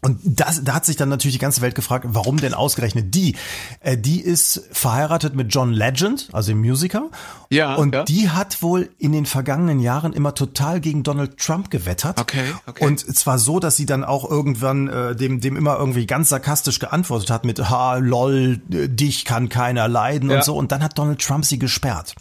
Und 0.00 0.20
das, 0.22 0.62
da 0.62 0.74
hat 0.74 0.84
sich 0.84 0.96
dann 0.96 1.08
natürlich 1.08 1.34
die 1.34 1.40
ganze 1.40 1.60
Welt 1.60 1.74
gefragt, 1.74 2.06
warum 2.08 2.36
denn 2.36 2.54
ausgerechnet 2.54 3.14
die? 3.14 3.34
Äh, 3.80 3.96
die 3.96 4.20
ist 4.20 4.62
verheiratet 4.70 5.34
mit 5.34 5.52
John 5.52 5.72
Legend, 5.72 6.28
also 6.32 6.52
dem 6.52 6.60
Musiker. 6.60 7.10
Ja. 7.50 7.74
Und 7.74 7.94
ja. 7.94 8.04
die 8.04 8.30
hat 8.30 8.62
wohl 8.62 8.90
in 8.98 9.12
den 9.12 9.26
vergangenen 9.26 9.80
Jahren 9.80 10.12
immer 10.12 10.34
total 10.34 10.80
gegen 10.80 11.02
Donald 11.02 11.38
Trump 11.38 11.70
gewettert. 11.70 12.20
Okay, 12.20 12.44
okay. 12.66 12.84
Und 12.84 13.00
zwar 13.00 13.38
so, 13.38 13.58
dass 13.58 13.76
sie 13.76 13.86
dann 13.86 14.04
auch 14.04 14.28
irgendwann 14.28 14.88
äh, 14.88 15.16
dem, 15.16 15.40
dem 15.40 15.56
immer 15.56 15.76
irgendwie 15.78 16.06
ganz 16.06 16.28
sarkastisch 16.28 16.78
geantwortet 16.78 17.30
hat 17.30 17.44
mit, 17.44 17.70
ha, 17.70 17.96
lol, 17.96 18.60
äh, 18.70 18.88
dich 18.88 19.24
kann 19.24 19.48
keiner 19.48 19.88
leiden 19.88 20.30
Ja. 20.30 20.36
und 20.36 20.44
so. 20.44 20.56
Und 20.56 20.70
dann 20.70 20.82
hat 20.82 20.96
Donald 20.98 21.20
Trump 21.20 21.44
sie 21.44 21.58
gesperrt. 21.58 22.14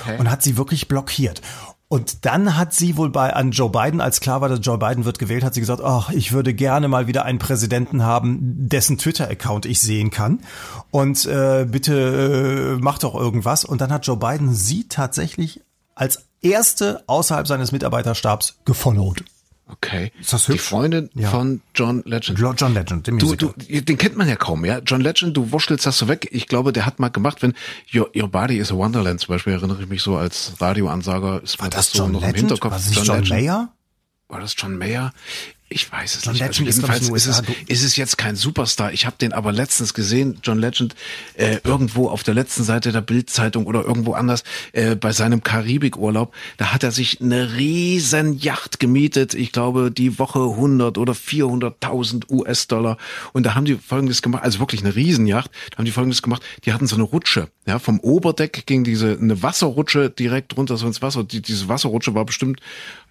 Okay. 0.00 0.18
Und 0.18 0.30
hat 0.30 0.42
sie 0.42 0.56
wirklich 0.56 0.88
blockiert. 0.88 1.40
Und 1.92 2.24
dann 2.24 2.56
hat 2.56 2.72
sie 2.72 2.96
wohl 2.96 3.10
bei 3.10 3.34
an 3.34 3.50
Joe 3.50 3.68
Biden, 3.68 4.00
als 4.00 4.20
klar 4.20 4.40
war, 4.40 4.48
dass 4.48 4.60
Joe 4.62 4.78
Biden 4.78 5.04
wird 5.04 5.18
gewählt, 5.18 5.44
hat 5.44 5.52
sie 5.52 5.60
gesagt, 5.60 5.82
ach, 5.84 6.08
ich 6.08 6.32
würde 6.32 6.54
gerne 6.54 6.88
mal 6.88 7.06
wieder 7.06 7.26
einen 7.26 7.38
Präsidenten 7.38 8.02
haben, 8.02 8.38
dessen 8.40 8.96
Twitter-Account 8.96 9.66
ich 9.66 9.78
sehen 9.82 10.10
kann. 10.10 10.40
Und 10.90 11.26
äh, 11.26 11.66
bitte 11.70 12.78
äh, 12.78 12.82
mach 12.82 12.96
doch 12.98 13.14
irgendwas. 13.14 13.66
Und 13.66 13.82
dann 13.82 13.92
hat 13.92 14.06
Joe 14.06 14.16
Biden 14.16 14.54
sie 14.54 14.88
tatsächlich 14.88 15.60
als 15.94 16.24
erste 16.40 17.04
außerhalb 17.08 17.46
seines 17.46 17.72
Mitarbeiterstabs 17.72 18.56
gefollowt. 18.64 19.22
Okay. 19.72 20.12
Ist 20.20 20.32
das 20.32 20.44
Die 20.46 20.52
hübsch? 20.52 20.62
Freundin 20.64 21.08
Ja. 21.14 21.30
von 21.30 21.60
John 21.74 22.02
Legend. 22.04 22.38
Jo- 22.38 22.52
John 22.56 22.74
Legend, 22.74 23.06
dem 23.06 23.18
Du, 23.18 23.34
du, 23.34 23.52
den 23.58 23.98
kennt 23.98 24.16
man 24.16 24.28
ja 24.28 24.36
kaum, 24.36 24.64
ja. 24.64 24.78
John 24.80 25.00
Legend, 25.00 25.36
du 25.36 25.50
wurschtelst 25.50 25.86
das 25.86 25.96
so 25.98 26.08
weg. 26.08 26.28
Ich 26.30 26.46
glaube, 26.46 26.72
der 26.72 26.84
hat 26.86 26.98
mal 27.00 27.08
gemacht, 27.08 27.42
wenn 27.42 27.54
Your, 27.94 28.10
Your 28.14 28.28
Body 28.28 28.58
is 28.58 28.70
a 28.70 28.74
Wonderland 28.76 29.20
zum 29.20 29.34
Beispiel, 29.34 29.54
erinnere 29.54 29.80
ich 29.82 29.88
mich 29.88 30.02
so 30.02 30.16
als 30.16 30.52
Radioansager, 30.60 31.42
ist 31.42 31.58
war 31.60 31.70
das 31.70 31.90
so 31.90 31.98
John 32.00 32.12
noch 32.12 32.20
im 32.20 32.26
Legend? 32.26 32.38
Hinterkopf. 32.50 32.70
War 32.72 32.78
das 32.78 32.88
nicht 32.90 33.04
John, 33.04 33.16
Legend. 33.16 33.30
Mayer? 33.30 33.72
War 34.32 34.40
das 34.40 34.54
John 34.56 34.78
Mayer? 34.78 35.12
Ich 35.68 35.90
weiß 35.90 36.16
es 36.16 36.24
John 36.24 36.32
nicht. 36.32 36.42
Legend 36.42 36.68
ist, 36.68 36.76
also 36.76 36.86
glaub 36.86 36.96
ich, 36.96 37.02
jedenfalls 37.02 37.26
ist, 37.26 37.28
USA. 37.28 37.42
es, 37.68 37.80
ist 37.80 37.84
es 37.84 37.96
jetzt 37.96 38.18
kein 38.18 38.36
Superstar. 38.36 38.92
Ich 38.92 39.04
habe 39.04 39.16
den 39.20 39.32
aber 39.32 39.52
letztens 39.52 39.92
gesehen, 39.94 40.38
John 40.42 40.58
Legend, 40.58 40.94
äh, 41.34 41.58
irgendwo 41.64 42.08
auf 42.08 42.22
der 42.22 42.32
letzten 42.32 42.62
Seite 42.62 42.92
der 42.92 43.00
Bildzeitung 43.02 43.66
oder 43.66 43.84
irgendwo 43.84 44.14
anders 44.14 44.42
äh, 44.72 44.96
bei 44.96 45.12
seinem 45.12 45.42
Karibikurlaub. 45.42 46.34
Da 46.56 46.72
hat 46.72 46.82
er 46.82 46.92
sich 46.92 47.20
eine 47.20 47.56
riesen 47.56 48.38
Yacht 48.38 48.80
gemietet. 48.80 49.34
Ich 49.34 49.52
glaube, 49.52 49.90
die 49.90 50.18
Woche 50.18 50.40
100 50.40 50.96
oder 50.98 51.12
400.000 51.12 52.30
US-Dollar. 52.30 52.96
Und 53.32 53.44
da 53.44 53.54
haben 53.54 53.66
die 53.66 53.74
Folgendes 53.74 54.22
gemacht, 54.22 54.44
also 54.44 54.60
wirklich 54.60 54.82
eine 54.82 54.94
Riesenjacht. 54.94 55.50
Da 55.70 55.78
haben 55.78 55.84
die 55.84 55.90
Folgendes 55.90 56.22
gemacht. 56.22 56.42
Die 56.64 56.72
hatten 56.72 56.86
so 56.86 56.96
eine 56.96 57.04
Rutsche. 57.04 57.48
Ja, 57.66 57.78
vom 57.78 58.00
Oberdeck 58.00 58.66
ging 58.66 58.82
diese 58.82 59.18
eine 59.20 59.42
Wasserrutsche 59.42 60.10
direkt 60.10 60.56
runter 60.56 60.76
so 60.76 60.86
ins 60.86 61.00
Wasser. 61.00 61.22
Die, 61.22 61.40
diese 61.40 61.68
Wasserrutsche 61.68 62.14
war 62.14 62.24
bestimmt 62.24 62.60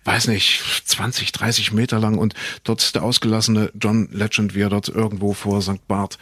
weiß 0.03 0.27
nicht, 0.27 0.61
20, 0.85 1.31
30 1.31 1.71
Meter 1.73 1.99
lang 1.99 2.17
und 2.17 2.33
dort 2.63 2.95
der 2.95 3.03
ausgelassene 3.03 3.71
John 3.79 4.09
Legend, 4.11 4.55
wie 4.55 4.61
er 4.61 4.69
dort 4.69 4.89
irgendwo 4.89 5.33
vor 5.33 5.61
St. 5.61 5.87
Barth 5.87 6.17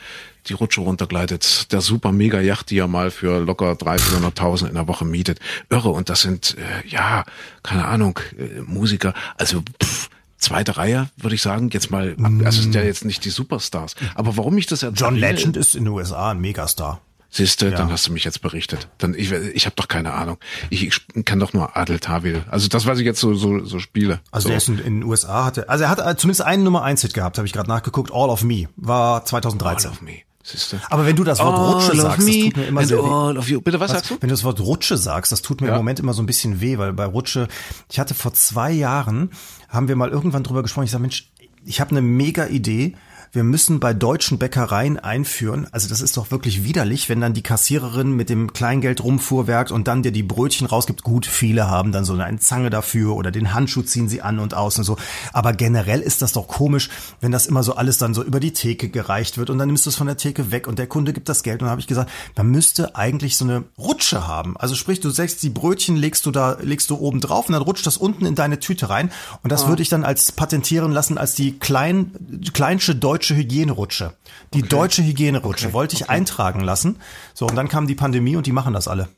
die 0.48 0.54
Rutsche 0.54 0.82
runtergleitet. 0.82 1.72
Der 1.72 1.82
super 1.82 2.12
mega 2.12 2.42
Yacht, 2.42 2.72
die 2.72 2.80
er 2.80 2.88
mal 2.88 3.12
für 3.12 3.40
locker 3.40 3.74
300.000, 3.74 4.34
400.000 4.36 4.68
in 4.70 4.76
der 4.76 4.88
Woche 4.88 5.06
mietet. 5.06 5.40
Irre. 5.70 5.90
Und 5.90 6.10
das 6.10 6.22
sind, 6.22 6.58
äh, 6.58 6.88
ja, 6.88 7.24
keine 7.64 7.86
Ahnung, 7.86 8.20
äh, 8.38 8.62
Musiker. 8.62 9.14
Also, 9.38 9.64
pff, 9.82 10.10
zweite 10.38 10.78
Reihe, 10.78 11.10
würde 11.18 11.36
ich 11.36 11.42
sagen. 11.42 11.70
Jetzt 11.72 11.92
mal, 11.92 12.16
also 12.44 12.62
sind 12.62 12.76
ja 12.76 12.82
jetzt 12.82 13.06
nicht 13.06 13.24
die 13.26 13.30
Superstars. 13.30 13.96
Aber 14.16 14.38
warum 14.38 14.58
ich 14.58 14.66
das 14.66 14.84
erzähle? 14.84 15.10
John 15.10 15.16
Legend 15.18 15.58
ist 15.58 15.76
in 15.76 15.86
den 15.86 15.94
USA 15.94 16.32
ein 16.32 16.40
Megastar. 16.40 17.02
Siehste, 17.32 17.70
dann 17.72 17.92
hast 17.92 18.08
du 18.08 18.12
mich 18.12 18.24
jetzt 18.24 18.42
berichtet. 18.42 18.88
Dann 18.98 19.14
ich, 19.14 19.32
ich 19.32 19.66
habe 19.66 19.76
doch 19.76 19.88
keine 19.88 20.14
Ahnung. 20.14 20.38
Ich, 20.72 20.84
ich 20.84 21.26
kann 21.26 21.40
doch 21.40 21.54
nur 21.54 21.78
Adel 21.78 22.00
Tawil. 22.00 22.44
Also 22.50 22.68
das, 22.68 22.88
was 22.88 22.98
ich 23.00 23.06
jetzt 23.06 23.20
so 23.20 23.36
so, 23.36 23.64
so 23.64 23.78
spiele. 23.80 24.20
Also 24.32 24.44
so. 24.46 24.50
der 24.50 24.58
ist 24.58 24.68
in, 24.68 24.80
in 24.80 25.02
den 25.02 25.04
USA 25.04 25.46
hatte, 25.46 25.70
also 25.70 25.84
er 25.84 25.90
hat 25.92 26.00
äh, 26.00 26.18
zumindest 26.18 26.42
einen 26.42 26.64
Nummer 26.64 26.84
1 26.84 27.02
Hit 27.04 27.14
gehabt, 27.14 27.38
habe 27.38 27.46
ich 27.46 27.54
gerade 27.54 27.70
nachgeguckt. 27.70 28.12
All 28.12 28.30
of 28.30 28.44
Me 28.44 28.68
war 28.78 29.20
All 29.22 29.26
2013. 29.26 29.92
of 29.92 30.02
me. 30.02 30.14
Siehste. 30.42 30.82
Aber 30.90 31.06
wenn 31.06 31.16
du 31.16 31.24
das 31.24 31.38
Wort 31.40 31.56
All 31.60 31.74
Rutsche 31.74 31.96
sagst, 32.02 32.28
das 32.28 32.36
tut 32.36 32.58
mir 32.58 32.66
immer 32.68 32.86
sehr 32.86 32.98
weh. 32.98 33.08
all. 33.08 33.34
Bitte, 33.62 33.80
was, 33.80 33.90
Was, 33.90 33.98
sagst 33.98 34.10
du? 34.12 34.14
wenn 34.22 34.30
du 34.30 34.34
das 34.34 34.44
Wort 34.44 34.60
Rutsche 34.62 34.98
sagst, 34.98 35.32
das 35.32 35.42
tut 35.44 35.62
mir 35.62 35.68
Ja. 35.68 35.74
im 35.74 35.80
Moment 35.80 36.00
immer 36.00 36.14
so 36.14 36.24
ein 36.24 36.26
bisschen 36.26 36.62
weh, 36.62 36.78
weil 36.80 36.94
bei 36.94 37.06
Rutsche, 37.06 37.48
ich 37.92 38.00
hatte 38.00 38.16
vor 38.16 38.34
zwei 38.34 38.72
Jahren, 38.72 39.30
haben 39.68 39.88
wir 39.88 39.96
mal 39.96 40.10
irgendwann 40.10 40.42
drüber 40.44 40.64
gesprochen, 40.64 40.86
ich 40.86 40.92
sage, 40.92 41.02
Mensch, 41.04 41.30
ich 41.66 41.80
habe 41.82 41.92
eine 41.92 42.02
mega 42.02 42.48
Idee, 42.48 42.96
wir 43.32 43.44
müssen 43.44 43.80
bei 43.80 43.94
deutschen 43.94 44.40
Bäckereien 44.40 44.98
einführen, 44.98 45.68
also 45.72 45.88
das 45.88 46.02
ist 46.02 46.18
doch 46.18 46.32
wirklich 46.32 46.64
widerlich, 46.64 47.10
wenn 47.10 47.22
dann 47.22 47.34
die 47.34 47.44
Kassiererin 47.44 48.12
mit 48.12 48.30
dem 48.30 48.54
Kleingeld 48.54 49.04
rumfuhrwerkt 49.04 49.72
und 49.72 49.88
dann 49.88 50.02
dir 50.02 50.12
die 50.12 50.24
Brötchen 50.24 50.66
rausgibt. 50.66 51.04
Gut, 51.04 51.26
viele 51.26 51.70
haben 51.70 51.92
dann 51.92 52.06
so 52.06 52.14
eine 52.14 52.40
Zange 52.40 52.70
dafür 52.70 53.16
oder 53.16 53.30
den 53.32 53.54
Handschuh 53.54 53.84
ziehen 53.84 54.10
sie 54.10 54.22
an 54.22 54.40
und 54.40 54.54
aus 54.54 54.78
und 54.78 54.84
so. 54.84 54.98
Aber 55.32 55.54
generell 55.54 56.02
ist 56.02 56.22
das 56.22 56.34
doch 56.34 56.48
komisch, 56.48 56.90
wenn 57.22 57.32
das 57.32 57.46
immer 57.46 57.64
so 57.64 57.76
alles 57.76 57.98
dann 57.98 58.14
so 58.14 58.24
über 58.24 58.40
die 58.40 58.54
Theke 58.54 58.90
gereicht 58.90 59.38
wird 59.38 59.50
und 59.50 59.60
dann 59.60 59.68
nimmst 59.68 59.86
du 59.86 59.92
es 59.92 59.96
von 59.96 60.08
der 60.08 60.18
Theke 60.18 60.52
weg 60.52 60.68
und 60.68 60.80
der 60.80 60.88
Kunde 60.88 61.14
gibt 61.14 61.30
das 61.30 61.44
Geld. 61.44 61.62
Und 61.62 61.66
dann 61.66 61.72
habe 61.72 61.82
ich 61.82 61.88
gesagt, 61.88 62.10
man 62.36 62.48
müsste 62.48 62.96
eigentlich 62.96 63.38
so 63.38 63.46
eine 63.46 63.64
Rutsche 63.78 64.28
haben. 64.28 64.58
Also 64.58 64.74
sprich, 64.74 65.02
du 65.02 65.10
sagst, 65.12 65.44
die 65.44 65.50
Brötchen 65.50 65.96
legst 65.96 66.26
du 66.26 66.32
da, 66.32 66.58
legst 66.62 66.90
du 66.90 66.98
oben 66.98 67.22
drauf 67.22 67.48
und 67.48 67.54
dann 67.54 67.62
rutscht 67.62 67.86
das 67.86 67.98
unten 67.98 68.26
in 68.26 68.36
deine 68.36 68.60
Tüte 68.60 68.90
rein. 68.90 69.12
Und 69.44 69.52
das 69.52 69.68
würde 69.68 69.82
ich 69.82 69.90
dann 69.90 70.04
als 70.04 70.32
patentieren 70.32 70.92
lassen 70.92 71.18
als 71.18 71.36
die 71.36 71.60
klein, 71.60 72.12
kleinsche 72.54 72.96
deutsche 72.96 73.19
Hygienerutsche. 73.36 74.14
Die 74.54 74.62
deutsche 74.64 75.04
Hygienerutsche 75.04 75.66
Okay, 75.68 75.74
wollte 75.74 75.96
ich 75.96 76.04
okay. 76.04 76.12
eintragen 76.12 76.62
lassen. 76.62 76.98
So, 77.34 77.46
und 77.48 77.56
dann 77.56 77.68
kam 77.68 77.88
die 77.88 77.96
Pandemie 77.96 78.36
und 78.36 78.46
die 78.48 78.52
machen 78.52 78.74
das 78.74 78.88
alle. 78.88 79.10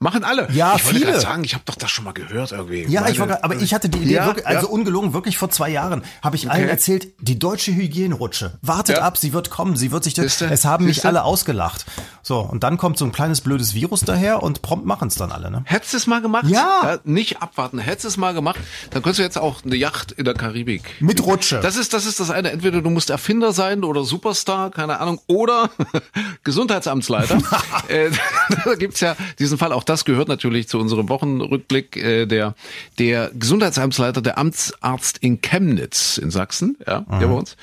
Machen 0.00 0.24
alle. 0.24 0.48
Ja, 0.52 0.74
ich 0.76 0.84
wollte 0.84 0.98
viele. 0.98 1.10
gerade 1.12 1.20
sagen, 1.20 1.44
ich 1.44 1.54
habe 1.54 1.64
doch 1.66 1.76
das 1.76 1.90
schon 1.90 2.04
mal 2.04 2.12
gehört 2.12 2.52
irgendwie. 2.52 2.82
Ja, 2.88 3.02
Meine- 3.02 3.12
ich 3.12 3.18
war, 3.20 3.42
aber 3.42 3.56
ich 3.56 3.72
hatte 3.72 3.88
die 3.88 3.98
Idee, 3.98 4.14
Ja, 4.14 4.26
wirklich, 4.26 4.46
also 4.46 4.66
ja. 4.66 4.72
ungelogen, 4.72 5.14
wirklich 5.14 5.38
vor 5.38 5.50
zwei 5.50 5.70
Jahren 5.70 6.02
habe 6.20 6.36
ich 6.36 6.50
allen 6.50 6.68
erzählt, 6.68 7.08
die 7.20 7.38
deutsche 7.38 7.72
Hygienerutsche. 7.74 8.58
Wartet 8.60 8.96
Ja. 8.98 9.02
ab, 9.04 9.16
sie 9.16 9.32
wird 9.32 9.50
kommen, 9.50 9.76
sie 9.76 9.92
wird 9.92 10.04
sich, 10.04 10.14
Siehste? 10.14 10.46
es 10.46 10.64
haben 10.64 10.84
mich 10.84 10.96
Siehste? 10.96 11.08
alle 11.08 11.22
ausgelacht. 11.22 11.86
So, 12.26 12.40
und 12.40 12.64
dann 12.64 12.78
kommt 12.78 12.96
so 12.96 13.04
ein 13.04 13.12
kleines 13.12 13.42
blödes 13.42 13.74
Virus 13.74 14.00
daher 14.00 14.42
und 14.42 14.62
prompt 14.62 14.86
machen 14.86 15.08
es 15.08 15.14
dann 15.14 15.30
alle, 15.30 15.50
ne? 15.50 15.62
Hättest 15.66 15.92
du 15.92 15.98
es 15.98 16.06
mal 16.06 16.22
gemacht? 16.22 16.46
Ja. 16.48 16.98
Nicht 17.04 17.42
abwarten. 17.42 17.78
Hättest 17.78 18.04
du 18.04 18.08
es 18.08 18.16
mal 18.16 18.32
gemacht, 18.32 18.58
dann 18.90 19.02
könntest 19.02 19.18
du 19.18 19.22
jetzt 19.22 19.36
auch 19.36 19.62
eine 19.62 19.76
Yacht 19.76 20.10
in 20.12 20.24
der 20.24 20.32
Karibik. 20.32 20.82
Mit 21.00 21.22
Rutsche. 21.22 21.60
Das 21.60 21.76
ist, 21.76 21.92
das 21.92 22.06
ist 22.06 22.20
das 22.20 22.30
eine. 22.30 22.50
Entweder 22.50 22.80
du 22.80 22.88
musst 22.88 23.10
Erfinder 23.10 23.52
sein 23.52 23.84
oder 23.84 24.04
Superstar, 24.04 24.70
keine 24.70 25.00
Ahnung, 25.00 25.20
oder 25.26 25.68
Gesundheitsamtsleiter. 26.44 27.38
äh, 27.88 28.10
da 28.64 28.74
gibt's 28.74 29.00
ja 29.00 29.16
diesen 29.38 29.58
Fall. 29.58 29.72
Auch 29.72 29.84
das 29.84 30.06
gehört 30.06 30.28
natürlich 30.28 30.66
zu 30.66 30.78
unserem 30.78 31.10
Wochenrückblick. 31.10 31.98
Äh, 31.98 32.24
der, 32.24 32.54
der 32.98 33.32
Gesundheitsamtsleiter, 33.34 34.22
der 34.22 34.38
Amtsarzt 34.38 35.18
in 35.18 35.42
Chemnitz 35.42 36.16
in 36.16 36.30
Sachsen, 36.30 36.78
ja, 36.86 37.00
der 37.00 37.26
bei 37.26 37.34
uns, 37.34 37.56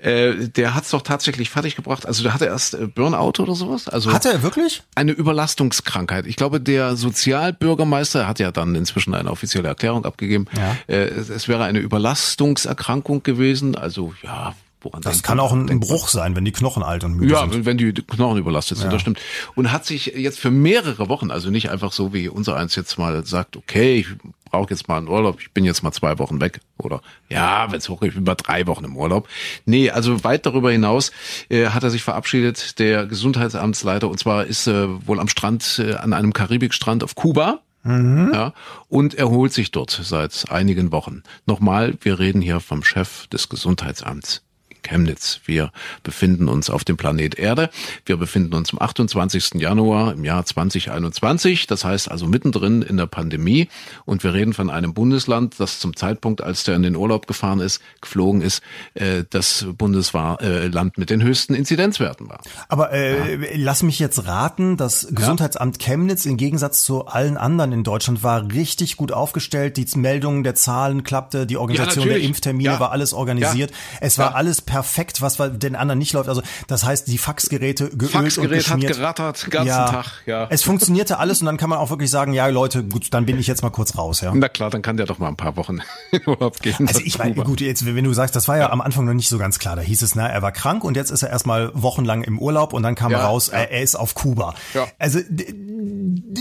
äh, 0.00 0.48
der 0.48 0.76
hat's 0.76 0.90
doch 0.90 1.02
tatsächlich 1.02 1.50
fertiggebracht. 1.50 2.06
Also 2.06 2.22
der 2.22 2.34
hatte 2.34 2.44
erst 2.46 2.74
äh, 2.74 2.86
Burnout 2.86 3.42
oder 3.42 3.56
sowas. 3.56 3.88
Also 3.96 4.12
Hat 4.12 4.26
er 4.26 4.42
wirklich? 4.42 4.82
eine 4.94 5.12
Überlastungskrankheit. 5.12 6.26
Ich 6.26 6.36
glaube, 6.36 6.60
der 6.60 6.96
Sozialbürgermeister 6.96 8.28
hat 8.28 8.38
ja 8.38 8.52
dann 8.52 8.74
inzwischen 8.74 9.14
eine 9.14 9.30
offizielle 9.30 9.68
Erklärung 9.68 10.04
abgegeben. 10.04 10.44
Ja. 10.54 10.76
Äh, 10.86 11.06
es, 11.08 11.30
es 11.30 11.48
wäre 11.48 11.64
eine 11.64 11.78
Überlastungserkrankung 11.78 13.22
gewesen. 13.22 13.74
Also 13.74 14.12
ja, 14.22 14.54
Das 15.00 15.22
kann 15.22 15.40
auch 15.40 15.52
ein, 15.52 15.70
ein 15.70 15.80
Bruch 15.80 16.08
sein, 16.08 16.36
wenn 16.36 16.44
die 16.44 16.52
Knochen 16.52 16.82
alt 16.82 17.04
und 17.04 17.14
müde 17.14 17.32
Ja, 17.32 17.40
sind. 17.40 17.52
wenn 17.54 17.64
wenn 17.64 17.78
die 17.78 17.92
Knochen 17.94 18.36
überlastet 18.36 18.76
sind, 18.76 18.92
das 18.92 19.00
stimmt. 19.00 19.18
Und 19.54 19.72
hat 19.72 19.86
sich 19.86 20.06
jetzt 20.06 20.38
für 20.40 20.50
mehrere 20.50 21.08
Wochen, 21.08 21.30
also 21.30 21.48
nicht 21.50 21.70
einfach 21.70 21.92
so 21.92 22.12
wie 22.12 22.28
unser 22.28 22.56
eins 22.56 22.74
jetzt 22.76 22.98
mal 22.98 23.24
sagt, 23.24 23.56
okay, 23.56 23.96
ich 24.00 24.08
brauche 24.46 24.70
jetzt 24.70 24.88
mal 24.88 24.96
einen 24.98 25.08
Urlaub, 25.08 25.40
ich 25.40 25.52
bin 25.52 25.64
jetzt 25.64 25.82
mal 25.82 25.92
zwei 25.92 26.18
Wochen 26.18 26.40
weg. 26.40 26.60
Oder 26.78 27.02
ja, 27.28 27.70
wenn 27.70 27.78
es 27.78 27.88
hoch 27.88 28.02
ich 28.02 28.14
bin 28.14 28.24
mal 28.24 28.34
drei 28.34 28.66
Wochen 28.66 28.84
im 28.84 28.96
Urlaub. 28.96 29.28
Nee, 29.64 29.90
also 29.90 30.24
weit 30.24 30.46
darüber 30.46 30.72
hinaus 30.72 31.12
äh, 31.48 31.66
hat 31.66 31.82
er 31.82 31.90
sich 31.90 32.02
verabschiedet, 32.02 32.78
der 32.78 33.06
Gesundheitsamtsleiter, 33.06 34.08
und 34.08 34.18
zwar 34.18 34.44
ist 34.46 34.66
äh, 34.66 35.06
wohl 35.06 35.20
am 35.20 35.28
Strand, 35.28 35.82
äh, 35.84 35.94
an 35.94 36.12
einem 36.12 36.32
Karibikstrand 36.32 37.04
auf 37.04 37.14
Kuba. 37.14 37.60
Ja, 37.88 38.52
und 38.88 39.14
erholt 39.14 39.52
sich 39.52 39.70
dort 39.70 39.92
seit 40.02 40.50
einigen 40.50 40.90
Wochen. 40.90 41.22
Nochmal, 41.46 41.94
wir 42.00 42.18
reden 42.18 42.42
hier 42.42 42.58
vom 42.58 42.82
Chef 42.82 43.28
des 43.28 43.48
Gesundheitsamts. 43.48 44.42
Chemnitz. 44.86 45.40
Wir 45.44 45.72
befinden 46.02 46.48
uns 46.48 46.70
auf 46.70 46.84
dem 46.84 46.96
Planet 46.96 47.38
Erde. 47.38 47.70
Wir 48.04 48.16
befinden 48.16 48.54
uns 48.54 48.72
am 48.72 48.80
28. 48.80 49.54
Januar 49.54 50.12
im 50.12 50.24
Jahr 50.24 50.44
2021. 50.44 51.66
Das 51.66 51.84
heißt 51.84 52.10
also 52.10 52.26
mittendrin 52.26 52.82
in 52.82 52.96
der 52.96 53.06
Pandemie. 53.06 53.68
Und 54.04 54.24
wir 54.24 54.32
reden 54.34 54.52
von 54.54 54.70
einem 54.70 54.94
Bundesland, 54.94 55.54
das 55.58 55.78
zum 55.80 55.96
Zeitpunkt, 55.96 56.40
als 56.42 56.64
der 56.64 56.76
in 56.76 56.82
den 56.82 56.96
Urlaub 56.96 57.26
gefahren 57.26 57.60
ist, 57.60 57.80
geflogen 58.00 58.42
ist, 58.42 58.62
äh, 58.94 59.24
das 59.30 59.66
Bundesland 59.76 60.40
äh, 60.40 60.70
mit 60.96 61.10
den 61.10 61.22
höchsten 61.22 61.54
Inzidenzwerten 61.54 62.28
war. 62.28 62.40
Aber 62.68 62.92
äh, 62.92 63.56
lass 63.56 63.82
mich 63.82 63.98
jetzt 63.98 64.26
raten, 64.26 64.76
das 64.76 65.08
Gesundheitsamt 65.10 65.78
Chemnitz 65.78 66.26
im 66.26 66.36
Gegensatz 66.36 66.82
zu 66.84 67.06
allen 67.06 67.36
anderen 67.36 67.72
in 67.72 67.84
Deutschland 67.84 68.22
war 68.22 68.50
richtig 68.52 68.96
gut 68.96 69.12
aufgestellt. 69.12 69.76
Die 69.76 69.86
Meldungen 69.96 70.44
der 70.44 70.54
Zahlen 70.54 71.02
klappte, 71.04 71.46
die 71.46 71.56
Organisation 71.56 72.04
der 72.04 72.14
natürlich. 72.14 72.28
Impftermine 72.28 72.70
Ja. 72.70 72.80
war 72.80 72.92
alles 72.92 73.12
organisiert. 73.12 73.72
Es 74.00 74.18
war 74.18 74.30
Ja. 74.30 74.36
alles 74.36 74.60
perfekt, 74.76 75.22
was 75.22 75.38
den 75.38 75.74
anderen 75.74 75.98
nicht 75.98 76.12
läuft. 76.12 76.28
Also 76.28 76.42
das 76.66 76.84
heißt, 76.84 77.08
die 77.08 77.16
Faxgeräte 77.16 77.88
geölt 77.88 78.12
Faxgerät 78.12 78.70
und 78.70 78.84
hat 78.84 78.96
gerattert 78.96 79.46
den 79.46 79.50
ganzen 79.50 79.68
ja, 79.68 79.88
Tag. 79.88 80.06
Ja. 80.26 80.46
Es 80.50 80.62
funktionierte 80.62 81.18
alles 81.18 81.40
und 81.40 81.46
dann 81.46 81.56
kann 81.56 81.70
man 81.70 81.78
auch 81.78 81.88
wirklich 81.88 82.10
sagen, 82.10 82.34
ja 82.34 82.46
Leute, 82.48 82.84
gut, 82.84 83.14
dann 83.14 83.24
bin 83.24 83.38
ich 83.38 83.46
jetzt 83.46 83.62
mal 83.62 83.70
kurz 83.70 83.96
raus. 83.96 84.20
Ja. 84.20 84.32
Na 84.34 84.48
klar, 84.48 84.68
dann 84.68 84.82
kann 84.82 84.98
der 84.98 85.06
doch 85.06 85.18
mal 85.18 85.28
ein 85.28 85.36
paar 85.36 85.56
Wochen 85.56 85.78
in 86.12 86.20
Urlaub 86.26 86.60
gehen. 86.60 86.86
Also 86.86 87.00
ich 87.02 87.18
meine, 87.18 87.34
gut, 87.34 87.60
jetzt 87.62 87.86
wenn 87.86 88.04
du 88.04 88.12
sagst, 88.12 88.36
das 88.36 88.48
war 88.48 88.56
ja, 88.56 88.64
ja, 88.64 88.70
am 88.70 88.82
Anfang 88.82 89.06
noch 89.06 89.14
nicht 89.14 89.28
so 89.28 89.38
ganz 89.38 89.58
klar. 89.58 89.76
Da 89.76 89.82
hieß 89.82 90.02
es, 90.02 90.14
na, 90.14 90.28
er 90.28 90.42
war 90.42 90.52
krank 90.52 90.84
und 90.84 90.94
jetzt 90.94 91.10
ist 91.10 91.22
er 91.22 91.30
erstmal 91.30 91.70
wochenlang 91.74 92.22
im 92.22 92.38
Urlaub 92.38 92.74
und 92.74 92.82
dann 92.82 92.94
kam 92.94 93.12
ja, 93.12 93.24
raus, 93.24 93.50
ja. 93.50 93.60
er 93.60 93.80
ist 93.80 93.94
auf 93.94 94.14
Kuba. 94.14 94.54
Ja. 94.74 94.86
Also 94.98 95.20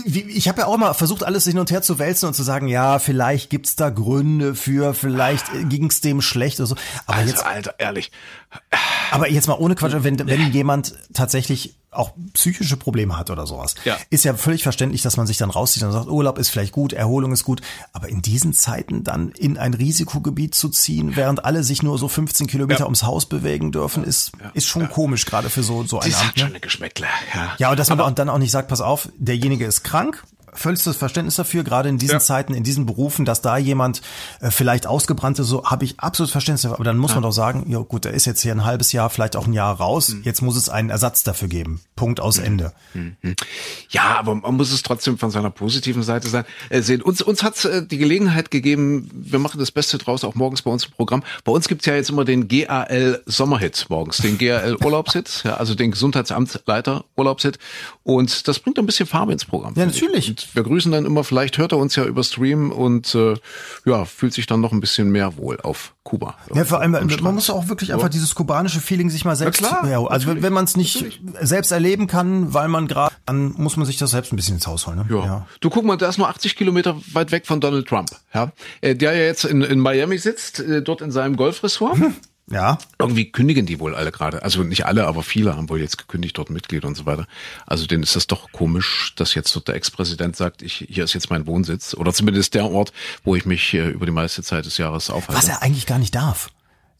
ich 0.05 0.47
habe 0.47 0.61
ja 0.61 0.67
auch 0.67 0.77
mal 0.77 0.93
versucht, 0.93 1.23
alles 1.23 1.45
hin 1.45 1.59
und 1.59 1.71
her 1.71 1.81
zu 1.81 1.99
wälzen 1.99 2.27
und 2.27 2.33
zu 2.33 2.43
sagen, 2.43 2.67
ja, 2.67 2.99
vielleicht 2.99 3.49
gibt's 3.49 3.75
da 3.75 3.89
Gründe 3.89 4.55
für, 4.55 4.93
vielleicht 4.93 5.45
ging's 5.69 6.01
dem 6.01 6.21
schlecht 6.21 6.59
oder 6.59 6.67
so. 6.67 6.75
Aber 7.05 7.17
also, 7.17 7.29
jetzt, 7.29 7.45
Alter, 7.45 7.75
ehrlich. 7.77 8.11
Aber 9.11 9.29
jetzt 9.29 9.47
mal 9.47 9.57
ohne 9.57 9.75
Quatsch, 9.75 9.93
wenn, 9.97 10.19
wenn 10.27 10.51
jemand 10.51 10.95
tatsächlich 11.13 11.75
auch 11.97 12.13
psychische 12.33 12.77
Probleme 12.77 13.17
hat 13.17 13.29
oder 13.29 13.47
sowas, 13.47 13.75
ja. 13.85 13.97
ist 14.09 14.25
ja 14.25 14.33
völlig 14.35 14.63
verständlich, 14.63 15.01
dass 15.01 15.17
man 15.17 15.27
sich 15.27 15.37
dann 15.37 15.49
rauszieht 15.49 15.83
und 15.83 15.91
sagt, 15.91 16.07
Urlaub 16.07 16.37
ist 16.37 16.49
vielleicht 16.49 16.71
gut, 16.71 16.93
Erholung 16.93 17.31
ist 17.31 17.43
gut, 17.43 17.61
aber 17.93 18.09
in 18.09 18.21
diesen 18.21 18.53
Zeiten 18.53 19.03
dann 19.03 19.29
in 19.29 19.57
ein 19.57 19.73
Risikogebiet 19.73 20.55
zu 20.55 20.69
ziehen, 20.69 21.15
während 21.15 21.45
alle 21.45 21.63
sich 21.63 21.83
nur 21.83 21.97
so 21.97 22.07
15 22.07 22.47
Kilometer 22.47 22.81
ja. 22.81 22.85
ums 22.85 23.03
Haus 23.03 23.25
bewegen 23.25 23.71
dürfen, 23.71 24.03
ist, 24.03 24.31
ja. 24.39 24.49
ist 24.53 24.67
schon 24.67 24.89
komisch, 24.89 25.25
gerade 25.25 25.49
für 25.49 25.63
so, 25.63 25.83
so 25.83 25.99
ein 25.99 26.13
Amt. 26.13 26.23
Hat 26.23 26.35
ne? 26.35 26.41
schon 26.41 26.49
eine 26.49 26.59
Geschmäckle, 26.59 27.07
ja. 27.33 27.55
Ja, 27.57 27.71
und 27.71 27.79
dass 27.79 27.89
man 27.89 27.99
aber, 27.99 28.11
dann 28.11 28.29
auch 28.29 28.37
nicht 28.37 28.51
sagt, 28.51 28.67
pass 28.67 28.81
auf, 28.81 29.09
derjenige 29.17 29.65
ist 29.65 29.83
krank, 29.83 30.23
völligstes 30.55 30.95
Verständnis 30.95 31.35
dafür, 31.35 31.63
gerade 31.63 31.89
in 31.89 31.97
diesen 31.97 32.13
ja. 32.13 32.19
Zeiten, 32.19 32.53
in 32.53 32.63
diesen 32.63 32.85
Berufen, 32.85 33.25
dass 33.25 33.41
da 33.41 33.57
jemand 33.57 34.01
äh, 34.41 34.51
vielleicht 34.51 34.87
ausgebrannt 34.87 35.39
ist, 35.39 35.47
so 35.47 35.65
habe 35.65 35.85
ich 35.85 35.99
absolut 35.99 36.31
Verständnis 36.31 36.63
dafür. 36.63 36.75
Aber 36.75 36.83
dann 36.83 36.97
muss 36.97 37.11
ja. 37.11 37.15
man 37.15 37.23
doch 37.23 37.31
sagen, 37.31 37.65
ja 37.69 37.79
gut, 37.79 38.05
der 38.05 38.13
ist 38.13 38.25
jetzt 38.25 38.41
hier 38.41 38.51
ein 38.51 38.65
halbes 38.65 38.91
Jahr, 38.91 39.09
vielleicht 39.09 39.35
auch 39.35 39.47
ein 39.47 39.53
Jahr 39.53 39.75
raus. 39.75 40.09
Mhm. 40.09 40.23
Jetzt 40.23 40.41
muss 40.41 40.55
es 40.55 40.69
einen 40.69 40.89
Ersatz 40.89 41.23
dafür 41.23 41.47
geben. 41.47 41.81
Punkt 41.95 42.19
aus 42.19 42.39
mhm. 42.39 42.45
Ende. 42.45 42.73
Mhm. 42.93 43.15
Ja, 43.89 44.17
aber 44.17 44.35
man 44.35 44.55
muss 44.55 44.71
es 44.71 44.83
trotzdem 44.83 45.17
von 45.17 45.31
seiner 45.31 45.49
positiven 45.49 46.03
Seite 46.03 46.27
sein, 46.27 46.45
äh, 46.69 46.81
sehen. 46.81 47.01
Uns, 47.01 47.21
uns 47.21 47.43
hat 47.43 47.63
äh, 47.65 47.85
die 47.85 47.97
Gelegenheit 47.97 48.51
gegeben, 48.51 49.09
wir 49.13 49.39
machen 49.39 49.59
das 49.59 49.71
Beste 49.71 49.97
draus, 49.97 50.23
auch 50.23 50.35
morgens 50.35 50.61
bei 50.61 50.71
uns 50.71 50.85
im 50.85 50.91
Programm. 50.91 51.23
Bei 51.43 51.51
uns 51.51 51.67
gibt's 51.67 51.85
ja 51.85 51.95
jetzt 51.95 52.09
immer 52.09 52.25
den 52.25 52.47
GAL 52.47 53.21
Sommerhit 53.25 53.85
morgens, 53.89 54.17
den 54.17 54.37
GAL 54.37 54.77
Urlaubshit, 54.83 55.41
ja, 55.43 55.55
also 55.55 55.75
den 55.75 55.91
Gesundheitsamtsleiter 55.91 57.05
Urlaubshit. 57.15 57.59
Und 58.03 58.47
das 58.47 58.59
bringt 58.59 58.79
ein 58.79 58.85
bisschen 58.85 59.07
Farbe 59.07 59.33
ins 59.33 59.45
Programm. 59.45 59.73
Ja, 59.75 59.85
natürlich. 59.85 60.44
Wir 60.53 60.63
grüßen 60.63 60.91
dann 60.91 61.05
immer, 61.05 61.23
vielleicht 61.23 61.57
hört 61.57 61.71
er 61.71 61.77
uns 61.77 61.95
ja 61.95 62.05
über 62.05 62.23
Stream 62.23 62.71
und 62.71 63.15
äh, 63.15 63.35
ja, 63.85 64.05
fühlt 64.05 64.33
sich 64.33 64.45
dann 64.45 64.61
noch 64.61 64.71
ein 64.71 64.79
bisschen 64.79 65.09
mehr 65.09 65.37
wohl 65.37 65.59
auf 65.61 65.93
Kuba. 66.03 66.35
Ja, 66.53 66.65
vor 66.65 66.81
allem, 66.81 66.91
man 66.91 67.35
muss 67.35 67.49
auch 67.49 67.67
wirklich 67.67 67.93
einfach 67.93 68.09
dieses 68.09 68.35
kubanische 68.35 68.79
Feeling 68.79 69.09
sich 69.09 69.25
mal 69.25 69.35
selbst. 69.35 69.61
Ja, 69.61 69.67
klar, 69.67 69.89
ja, 69.89 70.03
also 70.05 70.41
wenn 70.41 70.53
man 70.53 70.65
es 70.65 70.77
nicht 70.77 70.95
natürlich. 70.95 71.21
selbst 71.41 71.71
erleben 71.71 72.07
kann, 72.07 72.53
weil 72.53 72.67
man 72.67 72.87
gerade, 72.87 73.15
dann 73.25 73.53
muss 73.57 73.75
man 73.75 73.85
sich 73.85 73.97
das 73.97 74.11
selbst 74.11 74.31
ein 74.31 74.35
bisschen 74.35 74.55
ins 74.55 74.67
Haus 74.67 74.85
holen. 74.85 74.97
Ne? 74.97 75.05
Ja. 75.09 75.25
ja. 75.25 75.47
Du 75.61 75.69
guck 75.69 75.83
mal, 75.83 75.97
der 75.97 76.09
ist 76.09 76.17
nur 76.17 76.29
80 76.29 76.55
Kilometer 76.55 76.95
weit 77.13 77.31
weg 77.31 77.47
von 77.47 77.59
Donald 77.59 77.87
Trump, 77.87 78.11
ja, 78.33 78.51
äh, 78.81 78.95
der 78.95 79.13
ja 79.13 79.23
jetzt 79.23 79.45
in, 79.45 79.61
in 79.61 79.79
Miami 79.79 80.17
sitzt, 80.17 80.59
äh, 80.59 80.81
dort 80.81 81.01
in 81.01 81.11
seinem 81.11 81.37
Golfressort. 81.37 81.97
Hm. 81.97 82.13
Ja. 82.51 82.77
Irgendwie 82.99 83.31
kündigen 83.31 83.65
die 83.65 83.79
wohl 83.79 83.95
alle 83.95 84.11
gerade. 84.11 84.43
Also 84.43 84.61
nicht 84.63 84.85
alle, 84.85 85.07
aber 85.07 85.23
viele 85.23 85.55
haben 85.55 85.69
wohl 85.69 85.81
jetzt 85.81 85.97
gekündigt, 85.97 86.37
dort 86.37 86.51
Mitglied 86.51 86.85
und 86.85 86.95
so 86.95 87.05
weiter. 87.05 87.27
Also 87.65 87.87
denen 87.87 88.03
ist 88.03 88.15
das 88.15 88.27
doch 88.27 88.51
komisch, 88.51 89.13
dass 89.15 89.33
jetzt 89.33 89.55
dort 89.55 89.67
der 89.67 89.75
Ex-Präsident 89.75 90.35
sagt, 90.35 90.61
ich, 90.61 90.85
hier 90.87 91.03
ist 91.03 91.13
jetzt 91.13 91.31
mein 91.31 91.47
Wohnsitz. 91.47 91.95
Oder 91.95 92.13
zumindest 92.13 92.53
der 92.53 92.69
Ort, 92.69 92.93
wo 93.23 93.35
ich 93.35 93.45
mich 93.45 93.73
äh, 93.73 93.87
über 93.89 94.05
die 94.05 94.11
meiste 94.11 94.43
Zeit 94.43 94.65
des 94.65 94.77
Jahres 94.77 95.09
aufhalte. 95.09 95.41
Was 95.41 95.49
er 95.49 95.63
eigentlich 95.63 95.87
gar 95.87 95.97
nicht 95.97 96.13
darf. 96.13 96.51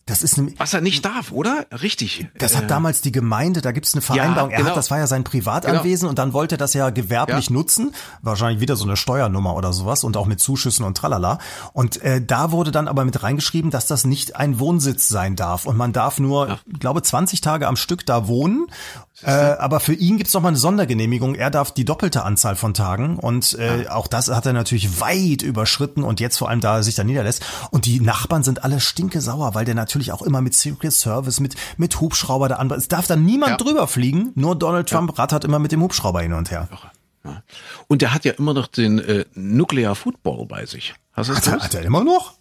Das 0.07 0.21
ist 0.21 0.37
nämlich, 0.37 0.59
was 0.59 0.71
er 0.71 0.81
nicht 0.81 1.03
darf, 1.03 1.31
oder? 1.31 1.65
Richtig. 1.81 2.27
Das 2.37 2.55
hat 2.55 2.65
äh, 2.65 2.67
damals 2.67 3.01
die 3.01 3.11
Gemeinde, 3.11 3.61
da 3.61 3.71
gibt's 3.71 3.95
eine 3.95 4.03
Vereinbarung. 4.03 4.51
Ja, 4.51 4.57
genau. 4.57 4.57
Er 4.57 4.57
hat, 4.57 4.63
genau. 4.65 4.75
das 4.75 4.91
war 4.91 4.99
ja 4.99 5.07
sein 5.07 5.23
Privatanwesen 5.23 6.01
genau. 6.01 6.09
und 6.11 6.19
dann 6.19 6.33
wollte 6.33 6.55
er 6.55 6.57
das 6.59 6.75
ja 6.75 6.91
gewerblich 6.91 7.47
ja. 7.49 7.53
nutzen, 7.53 7.91
wahrscheinlich 8.21 8.61
wieder 8.61 8.75
so 8.75 8.85
eine 8.85 8.97
Steuernummer 8.97 9.55
oder 9.55 9.73
sowas 9.73 10.03
und 10.03 10.15
auch 10.15 10.27
mit 10.27 10.39
Zuschüssen 10.39 10.85
und 10.85 10.95
tralala. 10.95 11.39
Und 11.73 12.03
äh, 12.03 12.23
da 12.23 12.51
wurde 12.51 12.71
dann 12.71 12.87
aber 12.87 13.03
mit 13.03 13.23
reingeschrieben, 13.23 13.71
dass 13.71 13.87
das 13.87 14.05
nicht 14.05 14.35
ein 14.35 14.59
Wohnsitz 14.59 15.09
sein 15.09 15.35
darf 15.35 15.65
und 15.65 15.75
man 15.75 15.91
darf 15.91 16.19
nur, 16.19 16.49
ja. 16.49 16.59
glaube 16.79 17.01
20 17.01 17.41
Tage 17.41 17.67
am 17.67 17.75
Stück 17.75 18.05
da 18.05 18.27
wohnen 18.27 18.67
äh, 19.23 19.31
aber 19.31 19.79
für 19.79 19.93
ihn 19.93 20.17
gibt's 20.17 20.33
noch 20.33 20.41
mal 20.41 20.49
eine 20.49 20.57
Sondergenehmigung. 20.57 21.35
Er 21.35 21.49
darf 21.49 21.71
die 21.71 21.85
doppelte 21.85 22.23
Anzahl 22.23 22.55
von 22.55 22.73
Tagen 22.73 23.17
und 23.17 23.57
äh, 23.57 23.85
ah. 23.87 23.95
auch 23.95 24.07
das 24.07 24.29
hat 24.29 24.45
er 24.45 24.53
natürlich 24.53 24.99
weit 24.99 25.41
überschritten 25.41 26.03
und 26.03 26.19
jetzt 26.19 26.37
vor 26.37 26.49
allem 26.49 26.59
da 26.59 26.77
er 26.77 26.83
sich 26.83 26.95
da 26.95 27.03
niederlässt. 27.03 27.45
Und 27.71 27.85
die 27.85 27.99
Nachbarn 27.99 28.43
sind 28.43 28.63
alle 28.63 28.79
stinke 28.79 29.21
sauer, 29.21 29.55
weil 29.55 29.65
der 29.65 29.75
natürlich 29.75 30.11
auch 30.11 30.21
immer 30.21 30.41
mit 30.41 30.53
Secret 30.53 30.93
Service, 30.93 31.39
mit 31.39 31.55
mit 31.77 31.99
Hubschrauber 31.99 32.49
da 32.49 32.55
an. 32.55 32.69
Es 32.71 32.87
darf 32.87 33.07
da 33.07 33.15
niemand 33.15 33.51
ja. 33.51 33.57
drüber 33.57 33.87
fliegen. 33.87 34.31
Nur 34.35 34.55
Donald 34.55 34.89
Trump 34.89 35.11
ja. 35.11 35.15
rattert 35.17 35.45
immer 35.45 35.59
mit 35.59 35.71
dem 35.71 35.81
Hubschrauber 35.81 36.21
hin 36.21 36.33
und 36.33 36.51
her. 36.51 36.67
Und 37.87 38.01
der 38.01 38.13
hat 38.13 38.25
ja 38.25 38.33
immer 38.33 38.53
noch 38.53 38.67
den 38.67 38.99
äh, 38.99 39.25
Nuclear 39.33 39.95
Football 39.95 40.45
bei 40.45 40.65
sich. 40.65 40.93
Hast 41.13 41.29
du 41.29 41.33
das 41.33 41.47
hat, 41.47 41.59
er, 41.59 41.63
hat 41.63 41.73
er 41.73 41.81
immer 41.83 42.03
noch? 42.03 42.35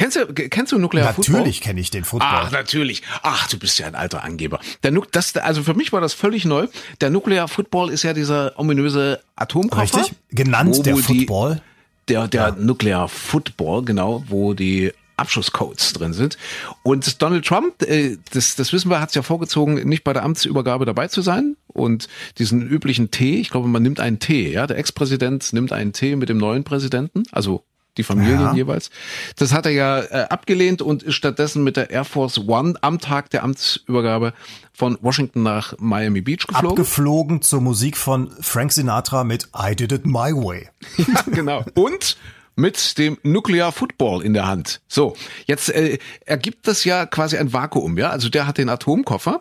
Kennst 0.00 0.16
du, 0.16 0.26
kennst 0.32 0.72
du 0.72 0.78
Nuclear 0.78 1.04
natürlich 1.04 1.26
Football? 1.26 1.40
Natürlich 1.40 1.60
kenne 1.60 1.80
ich 1.80 1.90
den 1.90 2.04
Football. 2.04 2.30
Ach, 2.32 2.50
natürlich. 2.50 3.02
Ach, 3.22 3.46
du 3.48 3.58
bist 3.58 3.78
ja 3.78 3.86
ein 3.86 3.94
alter 3.94 4.24
Angeber. 4.24 4.58
Der 4.82 4.92
nu 4.92 5.02
das, 5.12 5.36
also 5.36 5.62
für 5.62 5.74
mich 5.74 5.92
war 5.92 6.00
das 6.00 6.14
völlig 6.14 6.46
neu. 6.46 6.68
Der 7.02 7.10
Nuclear 7.10 7.48
Football 7.48 7.90
ist 7.90 8.02
ja 8.02 8.14
dieser 8.14 8.58
ominöse 8.58 9.20
Atomkoffer. 9.36 9.98
Richtig. 9.98 10.16
Genannt 10.30 10.86
der 10.86 10.96
Football. 10.96 11.60
Die, 12.08 12.14
der, 12.14 12.28
der 12.28 12.40
ja. 12.40 12.56
Nuclear 12.58 13.10
Football, 13.10 13.84
genau, 13.84 14.24
wo 14.26 14.54
die 14.54 14.90
Abschusscodes 15.16 15.92
drin 15.92 16.14
sind. 16.14 16.38
Und 16.82 17.20
Donald 17.20 17.44
Trump, 17.44 17.82
äh, 17.82 18.16
das, 18.32 18.56
das 18.56 18.72
wissen 18.72 18.90
wir, 18.90 19.02
hat 19.02 19.10
es 19.10 19.16
ja 19.16 19.22
vorgezogen, 19.22 19.86
nicht 19.86 20.02
bei 20.02 20.14
der 20.14 20.22
Amtsübergabe 20.22 20.86
dabei 20.86 21.08
zu 21.08 21.20
sein. 21.20 21.58
Und 21.66 22.08
diesen 22.38 22.66
üblichen 22.66 23.10
Tee, 23.10 23.38
ich 23.38 23.50
glaube, 23.50 23.68
man 23.68 23.82
nimmt 23.82 24.00
einen 24.00 24.18
Tee, 24.18 24.50
ja, 24.50 24.66
der 24.66 24.78
Ex-Präsident 24.78 25.52
nimmt 25.52 25.72
einen 25.72 25.92
Tee 25.92 26.16
mit 26.16 26.30
dem 26.30 26.38
neuen 26.38 26.64
Präsidenten, 26.64 27.24
also 27.32 27.64
die 28.00 28.04
Familien 28.04 28.40
ja. 28.40 28.54
jeweils. 28.54 28.90
Das 29.36 29.52
hat 29.52 29.66
er 29.66 29.72
ja 29.72 30.00
äh, 30.00 30.26
abgelehnt 30.28 30.82
und 30.82 31.02
ist 31.02 31.14
stattdessen 31.14 31.62
mit 31.62 31.76
der 31.76 31.90
Air 31.90 32.04
Force 32.04 32.38
One 32.38 32.74
am 32.80 32.98
Tag 32.98 33.30
der 33.30 33.44
Amtsübergabe 33.44 34.32
von 34.72 34.98
Washington 35.02 35.42
nach 35.42 35.74
Miami 35.78 36.22
Beach 36.22 36.46
geflogen. 36.46 36.70
Abgeflogen 36.70 37.42
zur 37.42 37.60
Musik 37.60 37.96
von 37.96 38.30
Frank 38.40 38.72
Sinatra 38.72 39.24
mit 39.24 39.48
I 39.56 39.76
Did 39.76 39.92
It 39.92 40.06
My 40.06 40.32
Way. 40.32 40.68
ja, 40.96 41.22
genau. 41.26 41.64
Und 41.74 42.16
mit 42.56 42.98
dem 42.98 43.18
Nuclear 43.22 43.72
Football 43.72 44.22
in 44.22 44.34
der 44.34 44.46
Hand. 44.46 44.80
So, 44.88 45.16
jetzt 45.46 45.70
äh, 45.70 45.98
ergibt 46.24 46.66
das 46.66 46.84
ja 46.84 47.06
quasi 47.06 47.36
ein 47.36 47.52
Vakuum, 47.52 47.96
ja? 47.98 48.10
Also 48.10 48.28
der 48.28 48.46
hat 48.46 48.58
den 48.58 48.68
Atomkoffer 48.68 49.40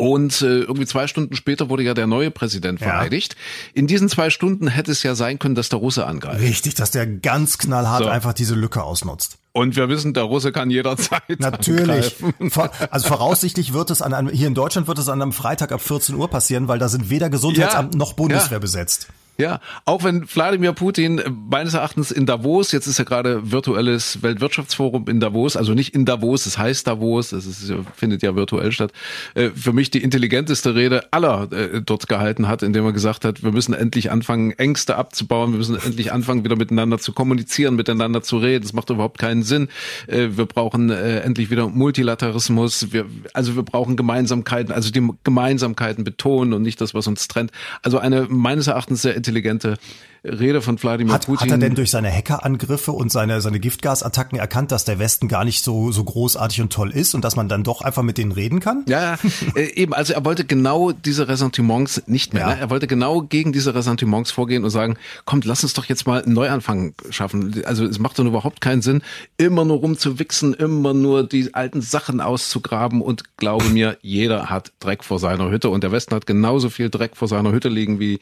und 0.00 0.42
äh, 0.42 0.60
irgendwie 0.60 0.86
zwei 0.86 1.08
Stunden 1.08 1.34
später 1.34 1.68
wurde 1.70 1.82
ja 1.82 1.92
der 1.92 2.06
neue 2.06 2.30
Präsident 2.30 2.78
vereidigt. 2.78 3.34
Ja. 3.34 3.80
In 3.80 3.88
diesen 3.88 4.08
zwei 4.08 4.30
Stunden 4.30 4.68
hätte 4.68 4.92
es 4.92 5.02
ja 5.02 5.16
sein 5.16 5.40
können, 5.40 5.56
dass 5.56 5.70
der 5.70 5.80
Russe 5.80 6.06
angreift. 6.06 6.40
Richtig, 6.40 6.76
dass 6.76 6.92
der 6.92 7.04
ganz 7.08 7.58
knallhart 7.58 8.04
so. 8.04 8.08
einfach 8.08 8.32
diese 8.32 8.54
Lücke 8.54 8.84
ausnutzt. 8.84 9.38
Und 9.50 9.74
wir 9.74 9.88
wissen, 9.88 10.14
der 10.14 10.22
Russe 10.22 10.52
kann 10.52 10.70
jederzeit. 10.70 11.22
Natürlich. 11.40 12.14
Angreifen. 12.22 12.88
Also 12.90 13.08
voraussichtlich 13.08 13.72
wird 13.72 13.90
es 13.90 14.00
an 14.00 14.14
einem, 14.14 14.28
hier 14.28 14.46
in 14.46 14.54
Deutschland 14.54 14.86
wird 14.86 15.00
es 15.00 15.08
an 15.08 15.20
einem 15.20 15.32
Freitag 15.32 15.72
ab 15.72 15.80
14 15.80 16.14
Uhr 16.14 16.28
passieren, 16.28 16.68
weil 16.68 16.78
da 16.78 16.88
sind 16.88 17.10
weder 17.10 17.28
Gesundheitsamt 17.28 17.94
ja, 17.94 17.98
noch 17.98 18.12
Bundeswehr 18.12 18.58
ja. 18.58 18.58
besetzt. 18.60 19.08
Ja, 19.40 19.60
auch 19.84 20.02
wenn 20.02 20.28
Wladimir 20.28 20.72
Putin 20.72 21.22
meines 21.48 21.74
Erachtens 21.74 22.10
in 22.10 22.26
Davos, 22.26 22.72
jetzt 22.72 22.88
ist 22.88 22.98
ja 22.98 23.04
gerade 23.04 23.52
virtuelles 23.52 24.20
Weltwirtschaftsforum 24.20 25.06
in 25.06 25.20
Davos, 25.20 25.56
also 25.56 25.74
nicht 25.74 25.94
in 25.94 26.04
Davos, 26.04 26.44
es 26.46 26.58
heißt 26.58 26.88
Davos, 26.88 27.30
es 27.30 27.46
ist, 27.46 27.72
findet 27.94 28.24
ja 28.24 28.34
virtuell 28.34 28.72
statt, 28.72 28.90
äh, 29.34 29.50
für 29.50 29.72
mich 29.72 29.92
die 29.92 30.02
intelligenteste 30.02 30.74
Rede 30.74 31.12
aller 31.12 31.52
äh, 31.52 31.80
dort 31.80 32.08
gehalten 32.08 32.48
hat, 32.48 32.64
indem 32.64 32.84
er 32.84 32.92
gesagt 32.92 33.24
hat, 33.24 33.44
wir 33.44 33.52
müssen 33.52 33.74
endlich 33.74 34.10
anfangen, 34.10 34.50
Ängste 34.58 34.96
abzubauen, 34.96 35.52
wir 35.52 35.58
müssen 35.58 35.78
endlich 35.78 36.10
anfangen, 36.10 36.42
wieder 36.42 36.56
miteinander 36.56 36.98
zu 36.98 37.12
kommunizieren, 37.12 37.76
miteinander 37.76 38.22
zu 38.22 38.38
reden. 38.38 38.64
Das 38.64 38.72
macht 38.72 38.90
überhaupt 38.90 39.18
keinen 39.18 39.44
Sinn. 39.44 39.68
Äh, 40.08 40.30
wir 40.32 40.46
brauchen 40.46 40.90
endlich 40.90 41.48
wieder 41.50 41.68
Multilateralismus, 41.68 42.92
wir, 42.92 43.06
also 43.34 43.54
wir 43.54 43.62
brauchen 43.62 43.96
Gemeinsamkeiten, 43.96 44.74
also 44.74 44.90
die 44.90 45.08
Gemeinsamkeiten 45.22 46.02
betonen 46.02 46.54
und 46.54 46.62
nicht 46.62 46.80
das, 46.80 46.92
was 46.92 47.06
uns 47.06 47.28
trennt. 47.28 47.52
Also 47.84 47.98
eine 47.98 48.26
meines 48.28 48.66
Erachtens 48.66 49.02
sehr 49.02 49.14
intelligente 49.28 49.78
Rede 50.24 50.62
von 50.62 50.82
Wladimir 50.82 51.14
hat, 51.14 51.26
Putin. 51.26 51.40
Hat 51.40 51.50
er 51.50 51.58
denn 51.58 51.74
durch 51.74 51.90
seine 51.90 52.10
Hackerangriffe 52.10 52.92
und 52.92 53.12
seine, 53.12 53.40
seine 53.40 53.60
Giftgasattacken 53.60 54.38
erkannt, 54.38 54.72
dass 54.72 54.84
der 54.84 54.98
Westen 54.98 55.28
gar 55.28 55.44
nicht 55.44 55.62
so, 55.62 55.92
so 55.92 56.02
großartig 56.02 56.60
und 56.60 56.72
toll 56.72 56.90
ist 56.90 57.14
und 57.14 57.24
dass 57.24 57.36
man 57.36 57.48
dann 57.48 57.62
doch 57.62 57.82
einfach 57.82 58.02
mit 58.02 58.18
denen 58.18 58.32
reden 58.32 58.60
kann? 58.60 58.84
Ja, 58.88 59.16
äh, 59.54 59.72
eben. 59.74 59.94
Also 59.94 60.14
er 60.14 60.24
wollte 60.24 60.44
genau 60.44 60.92
diese 60.92 61.28
Ressentiments 61.28 62.02
nicht 62.06 62.34
mehr. 62.34 62.42
Ja. 62.42 62.54
Ne? 62.54 62.60
Er 62.60 62.70
wollte 62.70 62.86
genau 62.86 63.22
gegen 63.22 63.52
diese 63.52 63.74
Ressentiments 63.74 64.30
vorgehen 64.30 64.64
und 64.64 64.70
sagen, 64.70 64.96
kommt, 65.24 65.44
lass 65.44 65.62
uns 65.62 65.74
doch 65.74 65.84
jetzt 65.84 66.06
mal 66.06 66.22
einen 66.22 66.34
Neuanfang 66.34 66.94
schaffen. 67.10 67.62
Also 67.64 67.84
es 67.84 67.98
macht 67.98 68.18
doch 68.18 68.24
überhaupt 68.24 68.60
keinen 68.60 68.82
Sinn, 68.82 69.02
immer 69.36 69.64
nur 69.64 69.78
rumzuwichsen, 69.78 70.54
immer 70.54 70.94
nur 70.94 71.26
die 71.26 71.54
alten 71.54 71.80
Sachen 71.80 72.20
auszugraben 72.20 73.02
und 73.02 73.36
glaube 73.36 73.66
mir, 73.66 73.98
jeder 74.02 74.50
hat 74.50 74.72
Dreck 74.80 75.04
vor 75.04 75.18
seiner 75.18 75.50
Hütte 75.50 75.70
und 75.70 75.84
der 75.84 75.92
Westen 75.92 76.14
hat 76.14 76.26
genauso 76.26 76.70
viel 76.70 76.90
Dreck 76.90 77.16
vor 77.16 77.28
seiner 77.28 77.52
Hütte 77.52 77.68
liegen 77.68 78.00
wie, 78.00 78.18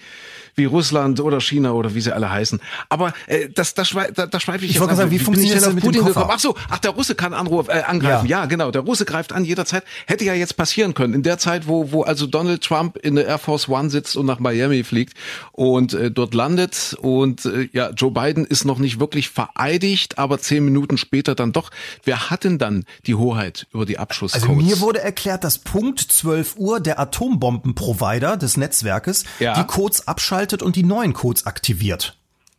wie 0.54 0.66
Russland 0.66 0.95
Russland 0.96 1.20
oder 1.20 1.40
China 1.40 1.72
oder 1.72 1.94
wie 1.94 2.00
sie 2.00 2.14
alle 2.14 2.30
heißen. 2.30 2.60
Aber 2.88 3.12
äh, 3.26 3.48
das, 3.54 3.74
das, 3.74 3.88
schwei 3.88 4.10
da, 4.10 4.26
da 4.26 4.40
schweife 4.40 4.64
ich, 4.64 4.72
ich 4.72 4.80
wollte 4.80 4.96
sagen, 4.96 5.10
wie, 5.10 5.20
wie 5.20 5.24
funktioniert 5.24 5.62
das 5.62 5.72
mit 5.72 5.84
Putin 5.84 6.04
dem 6.04 6.12
Koffer? 6.12 6.28
Ach 6.30 6.38
so, 6.38 6.56
ach 6.70 6.78
der 6.78 6.92
Russe 6.92 7.14
kann 7.14 7.34
Anruf, 7.34 7.68
äh, 7.68 7.82
angreifen. 7.86 8.26
Ja. 8.26 8.40
ja, 8.40 8.46
genau. 8.46 8.70
Der 8.70 8.82
Russe 8.82 9.04
greift 9.04 9.32
an 9.32 9.44
jederzeit. 9.44 9.84
Hätte 10.06 10.24
ja 10.24 10.34
jetzt 10.34 10.56
passieren 10.56 10.94
können 10.94 11.14
in 11.14 11.22
der 11.22 11.38
Zeit, 11.38 11.66
wo 11.66 11.92
wo 11.92 12.02
also 12.02 12.26
Donald 12.26 12.62
Trump 12.62 12.96
in 12.96 13.16
der 13.16 13.26
Air 13.26 13.38
Force 13.38 13.68
One 13.68 13.90
sitzt 13.90 14.16
und 14.16 14.26
nach 14.26 14.38
Miami 14.38 14.84
fliegt 14.84 15.14
und 15.52 15.94
äh, 15.94 16.10
dort 16.10 16.34
landet 16.34 16.96
und 17.00 17.44
äh, 17.44 17.68
ja 17.72 17.90
Joe 17.90 18.10
Biden 18.10 18.44
ist 18.44 18.64
noch 18.64 18.78
nicht 18.78 19.00
wirklich 19.00 19.28
vereidigt, 19.28 20.18
aber 20.18 20.38
zehn 20.38 20.64
Minuten 20.64 20.98
später 20.98 21.34
dann 21.34 21.52
doch. 21.52 21.70
Wer 22.04 22.30
hat 22.30 22.44
denn 22.44 22.58
dann 22.58 22.84
die 23.06 23.14
Hoheit 23.14 23.66
über 23.72 23.86
die 23.86 23.98
Abschusscodes? 23.98 24.48
Also 24.48 24.60
mir 24.60 24.80
wurde 24.80 25.00
erklärt, 25.00 25.44
dass 25.44 25.58
Punkt 25.58 26.00
12 26.00 26.56
Uhr 26.56 26.80
der 26.80 26.98
Atombombenprovider 26.98 28.36
des 28.36 28.56
Netzwerkes 28.56 29.24
ja. 29.38 29.54
die 29.54 29.64
Codes 29.64 30.06
abschaltet 30.08 30.62
und 30.62 30.76
die 30.76 30.85
neuen 30.86 31.12
Codes 31.12 31.46
aktiviert. 31.46 32.15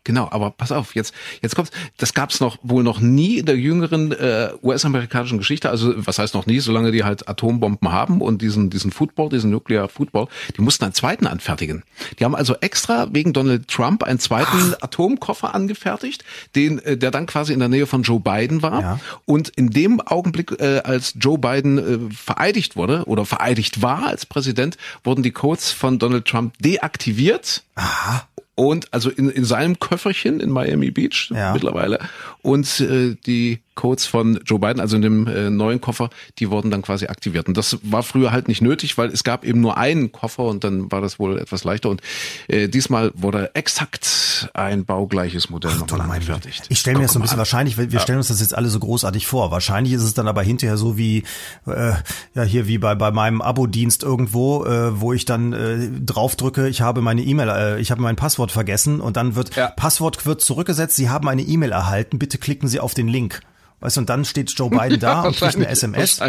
Genau, 0.07 0.29
aber 0.31 0.51
pass 0.51 0.71
auf, 0.71 0.95
jetzt 0.95 1.13
jetzt 1.41 1.53
kommt's. 1.53 1.69
Das 1.97 2.13
gab's 2.13 2.39
noch 2.39 2.57
wohl 2.63 2.81
noch 2.81 3.01
nie 3.01 3.39
in 3.39 3.45
der 3.45 3.57
jüngeren 3.57 4.13
äh, 4.13 4.51
US-amerikanischen 4.63 5.37
Geschichte. 5.37 5.69
Also 5.69 5.93
was 5.97 6.17
heißt 6.17 6.33
noch 6.33 6.45
nie? 6.45 6.61
Solange 6.61 6.93
die 6.93 7.03
halt 7.03 7.27
Atombomben 7.27 7.91
haben 7.91 8.21
und 8.21 8.41
diesen 8.41 8.69
diesen 8.69 8.91
Football, 8.91 9.27
diesen 9.27 9.51
Nuclear 9.51 9.89
Football, 9.89 10.29
die 10.55 10.61
mussten 10.61 10.85
einen 10.85 10.93
zweiten 10.93 11.27
anfertigen. 11.27 11.83
Die 12.17 12.23
haben 12.23 12.35
also 12.35 12.55
extra 12.61 13.13
wegen 13.13 13.33
Donald 13.33 13.67
Trump 13.67 14.01
einen 14.01 14.19
zweiten 14.19 14.75
Ach. 14.77 14.83
Atomkoffer 14.83 15.53
angefertigt, 15.53 16.23
den 16.55 16.79
äh, 16.79 16.95
der 16.95 17.11
dann 17.11 17.25
quasi 17.25 17.51
in 17.51 17.59
der 17.59 17.67
Nähe 17.67 17.85
von 17.85 18.03
Joe 18.03 18.21
Biden 18.21 18.61
war. 18.61 18.81
Ja. 18.81 18.99
Und 19.25 19.49
in 19.49 19.71
dem 19.71 19.99
Augenblick, 19.99 20.57
äh, 20.61 20.79
als 20.85 21.15
Joe 21.19 21.37
Biden 21.37 21.77
äh, 22.09 22.13
vereidigt 22.13 22.77
wurde 22.77 23.03
oder 23.07 23.25
vereidigt 23.25 23.81
war 23.81 24.07
als 24.07 24.25
Präsident, 24.25 24.77
wurden 25.03 25.21
die 25.21 25.31
Codes 25.31 25.73
von 25.73 25.99
Donald 25.99 26.23
Trump 26.23 26.57
deaktiviert. 26.59 27.63
Aha 27.75 28.25
und 28.57 28.91
also 28.91 29.11
in, 29.11 29.29
in 29.29 29.45
seinem 29.45 29.79
Köfferchen 29.79 30.39
in 30.39 30.49
Miami 30.49 30.89
Beach 30.89 31.31
ja. 31.33 31.53
mittlerweile 31.53 31.99
und 32.41 32.79
äh, 32.79 33.15
die 33.25 33.59
Codes 33.77 34.05
von 34.05 34.41
Joe 34.45 34.59
Biden, 34.59 34.81
also 34.81 34.97
in 34.97 35.01
dem 35.01 35.27
äh, 35.27 35.49
neuen 35.49 35.79
Koffer, 35.79 36.09
die 36.39 36.51
wurden 36.51 36.69
dann 36.69 36.81
quasi 36.81 37.07
aktiviert. 37.07 37.47
Und 37.47 37.55
das 37.55 37.77
war 37.83 38.03
früher 38.03 38.33
halt 38.33 38.49
nicht 38.49 38.61
nötig, 38.61 38.97
weil 38.97 39.09
es 39.09 39.23
gab 39.23 39.45
eben 39.45 39.61
nur 39.61 39.77
einen 39.77 40.11
Koffer 40.11 40.43
und 40.43 40.65
dann 40.65 40.91
war 40.91 40.99
das 40.99 41.19
wohl 41.19 41.39
etwas 41.39 41.63
leichter. 41.63 41.89
Und 41.89 42.01
äh, 42.49 42.67
diesmal 42.67 43.11
wurde 43.15 43.55
exakt 43.55 44.49
ein 44.53 44.83
baugleiches 44.83 45.49
Modell 45.49 45.75
nochmal 45.75 46.11
angefertigt. 46.11 46.65
Ich 46.67 46.79
stelle 46.79 46.97
mir 46.97 47.03
das 47.03 47.13
so 47.13 47.19
ein 47.19 47.21
bisschen 47.21 47.37
wahrscheinlich, 47.37 47.77
wir 47.77 47.87
ja. 47.87 47.99
stellen 47.99 48.17
uns 48.17 48.27
das 48.27 48.41
jetzt 48.41 48.55
alle 48.55 48.67
so 48.67 48.79
großartig 48.79 49.27
vor. 49.27 49.51
Wahrscheinlich 49.51 49.93
ist 49.93 50.03
es 50.03 50.13
dann 50.13 50.27
aber 50.27 50.43
hinterher 50.43 50.77
so 50.77 50.97
wie 50.97 51.23
äh, 51.67 51.93
ja 52.35 52.43
hier 52.43 52.67
wie 52.67 52.77
bei 52.77 52.95
bei 52.95 53.11
meinem 53.11 53.41
Abo-Dienst 53.41 54.03
irgendwo, 54.03 54.65
äh, 54.65 54.99
wo 54.99 55.13
ich 55.13 55.25
dann 55.25 55.53
äh, 55.53 55.89
draufdrücke, 56.05 56.67
ich 56.67 56.81
habe 56.81 57.01
meine 57.01 57.21
E-Mail, 57.21 57.49
äh, 57.49 57.79
ich 57.79 57.91
habe 57.91 58.01
mein 58.01 58.15
Passwort 58.15 58.51
vergessen 58.51 58.99
und 58.99 59.17
dann 59.17 59.35
wird 59.35 59.55
ja. 59.55 59.67
Passwort 59.69 60.25
wird 60.25 60.41
zurückgesetzt. 60.41 60.95
Sie 60.95 61.09
haben 61.09 61.27
eine 61.27 61.43
E-Mail 61.43 61.71
erhalten. 61.71 62.19
Bitte 62.19 62.37
klicken 62.37 62.67
Sie 62.67 62.79
auf 62.79 62.93
den 62.93 63.07
Link. 63.07 63.41
Weißt 63.79 63.97
du, 63.97 64.01
und 64.01 64.09
dann 64.09 64.25
steht 64.25 64.49
Joe 64.51 64.69
Biden 64.69 64.99
da 64.99 65.13
ja, 65.23 65.27
und 65.27 65.35
kriegt 65.35 65.55
eine 65.55 65.67
SMS 65.67 66.19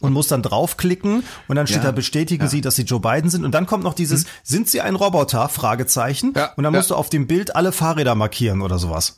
und 0.00 0.12
muss 0.12 0.28
dann 0.28 0.42
draufklicken 0.42 1.24
und 1.48 1.56
dann 1.56 1.66
steht 1.66 1.78
ja, 1.78 1.84
da, 1.84 1.92
bestätigen 1.92 2.44
ja. 2.44 2.48
Sie, 2.48 2.60
dass 2.60 2.76
Sie 2.76 2.82
Joe 2.82 3.00
Biden 3.00 3.28
sind. 3.28 3.44
Und 3.44 3.52
dann 3.52 3.66
kommt 3.66 3.82
noch 3.82 3.94
dieses, 3.94 4.22
hm. 4.22 4.30
sind 4.44 4.68
Sie 4.68 4.80
ein 4.80 4.94
Roboter? 4.94 5.48
Fragezeichen. 5.48 6.32
Ja, 6.36 6.52
und 6.56 6.64
dann 6.64 6.72
musst 6.72 6.90
du 6.90 6.94
auf 6.94 7.10
dem 7.10 7.26
Bild 7.26 7.56
alle 7.56 7.72
Fahrräder 7.72 8.14
markieren 8.14 8.62
oder 8.62 8.78
sowas. 8.78 9.16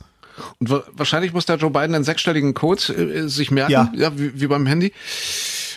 Und 0.59 0.69
wahrscheinlich 0.93 1.33
muss 1.33 1.45
der 1.45 1.57
Joe 1.57 1.69
Biden 1.69 1.95
einen 1.95 2.03
sechsstelligen 2.03 2.53
Code 2.53 2.93
äh, 2.93 3.27
sich 3.27 3.51
merken, 3.51 3.71
ja, 3.71 3.91
ja 3.93 4.17
wie, 4.17 4.39
wie 4.39 4.47
beim 4.47 4.65
Handy. 4.65 4.93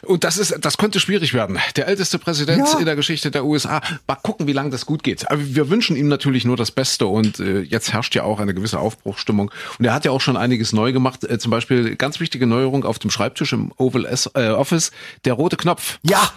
Und 0.05 0.24
das 0.24 0.36
ist, 0.36 0.57
das 0.61 0.78
könnte 0.78 0.98
schwierig 0.98 1.32
werden. 1.32 1.59
Der 1.76 1.86
älteste 1.86 2.18
Präsident 2.18 2.66
ja. 2.72 2.78
in 2.78 2.86
der 2.86 2.96
Geschichte 2.96 3.30
der 3.30 3.44
USA. 3.44 3.80
Mal 4.09 4.16
gucken, 4.16 4.46
wie 4.48 4.53
lange 4.53 4.70
das 4.70 4.84
gut 4.84 5.05
geht. 5.05 5.30
Aber 5.30 5.40
wir 5.40 5.70
wünschen 5.70 5.96
ihm 5.96 6.09
natürlich 6.09 6.44
nur 6.44 6.57
das 6.57 6.72
Beste 6.72 7.07
und 7.07 7.38
äh, 7.38 7.61
jetzt 7.61 7.92
herrscht 7.92 8.14
ja 8.14 8.24
auch 8.24 8.40
eine 8.40 8.53
gewisse 8.53 8.80
Aufbruchstimmung. 8.80 9.53
Und 9.78 9.84
er 9.84 9.94
hat 9.94 10.05
ja 10.05 10.11
auch 10.11 10.20
schon 10.20 10.36
einiges 10.36 10.72
neu 10.72 10.92
gemacht. 10.92 11.22
Äh, 11.24 11.38
zum 11.38 11.50
Beispiel 11.50 11.94
ganz 11.94 12.18
wichtige 12.18 12.46
Neuerung 12.46 12.84
auf 12.84 12.98
dem 12.98 13.11
Schreibtisch 13.11 13.53
im 13.53 13.72
Oval 13.76 14.05
S 14.05 14.28
äh, 14.34 14.48
Office, 14.48 14.90
der 15.24 15.34
rote 15.34 15.57
Knopf. 15.57 15.98
Ja, 16.03 16.32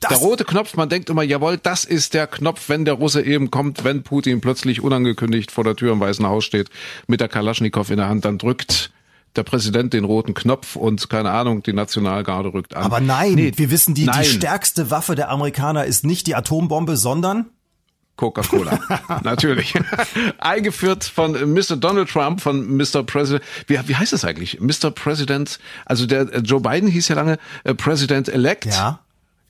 das 0.00 0.08
der 0.08 0.18
rote 0.18 0.44
Knopf, 0.46 0.76
man 0.76 0.88
denkt 0.88 1.10
immer, 1.10 1.22
jawohl, 1.22 1.58
das 1.58 1.84
ist 1.84 2.14
der 2.14 2.26
Knopf, 2.26 2.70
wenn 2.70 2.86
der 2.86 2.94
Russe 2.94 3.22
eben 3.22 3.50
kommt, 3.50 3.84
wenn 3.84 4.02
Putin 4.02 4.40
plötzlich 4.40 4.80
unangekündigt 4.80 5.50
vor 5.50 5.62
der 5.62 5.76
Tür 5.76 5.92
im 5.92 6.00
Weißen 6.00 6.26
Haus 6.26 6.44
steht, 6.44 6.70
mit 7.06 7.20
der 7.20 7.28
Kalaschnikow 7.28 7.88
in 7.90 7.98
der 7.98 8.08
Hand, 8.08 8.24
dann 8.24 8.38
drückt 8.38 8.89
der 9.36 9.42
Präsident 9.42 9.92
den 9.92 10.04
roten 10.04 10.34
Knopf 10.34 10.76
und 10.76 11.08
keine 11.08 11.30
Ahnung, 11.30 11.62
die 11.62 11.72
Nationalgarde 11.72 12.52
rückt 12.52 12.74
an. 12.74 12.84
Aber 12.84 13.00
nein, 13.00 13.34
nee, 13.34 13.52
wir 13.56 13.70
wissen, 13.70 13.94
die, 13.94 14.04
nein. 14.04 14.22
die 14.22 14.28
stärkste 14.28 14.90
Waffe 14.90 15.14
der 15.14 15.30
Amerikaner 15.30 15.84
ist 15.84 16.04
nicht 16.04 16.26
die 16.26 16.34
Atombombe, 16.34 16.96
sondern 16.96 17.46
Coca-Cola. 18.16 18.78
Natürlich. 19.22 19.74
Eingeführt 20.38 21.04
von 21.04 21.32
Mr. 21.54 21.76
Donald 21.76 22.10
Trump, 22.10 22.42
von 22.42 22.76
Mr. 22.76 23.02
President. 23.02 23.42
Wie, 23.66 23.78
wie 23.86 23.96
heißt 23.96 24.12
das 24.12 24.24
eigentlich? 24.26 24.60
Mr. 24.60 24.90
President, 24.90 25.58
also 25.86 26.06
der 26.06 26.40
Joe 26.40 26.60
Biden 26.60 26.88
hieß 26.88 27.08
ja 27.08 27.14
lange 27.14 27.38
äh, 27.64 27.74
President 27.74 28.28
Elect. 28.28 28.66
Ja 28.66 29.00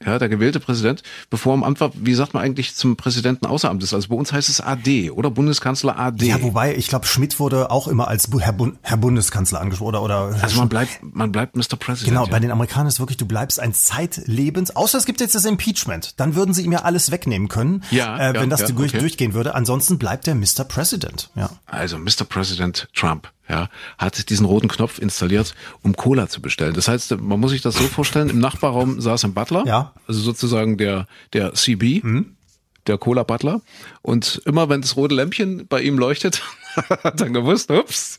ja, 0.05 0.19
der 0.19 0.31
gewählte 0.31 0.61
Präsident, 0.61 1.03
bevor 1.29 1.53
er 1.53 1.57
im 1.57 1.65
Amt 1.65 1.81
war, 1.81 1.91
wie 1.95 2.15
sagt 2.15 2.33
man 2.33 2.43
eigentlich 2.43 2.75
zum 2.75 2.97
Präsidenten 2.97 3.45
außer 3.45 3.69
Amt 3.69 3.83
ist? 3.83 3.93
Also 3.93 4.09
bei 4.09 4.15
uns 4.15 4.33
heißt 4.33 4.49
es 4.49 4.61
AD 4.61 5.11
oder 5.11 5.31
Bundeskanzler 5.31 5.99
AD. 5.99 6.25
Ja, 6.25 6.41
wobei, 6.43 6.75
ich 6.75 6.89
glaube, 6.89 7.07
Schmidt 7.07 7.39
wurde 7.39 7.71
auch 7.71 7.87
immer 7.87 8.09
als 8.09 8.29
Herr, 8.39 8.55
Bund 8.55 8.79
Herr 8.81 8.97
Bundeskanzler 8.97 9.61
angesprochen 9.61 9.97
oder, 9.97 10.03
oder 10.03 10.39
Also 10.41 10.59
man 10.59 10.71
bleibt, 10.71 11.01
man 11.03 11.33
bleibt 11.33 11.55
Mr. 11.55 11.77
President. 11.79 12.09
Genau, 12.09 12.25
ja. 12.25 12.31
bei 12.31 12.41
den 12.41 12.51
Amerikanern 12.51 12.87
ist 12.87 12.99
wirklich, 12.99 13.19
du 13.19 13.27
bleibst 13.27 13.61
ein 13.61 13.75
Zeitlebens, 13.75 14.75
außer 14.75 14.97
es 14.97 15.05
gibt 15.05 15.21
jetzt 15.21 15.35
das 15.35 15.45
Impeachment. 15.45 16.19
Dann 16.19 16.35
würden 16.35 16.55
sie 16.55 16.63
ihm 16.63 16.73
ja 16.73 16.81
alles 16.81 17.11
wegnehmen 17.11 17.49
können, 17.49 17.85
ja, 17.91 18.17
äh, 18.17 18.35
wenn 18.35 18.43
ja, 18.43 18.47
das 18.47 18.61
ja, 18.61 18.69
durch, 18.69 18.93
okay. 18.93 19.01
durchgehen 19.01 19.35
würde. 19.35 19.55
Ansonsten 19.55 19.99
bleibt 19.99 20.27
er 20.27 20.35
Mr. 20.35 20.65
President. 20.67 21.29
Ja. 21.35 21.51
Also 21.67 21.99
Mr. 21.99 22.25
President 22.27 22.89
Trump 22.95 23.31
ja, 23.51 23.69
hat 23.99 24.31
diesen 24.31 24.47
roten 24.47 24.69
Knopf 24.69 24.99
installiert, 24.99 25.55
um 25.83 25.97
Cola 25.97 26.29
zu 26.29 26.41
bestellen. 26.41 26.73
Das 26.75 26.87
heißt, 26.87 27.21
man 27.21 27.41
muss 27.41 27.51
sich 27.51 27.63
das 27.63 27.75
so 27.75 27.83
vorstellen, 27.85 28.31
im 28.31 28.39
Nachbarraum 28.39 29.01
saß 29.01 29.25
ein 29.25 29.35
Butler, 29.35 29.65
ja. 29.67 29.93
also 30.07 30.21
sozusagen 30.21 30.77
der, 30.77 31.07
der 31.33 31.53
CB, 31.55 32.01
mhm. 32.03 32.37
der 32.87 32.97
Cola 32.97 33.25
Butler. 33.25 33.61
Und 34.03 34.41
immer 34.47 34.69
wenn 34.69 34.83
das 34.83 34.97
rote 34.97 35.17
Lämpchen 35.17 35.67
bei 35.67 35.83
ihm 35.83 35.99
leuchtet, 35.99 36.43
hat 36.77 37.21
dann 37.21 37.33
gewusst, 37.33 37.71
ups, 37.71 38.19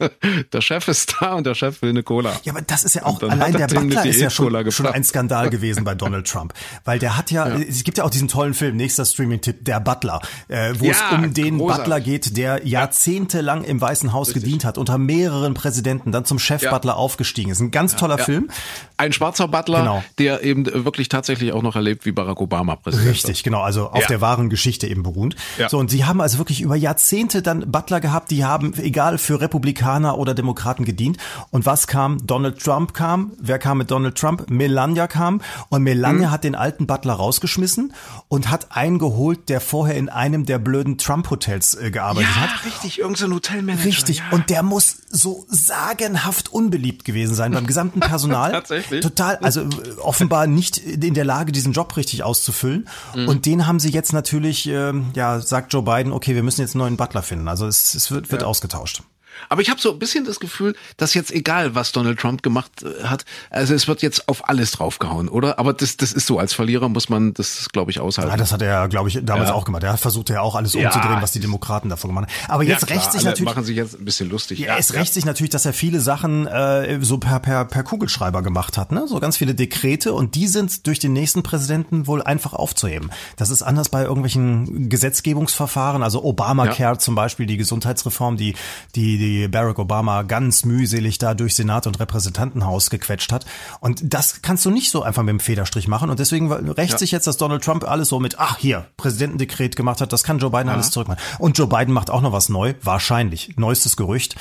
der 0.54 0.62
Chef 0.62 0.88
ist 0.88 1.16
da 1.20 1.34
und 1.34 1.46
der 1.46 1.56
Chef 1.56 1.82
will 1.82 1.90
eine 1.90 2.04
Cola. 2.04 2.34
Ja, 2.44 2.54
aber 2.54 2.62
das 2.62 2.84
ist 2.84 2.96
ja 2.96 3.06
auch, 3.06 3.22
allein 3.22 3.54
der 3.54 3.68
Butler 3.68 4.06
ist 4.06 4.20
ja 4.20 4.30
schon, 4.30 4.72
schon 4.72 4.88
ein 4.88 5.04
Skandal 5.04 5.50
gewesen 5.52 5.84
bei 5.84 5.96
Donald 5.96 6.28
Trump. 6.28 6.54
Weil 6.86 7.00
der 7.00 7.18
hat 7.18 7.32
ja, 7.32 7.48
ja, 7.48 7.56
es 7.58 7.84
gibt 7.84 7.98
ja 7.98 8.04
auch 8.04 8.10
diesen 8.10 8.28
tollen 8.28 8.54
Film, 8.54 8.78
nächster 8.78 9.06
Streaming-Tipp, 9.06 9.66
Der 9.66 9.80
Butler, 9.80 10.22
äh, 10.48 10.74
wo 10.78 10.86
ja, 10.86 10.92
es 10.92 11.02
um 11.12 11.34
den 11.34 11.58
großartig. 11.58 11.84
Butler 11.84 12.02
geht, 12.02 12.38
der 12.38 12.68
jahrzehntelang 12.68 13.64
im 13.64 13.82
Weißen 13.82 14.14
Haus 14.14 14.30
Richtig. 14.30 14.44
gedient 14.44 14.66
hat, 14.66 14.78
unter 14.78 14.98
mehreren 14.98 15.54
Präsidenten, 15.54 16.12
dann 16.12 16.26
zum 16.26 16.40
Chef-Butler 16.40 16.98
aufgestiegen 16.98 17.52
ist. 17.52 17.60
Ein 17.60 17.72
ganz 17.72 17.96
toller 17.96 18.18
Film. 18.18 18.50
Ein 18.98 19.14
schwarzer 19.14 19.48
Butler, 19.48 19.80
genau. 19.80 20.04
der 20.20 20.44
eben 20.44 20.66
wirklich 20.86 21.10
tatsächlich 21.10 21.54
auch 21.54 21.62
noch 21.62 21.76
erlebt, 21.76 22.06
wie 22.06 22.12
Barack 22.12 22.40
Obama 22.40 22.76
Präsident 22.76 23.12
Richtig, 23.12 23.44
genau, 23.44 23.62
also 23.62 23.90
auf 23.90 24.06
der 24.08 24.22
wahren 24.22 24.50
Geschichte 24.50 24.88
eben 24.88 25.04
beruht. 25.04 25.36
So, 25.70 25.78
und 25.78 25.90
sie 25.90 26.06
haben 26.06 26.22
also 26.22 26.38
wirklich 26.38 26.62
über 26.62 26.76
Jahrzehnte 26.76 27.42
dann 27.42 27.72
Butler 27.72 28.00
gehabt, 28.00 28.32
die 28.32 28.38
die 28.42 28.46
haben, 28.46 28.74
egal 28.78 29.20
für 29.20 29.40
Republikaner 29.40 30.18
oder 30.18 30.34
Demokraten 30.34 30.84
gedient. 30.84 31.18
Und 31.52 31.68
was 31.68 31.86
kam? 31.86 32.26
Donald 32.26 32.60
Trump 32.60 32.94
kam. 32.96 33.34
Wer 33.40 33.60
kam 33.60 33.78
mit 33.78 33.92
Donald 33.92 34.18
Trump? 34.18 34.50
Melania 34.50 35.06
kam. 35.06 35.42
Und 35.70 35.84
Melania 35.84 36.30
mhm. 36.30 36.32
hat 36.32 36.44
den 36.44 36.56
alten 36.56 36.88
Butler 36.88 37.14
rausgeschmissen 37.14 37.94
und 38.30 38.50
hat 38.50 38.76
einen 38.76 38.98
geholt, 38.98 39.50
der 39.50 39.62
vorher 39.62 39.96
in 39.96 40.10
einem 40.10 40.48
der 40.48 40.58
blöden 40.58 40.98
Trump-Hotels 40.98 41.76
äh, 41.76 41.92
gearbeitet 41.92 42.32
ja, 42.36 42.42
hat. 42.42 42.66
richtig, 42.66 43.00
irgendein 43.00 43.34
Hotelmanager. 43.34 43.86
Richtig. 43.86 44.18
Ja. 44.18 44.24
Und 44.32 44.50
der 44.50 44.64
muss 44.64 44.98
so 45.10 45.46
sagenhaft 45.48 46.52
unbeliebt 46.52 47.06
gewesen 47.06 47.36
sein 47.36 47.52
beim 47.52 47.68
gesamten 47.68 48.00
Personal. 48.00 48.52
Tatsächlich. 48.52 49.02
Total, 49.02 49.38
also 49.38 49.62
äh, 49.62 49.68
offenbar 50.02 50.48
nicht 50.48 50.80
in 50.80 51.14
der 51.14 51.26
Lage, 51.26 51.52
diesen 51.52 51.74
Job 51.74 51.96
richtig 51.96 52.24
auszufüllen. 52.24 52.88
Mhm. 53.16 53.28
Und 53.28 53.46
den 53.46 53.68
haben 53.68 53.80
sie 53.80 53.90
jetzt 53.90 54.14
natürlich, 54.14 54.68
äh, 54.68 54.94
ja, 55.14 55.40
sagt 55.42 55.74
Joe 55.74 55.84
Biden, 55.84 56.12
okay, 56.12 56.34
wir 56.34 56.42
müssen 56.42 56.62
jetzt 56.62 56.74
einen 56.74 56.80
neuen 56.80 56.98
Butler 56.98 57.22
finden. 57.22 57.48
Also 57.48 57.68
es, 57.68 57.94
es 57.94 58.10
wird, 58.10 58.31
wird 58.32 58.42
ja. 58.42 58.48
ausgetauscht. 58.48 59.04
Aber 59.50 59.62
ich 59.62 59.70
habe 59.70 59.80
so 59.80 59.92
ein 59.92 60.00
bisschen 60.00 60.26
das 60.26 60.40
Gefühl, 60.40 60.76
dass 60.98 61.14
jetzt 61.14 61.32
egal, 61.32 61.76
was 61.76 61.92
Donald 61.92 62.20
Trump 62.20 62.44
gemacht 62.44 62.72
äh, 62.84 63.04
hat, 63.04 63.26
also 63.50 63.74
es 63.74 63.88
wird 63.88 64.02
jetzt 64.02 64.28
auf 64.30 64.48
alles 64.50 64.72
draufgehauen, 64.72 65.30
oder? 65.30 65.60
Aber 65.60 65.74
das, 65.74 65.98
das 65.98 66.14
ist 66.14 66.28
so, 66.28 66.40
als 66.40 66.54
Verlierer 66.54 66.90
muss 66.90 67.10
man 67.10 67.34
das, 67.34 67.70
glaube 67.72 67.92
ich, 67.92 68.00
aushalten. 68.00 68.32
Ja, 68.32 68.38
das 68.38 68.52
hat 68.52 68.62
er, 68.62 68.88
glaube 68.88 69.10
ich, 69.10 69.20
damals 69.24 69.50
ja. 69.50 69.56
auch 69.56 69.66
gemacht. 69.66 69.84
Er 69.84 69.94
hat 69.94 70.00
versucht 70.00 70.30
ja 70.30 70.42
auch 70.42 70.56
alles 70.56 70.76
umzudrehen, 70.76 71.16
ja. 71.16 71.22
was 71.22 71.32
die 71.32 71.40
Demokraten 71.40 71.90
davon 71.90 72.10
gemacht 72.10 72.28
haben. 72.28 72.52
Aber 72.52 72.64
jetzt 72.64 72.90
ja, 72.90 72.96
rächt 72.96 73.12
sich 73.12 73.24
natürlich. 73.24 73.46
machen 73.46 73.64
sich 73.64 73.76
jetzt 73.76 74.00
ein 74.00 74.06
bisschen 74.06 74.30
lustig. 74.30 74.60
Ja, 74.60 74.78
es 74.78 74.94
rächt 74.94 75.14
sich 75.14 75.26
natürlich, 75.26 75.50
dass 75.50 75.66
er 75.66 75.74
viele 75.74 76.00
Sachen 76.00 76.48
äh, 76.48 77.00
so 77.02 77.18
per, 77.18 77.40
per, 77.40 77.66
per 77.66 77.84
Kugelschreiber 77.84 78.42
gemacht 78.42 78.78
hat, 78.78 78.92
ne? 78.92 79.08
So 79.08 79.20
ganz 79.20 79.38
viele 79.38 79.56
Dekrete 79.56 80.14
und 80.14 80.36
die 80.36 80.48
sind 80.48 80.88
durch 80.88 81.00
den 81.00 81.14
nächsten 81.14 81.44
Präsidenten 81.44 82.08
wohl 82.08 82.22
einfach 82.22 82.54
aufzuheben. 82.54 83.12
Das 83.38 83.50
ist 83.50 83.62
anders 83.62 83.90
bei 83.90 84.04
irgendwelchen 84.04 84.90
Gesetzgebungsverfahren, 84.90 86.04
also 86.04 86.24
Obamacare 86.24 86.98
zum 86.98 87.16
Beispiel, 87.16 87.46
die 87.46 87.58
Gesundheitsreform, 87.58 88.38
die, 88.38 88.56
die 88.96 89.18
die 89.22 89.48
Barack 89.48 89.80
Obama 89.80 90.24
ganz 90.24 90.66
mühselig 90.66 91.18
da 91.18 91.34
durch 91.34 91.56
Senat 91.56 91.88
und 91.88 92.00
Repräsentantenhaus 92.00 92.90
gequetscht 92.90 93.32
hat. 93.32 93.46
Und 93.80 94.02
das 94.14 94.42
kannst 94.42 94.66
du 94.66 94.72
nicht 94.72 94.92
so 94.92 95.04
einfach 95.04 95.24
mit 95.24 95.30
dem 95.30 95.40
Federstrich 95.40 95.88
machen. 95.88 96.10
Und 96.10 96.20
deswegen 96.20 96.52
rächt 96.52 96.94
ja. 96.94 96.98
sich 96.98 97.12
jetzt, 97.12 97.28
dass 97.28 97.38
Donald 97.38 97.64
Trump 97.64 97.84
alles 97.84 98.10
so 98.10 98.20
mit, 98.20 98.40
ach 98.40 98.58
hier, 98.58 98.88
Präsidentendekret 98.98 99.76
gemacht 99.76 100.02
hat, 100.02 100.12
das 100.12 100.24
kann 100.24 100.40
Joe 100.40 100.50
Biden 100.50 100.68
ja. 100.68 100.74
alles 100.74 100.92
zurückmachen. 100.92 101.22
Und 101.40 101.58
Joe 101.58 101.68
Biden 101.68 101.94
macht 101.94 102.10
auch 102.10 102.22
noch 102.22 102.34
was 102.34 102.50
neu, 102.50 102.74
wahrscheinlich. 102.82 103.54
Neuestes 103.58 103.96
Gerücht. 103.96 104.36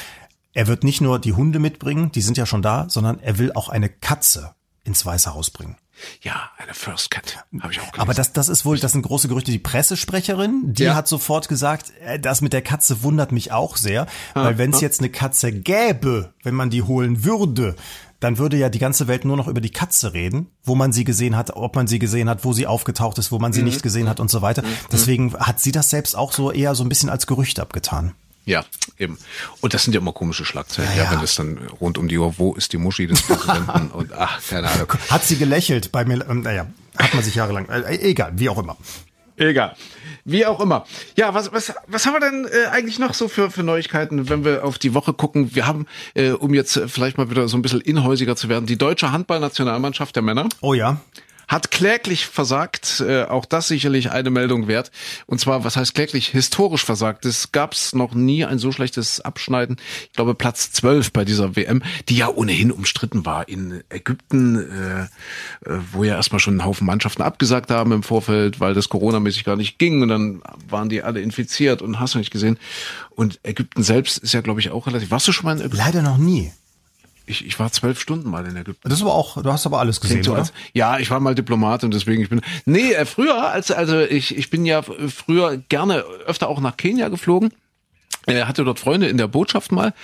Er 0.52 0.66
wird 0.66 0.82
nicht 0.82 1.00
nur 1.00 1.18
die 1.18 1.34
Hunde 1.34 1.60
mitbringen, 1.60 2.10
die 2.12 2.22
sind 2.22 2.36
ja 2.36 2.46
schon 2.46 2.62
da, 2.62 2.86
sondern 2.88 3.20
er 3.20 3.38
will 3.38 3.52
auch 3.52 3.68
eine 3.68 3.88
Katze 3.88 4.54
ins 4.82 5.06
Weiße 5.06 5.32
Haus 5.32 5.50
bringen. 5.50 5.76
Ja, 6.22 6.50
eine 6.58 6.74
First 6.74 7.10
Cat, 7.10 7.44
habe 7.60 7.72
ich 7.72 7.80
auch 7.80 7.86
gelesen. 7.86 8.00
Aber 8.00 8.14
das, 8.14 8.32
das 8.32 8.48
ist 8.48 8.64
wohl, 8.64 8.78
das 8.78 8.92
sind 8.92 9.02
große 9.02 9.28
Gerüchte. 9.28 9.50
Die 9.50 9.58
Pressesprecherin, 9.58 10.72
die 10.74 10.84
ja. 10.84 10.94
hat 10.94 11.08
sofort 11.08 11.48
gesagt, 11.48 11.92
äh, 12.04 12.18
das 12.18 12.40
mit 12.40 12.52
der 12.52 12.62
Katze 12.62 13.02
wundert 13.02 13.32
mich 13.32 13.52
auch 13.52 13.76
sehr, 13.76 14.06
ah, 14.34 14.44
weil 14.44 14.58
wenn 14.58 14.70
es 14.70 14.78
ah. 14.78 14.82
jetzt 14.82 15.00
eine 15.00 15.10
Katze 15.10 15.52
gäbe, 15.52 16.32
wenn 16.42 16.54
man 16.54 16.70
die 16.70 16.82
holen 16.82 17.24
würde, 17.24 17.76
dann 18.20 18.36
würde 18.36 18.58
ja 18.58 18.68
die 18.68 18.78
ganze 18.78 19.08
Welt 19.08 19.24
nur 19.24 19.36
noch 19.36 19.48
über 19.48 19.62
die 19.62 19.70
Katze 19.70 20.12
reden, 20.12 20.48
wo 20.62 20.74
man 20.74 20.92
sie 20.92 21.04
gesehen 21.04 21.36
hat, 21.36 21.56
ob 21.56 21.74
man 21.74 21.86
sie 21.86 21.98
gesehen 21.98 22.28
hat, 22.28 22.44
wo 22.44 22.52
sie 22.52 22.66
aufgetaucht 22.66 23.18
ist, 23.18 23.32
wo 23.32 23.38
man 23.38 23.52
sie 23.52 23.60
mhm. 23.60 23.68
nicht 23.68 23.82
gesehen 23.82 24.08
hat 24.08 24.20
und 24.20 24.30
so 24.30 24.42
weiter. 24.42 24.62
Mhm. 24.62 24.66
Deswegen 24.92 25.34
hat 25.34 25.58
sie 25.58 25.72
das 25.72 25.90
selbst 25.90 26.16
auch 26.16 26.32
so 26.32 26.52
eher 26.52 26.74
so 26.74 26.84
ein 26.84 26.88
bisschen 26.90 27.08
als 27.08 27.26
Gerücht 27.26 27.58
abgetan. 27.58 28.12
Ja, 28.46 28.64
eben. 28.98 29.18
Und 29.60 29.74
das 29.74 29.84
sind 29.84 29.94
ja 29.94 30.00
immer 30.00 30.12
komische 30.12 30.44
Schlagzeilen, 30.44 30.90
ja, 30.96 31.04
ja. 31.04 31.10
wenn 31.10 31.20
es 31.20 31.34
dann 31.34 31.58
rund 31.80 31.98
um 31.98 32.08
die 32.08 32.18
Uhr, 32.18 32.38
wo 32.38 32.54
ist 32.54 32.72
die 32.72 32.78
Muschi 32.78 33.06
des 33.06 33.22
Präsidenten 33.22 33.90
und 33.92 34.12
ach, 34.12 34.40
keine 34.48 34.68
Ahnung. 34.68 34.92
Hat 35.10 35.24
sie 35.24 35.36
gelächelt 35.36 35.92
bei 35.92 36.04
mir, 36.04 36.26
ähm, 36.28 36.42
naja, 36.42 36.66
hat 36.96 37.14
man 37.14 37.22
sich 37.22 37.34
jahrelang, 37.34 37.68
äh, 37.68 37.96
egal, 38.00 38.32
wie 38.36 38.48
auch 38.48 38.58
immer. 38.58 38.76
Egal. 39.36 39.74
Wie 40.24 40.44
auch 40.44 40.60
immer. 40.60 40.84
Ja, 41.16 41.32
was, 41.32 41.50
was, 41.52 41.72
was 41.86 42.04
haben 42.04 42.12
wir 42.12 42.20
denn 42.20 42.46
äh, 42.46 42.66
eigentlich 42.68 42.98
noch 42.98 43.14
so 43.14 43.26
für, 43.26 43.50
für 43.50 43.62
Neuigkeiten, 43.62 44.28
wenn 44.28 44.44
wir 44.44 44.64
auf 44.64 44.78
die 44.78 44.92
Woche 44.92 45.14
gucken? 45.14 45.54
Wir 45.54 45.66
haben, 45.66 45.86
äh, 46.14 46.32
um 46.32 46.52
jetzt 46.52 46.78
vielleicht 46.88 47.16
mal 47.16 47.30
wieder 47.30 47.48
so 47.48 47.56
ein 47.56 47.62
bisschen 47.62 47.80
inhäusiger 47.80 48.36
zu 48.36 48.50
werden, 48.50 48.66
die 48.66 48.76
deutsche 48.76 49.12
Handballnationalmannschaft 49.12 50.14
der 50.14 50.22
Männer. 50.22 50.48
Oh 50.60 50.74
ja 50.74 51.00
hat 51.50 51.72
kläglich 51.72 52.26
versagt. 52.26 53.00
Äh, 53.00 53.24
auch 53.24 53.44
das 53.44 53.66
sicherlich 53.66 54.12
eine 54.12 54.30
Meldung 54.30 54.68
wert. 54.68 54.92
Und 55.26 55.40
zwar, 55.40 55.64
was 55.64 55.76
heißt 55.76 55.96
kläglich? 55.96 56.28
Historisch 56.28 56.84
versagt. 56.84 57.24
Es 57.24 57.50
gab 57.50 57.74
noch 57.92 58.14
nie 58.14 58.44
ein 58.44 58.60
so 58.60 58.70
schlechtes 58.70 59.20
Abschneiden. 59.20 59.76
Ich 60.06 60.12
glaube 60.12 60.36
Platz 60.36 60.70
12 60.70 61.12
bei 61.12 61.24
dieser 61.24 61.56
WM, 61.56 61.82
die 62.08 62.16
ja 62.16 62.28
ohnehin 62.28 62.70
umstritten 62.70 63.26
war 63.26 63.48
in 63.48 63.82
Ägypten, 63.88 64.56
äh, 64.56 65.02
äh, 65.68 65.78
wo 65.90 66.04
ja 66.04 66.14
erstmal 66.14 66.38
schon 66.38 66.58
ein 66.58 66.64
Haufen 66.64 66.86
Mannschaften 66.86 67.22
abgesagt 67.22 67.72
haben 67.72 67.90
im 67.90 68.04
Vorfeld, 68.04 68.60
weil 68.60 68.74
das 68.74 68.88
Corona-mäßig 68.88 69.42
gar 69.42 69.56
nicht 69.56 69.76
ging. 69.80 70.02
Und 70.02 70.08
dann 70.08 70.42
waren 70.68 70.88
die 70.88 71.02
alle 71.02 71.20
infiziert 71.20 71.82
und 71.82 71.98
hast 71.98 72.14
du 72.14 72.18
nicht 72.18 72.30
gesehen. 72.30 72.58
Und 73.10 73.40
Ägypten 73.42 73.82
selbst 73.82 74.18
ist 74.18 74.34
ja, 74.34 74.40
glaube 74.40 74.60
ich, 74.60 74.70
auch 74.70 74.86
relativ. 74.86 75.10
Warst 75.10 75.26
du 75.26 75.32
schon 75.32 75.46
mal 75.46 75.52
in 75.56 75.58
Ägypten? 75.58 75.78
Leider 75.78 76.02
noch 76.02 76.18
nie. 76.18 76.52
Ich, 77.30 77.46
ich 77.46 77.58
war 77.58 77.70
zwölf 77.70 78.00
Stunden 78.00 78.28
mal 78.28 78.44
in 78.44 78.56
Ägypten. 78.56 78.88
Das 78.88 78.98
ist 78.98 79.02
aber 79.02 79.14
auch, 79.14 79.40
du 79.40 79.52
hast 79.52 79.66
aber 79.66 79.78
alles 79.78 80.00
gesehen, 80.00 80.22
so 80.22 80.32
oder? 80.32 80.40
Als, 80.40 80.52
ja, 80.72 80.98
ich 80.98 81.10
war 81.10 81.20
mal 81.20 81.34
Diplomat 81.34 81.84
und 81.84 81.94
deswegen 81.94 82.22
ich 82.22 82.28
bin. 82.28 82.40
Nee, 82.64 82.92
äh, 82.92 83.06
früher, 83.06 83.50
als 83.50 83.70
also 83.70 84.00
ich 84.00 84.36
ich 84.36 84.50
bin 84.50 84.66
ja 84.66 84.82
früher 84.82 85.56
gerne 85.56 86.04
öfter 86.26 86.48
auch 86.48 86.60
nach 86.60 86.76
Kenia 86.76 87.08
geflogen 87.08 87.52
er 88.26 88.48
hatte 88.48 88.64
dort 88.64 88.78
Freunde 88.78 89.08
in 89.08 89.16
der 89.16 89.28
Botschaft 89.28 89.72
mal. 89.72 89.94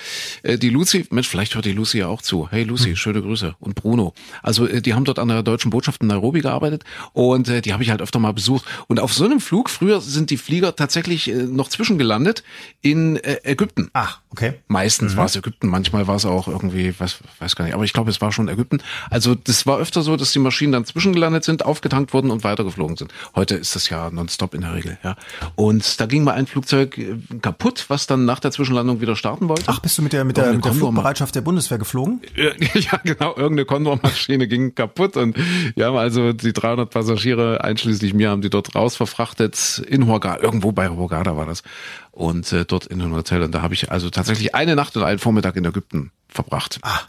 Äh, 0.43 0.59
die 0.59 0.71
Lucy, 0.71 1.07
Mensch, 1.11 1.29
vielleicht 1.29 1.55
hört 1.55 1.65
die 1.65 1.73
Lucy 1.73 1.99
ja 1.99 2.09
auch 2.09 2.23
zu. 2.23 2.49
Hey 2.51 2.65
Lucy, 2.65 2.91
hm. 2.91 2.97
schöne 2.97 3.23
Grüße. 3.23 3.55
Und 3.61 3.75
Bruno. 3.75 4.15
Also 4.43 4.67
äh, 4.67 4.81
die 4.81 4.95
haben 4.95 5.05
dort 5.05 5.19
an 5.19 5.29
der 5.29 5.43
deutschen 5.43 5.71
Botschaft 5.71 6.03
in 6.03 6.09
Nairobi 6.09 6.41
gearbeitet 6.41 6.85
und 7.13 7.49
äh, 7.49 7.61
die 7.61 7.73
habe 7.73 7.83
ich 7.83 7.91
halt 7.91 8.01
öfter 8.01 8.19
mal 8.19 8.33
besucht. 8.33 8.65
Und 8.89 9.01
auf 9.01 9.13
so 9.13 9.25
einem 9.25 9.41
Flug, 9.41 9.71
früher 9.71 10.01
sind 10.01 10.31
die 10.31 10.37
Flieger 10.37 10.77
tatsächlich 10.77 11.27
noch 11.27 11.69
zwischengelandet 11.69 12.43
in 12.81 13.19
Ägypten. 13.23 13.91
Ach, 13.93 14.21
okay. 14.31 14.55
Meistens 14.69 15.13
mhm. 15.13 15.19
war 15.19 15.27
es 15.27 15.37
Ägypten, 15.37 15.69
manchmal 15.69 16.07
war 16.07 16.17
es 16.17 16.25
auch 16.25 16.49
irgendwie, 16.49 16.95
was 16.99 17.19
weiß 17.39 17.57
gar 17.57 17.65
nicht, 17.65 17.75
aber 17.75 17.85
ich 17.85 17.93
glaube, 17.93 18.11
es 18.11 18.21
war 18.21 18.33
schon 18.33 18.49
Ägypten. 18.49 18.79
Also 19.11 19.35
das 19.35 19.67
war 19.67 19.79
öfter 19.79 20.03
so, 20.03 20.17
dass 20.17 20.33
die 20.33 20.39
Maschinen 20.39 20.73
dann 20.73 20.85
zwischengelandet 20.85 21.45
sind, 21.45 21.65
aufgetankt 21.65 22.13
wurden 22.13 22.31
und 22.31 22.45
weitergeflogen 22.45 22.97
sind. 22.97 23.13
Heute 23.35 23.55
ist 23.57 23.75
das 23.75 23.89
ja 23.89 24.11
nonstop 24.11 24.55
in 24.55 24.63
der 24.63 24.75
Regel, 24.75 24.99
ja. 25.03 25.17
Und 25.55 26.01
da 26.01 26.07
ging 26.07 26.25
mal 26.25 26.35
ein 26.35 26.47
Flugzeug 26.47 27.01
kaputt, 27.43 27.87
was 27.89 28.06
dann 28.07 28.25
nach 28.25 28.41
der 28.41 28.51
Zwischenlandung 28.51 29.01
wieder 29.01 29.17
starten 29.17 29.49
wollte. 29.49 29.65
Ach, 29.67 29.81
bist 29.81 29.99
du 29.99 30.03
mit 30.03 30.13
der, 30.13 30.25
mit 30.25 30.37
der, 30.37 30.53
mit 30.53 30.65
der 30.65 30.73
Flugbereitschaft 30.73 31.35
der 31.35 31.41
Bundeswehr 31.41 31.79
geflogen? 31.79 32.21
Ja, 32.35 32.51
genau. 33.05 33.37
Irgendeine 33.37 33.65
Kondormaschine 33.65 34.49
ging 34.49 34.75
kaputt 34.75 35.17
und 35.17 35.37
wir 35.75 35.87
haben 35.87 35.97
also 35.97 36.33
die 36.33 36.53
300 36.53 36.91
Passagiere, 36.91 37.63
einschließlich 37.63 38.15
mir, 38.15 38.31
haben 38.31 38.43
die 38.43 38.51
dort 38.51 38.75
raus 38.75 38.97
verfrachtet 38.97 39.83
in 39.89 40.07
Hurghada, 40.07 40.43
irgendwo 40.43 40.73
bei 40.73 40.89
Hurghada 40.89 41.37
war 41.37 41.47
das. 41.47 41.63
Und 42.13 42.53
äh, 42.53 42.65
dort 42.65 42.87
in 42.87 43.01
ein 43.01 43.13
Hotel. 43.13 43.43
Und 43.43 43.55
da 43.55 43.63
habe 43.63 43.75
ich 43.75 43.91
also 43.91 44.09
tatsächlich 44.11 44.55
eine 44.55 44.75
Nacht 44.75 44.97
und 44.97 45.03
einen 45.03 45.19
Vormittag 45.19 45.57
in 45.57 45.65
Ägypten 45.65 46.13
verbracht. 46.29 46.79
Ah. 46.83 47.01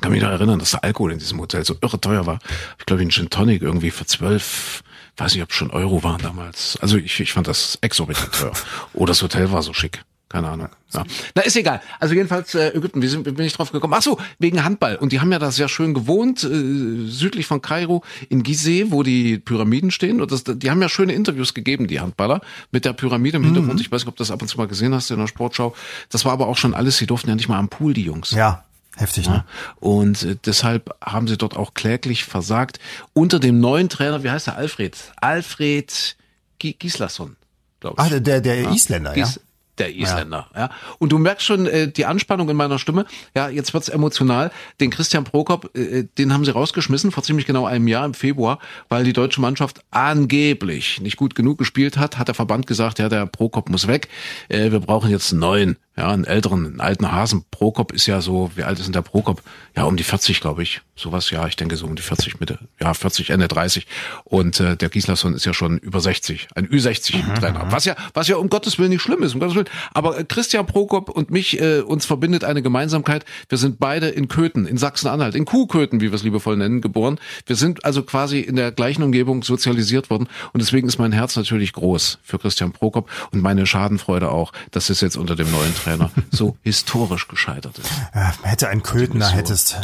Kann 0.00 0.12
mich 0.12 0.22
noch 0.22 0.30
erinnern, 0.30 0.58
dass 0.58 0.70
der 0.70 0.84
Alkohol 0.84 1.12
in 1.12 1.18
diesem 1.18 1.38
Hotel 1.40 1.64
so 1.64 1.76
irre 1.80 2.00
teuer 2.00 2.26
war. 2.26 2.38
Ich 2.78 2.86
glaube, 2.86 3.02
ein 3.02 3.10
Gin 3.10 3.28
Tonic 3.28 3.62
irgendwie 3.62 3.90
für 3.90 4.06
zwölf 4.06 4.82
weiß 5.20 5.34
nicht, 5.34 5.42
ob 5.42 5.52
schon 5.52 5.70
Euro 5.70 6.02
waren 6.02 6.20
damals. 6.22 6.78
Also 6.80 6.96
ich, 6.96 7.20
ich 7.20 7.32
fand 7.32 7.46
das 7.46 7.78
exorbitant 7.80 8.32
teuer. 8.32 8.52
Oh, 8.94 9.06
das 9.06 9.22
Hotel 9.22 9.52
war 9.52 9.62
so 9.62 9.72
schick. 9.72 10.02
Keine 10.30 10.48
Ahnung. 10.48 10.68
Ja. 10.94 11.04
Na, 11.34 11.42
ist 11.42 11.56
egal. 11.56 11.82
Also 11.98 12.14
jedenfalls 12.14 12.54
äh, 12.54 12.68
Ägypten, 12.68 13.02
wie 13.02 13.08
sind, 13.08 13.24
bin 13.24 13.40
ich 13.40 13.52
drauf 13.52 13.72
gekommen? 13.72 13.94
Ach 13.96 14.02
so, 14.02 14.16
wegen 14.38 14.62
Handball. 14.62 14.94
Und 14.94 15.10
die 15.10 15.18
haben 15.18 15.32
ja 15.32 15.40
da 15.40 15.50
sehr 15.50 15.68
schön 15.68 15.92
gewohnt, 15.92 16.44
äh, 16.44 17.08
südlich 17.08 17.46
von 17.46 17.60
Kairo, 17.60 18.04
in 18.28 18.44
Gizeh, 18.44 18.92
wo 18.92 19.02
die 19.02 19.38
Pyramiden 19.38 19.90
stehen. 19.90 20.20
Und 20.20 20.30
das, 20.30 20.44
die 20.44 20.70
haben 20.70 20.80
ja 20.80 20.88
schöne 20.88 21.14
Interviews 21.14 21.52
gegeben, 21.52 21.88
die 21.88 21.98
Handballer, 21.98 22.42
mit 22.70 22.84
der 22.84 22.92
Pyramide 22.92 23.38
im 23.38 23.44
Hintergrund. 23.44 23.74
Mhm. 23.74 23.80
Ich 23.80 23.90
weiß 23.90 24.02
nicht, 24.02 24.08
ob 24.08 24.14
du 24.14 24.20
das 24.20 24.30
ab 24.30 24.40
und 24.40 24.46
zu 24.46 24.56
mal 24.56 24.68
gesehen 24.68 24.94
hast 24.94 25.10
in 25.10 25.18
der 25.18 25.26
Sportschau. 25.26 25.74
Das 26.10 26.24
war 26.24 26.32
aber 26.32 26.46
auch 26.46 26.56
schon 26.56 26.74
alles, 26.74 26.96
sie 26.96 27.06
durften 27.06 27.28
ja 27.28 27.34
nicht 27.34 27.48
mal 27.48 27.58
am 27.58 27.68
Pool, 27.68 27.92
die 27.92 28.04
Jungs. 28.04 28.30
Ja. 28.30 28.64
Heftig, 28.96 29.28
ne? 29.28 29.44
Und 29.80 30.22
äh, 30.22 30.36
deshalb 30.44 30.94
haben 31.04 31.26
sie 31.26 31.38
dort 31.38 31.56
auch 31.56 31.74
kläglich 31.74 32.24
versagt. 32.24 32.78
Unter 33.14 33.40
dem 33.40 33.58
neuen 33.58 33.88
Trainer, 33.88 34.22
wie 34.22 34.30
heißt 34.30 34.46
er? 34.46 34.56
Alfred. 34.56 34.96
Alfred 35.16 36.16
Gislason, 36.58 37.36
glaube 37.80 37.96
ich. 37.98 38.12
Ah, 38.12 38.20
der, 38.20 38.40
der 38.40 38.60
ja. 38.60 38.72
Isländer, 38.72 39.14
Gies, 39.14 39.36
ja 39.36 39.42
der 39.80 39.94
Isländer. 39.94 40.48
Ja. 40.54 40.60
ja. 40.60 40.70
Und 40.98 41.10
du 41.12 41.18
merkst 41.18 41.46
schon 41.46 41.66
äh, 41.66 41.90
die 41.90 42.06
Anspannung 42.06 42.48
in 42.48 42.56
meiner 42.56 42.78
Stimme. 42.78 43.06
Ja, 43.34 43.48
jetzt 43.48 43.74
wird's 43.74 43.88
emotional. 43.88 44.50
Den 44.80 44.90
Christian 44.90 45.24
Prokop, 45.24 45.76
äh, 45.76 46.04
den 46.18 46.32
haben 46.32 46.44
sie 46.44 46.52
rausgeschmissen 46.52 47.10
vor 47.10 47.22
ziemlich 47.22 47.46
genau 47.46 47.66
einem 47.66 47.88
Jahr 47.88 48.04
im 48.04 48.14
Februar, 48.14 48.58
weil 48.88 49.04
die 49.04 49.12
deutsche 49.12 49.40
Mannschaft 49.40 49.82
angeblich 49.90 51.00
nicht 51.00 51.16
gut 51.16 51.34
genug 51.34 51.58
gespielt 51.58 51.96
hat. 51.96 52.18
Hat 52.18 52.28
der 52.28 52.34
Verband 52.34 52.66
gesagt, 52.66 52.98
ja, 52.98 53.08
der 53.08 53.26
Prokop 53.26 53.68
muss 53.68 53.86
weg. 53.86 54.08
Äh, 54.48 54.70
wir 54.70 54.80
brauchen 54.80 55.10
jetzt 55.10 55.32
einen 55.32 55.40
neuen. 55.40 55.76
Ja, 56.00 56.08
einen 56.12 56.24
älteren, 56.24 56.64
einen 56.64 56.80
alten 56.80 57.12
Hasen. 57.12 57.44
Prokop 57.50 57.92
ist 57.92 58.06
ja 58.06 58.22
so, 58.22 58.50
wie 58.54 58.62
alt 58.62 58.78
ist 58.78 58.86
denn 58.86 58.94
der 58.94 59.02
Prokop? 59.02 59.42
Ja, 59.76 59.84
um 59.84 59.98
die 59.98 60.02
40, 60.02 60.40
glaube 60.40 60.62
ich. 60.62 60.80
Sowas, 60.96 61.30
ja, 61.30 61.46
ich 61.46 61.56
denke 61.56 61.76
so 61.76 61.86
um 61.86 61.94
die 61.94 62.00
40 62.00 62.40
Mitte. 62.40 62.58
Ja, 62.80 62.94
40, 62.94 63.28
Ende 63.28 63.48
30. 63.48 63.86
Und 64.24 64.60
äh, 64.60 64.78
der 64.78 64.88
Gislason 64.88 65.34
ist 65.34 65.44
ja 65.44 65.52
schon 65.52 65.76
über 65.76 66.00
60, 66.00 66.48
ein 66.54 66.66
Ü60-Trainer. 66.68 67.66
Mhm. 67.66 67.72
Was 67.72 67.84
ja, 67.84 67.96
was 68.14 68.28
ja 68.28 68.36
um 68.36 68.48
Gottes 68.48 68.78
Willen 68.78 68.88
nicht 68.88 69.02
schlimm 69.02 69.22
ist, 69.22 69.34
um 69.34 69.40
Gottes 69.40 69.54
Willen. 69.56 69.68
Aber 69.92 70.18
äh, 70.18 70.24
Christian 70.24 70.66
Prokop 70.66 71.10
und 71.10 71.30
mich, 71.30 71.60
äh, 71.60 71.80
uns 71.80 72.06
verbindet 72.06 72.44
eine 72.44 72.62
Gemeinsamkeit. 72.62 73.26
Wir 73.50 73.58
sind 73.58 73.78
beide 73.78 74.08
in 74.08 74.28
Köthen, 74.28 74.66
in 74.66 74.78
Sachsen-Anhalt, 74.78 75.34
in 75.34 75.44
Kuhköthen, 75.44 76.00
wie 76.00 76.10
wir 76.10 76.14
es 76.14 76.22
liebevoll 76.22 76.56
nennen, 76.56 76.80
geboren. 76.80 77.18
Wir 77.44 77.56
sind 77.56 77.84
also 77.84 78.02
quasi 78.04 78.40
in 78.40 78.56
der 78.56 78.72
gleichen 78.72 79.02
Umgebung 79.02 79.42
sozialisiert 79.42 80.08
worden. 80.08 80.28
Und 80.54 80.62
deswegen 80.62 80.88
ist 80.88 80.96
mein 80.96 81.12
Herz 81.12 81.36
natürlich 81.36 81.74
groß 81.74 82.20
für 82.22 82.38
Christian 82.38 82.72
Prokop 82.72 83.10
und 83.32 83.42
meine 83.42 83.66
Schadenfreude 83.66 84.30
auch, 84.30 84.52
dass 84.70 84.88
es 84.88 85.02
jetzt 85.02 85.18
unter 85.18 85.36
dem 85.36 85.50
neuen 85.50 85.74
Trainer 85.74 85.89
Trainer 85.98 86.10
so 86.30 86.56
historisch 86.62 87.28
gescheitert 87.28 87.78
ist. 87.78 87.90
Ja, 88.14 88.32
hätte 88.42 88.68
ein 88.68 88.82
Köthner 88.82 89.26
so. 89.26 89.34
hättest 89.34 89.76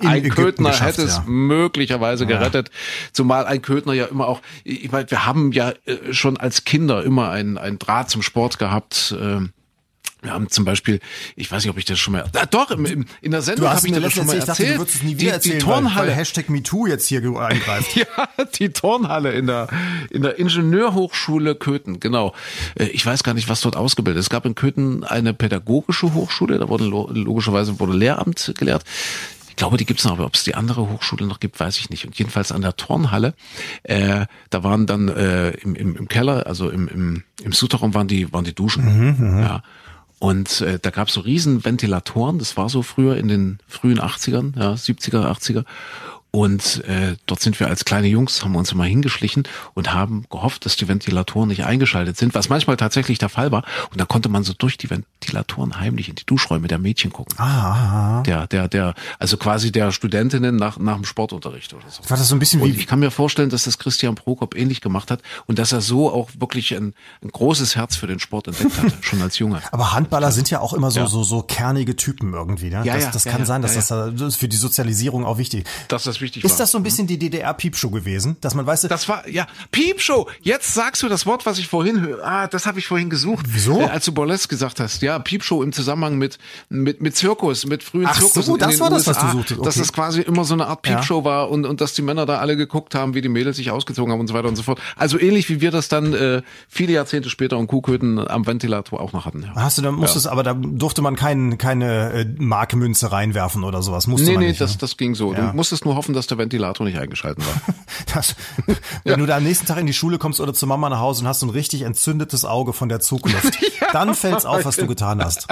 in 0.00 0.08
ein 0.08 0.18
Ägypten 0.18 0.64
Köthner 0.64 0.80
hätte 0.80 1.02
es 1.02 1.16
ja. 1.16 1.24
möglicherweise 1.26 2.26
gerettet, 2.26 2.68
ja. 2.68 2.74
zumal 3.12 3.46
ein 3.46 3.62
Köthner 3.62 3.92
ja 3.92 4.06
immer 4.06 4.28
auch, 4.28 4.40
ich 4.64 4.90
meine, 4.90 5.10
wir 5.10 5.26
haben 5.26 5.52
ja 5.52 5.72
äh, 5.86 6.12
schon 6.12 6.36
als 6.36 6.64
Kinder 6.64 7.04
immer 7.04 7.30
einen, 7.30 7.58
einen 7.58 7.78
Draht 7.78 8.10
zum 8.10 8.22
Sport 8.22 8.58
gehabt. 8.58 9.14
Äh, 9.18 9.40
wir 10.24 10.32
haben 10.32 10.48
zum 10.48 10.64
Beispiel, 10.64 11.00
ich 11.36 11.50
weiß 11.52 11.62
nicht, 11.62 11.70
ob 11.70 11.78
ich 11.78 11.84
das 11.84 11.98
schon 11.98 12.12
mal, 12.12 12.24
ah, 12.34 12.46
doch, 12.46 12.70
im, 12.70 12.86
im, 12.86 13.06
in 13.20 13.30
der 13.30 13.42
Sendung 13.42 13.68
habe 13.68 13.86
ich 13.86 13.92
das 13.92 14.12
schon 14.12 14.26
mal 14.26 14.36
erzählt. 14.36 14.40
Ich 14.40 14.46
dachte, 14.46 14.72
du 14.72 14.78
würdest 14.78 14.96
es 14.96 15.02
nie 15.02 15.10
wieder 15.10 15.18
die, 15.18 15.28
erzählen, 15.28 15.58
die 15.58 15.64
Turnhalle. 15.64 16.08
Weil, 16.08 16.08
weil 16.08 16.16
Hashtag 16.16 16.48
MeToo 16.48 16.86
jetzt 16.86 17.06
hier 17.06 17.22
eingreift. 17.38 17.94
ja, 17.96 18.06
die 18.58 18.70
Turnhalle 18.70 19.32
in 19.32 19.46
der, 19.46 19.68
in 20.10 20.22
der 20.22 20.38
Ingenieurhochschule 20.38 21.54
Köthen, 21.54 22.00
genau. 22.00 22.34
Äh, 22.74 22.86
ich 22.86 23.04
weiß 23.04 23.22
gar 23.22 23.34
nicht, 23.34 23.48
was 23.48 23.60
dort 23.60 23.76
ausgebildet 23.76 24.20
ist. 24.20 24.26
Es 24.26 24.30
gab 24.30 24.46
in 24.46 24.54
Köthen 24.54 25.04
eine 25.04 25.34
pädagogische 25.34 26.14
Hochschule, 26.14 26.58
da 26.58 26.68
wurde 26.68 26.84
logischerweise 26.84 27.78
wurde 27.78 27.92
Lehramt 27.92 28.54
gelehrt. 28.58 28.84
Ich 29.54 29.56
glaube, 29.56 29.76
die 29.76 29.86
gibt's 29.86 30.02
noch, 30.04 30.10
aber 30.10 30.26
ob 30.26 30.34
es 30.34 30.42
die 30.42 30.56
andere 30.56 30.90
Hochschule 30.90 31.26
noch 31.28 31.38
gibt, 31.38 31.60
weiß 31.60 31.78
ich 31.78 31.88
nicht. 31.88 32.04
Und 32.04 32.18
jedenfalls 32.18 32.50
an 32.50 32.60
der 32.60 32.74
Turnhalle, 32.74 33.34
äh, 33.84 34.26
da 34.50 34.64
waren 34.64 34.86
dann 34.86 35.06
äh, 35.06 35.50
im, 35.50 35.76
im, 35.76 35.94
im 35.94 36.08
Keller, 36.08 36.48
also 36.48 36.70
im, 36.70 36.88
im, 36.88 37.22
im 37.40 37.52
Souterraum 37.52 37.94
waren 37.94 38.08
die, 38.08 38.32
waren 38.32 38.44
die 38.44 38.52
Duschen. 38.52 38.84
Mhm, 38.84 39.16
mhm. 39.16 39.38
ja. 39.42 39.62
Und 40.24 40.62
äh, 40.62 40.78
da 40.80 40.88
gab 40.88 41.08
es 41.08 41.14
so 41.14 41.20
riesen 41.20 41.66
Ventilatoren, 41.66 42.38
das 42.38 42.56
war 42.56 42.70
so 42.70 42.80
früher 42.80 43.18
in 43.18 43.28
den 43.28 43.58
frühen 43.68 44.00
80ern, 44.00 44.58
ja, 44.58 44.72
70er, 44.72 45.30
80er. 45.30 45.64
Und 46.34 46.82
äh, 46.88 47.14
dort 47.26 47.40
sind 47.40 47.60
wir 47.60 47.68
als 47.68 47.84
kleine 47.84 48.08
Jungs, 48.08 48.42
haben 48.42 48.56
uns 48.56 48.72
immer 48.72 48.82
hingeschlichen 48.82 49.44
und 49.74 49.92
haben 49.94 50.24
gehofft, 50.30 50.66
dass 50.66 50.74
die 50.74 50.88
Ventilatoren 50.88 51.48
nicht 51.48 51.64
eingeschaltet 51.64 52.16
sind, 52.16 52.34
was 52.34 52.48
manchmal 52.48 52.76
tatsächlich 52.76 53.18
der 53.18 53.28
Fall 53.28 53.52
war. 53.52 53.62
Und 53.92 54.00
da 54.00 54.04
konnte 54.04 54.28
man 54.28 54.42
so 54.42 54.52
durch 54.52 54.76
die 54.76 54.90
Ventilatoren 54.90 55.78
heimlich 55.78 56.08
in 56.08 56.16
die 56.16 56.26
Duschräume 56.26 56.66
der 56.66 56.78
Mädchen 56.78 57.12
gucken. 57.12 57.38
Ah, 57.38 58.24
Der, 58.26 58.48
der, 58.48 58.66
der, 58.66 58.94
also 59.20 59.36
quasi 59.36 59.70
der 59.70 59.92
Studentinnen 59.92 60.56
nach, 60.56 60.76
nach 60.76 60.96
dem 60.96 61.04
Sportunterricht 61.04 61.72
oder 61.72 61.88
so. 61.88 62.02
war 62.10 62.16
das 62.16 62.26
so 62.26 62.34
ein 62.34 62.40
bisschen 62.40 62.60
Und 62.60 62.74
wie, 62.74 62.80
ich 62.80 62.88
kann 62.88 62.98
mir 62.98 63.12
vorstellen, 63.12 63.50
dass 63.50 63.62
das 63.62 63.78
Christian 63.78 64.16
Prokop 64.16 64.56
ähnlich 64.56 64.80
gemacht 64.80 65.12
hat 65.12 65.20
und 65.46 65.60
dass 65.60 65.70
er 65.70 65.82
so 65.82 66.12
auch 66.12 66.30
wirklich 66.36 66.74
ein, 66.74 66.94
ein 67.22 67.28
großes 67.30 67.76
Herz 67.76 67.94
für 67.94 68.08
den 68.08 68.18
Sport 68.18 68.48
entdeckt 68.48 68.76
hatte, 68.76 68.92
schon 69.02 69.22
als 69.22 69.38
Junge. 69.38 69.62
aber 69.70 69.92
Handballer 69.92 70.32
sind 70.32 70.50
ja 70.50 70.58
auch 70.58 70.72
immer 70.72 70.90
so, 70.90 70.98
Ja. 70.98 71.06
so, 71.06 71.22
so 71.22 71.42
kernige 71.42 71.94
Typen 71.94 72.32
irgendwie, 72.34 72.70
ne? 72.70 72.82
Ja, 72.84 72.94
das 72.94 73.04
ja, 73.04 73.10
das 73.12 73.22
ja, 73.24 73.30
kann 73.30 73.42
ja, 73.42 73.46
sein, 73.46 73.62
dass 73.62 73.74
das, 73.74 73.86
da- 73.86 74.10
das 74.10 74.20
ist 74.34 74.36
für 74.36 74.48
die 74.48 74.56
Sozialisierung 74.56 75.24
auch 75.24 75.38
wichtig. 75.38 75.64
Das 75.86 76.02
wichtig 76.24 76.44
Ist 76.44 76.52
war. 76.52 76.58
das 76.58 76.70
so 76.72 76.78
ein 76.78 76.82
bisschen 76.82 77.06
die 77.06 77.18
DDR-Piepshow 77.18 77.90
gewesen? 77.90 78.36
Dass 78.40 78.54
man 78.54 78.66
weiß, 78.66 78.82
Das 78.82 79.08
war, 79.08 79.28
ja, 79.28 79.46
Piepshow. 79.70 80.28
Jetzt 80.42 80.74
sagst 80.74 81.02
du 81.02 81.08
das 81.08 81.26
Wort, 81.26 81.46
was 81.46 81.58
ich 81.58 81.68
vorhin 81.68 82.00
höre. 82.00 82.24
Ah, 82.26 82.46
das 82.48 82.66
habe 82.66 82.78
ich 82.78 82.86
vorhin 82.86 83.10
gesucht. 83.10 83.46
Wieso? 83.48 83.80
Äh, 83.80 83.84
als 83.84 84.04
du 84.06 84.12
Burlesque 84.12 84.48
gesagt 84.48 84.80
hast. 84.80 85.02
Ja, 85.02 85.18
Piepshow 85.18 85.62
im 85.62 85.72
Zusammenhang 85.72 86.16
mit, 86.18 86.38
mit, 86.68 87.00
mit 87.00 87.16
Zirkus, 87.16 87.66
mit 87.66 87.82
frühen 87.82 88.06
Ach 88.06 88.20
so, 88.20 88.28
Zirkus. 88.28 88.48
in 88.48 88.58
das 88.58 88.80
war 88.80 88.90
das, 88.90 89.06
was 89.06 89.18
du 89.18 89.28
suchtest. 89.30 89.60
Dass 89.60 89.74
Okay. 89.74 89.78
das 89.80 89.92
quasi 89.92 90.20
immer 90.22 90.44
so 90.44 90.54
eine 90.54 90.66
Art 90.66 90.82
Piepshow 90.82 91.24
war 91.24 91.50
und, 91.50 91.66
und 91.66 91.80
dass 91.80 91.92
die 91.94 92.02
Männer 92.02 92.26
da 92.26 92.38
alle 92.38 92.56
geguckt 92.56 92.94
haben, 92.94 93.14
wie 93.14 93.20
die 93.20 93.28
Mädels 93.28 93.56
sich 93.56 93.70
ausgezogen 93.70 94.12
haben 94.12 94.20
und 94.20 94.26
so 94.28 94.34
weiter 94.34 94.48
und 94.48 94.56
so 94.56 94.62
fort. 94.62 94.80
Also 94.96 95.18
ähnlich 95.18 95.48
wie 95.48 95.60
wir 95.60 95.70
das 95.70 95.88
dann 95.88 96.14
äh, 96.14 96.42
viele 96.68 96.92
Jahrzehnte 96.92 97.28
später 97.30 97.56
in 97.58 97.66
Kuhköten 97.66 98.18
am 98.26 98.46
Ventilator 98.46 99.00
auch 99.00 99.12
noch 99.12 99.26
hatten. 99.26 99.42
Ja. 99.42 99.54
hast 99.56 99.78
du, 99.78 99.82
da 99.82 99.90
musstest, 99.92 100.26
aber 100.26 100.42
da 100.42 100.54
durfte 100.54 101.02
man 101.02 101.16
kein, 101.16 101.58
keine 101.58 102.12
äh, 102.12 102.26
Markmünze 102.38 103.12
reinwerfen 103.12 103.64
oder 103.64 103.82
sowas. 103.82 104.06
Musste 104.06 104.26
Nee, 104.28 104.32
man 104.34 104.42
nee, 104.44 104.48
nicht, 104.50 104.60
das, 104.60 104.72
ne? 104.72 104.78
das 104.80 104.96
ging 104.96 105.14
so. 105.14 105.34
Ja. 105.34 105.50
Du 105.50 105.56
musstest 105.56 105.84
nur 105.84 105.96
hoffen, 105.96 106.13
dass 106.14 106.26
der 106.26 106.38
Ventilator 106.38 106.86
nicht 106.86 106.98
eingeschalten 106.98 107.44
war. 107.44 107.74
Das, 108.12 108.36
wenn 109.04 109.18
du 109.18 109.26
da 109.26 109.36
am 109.36 109.42
nächsten 109.42 109.66
Tag 109.66 109.78
in 109.78 109.86
die 109.86 109.92
Schule 109.92 110.18
kommst 110.18 110.40
oder 110.40 110.54
zu 110.54 110.66
Mama 110.66 110.88
nach 110.88 111.00
Hause 111.00 111.22
und 111.22 111.28
hast 111.28 111.40
so 111.40 111.46
ein 111.46 111.50
richtig 111.50 111.82
entzündetes 111.82 112.44
Auge 112.44 112.72
von 112.72 112.88
der 112.88 113.00
Zugluft, 113.00 113.58
dann 113.92 114.14
fällt's 114.14 114.44
auf, 114.44 114.64
was 114.64 114.76
du 114.76 114.86
getan 114.94 115.22
hast. 115.24 115.48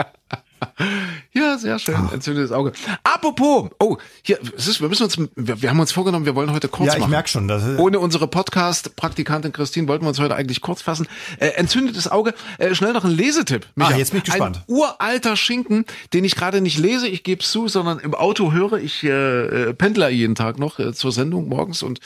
Ja, 1.35 1.57
sehr 1.57 1.79
schön. 1.79 1.97
Entzündetes 2.13 2.53
Auge. 2.53 2.73
Apropos, 3.05 3.71
oh, 3.81 3.97
hier, 4.23 4.39
es 4.57 4.69
ist, 4.69 4.83
wir 4.83 4.89
müssen 4.91 5.05
uns, 5.05 5.17
wir, 5.35 5.63
wir 5.63 5.71
haben 5.71 5.81
uns 5.81 5.91
vorgenommen, 5.91 6.27
wir 6.27 6.35
wollen 6.35 6.53
heute 6.53 6.69
kurz 6.69 6.89
Ja, 6.89 6.93
ich 6.95 7.01
machen. 7.01 7.11
merk 7.11 7.27
schon, 7.29 7.49
das- 7.49 7.79
Ohne 7.79 7.99
unsere 8.01 8.29
Podcast-Praktikantin 8.29 9.51
Christine 9.53 9.89
wollten 9.89 10.05
wir 10.05 10.11
uns 10.11 10.21
heute 10.21 10.35
eigentlich 10.35 10.61
kurz 10.61 10.83
fassen. 10.83 11.07
Äh, 11.39 11.49
entzündetes 11.57 12.07
Auge, 12.11 12.35
äh, 12.59 12.75
schnell 12.75 12.93
noch 12.93 13.05
ein 13.05 13.13
Lesetipp. 13.13 13.67
Micha. 13.77 13.95
Ah, 13.95 13.97
jetzt 13.97 14.11
bin 14.11 14.19
ich 14.19 14.25
gespannt. 14.25 14.59
Ein 14.59 14.75
uralter 14.75 15.37
Schinken, 15.37 15.87
den 16.13 16.25
ich 16.25 16.35
gerade 16.37 16.61
nicht 16.61 16.79
lese, 16.79 17.09
ich 17.09 17.23
gebe 17.23 17.43
zu, 17.43 17.67
sondern 17.67 17.99
im 17.99 18.15
Auto 18.15 18.53
höre. 18.53 18.75
Ich 18.75 19.03
äh, 19.03 19.09
äh, 19.71 19.73
pendler 19.75 20.11
jeden 20.11 20.35
Tag 20.35 20.59
noch 20.59 20.79
äh, 20.79 20.93
zur 20.93 21.13
Sendung 21.13 21.49
morgens 21.49 21.83
und 21.83 22.01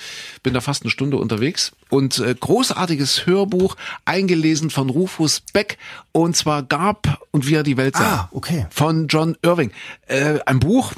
bin 0.45 0.55
da 0.55 0.61
fast 0.61 0.83
eine 0.85 0.91
Stunde 0.91 1.17
unterwegs. 1.17 1.73
Und 1.91 2.19
äh, 2.21 2.33
großartiges 2.39 3.27
Hörbuch, 3.27 3.77
eingelesen 4.05 4.71
von 4.71 4.89
Rufus 4.89 5.41
Beck, 5.53 5.79
und 6.13 6.37
zwar 6.37 6.63
Gab 6.63 7.21
und 7.33 7.47
wie 7.49 7.55
er 7.55 7.63
die 7.63 7.77
Welt 7.77 7.97
sah 7.97 8.07
Ah, 8.07 8.29
okay. 8.33 8.67
von 8.71 9.07
John 9.09 9.16
Irving. 9.43 9.73
Äh, 10.07 10.41
ein 10.47 10.61
Buch, 10.61 10.93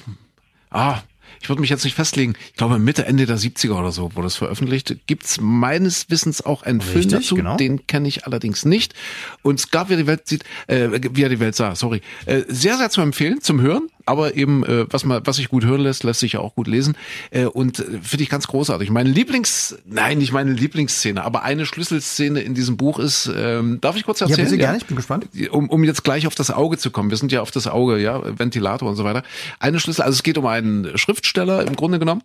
ah, 0.70 1.00
ich 1.40 1.48
würde 1.48 1.60
mich 1.60 1.70
jetzt 1.70 1.84
nicht 1.84 1.94
festlegen, 1.94 2.34
ich 2.50 2.56
glaube 2.56 2.78
Mitte, 2.78 3.06
Ende 3.06 3.26
der 3.26 3.38
70er 3.38 3.78
oder 3.78 3.92
so 3.92 4.14
wurde 4.14 4.26
es 4.26 4.36
veröffentlicht. 4.36 4.96
Gibt's 5.06 5.40
meines 5.40 6.10
Wissens 6.10 6.44
auch 6.44 6.62
einen 6.62 6.80
Film 6.80 6.96
Richtig, 6.96 7.12
dazu, 7.12 7.34
genau. 7.36 7.56
den 7.56 7.86
kenne 7.86 8.08
ich 8.08 8.26
allerdings 8.26 8.64
nicht. 8.64 8.94
Und 9.42 9.58
es 9.60 9.70
gab, 9.70 9.88
wie 9.88 9.94
er 9.94 9.98
die 9.98 10.06
Welt 10.06 10.26
sieht, 10.26 10.44
äh, 10.66 10.88
wie 11.12 11.22
er 11.22 11.28
die 11.28 11.40
Welt 11.40 11.54
sah, 11.54 11.74
sorry. 11.74 12.02
Äh, 12.26 12.42
sehr, 12.48 12.76
sehr 12.76 12.90
zu 12.90 13.00
empfehlen, 13.00 13.40
zum 13.40 13.60
Hören, 13.60 13.88
aber 14.09 14.34
eben, 14.36 14.64
äh, 14.64 14.86
was 14.90 15.04
man, 15.04 15.22
was 15.24 15.36
sich 15.36 15.48
gut 15.48 15.64
hören 15.64 15.82
lässt, 15.82 16.02
lässt 16.04 16.20
sich 16.20 16.32
ja 16.32 16.40
auch 16.40 16.54
gut 16.54 16.66
lesen. 16.66 16.96
Äh, 17.30 17.44
und 17.44 17.78
äh, 17.80 17.84
finde 18.02 18.22
ich 18.22 18.28
ganz 18.30 18.46
großartig. 18.46 18.90
Meine 18.90 19.11
Lieblings, 19.11 19.76
nein, 19.84 20.18
nicht 20.18 20.32
meine 20.32 20.52
Lieblingsszene, 20.52 21.22
aber 21.24 21.42
eine 21.42 21.66
Schlüsselszene 21.66 22.40
in 22.40 22.54
diesem 22.54 22.76
Buch 22.76 22.98
ist, 22.98 23.30
ähm, 23.34 23.80
darf 23.80 23.96
ich 23.96 24.04
kurz 24.04 24.20
Ja, 24.20 24.26
erzählen? 24.26 24.46
bitte 24.46 24.59
gerne, 24.59 24.78
ich 24.78 24.86
bin 24.86 24.96
gespannt. 24.96 25.26
um, 25.50 25.68
um 25.68 25.84
jetzt 25.84 26.04
gleich 26.04 26.26
auf 26.26 26.34
das 26.34 26.50
Auge 26.50 26.78
zu 26.78 26.90
kommen. 26.90 27.11
Wir 27.11 27.16
sind 27.16 27.32
ja 27.32 27.42
auf 27.42 27.50
das 27.50 27.66
Auge, 27.66 27.98
ja, 27.98 28.22
Ventilator 28.38 28.88
und 28.88 28.96
so 28.96 29.04
weiter. 29.04 29.22
Eine 29.61 29.80
Schlüssel, 29.80 30.02
also 30.02 30.14
es 30.14 30.22
geht 30.22 30.38
um 30.38 30.46
einen 30.46 30.96
Schriftsteller 30.98 31.66
im 31.66 31.76
Grunde 31.76 31.98
genommen. 31.98 32.22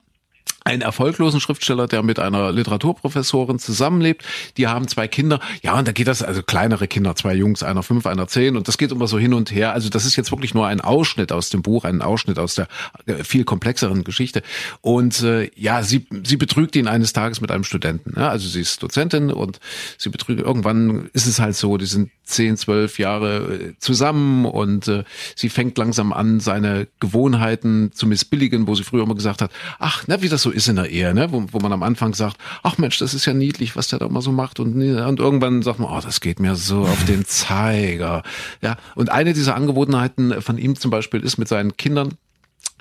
Einen 0.64 0.82
erfolglosen 0.82 1.40
Schriftsteller, 1.40 1.88
der 1.88 2.04
mit 2.04 2.20
einer 2.20 2.52
Literaturprofessorin 2.52 3.60
zusammenlebt. 3.60 4.24
Die 4.58 4.68
haben 4.68 4.88
zwei 4.88 5.08
Kinder. 5.08 5.40
Ja, 5.62 5.78
und 5.78 5.88
da 5.88 5.92
geht 5.92 6.08
das, 6.08 6.24
also 6.24 6.42
kleinere 6.44 6.88
Kinder, 6.88 7.16
zwei 7.16 7.34
Jungs, 7.34 7.64
einer 7.64 7.84
fünf, 7.84 8.06
einer 8.06 8.28
zehn. 8.28 8.56
Und 8.56 8.68
das 8.68 8.78
geht 8.78 8.92
immer 8.92 9.08
so 9.08 9.20
hin 9.20 9.34
und 9.34 9.52
her. 9.52 9.74
Also 9.74 9.90
das 9.90 10.06
ist 10.06 10.16
jetzt 10.16 10.32
wirklich 10.32 10.54
nur 10.54 10.68
ein 10.68 10.82
Ausschnitt 10.82 11.32
aus 11.32 11.50
dem 11.50 11.62
Buch, 11.62 11.84
ein 11.86 12.02
Ausschnitt 12.02 12.40
aus 12.40 12.56
der 12.56 12.68
äh, 13.06 13.24
viel 13.24 13.44
komplexeren 13.44 14.04
Geschichte. 14.04 14.42
Und 14.82 15.22
äh, 15.22 15.50
ja, 15.56 15.84
sie, 15.84 16.08
sie 16.24 16.38
betrügt 16.38 16.76
ihn 16.76 16.88
eines 16.88 17.14
Tages 17.14 17.42
mit 17.42 17.52
einem 17.52 17.64
Studenten. 17.64 18.14
Ja, 18.16 18.30
also 18.30 18.48
sie 18.48 18.62
ist 18.62 18.82
Dozentin 18.82 19.32
und 19.32 19.60
sie 19.98 20.10
betrügt, 20.10 20.42
irgendwann 20.42 21.10
ist 21.14 21.28
es 21.28 21.40
halt 21.40 21.56
so, 21.56 21.78
die 21.78 21.86
sind 21.86 22.10
zehn, 22.24 22.58
zwölf 22.58 23.00
Jahre 23.00 23.54
äh, 23.54 23.74
zusammen 23.80 24.46
und 24.46 24.88
äh, 24.88 25.04
sie 25.36 25.50
fängt 25.50 25.78
langsam 25.78 26.14
an, 26.14 26.40
seine 26.40 26.88
Gewohnheiten 27.00 27.92
zu 27.94 28.08
missbilligen, 28.08 28.68
wo 28.68 28.76
sie 28.76 28.84
früher 28.84 29.04
immer 29.04 29.16
gesagt 29.16 29.42
hat, 29.42 29.52
ach, 29.80 30.04
na, 30.08 30.22
wie 30.22 30.30
das 30.30 30.42
so 30.42 30.52
ist 30.54 30.68
in 30.68 30.76
der 30.76 30.90
Ehe, 30.90 31.14
ne? 31.14 31.32
wo, 31.32 31.46
wo 31.52 31.60
man 31.60 31.74
am 31.74 31.84
Anfang 31.84 32.14
sagt, 32.14 32.38
ach 32.62 32.78
Mensch, 32.78 33.00
das 33.00 33.14
ist 33.14 33.26
ja 33.26 33.34
niedlich, 33.34 33.76
was 33.76 33.88
der 33.88 34.00
da 34.00 34.06
immer 34.06 34.22
so 34.22 34.32
macht 34.32 34.60
und, 34.60 34.74
und 34.76 35.20
irgendwann 35.20 35.62
sagt 35.62 35.80
man, 35.80 35.90
oh, 35.92 36.02
das 36.02 36.22
geht 36.22 36.40
mir 36.40 36.56
so 36.56 36.82
auf 36.82 37.06
den 37.06 37.26
Zeiger. 37.26 38.24
Ja, 38.62 38.78
und 38.96 39.12
eine 39.12 39.34
dieser 39.34 39.56
Angewohnheiten 39.56 40.42
von 40.42 40.58
ihm 40.58 40.76
zum 40.76 40.92
Beispiel 40.92 41.22
ist 41.22 41.38
mit 41.38 41.48
seinen 41.48 41.78
Kindern, 41.78 42.16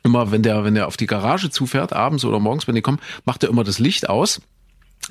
immer 0.03 0.31
wenn 0.31 0.43
der, 0.43 0.65
wenn 0.65 0.75
der 0.75 0.87
auf 0.87 0.97
die 0.97 1.07
Garage 1.07 1.51
zufährt, 1.51 1.93
abends 1.93 2.25
oder 2.25 2.39
morgens, 2.39 2.67
wenn 2.67 2.75
die 2.75 2.83
kommen, 2.83 3.01
macht 3.25 3.43
er 3.43 3.51
immer 3.51 3.65
das 3.65 3.79
Licht 3.79 4.09
aus 4.09 4.41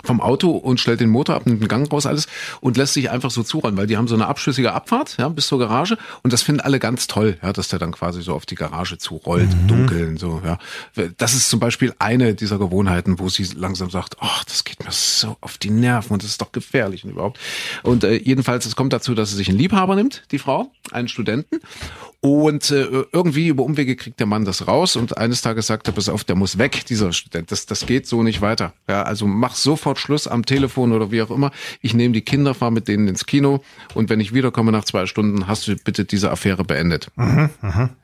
vom 0.03 0.21
Auto 0.21 0.51
und 0.51 0.79
stellt 0.79 0.99
den 0.99 1.09
Motor 1.09 1.35
ab, 1.35 1.45
nimmt 1.45 1.61
den 1.61 1.67
Gang 1.67 1.91
raus, 1.91 2.05
alles 2.05 2.27
und 2.59 2.77
lässt 2.77 2.93
sich 2.93 3.09
einfach 3.09 3.31
so 3.31 3.43
zuräumen, 3.43 3.77
weil 3.77 3.87
die 3.87 3.97
haben 3.97 4.07
so 4.07 4.15
eine 4.15 4.27
abschüssige 4.27 4.73
Abfahrt, 4.73 5.17
ja, 5.17 5.29
bis 5.29 5.47
zur 5.47 5.59
Garage 5.59 5.97
und 6.23 6.33
das 6.33 6.41
finden 6.41 6.61
alle 6.61 6.79
ganz 6.79 7.07
toll, 7.07 7.37
ja, 7.41 7.53
dass 7.53 7.67
der 7.67 7.79
dann 7.79 7.91
quasi 7.91 8.21
so 8.21 8.33
auf 8.33 8.45
die 8.45 8.55
Garage 8.55 8.97
zurollt, 8.97 9.51
im 9.51 9.67
Dunkeln, 9.67 10.17
so, 10.17 10.41
ja. 10.43 10.57
Das 11.17 11.33
ist 11.33 11.49
zum 11.49 11.59
Beispiel 11.59 11.93
eine 11.99 12.35
dieser 12.35 12.57
Gewohnheiten, 12.57 13.19
wo 13.19 13.29
sie 13.29 13.43
langsam 13.55 13.89
sagt, 13.89 14.17
ach, 14.19 14.43
das 14.45 14.63
geht 14.63 14.83
mir 14.83 14.91
so 14.91 15.37
auf 15.41 15.57
die 15.57 15.69
Nerven 15.69 16.13
und 16.13 16.23
das 16.23 16.31
ist 16.31 16.41
doch 16.41 16.51
gefährlich 16.51 17.03
und 17.03 17.11
überhaupt. 17.11 17.39
Und 17.83 18.03
äh, 18.03 18.15
jedenfalls, 18.15 18.65
es 18.65 18.75
kommt 18.75 18.93
dazu, 18.93 19.13
dass 19.13 19.29
sie 19.31 19.35
sich 19.35 19.49
einen 19.49 19.57
Liebhaber 19.57 19.95
nimmt, 19.95 20.23
die 20.31 20.39
Frau, 20.39 20.71
einen 20.91 21.07
Studenten 21.07 21.59
und 22.21 22.69
äh, 22.69 23.05
irgendwie 23.11 23.47
über 23.47 23.63
Umwege 23.63 23.95
kriegt 23.95 24.19
der 24.19 24.27
Mann 24.27 24.45
das 24.45 24.67
raus 24.67 24.95
und 24.95 25.17
eines 25.17 25.41
Tages 25.41 25.65
sagt 25.65 25.87
er, 25.87 25.93
pass 25.93 26.07
auf, 26.07 26.23
der 26.23 26.35
muss 26.35 26.59
weg, 26.59 26.85
dieser 26.85 27.13
Student. 27.13 27.51
Das, 27.51 27.65
das 27.65 27.87
geht 27.87 28.05
so 28.05 28.21
nicht 28.21 28.41
weiter. 28.41 28.73
Ja, 28.87 29.01
also 29.01 29.25
mach 29.25 29.55
sofort 29.55 29.97
Schluss 29.97 30.27
am 30.27 30.45
Telefon 30.45 30.91
oder 30.91 31.11
wie 31.11 31.23
auch 31.23 31.31
immer. 31.31 31.51
Ich 31.81 31.95
nehme 31.95 32.13
die 32.13 32.21
Kinder, 32.21 32.53
fahre 32.53 32.71
mit 32.71 32.87
denen 32.87 33.07
ins 33.07 33.25
Kino 33.25 33.63
und 33.95 34.09
wenn 34.09 34.19
ich 34.19 34.35
wiederkomme 34.35 34.71
nach 34.71 34.85
zwei 34.85 35.07
Stunden, 35.07 35.47
hast 35.47 35.67
du 35.67 35.75
bitte 35.75 36.05
diese 36.05 36.29
Affäre 36.29 36.63
beendet. 36.63 37.07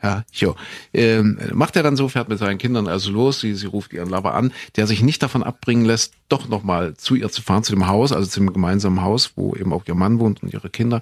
Ja, 0.01 0.25
jo. 0.33 0.55
Ähm, 0.93 1.37
macht 1.53 1.75
er 1.75 1.83
dann 1.83 1.95
so, 1.95 2.09
fährt 2.09 2.29
mit 2.29 2.39
seinen 2.39 2.57
Kindern 2.57 2.87
also 2.87 3.11
los, 3.11 3.39
sie, 3.39 3.53
sie 3.53 3.67
ruft 3.67 3.93
ihren 3.93 4.09
Lover 4.09 4.33
an, 4.33 4.51
der 4.75 4.87
sich 4.87 5.03
nicht 5.03 5.21
davon 5.21 5.43
abbringen 5.43 5.85
lässt, 5.85 6.13
doch 6.29 6.47
nochmal 6.47 6.95
zu 6.95 7.15
ihr 7.15 7.29
zu 7.29 7.41
fahren, 7.41 7.63
zu 7.63 7.73
dem 7.73 7.87
Haus, 7.87 8.11
also 8.11 8.27
zu 8.27 8.39
dem 8.39 8.51
gemeinsamen 8.51 9.01
Haus, 9.01 9.33
wo 9.35 9.55
eben 9.55 9.73
auch 9.73 9.83
ihr 9.87 9.95
Mann 9.95 10.19
wohnt 10.19 10.43
und 10.43 10.53
ihre 10.53 10.69
Kinder 10.69 11.01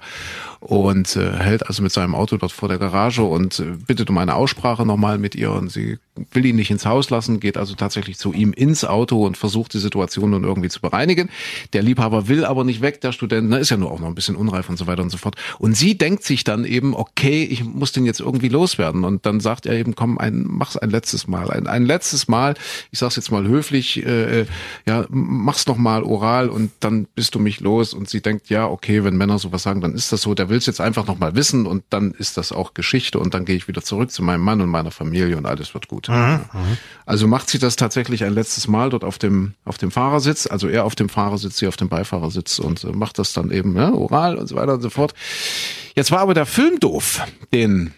und 0.60 1.16
äh, 1.16 1.32
hält 1.32 1.68
also 1.68 1.84
mit 1.84 1.92
seinem 1.92 2.16
Auto 2.16 2.38
dort 2.38 2.52
vor 2.52 2.70
der 2.70 2.78
Garage 2.78 3.24
und 3.24 3.60
äh, 3.60 3.66
bittet 3.88 4.10
um 4.10 4.18
eine 4.18 4.36
Aussprache 4.36 4.86
nochmal 4.86 5.18
mit 5.18 5.36
ihr 5.36 5.52
und 5.52 5.72
sie 5.72 5.98
will 6.32 6.46
ihn 6.46 6.56
nicht 6.56 6.72
ins 6.72 6.86
Haus 6.86 7.10
lassen, 7.10 7.40
geht 7.40 7.58
also 7.58 7.76
tatsächlich 7.76 8.18
zu 8.18 8.34
ihm 8.34 8.54
ins 8.54 8.86
Auto 8.86 9.26
und 9.26 9.38
versucht 9.38 9.74
die 9.74 9.80
Situation 9.80 10.30
nun 10.30 10.44
irgendwie 10.44 10.70
zu 10.70 10.80
bereinigen. 10.82 11.30
Der 11.74 11.82
Liebhaber 11.82 12.28
will 12.28 12.46
aber 12.46 12.64
nicht 12.64 12.82
weg, 12.82 13.02
der 13.02 13.12
Student, 13.12 13.50
ne, 13.50 13.60
ist 13.60 13.70
ja 13.70 13.78
nur 13.78 13.92
auch 13.92 14.00
noch 14.00 14.08
ein 14.08 14.16
bisschen 14.16 14.36
unreif 14.36 14.70
und 14.70 14.78
so 14.78 14.88
weiter 14.88 15.04
und 15.04 15.10
so 15.10 15.18
fort. 15.18 15.36
Und 15.60 15.76
sie 15.76 15.98
denkt 15.98 16.24
sich 16.24 16.44
dann 16.44 16.66
eben, 16.66 16.96
okay, 16.96 17.44
ich 17.44 17.64
muss 17.64 17.92
den 17.92 18.06
jetzt 18.06 18.20
irgendwie 18.20 18.50
loswerden. 18.50 19.04
Und 19.04 19.26
dann 19.26 19.40
sagt 19.40 19.66
er 19.66 19.74
eben, 19.74 19.96
komm, 19.96 20.18
ein, 20.18 20.46
mach's 20.48 20.78
ein 20.78 20.90
letztes 20.90 21.28
Mal. 21.28 21.52
Ein, 21.52 21.68
ein 21.68 21.86
letztes 21.86 22.28
Mal, 22.28 22.56
ich 22.92 23.00
sag's 23.00 23.16
jetzt 23.16 23.32
mal 23.32 23.46
höflich, 23.48 24.06
äh, 24.06 24.46
ja, 24.86 25.06
mach's 25.16 25.66
noch 25.66 25.78
mal 25.78 26.04
oral 26.04 26.50
und 26.50 26.72
dann 26.82 27.08
bist 27.16 27.36
du 27.36 27.40
mich 27.40 27.62
los. 27.62 27.94
Und 27.94 28.10
sie 28.10 28.22
denkt, 28.22 28.50
ja, 28.50 28.68
okay, 28.68 29.04
wenn 29.04 29.16
Männer 29.16 29.40
sowas 29.40 29.64
sagen, 29.64 29.82
dann 29.82 29.94
ist 29.94 30.12
das 30.12 30.22
so. 30.22 30.34
Der 30.34 30.50
will's 30.50 30.66
jetzt 30.66 30.82
einfach 30.82 31.08
noch 31.08 31.18
mal 31.18 31.36
wissen 31.36 31.66
und 31.66 31.84
dann 31.90 32.12
ist 32.12 32.38
das 32.38 32.52
auch 32.52 32.74
Geschichte 32.74 33.18
und 33.20 33.34
dann 33.34 33.46
gehe 33.46 33.56
ich 33.56 33.68
wieder 33.68 33.82
zurück 33.82 34.12
zu 34.12 34.22
meinem 34.24 34.42
Mann 34.42 34.62
und 34.62 34.70
meiner 34.70 34.92
Familie 34.92 35.38
und 35.38 35.46
alles 35.46 35.74
wird 35.74 35.88
gut. 35.88 36.10
Also 37.06 37.28
macht 37.28 37.50
sie 37.50 37.60
das 37.60 37.76
tatsächlich 37.76 38.24
ein 38.24 38.34
letztes 38.34 38.68
Mal 38.68 38.90
dort 38.90 39.04
auf 39.04 39.18
dem, 39.18 39.54
auf 39.64 39.78
dem 39.78 39.92
Fahrersitz, 39.92 40.48
also 40.48 40.68
er 40.68 40.86
auf 40.86 40.96
dem 40.96 41.10
Fahrersitz, 41.10 41.58
sie 41.58 41.68
auf 41.68 41.78
dem 41.78 41.90
Beifahrersitz 41.90 42.60
und 42.60 42.84
äh, 42.84 42.92
macht 42.92 43.18
das 43.20 43.34
dann 43.34 43.52
eben 43.52 43.74
ne, 43.74 43.94
oral 43.94 44.38
und 44.38 44.48
so 44.48 44.56
weiter 44.56 44.74
und 44.74 44.82
so 44.82 44.90
fort. 44.90 45.14
Jetzt 45.96 46.12
war 46.12 46.20
aber 46.20 46.34
der 46.34 46.46
Film 46.46 46.80
doof, 46.80 47.22
den 47.54 47.94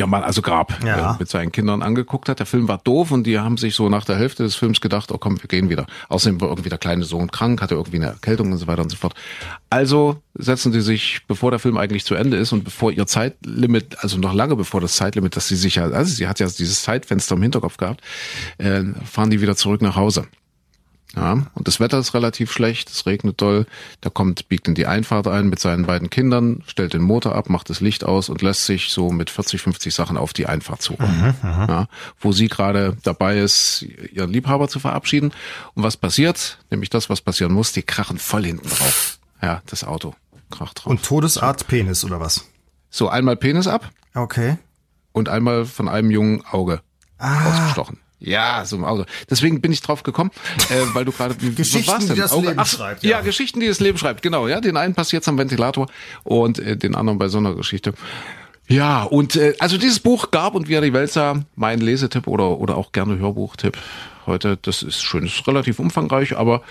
ja 0.00 0.06
mal 0.06 0.24
also 0.24 0.42
Grab 0.42 0.72
Ja. 0.84 1.12
äh, 1.12 1.16
mit 1.18 1.28
seinen 1.28 1.52
Kindern 1.52 1.82
angeguckt 1.82 2.28
hat. 2.28 2.40
Der 2.40 2.46
Film 2.46 2.66
war 2.66 2.78
doof 2.78 3.12
und 3.12 3.24
die 3.24 3.38
haben 3.38 3.56
sich 3.56 3.74
so 3.74 3.88
nach 3.88 4.04
der 4.04 4.16
Hälfte 4.16 4.42
des 4.42 4.56
Films 4.56 4.80
gedacht, 4.80 5.12
oh 5.12 5.18
komm, 5.18 5.40
wir 5.40 5.46
gehen 5.48 5.68
wieder. 5.70 5.86
Außerdem 6.08 6.40
war 6.40 6.48
irgendwie 6.48 6.68
der 6.70 6.78
kleine 6.78 7.04
Sohn 7.04 7.30
krank, 7.30 7.62
hatte 7.62 7.74
irgendwie 7.76 7.98
eine 7.98 8.06
Erkältung 8.06 8.50
und 8.50 8.58
so 8.58 8.66
weiter 8.66 8.82
und 8.82 8.90
so 8.90 8.96
fort. 8.96 9.14
Also 9.68 10.16
setzen 10.34 10.72
die 10.72 10.80
sich, 10.80 11.20
bevor 11.28 11.50
der 11.50 11.60
Film 11.60 11.76
eigentlich 11.76 12.04
zu 12.04 12.14
Ende 12.14 12.36
ist 12.36 12.52
und 12.52 12.64
bevor 12.64 12.90
ihr 12.90 13.06
Zeitlimit, 13.06 13.98
also 14.02 14.18
noch 14.18 14.32
lange 14.34 14.56
bevor 14.56 14.80
das 14.80 14.96
Zeitlimit, 14.96 15.36
dass 15.36 15.46
sie 15.48 15.56
sich 15.56 15.76
ja, 15.76 15.84
also 15.84 16.12
sie 16.12 16.26
hat 16.26 16.40
ja 16.40 16.46
dieses 16.46 16.82
Zeitfenster 16.82 17.36
im 17.36 17.42
Hinterkopf 17.42 17.76
gehabt, 17.76 18.00
äh, 18.58 18.82
fahren 19.04 19.30
die 19.30 19.40
wieder 19.40 19.54
zurück 19.56 19.82
nach 19.82 19.96
Hause. 19.96 20.26
Ja, 21.16 21.32
und 21.54 21.66
das 21.66 21.80
Wetter 21.80 21.98
ist 21.98 22.14
relativ 22.14 22.52
schlecht, 22.52 22.88
es 22.88 23.04
regnet 23.04 23.40
doll. 23.40 23.66
Da 24.00 24.10
kommt, 24.10 24.48
biegt 24.48 24.68
in 24.68 24.76
die 24.76 24.86
Einfahrt 24.86 25.26
ein 25.26 25.48
mit 25.48 25.58
seinen 25.58 25.84
beiden 25.86 26.08
Kindern, 26.08 26.62
stellt 26.68 26.92
den 26.94 27.02
Motor 27.02 27.34
ab, 27.34 27.50
macht 27.50 27.68
das 27.68 27.80
Licht 27.80 28.04
aus 28.04 28.28
und 28.28 28.42
lässt 28.42 28.64
sich 28.66 28.90
so 28.90 29.10
mit 29.10 29.28
40, 29.28 29.60
50 29.60 29.92
Sachen 29.92 30.16
auf 30.16 30.32
die 30.32 30.46
Einfahrt 30.46 30.82
zu. 30.82 30.96
ja, 31.42 31.88
wo 32.20 32.30
sie 32.30 32.46
gerade 32.46 32.96
dabei 33.02 33.38
ist, 33.40 33.82
ihren 34.12 34.32
Liebhaber 34.32 34.68
zu 34.68 34.78
verabschieden. 34.78 35.32
Und 35.74 35.82
was 35.82 35.96
passiert? 35.96 36.58
Nämlich 36.70 36.90
das, 36.90 37.10
was 37.10 37.20
passieren 37.20 37.52
muss, 37.52 37.72
die 37.72 37.82
krachen 37.82 38.18
voll 38.18 38.44
hinten 38.44 38.68
drauf. 38.68 39.18
Ja, 39.42 39.62
das 39.66 39.82
Auto 39.82 40.14
kracht 40.50 40.78
drauf. 40.84 40.86
Und 40.86 41.02
Todesart 41.02 41.66
Penis 41.66 42.04
oder 42.04 42.20
was? 42.20 42.44
so 42.92 43.08
einmal 43.08 43.36
Penis 43.36 43.66
ab 43.66 43.90
Okay. 44.14 44.58
und 45.12 45.28
einmal 45.28 45.64
von 45.64 45.88
einem 45.88 46.10
jungen 46.12 46.44
Auge 46.46 46.82
Ah. 47.18 47.48
ausgestochen. 47.48 47.98
Ja, 48.20 48.64
so 48.66 48.76
im 48.76 48.84
Auto. 48.84 49.04
Deswegen 49.30 49.60
bin 49.62 49.72
ich 49.72 49.80
drauf 49.80 50.02
gekommen, 50.02 50.30
äh, 50.68 50.74
weil 50.94 51.04
du 51.06 51.12
gerade 51.12 51.34
wie- 51.40 51.54
Geschichten, 51.54 51.86
was 51.88 51.94
war's 51.94 52.06
denn? 52.06 52.14
die 52.16 52.20
das 52.20 52.32
Auge- 52.32 52.48
Leben 52.48 52.60
Ach, 52.60 52.66
schreibt, 52.66 53.02
Ja. 53.02 53.10
ja. 53.12 53.20
Geschichten, 53.22 53.60
die 53.60 53.66
das 53.66 53.80
Leben 53.80 53.96
schreibt. 53.98 54.20
Genau, 54.22 54.46
ja. 54.46 54.60
Den 54.60 54.76
einen 54.76 54.94
passiert's 54.94 55.26
am 55.28 55.38
Ventilator 55.38 55.86
und 56.22 56.58
äh, 56.58 56.76
den 56.76 56.94
anderen 56.94 57.18
bei 57.18 57.28
so 57.28 57.38
einer 57.38 57.54
Geschichte. 57.54 57.94
Ja, 58.68 59.02
und 59.04 59.36
äh, 59.36 59.54
also 59.58 59.78
dieses 59.78 59.98
Buch 60.00 60.30
gab 60.30 60.54
und 60.54 60.68
wie 60.68 60.74
er 60.74 60.80
die 60.82 60.92
Welt 60.92 61.10
sah, 61.10 61.42
mein 61.56 61.80
Lesetipp 61.80 62.26
oder 62.28 62.58
oder 62.58 62.76
auch 62.76 62.92
gerne 62.92 63.18
Hörbuchtipp 63.18 63.76
heute. 64.26 64.58
Das 64.62 64.82
ist 64.82 65.02
schön, 65.02 65.24
das 65.24 65.32
ist 65.36 65.48
relativ 65.48 65.78
umfangreich, 65.78 66.36
aber 66.36 66.62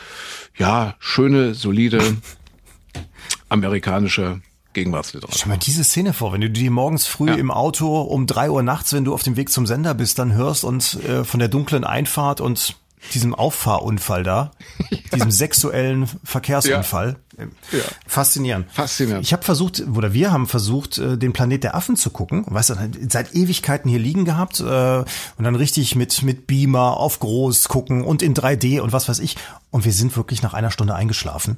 ja, 0.58 0.96
schöne, 1.00 1.56
solide 1.56 2.00
amerikanische 3.50 4.42
Gegenwartsliteratur. 4.74 5.36
Stell 5.38 5.50
mal 5.50 5.58
diese 5.58 5.84
Szene 5.84 6.14
vor, 6.14 6.32
wenn 6.34 6.42
du 6.42 6.50
die 6.50 6.70
morgens 6.70 7.06
früh 7.08 7.30
Ja. 7.30 7.36
im 7.36 7.52
Auto 7.52 8.02
um 8.02 8.28
drei 8.28 8.50
Uhr 8.52 8.62
nachts, 8.64 8.94
wenn 8.94 9.04
du 9.06 9.14
auf 9.14 9.24
dem 9.24 9.36
Weg 9.36 9.50
zum 9.52 9.66
Sender 9.66 9.94
bist, 9.94 10.20
dann 10.20 10.34
hörst 10.34 10.64
und 10.64 11.00
äh, 11.08 11.24
von 11.24 11.40
der 11.40 11.50
dunklen 11.50 11.84
Einfahrt 11.84 12.40
und 12.42 12.76
diesem 13.14 13.34
Auffahrunfall 13.34 14.24
da, 14.24 14.52
diesem 15.16 15.32
sexuellen 15.32 16.08
Verkehrsunfall. 16.24 17.16
Äh, 17.38 17.44
Ja. 17.72 17.84
Faszinierend. 18.06 18.70
Faszinierend. 18.72 19.24
Ich 19.26 19.32
habe 19.32 19.44
versucht, 19.44 19.82
oder 19.96 20.12
wir 20.14 20.32
haben 20.34 20.46
versucht, 20.48 20.98
äh, 20.98 21.18
den 21.18 21.32
Planet 21.32 21.64
der 21.64 21.76
Affen 21.76 21.96
zu 21.96 22.10
gucken. 22.10 22.44
Weißt 22.48 22.72
du, 22.72 22.76
seit 23.10 23.34
Ewigkeiten 23.34 23.90
hier 23.90 24.00
liegen 24.00 24.26
gehabt 24.26 24.60
äh, 24.60 24.64
und 24.64 25.06
dann 25.46 25.56
richtig 25.56 25.96
mit, 25.96 26.22
mit 26.24 26.46
Beamer 26.48 26.98
auf 26.98 27.20
groß 27.22 27.70
gucken 27.70 28.04
und 28.04 28.22
in 28.22 28.34
3D 28.36 28.82
und 28.82 28.92
was 28.92 29.08
weiß 29.08 29.20
ich. 29.20 29.38
Und 29.72 29.86
wir 29.86 29.94
sind 29.94 30.18
wirklich 30.18 30.42
nach 30.42 30.54
einer 30.54 30.70
Stunde 30.70 30.94
eingeschlafen. 30.96 31.58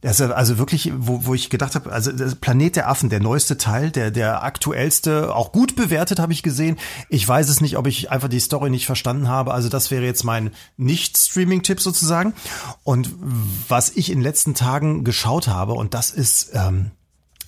Das 0.00 0.18
ist 0.18 0.30
also 0.30 0.58
wirklich, 0.58 0.92
wo, 0.96 1.26
wo 1.26 1.34
ich 1.34 1.50
gedacht 1.50 1.74
habe, 1.74 1.92
also 1.92 2.10
Planet 2.40 2.76
der 2.76 2.88
Affen, 2.88 3.10
der 3.10 3.20
neueste 3.20 3.58
Teil, 3.58 3.90
der 3.90 4.10
der 4.10 4.42
aktuellste, 4.42 5.34
auch 5.34 5.52
gut 5.52 5.76
bewertet, 5.76 6.18
habe 6.18 6.32
ich 6.32 6.42
gesehen. 6.42 6.78
Ich 7.08 7.26
weiß 7.26 7.48
es 7.48 7.60
nicht, 7.60 7.76
ob 7.76 7.86
ich 7.86 8.10
einfach 8.10 8.28
die 8.28 8.40
Story 8.40 8.70
nicht 8.70 8.86
verstanden 8.86 9.28
habe. 9.28 9.52
Also 9.52 9.68
das 9.68 9.90
wäre 9.90 10.04
jetzt 10.04 10.24
mein 10.24 10.52
Nicht-Streaming-Tipp 10.78 11.80
sozusagen. 11.80 12.34
Und 12.82 13.10
was 13.68 13.90
ich 13.90 14.10
in 14.10 14.18
den 14.18 14.24
letzten 14.24 14.54
Tagen 14.54 15.04
geschaut 15.04 15.48
habe, 15.48 15.74
und 15.74 15.92
das 15.92 16.10
ist 16.10 16.52
ähm, 16.54 16.92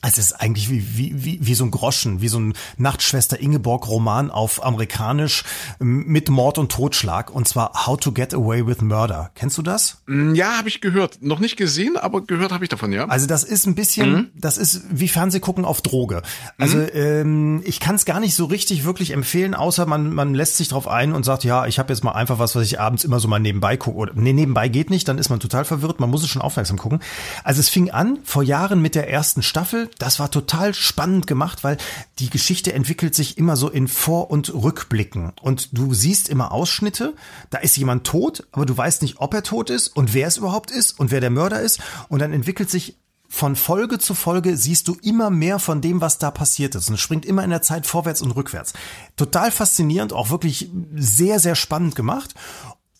also 0.02 0.20
es 0.20 0.32
ist 0.32 0.40
eigentlich 0.40 0.68
wie, 0.68 0.98
wie, 0.98 1.24
wie, 1.24 1.38
wie 1.46 1.54
so 1.54 1.64
ein 1.64 1.70
Groschen, 1.70 2.20
wie 2.20 2.28
so 2.28 2.40
ein 2.40 2.54
Nachtschwester 2.76 3.38
Ingeborg-Roman 3.38 4.32
auf 4.32 4.64
amerikanisch 4.64 5.44
ähm, 5.80 6.04
mit 6.08 6.28
Mord 6.28 6.58
und 6.58 6.72
Totschlag. 6.72 7.30
Und 7.30 7.46
zwar 7.46 7.86
How 7.86 7.98
to 7.98 8.10
Get 8.10 8.34
Away 8.34 8.66
with 8.66 8.80
Murder. 8.80 9.30
Kennst 9.36 9.58
du 9.58 9.62
das? 9.62 10.02
Ja, 10.08 10.58
habe 10.58 10.68
ich 10.68 10.80
gehört. 10.80 11.22
Noch 11.22 11.38
nicht 11.38 11.56
gesehen, 11.56 11.96
aber 11.96 12.22
gehört 12.22 12.50
habe 12.50 12.64
ich 12.64 12.68
davon, 12.68 12.92
ja. 12.92 13.06
Also 13.06 13.28
das 13.28 13.44
ist 13.44 13.66
ein 13.66 13.76
bisschen, 13.76 14.32
das 14.34 14.58
ist 14.58 14.82
wie 14.90 15.06
Fernsehgucken 15.06 15.64
auf 15.64 15.82
Droge. 15.82 16.22
Also 16.58 16.80
ähm, 16.80 17.62
ich 17.64 17.78
kann 17.78 17.94
es 17.94 18.04
gar 18.04 18.18
nicht 18.18 18.34
so 18.34 18.46
richtig 18.46 18.84
wirklich 18.84 19.12
empfehlen, 19.12 19.54
außer 19.54 19.86
man, 19.86 20.12
man 20.12 20.34
lässt 20.34 20.56
sich 20.56 20.66
drauf 20.66 20.88
ein 20.88 21.12
und 21.12 21.24
sagt, 21.24 21.44
ja, 21.44 21.66
ich 21.66 21.78
habe 21.78 21.92
jetzt 21.92 22.02
mal 22.02 22.12
einfach 22.12 22.40
was, 22.40 22.56
was 22.56 22.64
ich 22.64 22.80
abends 22.80 23.04
immer 23.04 23.20
so 23.20 23.28
mal 23.28 23.38
nebenbei 23.38 23.76
gucke. 23.76 23.96
Oder 23.96 24.12
nee, 24.16 24.32
nebenbei 24.32 24.66
geht 24.66 24.90
nicht, 24.90 25.06
dann 25.06 25.18
ist 25.18 25.28
man 25.28 25.38
total 25.38 25.64
verwirrt, 25.64 26.00
man 26.00 26.10
muss 26.10 26.24
es 26.24 26.28
schon 26.28 26.42
aufmerksam 26.42 26.76
gucken. 26.76 26.98
Also 27.44 27.60
es 27.60 27.68
fing 27.68 27.92
an 27.92 28.18
vor 28.24 28.42
Jahren 28.42 28.82
mit 28.82 28.96
der 28.96 29.08
ersten 29.08 29.42
Staffel. 29.42 29.90
Das 29.98 30.18
war 30.18 30.30
total 30.30 30.74
spannend 30.74 31.26
gemacht, 31.26 31.64
weil 31.64 31.76
die 32.18 32.30
Geschichte 32.30 32.72
entwickelt 32.72 33.14
sich 33.14 33.38
immer 33.38 33.56
so 33.56 33.68
in 33.68 33.88
Vor- 33.88 34.30
und 34.30 34.52
Rückblicken. 34.52 35.32
Und 35.40 35.76
du 35.76 35.94
siehst 35.94 36.28
immer 36.28 36.52
Ausschnitte, 36.52 37.14
da 37.50 37.58
ist 37.58 37.76
jemand 37.76 38.04
tot, 38.04 38.46
aber 38.52 38.66
du 38.66 38.76
weißt 38.76 39.02
nicht, 39.02 39.18
ob 39.18 39.34
er 39.34 39.42
tot 39.42 39.70
ist 39.70 39.88
und 39.88 40.14
wer 40.14 40.26
es 40.26 40.36
überhaupt 40.36 40.70
ist 40.70 40.98
und 40.98 41.10
wer 41.10 41.20
der 41.20 41.30
Mörder 41.30 41.60
ist. 41.60 41.80
Und 42.08 42.20
dann 42.20 42.32
entwickelt 42.32 42.70
sich 42.70 42.96
von 43.32 43.56
Folge 43.56 43.98
zu 43.98 44.14
Folge 44.14 44.58
siehst 44.58 44.88
du 44.88 44.96
immer 45.02 45.30
mehr 45.30 45.58
von 45.58 45.80
dem, 45.80 46.02
was 46.02 46.18
da 46.18 46.30
passiert 46.30 46.74
ist. 46.74 46.90
Und 46.90 46.96
es 46.96 47.00
springt 47.00 47.24
immer 47.24 47.42
in 47.42 47.48
der 47.48 47.62
Zeit 47.62 47.86
vorwärts 47.86 48.20
und 48.20 48.32
rückwärts. 48.32 48.74
Total 49.16 49.50
faszinierend, 49.50 50.12
auch 50.12 50.28
wirklich 50.28 50.70
sehr, 50.94 51.40
sehr 51.40 51.54
spannend 51.54 51.96
gemacht. 51.96 52.34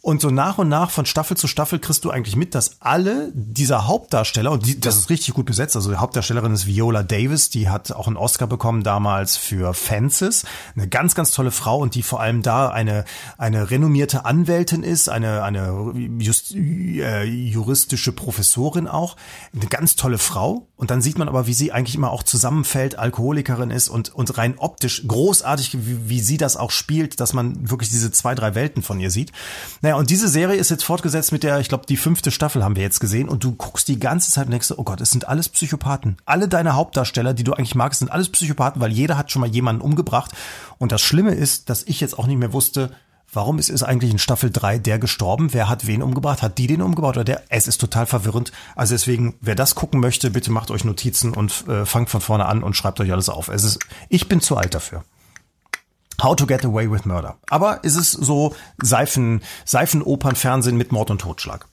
Und 0.05 0.20
so 0.20 0.30
nach 0.30 0.59
und 0.59 0.68
nach 0.68 0.90
von 0.90 1.07
Staffel 1.07 1.36
zu 1.36 1.46
Staffel 1.46 1.78
kriegst 1.78 2.05
du 2.05 2.11
eigentlich 2.11 2.34
mit, 2.34 2.57
dass 2.57 2.80
alle 2.80 3.30
dieser 3.34 3.86
Hauptdarsteller, 3.86 4.50
und 4.50 4.66
die, 4.66 4.80
das 4.80 4.96
ist 4.96 5.11
richtig 5.11 5.32
gut 5.32 5.46
besetzt, 5.46 5.76
also 5.76 5.90
die 5.90 5.96
Hauptdarstellerin 5.96 6.53
ist 6.53 6.66
Viola 6.66 7.05
Davis, 7.05 7.50
die 7.50 7.68
hat 7.68 7.92
auch 7.92 8.09
einen 8.09 8.16
Oscar 8.16 8.48
bekommen 8.48 8.82
damals 8.82 9.36
für 9.36 9.74
Fences. 9.74 10.44
Eine 10.74 10.88
ganz, 10.88 11.14
ganz 11.14 11.30
tolle 11.30 11.53
Frau 11.53 11.78
und 11.78 11.94
die 11.94 12.03
vor 12.03 12.20
allem 12.20 12.42
da 12.42 12.68
eine, 12.68 13.05
eine 13.38 13.70
renommierte 13.70 14.24
Anwältin 14.24 14.82
ist, 14.82 15.09
eine, 15.09 15.44
eine 15.44 15.94
just, 16.18 16.53
äh, 16.53 17.22
juristische 17.22 18.11
Professorin 18.11 18.88
auch. 18.88 19.16
Eine 19.55 19.66
ganz 19.66 19.94
tolle 19.94 20.18
Frau. 20.18 20.66
Und 20.74 20.90
dann 20.90 21.00
sieht 21.00 21.16
man 21.16 21.28
aber, 21.28 21.46
wie 21.46 21.55
sie 21.55 21.70
eigentlich 21.70 21.94
immer 21.94 22.11
auch 22.11 22.24
zusammenfällt, 22.24 22.98
Alkoholikerin 22.98 23.70
ist 23.70 23.88
und, 23.88 24.12
und 24.12 24.36
rein 24.36 24.59
optisch 24.59 25.07
großartig, 25.07 25.86
wie, 25.86 26.09
wie 26.09 26.18
sie 26.18 26.38
das 26.38 26.57
auch 26.57 26.72
spielt, 26.72 27.20
dass 27.20 27.34
man 27.34 27.70
wirklich 27.70 27.90
diese 27.90 28.11
zwei, 28.11 28.34
drei 28.34 28.57
Welten 28.57 28.82
von 28.82 28.98
ihr 28.98 29.12
sieht. 29.12 29.30
Naja, 29.80 29.91
und 29.97 30.11
diese 30.11 30.28
Serie 30.28 30.57
ist 30.57 30.70
jetzt 30.70 30.84
fortgesetzt 30.84 31.32
mit 31.32 31.43
der, 31.43 31.59
ich 31.61 31.68
glaube, 31.68 31.86
die 31.86 31.97
fünfte 31.97 32.30
Staffel 32.30 32.62
haben 32.62 32.76
wir 32.76 32.82
jetzt 32.82 33.01
gesehen 33.01 33.28
und 33.28 33.43
du 33.43 33.53
guckst 33.53 33.88
die 33.88 33.99
ganze 33.99 34.30
Zeit 34.30 34.47
und 34.47 34.53
denkst, 34.53 34.72
oh 34.76 34.84
Gott, 34.84 35.01
es 35.01 35.11
sind 35.11 35.28
alles 35.28 35.49
Psychopathen. 35.49 36.16
Alle 36.24 36.49
deine 36.49 36.74
Hauptdarsteller, 36.74 37.34
die 37.34 37.45
du 37.45 37.53
eigentlich 37.53 37.74
magst, 37.74 38.01
sind 38.01 38.11
alles 38.11 38.28
Psychopathen, 38.28 38.80
weil 38.80 38.93
jeder 38.93 39.16
hat 39.16 39.30
schon 39.30 39.40
mal 39.40 39.51
jemanden 39.51 39.82
umgebracht. 39.82 40.32
Und 40.78 40.93
das 40.93 41.01
Schlimme 41.01 41.34
ist, 41.34 41.70
dass 41.70 41.82
ich 41.82 42.01
jetzt 42.01 42.18
auch 42.18 42.26
nicht 42.26 42.38
mehr 42.38 42.53
wusste, 42.53 42.90
Warum 43.34 43.59
ist, 43.59 43.70
ist 43.70 43.82
eigentlich 43.82 44.11
in 44.11 44.18
Staffel 44.18 44.51
3 44.51 44.78
der 44.78 44.99
gestorben? 44.99 45.55
Wer 45.55 45.70
hat 45.70 45.86
wen 45.86 46.03
umgebracht? 46.03 46.43
Hat 46.43 46.59
die 46.59 46.66
den 46.66 46.82
umgebracht 46.82 47.16
oder 47.16 47.24
der? 47.24 47.43
Es 47.49 47.66
ist 47.66 47.80
total 47.80 48.05
verwirrend. 48.05 48.53
Also 48.76 48.93
deswegen, 48.93 49.36
wer 49.40 49.55
das 49.55 49.74
gucken 49.74 50.01
möchte, 50.01 50.30
bitte 50.30 50.53
macht 50.53 50.70
euch 50.70 50.84
Notizen 50.84 51.32
und 51.32 51.66
äh, 51.66 51.86
fangt 51.86 52.11
von 52.11 52.20
vorne 52.20 52.45
an 52.45 52.62
und 52.62 52.76
schreibt 52.76 53.01
euch 53.01 53.11
alles 53.11 53.30
auf. 53.30 53.49
Es 53.49 53.64
ist, 53.64 53.78
ich 54.11 54.28
bin 54.28 54.43
zu 54.43 54.59
alt 54.59 54.74
dafür. 54.74 55.03
How 56.23 56.37
to 56.37 56.47
Get 56.47 56.64
Away 56.64 56.91
with 56.91 57.05
Murder. 57.05 57.39
Aber 57.49 57.83
ist 57.85 57.97
es 57.97 58.12
so 58.12 58.55
Seifen, 58.81 59.43
Seifenopernfernsehen 59.64 60.77
mit 60.77 60.93
Mord 60.93 61.11
und 61.11 61.20
Totschlag? 61.20 61.66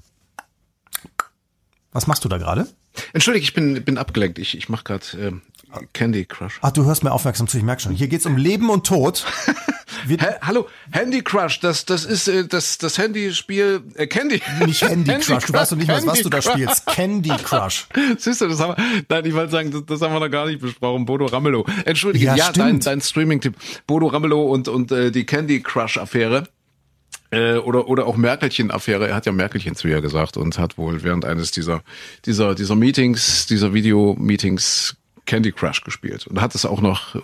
Was 1.92 2.08
machst 2.08 2.24
du 2.26 2.30
da 2.30 2.38
gerade? 2.38 2.68
Entschuldige, 3.14 3.44
ich 3.44 3.54
bin, 3.54 3.84
bin 3.84 3.98
abgelenkt. 3.98 4.40
Ich, 4.40 4.58
ich 4.58 4.70
mache 4.70 4.84
gerade 4.84 5.06
ähm, 5.18 5.42
Candy 5.94 6.26
Crush. 6.26 6.60
Ach, 6.62 6.72
du 6.72 6.86
hörst 6.86 7.04
mir 7.04 7.12
aufmerksam 7.12 7.48
zu, 7.48 7.58
ich 7.58 7.64
merke 7.64 7.82
schon. 7.82 7.94
Hier 7.94 8.08
geht's 8.08 8.26
um 8.26 8.38
Leben 8.38 8.70
und 8.70 8.86
Tod. 8.86 9.26
Hallo, 10.42 10.68
Handy 10.92 11.22
Crush, 11.22 11.60
das, 11.60 11.86
das 11.86 12.06
ist 12.06 12.28
äh, 12.28 12.48
das, 12.48 12.78
das 12.78 12.98
Handyspiel 12.98 13.84
äh, 13.96 14.08
Candy. 14.08 14.42
nicht 14.66 14.82
Handy 14.82 15.14
Crush, 15.20 15.46
du 15.46 15.54
weißt 15.54 15.72
doch 15.72 15.78
nicht 15.78 15.88
mal, 15.88 16.06
was 16.06 16.22
du 16.22 16.30
da 16.30 16.40
Crush. 16.40 16.54
spielst. 16.54 16.86
Candy 16.88 17.30
Crush. 17.44 17.88
Siehst 18.18 18.42
du, 18.42 18.48
das 18.48 18.60
haben 18.60 18.78
wir, 18.78 19.04
nein, 19.10 19.26
ich 19.26 19.34
wollte 19.34 19.52
sagen, 19.52 19.72
das, 19.72 19.86
das 19.86 20.02
haben 20.02 20.14
wir 20.14 20.20
noch 20.20 20.30
gar 20.30 20.46
nicht 20.48 20.62
besprochen. 20.62 21.06
Bodo 21.06 21.26
Ramelow. 21.26 21.66
Entschuldige, 21.86 22.26
Ja, 22.26 22.36
ja, 22.36 22.52
dein, 22.52 22.80
dein 22.80 23.02
Streaming-Tipp. 23.02 23.56
Bodo 23.88 24.08
Ramelow 24.08 24.52
und, 24.52 24.68
und 24.68 24.92
äh, 24.92 25.12
die 25.12 25.26
Candy 25.26 25.62
Crush-Affäre. 25.62 26.48
Äh, 27.32 27.58
oder, 27.58 27.88
oder 27.88 28.08
auch 28.08 28.18
Merkelchen-Affäre. 28.18 29.08
Er 29.10 29.16
hat 29.16 29.26
ja 29.26 29.32
Merkelchen 29.32 29.76
zu 29.76 29.88
ihr 29.88 30.02
gesagt 30.02 30.38
und 30.38 30.58
hat 30.58 30.78
wohl 30.78 31.04
während 31.04 31.26
eines 31.26 31.52
dieser, 31.52 31.84
dieser, 32.26 32.56
dieser 32.56 32.76
Meetings, 32.76 33.46
dieser 33.46 33.74
Video-Meetings 33.74 34.96
Candy 35.30 35.52
Crush 35.52 35.82
gespielt. 35.84 36.26
Und 36.26 36.42
hat 36.42 36.56
es 36.56 36.66
auch 36.66 36.82
noch 36.82 37.14
äh, 37.16 37.22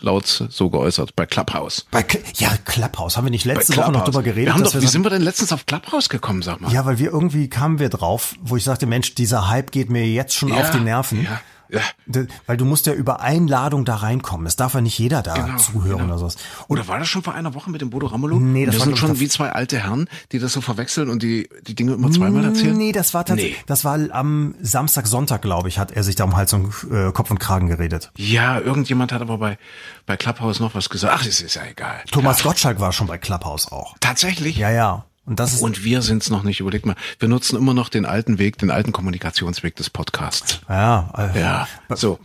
laut 0.00 0.26
so 0.48 0.70
geäußert 0.70 1.14
bei 1.14 1.26
Clubhouse. 1.26 1.84
Bei, 1.90 2.00
Cl- 2.00 2.20
ja, 2.36 2.48
Clubhouse. 2.64 3.16
Haben 3.18 3.26
wir 3.26 3.30
nicht 3.30 3.44
letzte 3.44 3.76
Woche 3.76 3.92
noch 3.92 4.04
drüber 4.04 4.22
geredet? 4.22 4.46
Wir 4.46 4.54
haben 4.54 4.62
doch, 4.64 4.70
wie 4.72 4.78
sagen- 4.78 4.88
sind 4.88 5.04
wir 5.04 5.10
denn 5.10 5.20
letztens 5.22 5.52
auf 5.52 5.66
Clubhouse 5.66 6.08
gekommen, 6.08 6.40
sag 6.40 6.62
mal? 6.62 6.72
Ja, 6.72 6.86
weil 6.86 6.98
wir 6.98 7.10
irgendwie 7.12 7.48
kamen 7.48 7.78
wir 7.78 7.90
drauf, 7.90 8.34
wo 8.40 8.56
ich 8.56 8.64
sagte, 8.64 8.86
Mensch, 8.86 9.14
dieser 9.14 9.48
Hype 9.50 9.70
geht 9.72 9.90
mir 9.90 10.06
jetzt 10.06 10.34
schon 10.34 10.52
auf 10.52 10.70
die 10.70 10.80
Nerven. 10.80 11.24
Ja. 11.24 11.40
Ja. 11.74 12.22
Weil 12.46 12.56
du 12.56 12.64
musst 12.64 12.86
ja 12.86 12.92
über 12.92 13.20
Einladung 13.20 13.84
da 13.84 13.96
reinkommen. 13.96 14.46
Es 14.46 14.56
darf 14.56 14.74
ja 14.74 14.80
nicht 14.80 14.98
jeder 14.98 15.22
da 15.22 15.34
Genau, 15.34 15.56
zuhören 15.58 15.98
genau. 15.98 16.04
oder 16.04 16.18
sowas. 16.18 16.36
Oder 16.68 16.86
war 16.88 16.98
das 16.98 17.08
schon 17.08 17.22
vor 17.22 17.34
einer 17.34 17.54
Woche 17.54 17.70
mit 17.70 17.80
dem 17.80 17.90
Bodo 17.90 18.06
Ramelow? 18.06 18.38
Nee, 18.38 18.66
das 18.66 18.74
Wir 18.74 18.80
war, 18.80 18.84
sind 18.86 18.94
glaub 18.96 19.10
ich, 19.10 19.16
schon 19.18 19.20
wie 19.20 19.28
zwei 19.28 19.50
alte 19.52 19.78
Herren, 19.78 20.08
die 20.32 20.38
das 20.38 20.52
so 20.52 20.60
verwechseln 20.60 21.08
und 21.08 21.22
die 21.22 21.48
die 21.66 21.74
Dinge 21.74 21.94
immer 21.94 22.10
zweimal 22.10 22.44
erzählen. 22.44 22.76
Nee, 22.76 22.92
das 22.92 23.14
war 23.14 23.24
tatsächlich, 23.24 23.56
Nee. 23.58 23.64
das 23.66 23.84
war 23.84 23.98
am 24.10 24.54
Samstag, 24.60 25.06
Sonntag, 25.06 25.42
glaube 25.42 25.68
ich, 25.68 25.78
hat 25.78 25.90
er 25.92 26.02
sich 26.04 26.14
da 26.16 26.24
um 26.24 26.36
Hals 26.36 26.52
und 26.52 26.72
äh, 26.90 27.10
Kopf 27.12 27.30
und 27.30 27.38
Kragen 27.40 27.68
geredet. 27.68 28.10
Ja, 28.16 28.58
irgendjemand 28.60 29.12
hat 29.12 29.20
aber 29.22 29.38
bei 29.38 29.58
bei 30.06 30.16
Clubhouse 30.16 30.60
noch 30.60 30.74
was 30.74 30.88
gesagt. 30.90 31.14
Ach, 31.16 31.24
das 31.24 31.40
ist 31.40 31.54
ja 31.54 31.62
egal. 31.70 32.02
Thomas 32.10 32.38
ja, 32.40 32.44
Gottschalk 32.46 32.80
war 32.80 32.92
schon 32.92 33.06
bei 33.06 33.18
Clubhouse 33.18 33.70
auch. 33.72 33.94
tatsächlich. 34.00 34.56
Ja, 34.56 34.70
ja. 34.70 35.04
Und 35.26 35.40
das 35.40 35.54
ist, 35.54 35.62
Und 35.62 35.84
wir 35.84 36.02
sind's 36.02 36.28
noch 36.30 36.42
nicht. 36.42 36.60
Überleg 36.60 36.84
mal, 36.84 36.96
wir 37.18 37.28
nutzen 37.28 37.56
immer 37.56 37.72
noch 37.74 37.88
den 37.88 38.04
alten 38.04 38.38
Weg, 38.38 38.58
den 38.58 38.70
alten 38.70 38.92
Kommunikationsweg 38.92 39.74
des 39.76 39.90
Podcasts. 39.90 40.60
ja, 40.68 41.10
äh, 41.16 41.40
Ja, 41.40 41.68
so. 41.90 42.18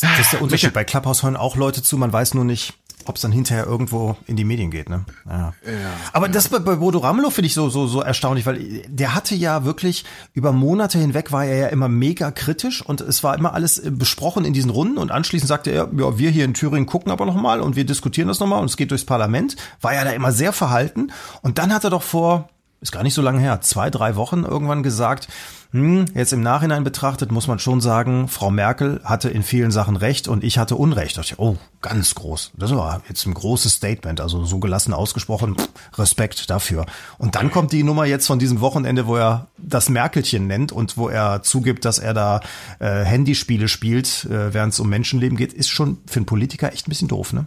das 0.00 0.20
ist 0.20 0.32
der 0.32 0.42
Unterschied. 0.42 0.72
Bei 0.72 0.84
Clubhouse 0.84 1.22
hören 1.22 1.36
auch 1.36 1.56
Leute 1.56 1.82
zu, 1.82 1.96
man 1.96 2.12
weiß 2.12 2.34
nur 2.34 2.44
nicht, 2.44 2.74
ob 3.10 3.16
es 3.16 3.22
dann 3.22 3.32
hinterher 3.32 3.66
irgendwo 3.66 4.16
in 4.26 4.36
die 4.36 4.44
Medien 4.44 4.70
geht, 4.70 4.88
ne? 4.88 5.04
Ja. 5.28 5.52
Aber 6.12 6.28
das 6.28 6.48
bei, 6.48 6.60
bei 6.60 6.76
Bodo 6.76 7.00
Ramelow 7.00 7.30
finde 7.30 7.46
ich 7.46 7.54
so, 7.54 7.68
so, 7.68 7.88
so 7.88 8.00
erstaunlich, 8.00 8.46
weil 8.46 8.82
der 8.86 9.14
hatte 9.16 9.34
ja 9.34 9.64
wirklich 9.64 10.04
über 10.32 10.52
Monate 10.52 10.98
hinweg 10.98 11.32
war 11.32 11.44
er 11.44 11.56
ja 11.56 11.66
immer 11.66 11.88
mega 11.88 12.30
kritisch 12.30 12.80
und 12.80 13.00
es 13.00 13.24
war 13.24 13.36
immer 13.36 13.52
alles 13.52 13.78
äh, 13.78 13.90
besprochen 13.90 14.44
in 14.44 14.52
diesen 14.52 14.70
Runden 14.70 14.96
und 14.96 15.10
anschließend 15.10 15.48
sagte 15.48 15.70
er, 15.70 15.88
ja, 15.96 16.18
wir 16.18 16.30
hier 16.30 16.44
in 16.44 16.54
Thüringen 16.54 16.86
gucken 16.86 17.10
aber 17.10 17.26
nochmal 17.26 17.60
und 17.60 17.74
wir 17.74 17.84
diskutieren 17.84 18.28
das 18.28 18.38
nochmal 18.38 18.60
und 18.60 18.70
es 18.70 18.76
geht 18.76 18.92
durchs 18.92 19.04
Parlament. 19.04 19.56
War 19.80 19.92
ja 19.92 20.04
da 20.04 20.10
immer 20.10 20.30
sehr 20.30 20.52
verhalten 20.52 21.12
und 21.42 21.58
dann 21.58 21.74
hat 21.74 21.82
er 21.82 21.90
doch 21.90 22.02
vor, 22.02 22.48
ist 22.80 22.92
gar 22.92 23.02
nicht 23.02 23.14
so 23.14 23.22
lange 23.22 23.40
her, 23.40 23.60
zwei, 23.60 23.90
drei 23.90 24.14
Wochen 24.14 24.44
irgendwann 24.44 24.84
gesagt, 24.84 25.26
hm, 25.72 26.06
jetzt 26.14 26.32
im 26.32 26.42
Nachhinein 26.42 26.82
betrachtet 26.82 27.30
muss 27.30 27.46
man 27.46 27.58
schon 27.60 27.80
sagen, 27.80 28.26
Frau 28.26 28.50
Merkel 28.50 29.00
hatte 29.04 29.28
in 29.28 29.42
vielen 29.42 29.70
Sachen 29.70 29.96
recht 29.96 30.26
und 30.26 30.42
ich 30.42 30.58
hatte 30.58 30.74
Unrecht. 30.74 31.16
Da 31.16 31.20
ich, 31.20 31.38
oh, 31.38 31.56
ganz 31.80 32.14
groß. 32.14 32.52
Das 32.56 32.74
war 32.74 33.02
jetzt 33.08 33.24
ein 33.26 33.34
großes 33.34 33.74
Statement, 33.74 34.20
also 34.20 34.44
so 34.44 34.58
gelassen 34.58 34.92
ausgesprochen, 34.92 35.56
Respekt 35.96 36.50
dafür. 36.50 36.86
Und 37.18 37.36
dann 37.36 37.50
kommt 37.50 37.72
die 37.72 37.84
Nummer 37.84 38.04
jetzt 38.04 38.26
von 38.26 38.38
diesem 38.38 38.60
Wochenende, 38.60 39.06
wo 39.06 39.16
er 39.16 39.46
das 39.58 39.88
Merkelchen 39.88 40.48
nennt 40.48 40.72
und 40.72 40.96
wo 40.96 41.08
er 41.08 41.42
zugibt, 41.42 41.84
dass 41.84 41.98
er 41.98 42.14
da 42.14 42.40
äh, 42.80 43.04
Handyspiele 43.04 43.68
spielt, 43.68 44.24
äh, 44.24 44.52
während 44.52 44.72
es 44.72 44.80
um 44.80 44.88
Menschenleben 44.88 45.38
geht, 45.38 45.52
ist 45.52 45.68
schon 45.68 45.98
für 46.06 46.18
einen 46.18 46.26
Politiker 46.26 46.72
echt 46.72 46.88
ein 46.88 46.90
bisschen 46.90 47.08
doof, 47.08 47.32
ne? 47.32 47.46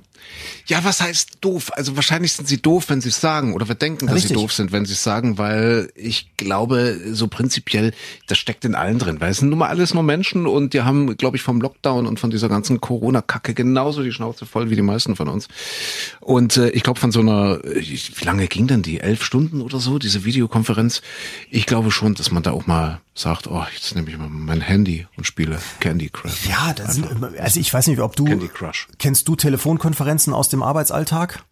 Ja, 0.68 0.84
was 0.84 1.02
heißt 1.02 1.40
doof? 1.42 1.72
Also 1.76 1.96
wahrscheinlich 1.96 2.34
sind 2.34 2.48
sie 2.48 2.62
doof, 2.62 2.86
wenn 2.88 3.02
sie 3.02 3.10
es 3.10 3.20
sagen. 3.20 3.54
Oder 3.54 3.68
wir 3.68 3.76
denken, 3.76 4.08
dass 4.08 4.16
Richtig. 4.16 4.30
sie 4.30 4.36
doof 4.36 4.54
sind, 4.54 4.72
wenn 4.72 4.86
sie 4.86 4.94
es 4.94 5.04
sagen, 5.04 5.38
weil 5.38 5.92
ich 5.96 6.36
glaube, 6.38 7.00
so 7.12 7.28
prinzipiell, 7.28 7.94
das 8.28 8.38
steckt 8.38 8.66
in 8.66 8.76
allen 8.76 9.00
drin. 9.00 9.20
Weil 9.20 9.32
es 9.32 9.38
sind 9.38 9.50
nun 9.50 9.60
mal 9.60 9.68
alles 9.68 9.94
nur 9.94 10.04
Menschen 10.04 10.48
und 10.48 10.74
die 10.74 10.82
haben, 10.82 11.18
glaube 11.18 11.38
ich, 11.38 11.44
vom 11.44 11.62
Lockdown 11.62 12.06
und 12.06 12.20
von 12.20 12.30
dieser 12.30 12.50
ganzen 12.50 12.82
Corona-Kacke 12.82 13.54
genauso 13.54 14.04
die 14.04 14.12
Schnauze 14.12 14.46
voll 14.46 14.70
wie 14.70 14.76
die 14.76 14.82
meisten 14.82 15.16
von 15.16 15.28
uns. 15.28 15.48
Und 16.20 16.58
äh, 16.58 16.70
ich 16.70 16.84
glaube, 16.84 17.00
von 17.00 17.12
so 17.12 17.20
einer, 17.20 17.64
äh, 17.64 17.82
wie 17.82 18.26
lange 18.26 18.48
ging 18.48 18.68
denn 18.68 18.82
die? 18.82 19.00
Elf 19.00 19.24
Stunden 19.24 19.62
oder 19.62 19.80
so, 19.80 20.00
diese 20.00 20.26
Videokonferenz? 20.26 21.02
Ich 21.50 21.66
glaube 21.66 21.92
schon, 21.92 22.14
dass 22.16 22.32
man 22.32 22.44
da 22.44 22.52
auch 22.52 22.68
mal 22.68 23.02
sagt, 23.16 23.48
oh, 23.48 23.64
jetzt 23.74 23.96
nehme 23.96 24.10
ich 24.10 24.18
mal 24.18 24.30
mein 24.30 24.62
Handy 24.62 25.08
und 25.18 25.28
spiele 25.28 25.60
Candy 25.80 26.10
Crush. 26.10 26.48
Ja, 26.48 26.74
das 26.74 26.96
sind, 26.96 27.08
also 27.40 27.60
ich 27.60 27.74
weiß 27.74 27.88
nicht, 27.88 28.00
ob 28.00 28.16
du, 28.16 28.26
kennst 28.98 29.28
du 29.28 29.36
Telefonkonferenzen 29.36 30.34
aus 30.34 30.50
dem 30.50 30.64
Arbeitsalltag? 30.64 31.44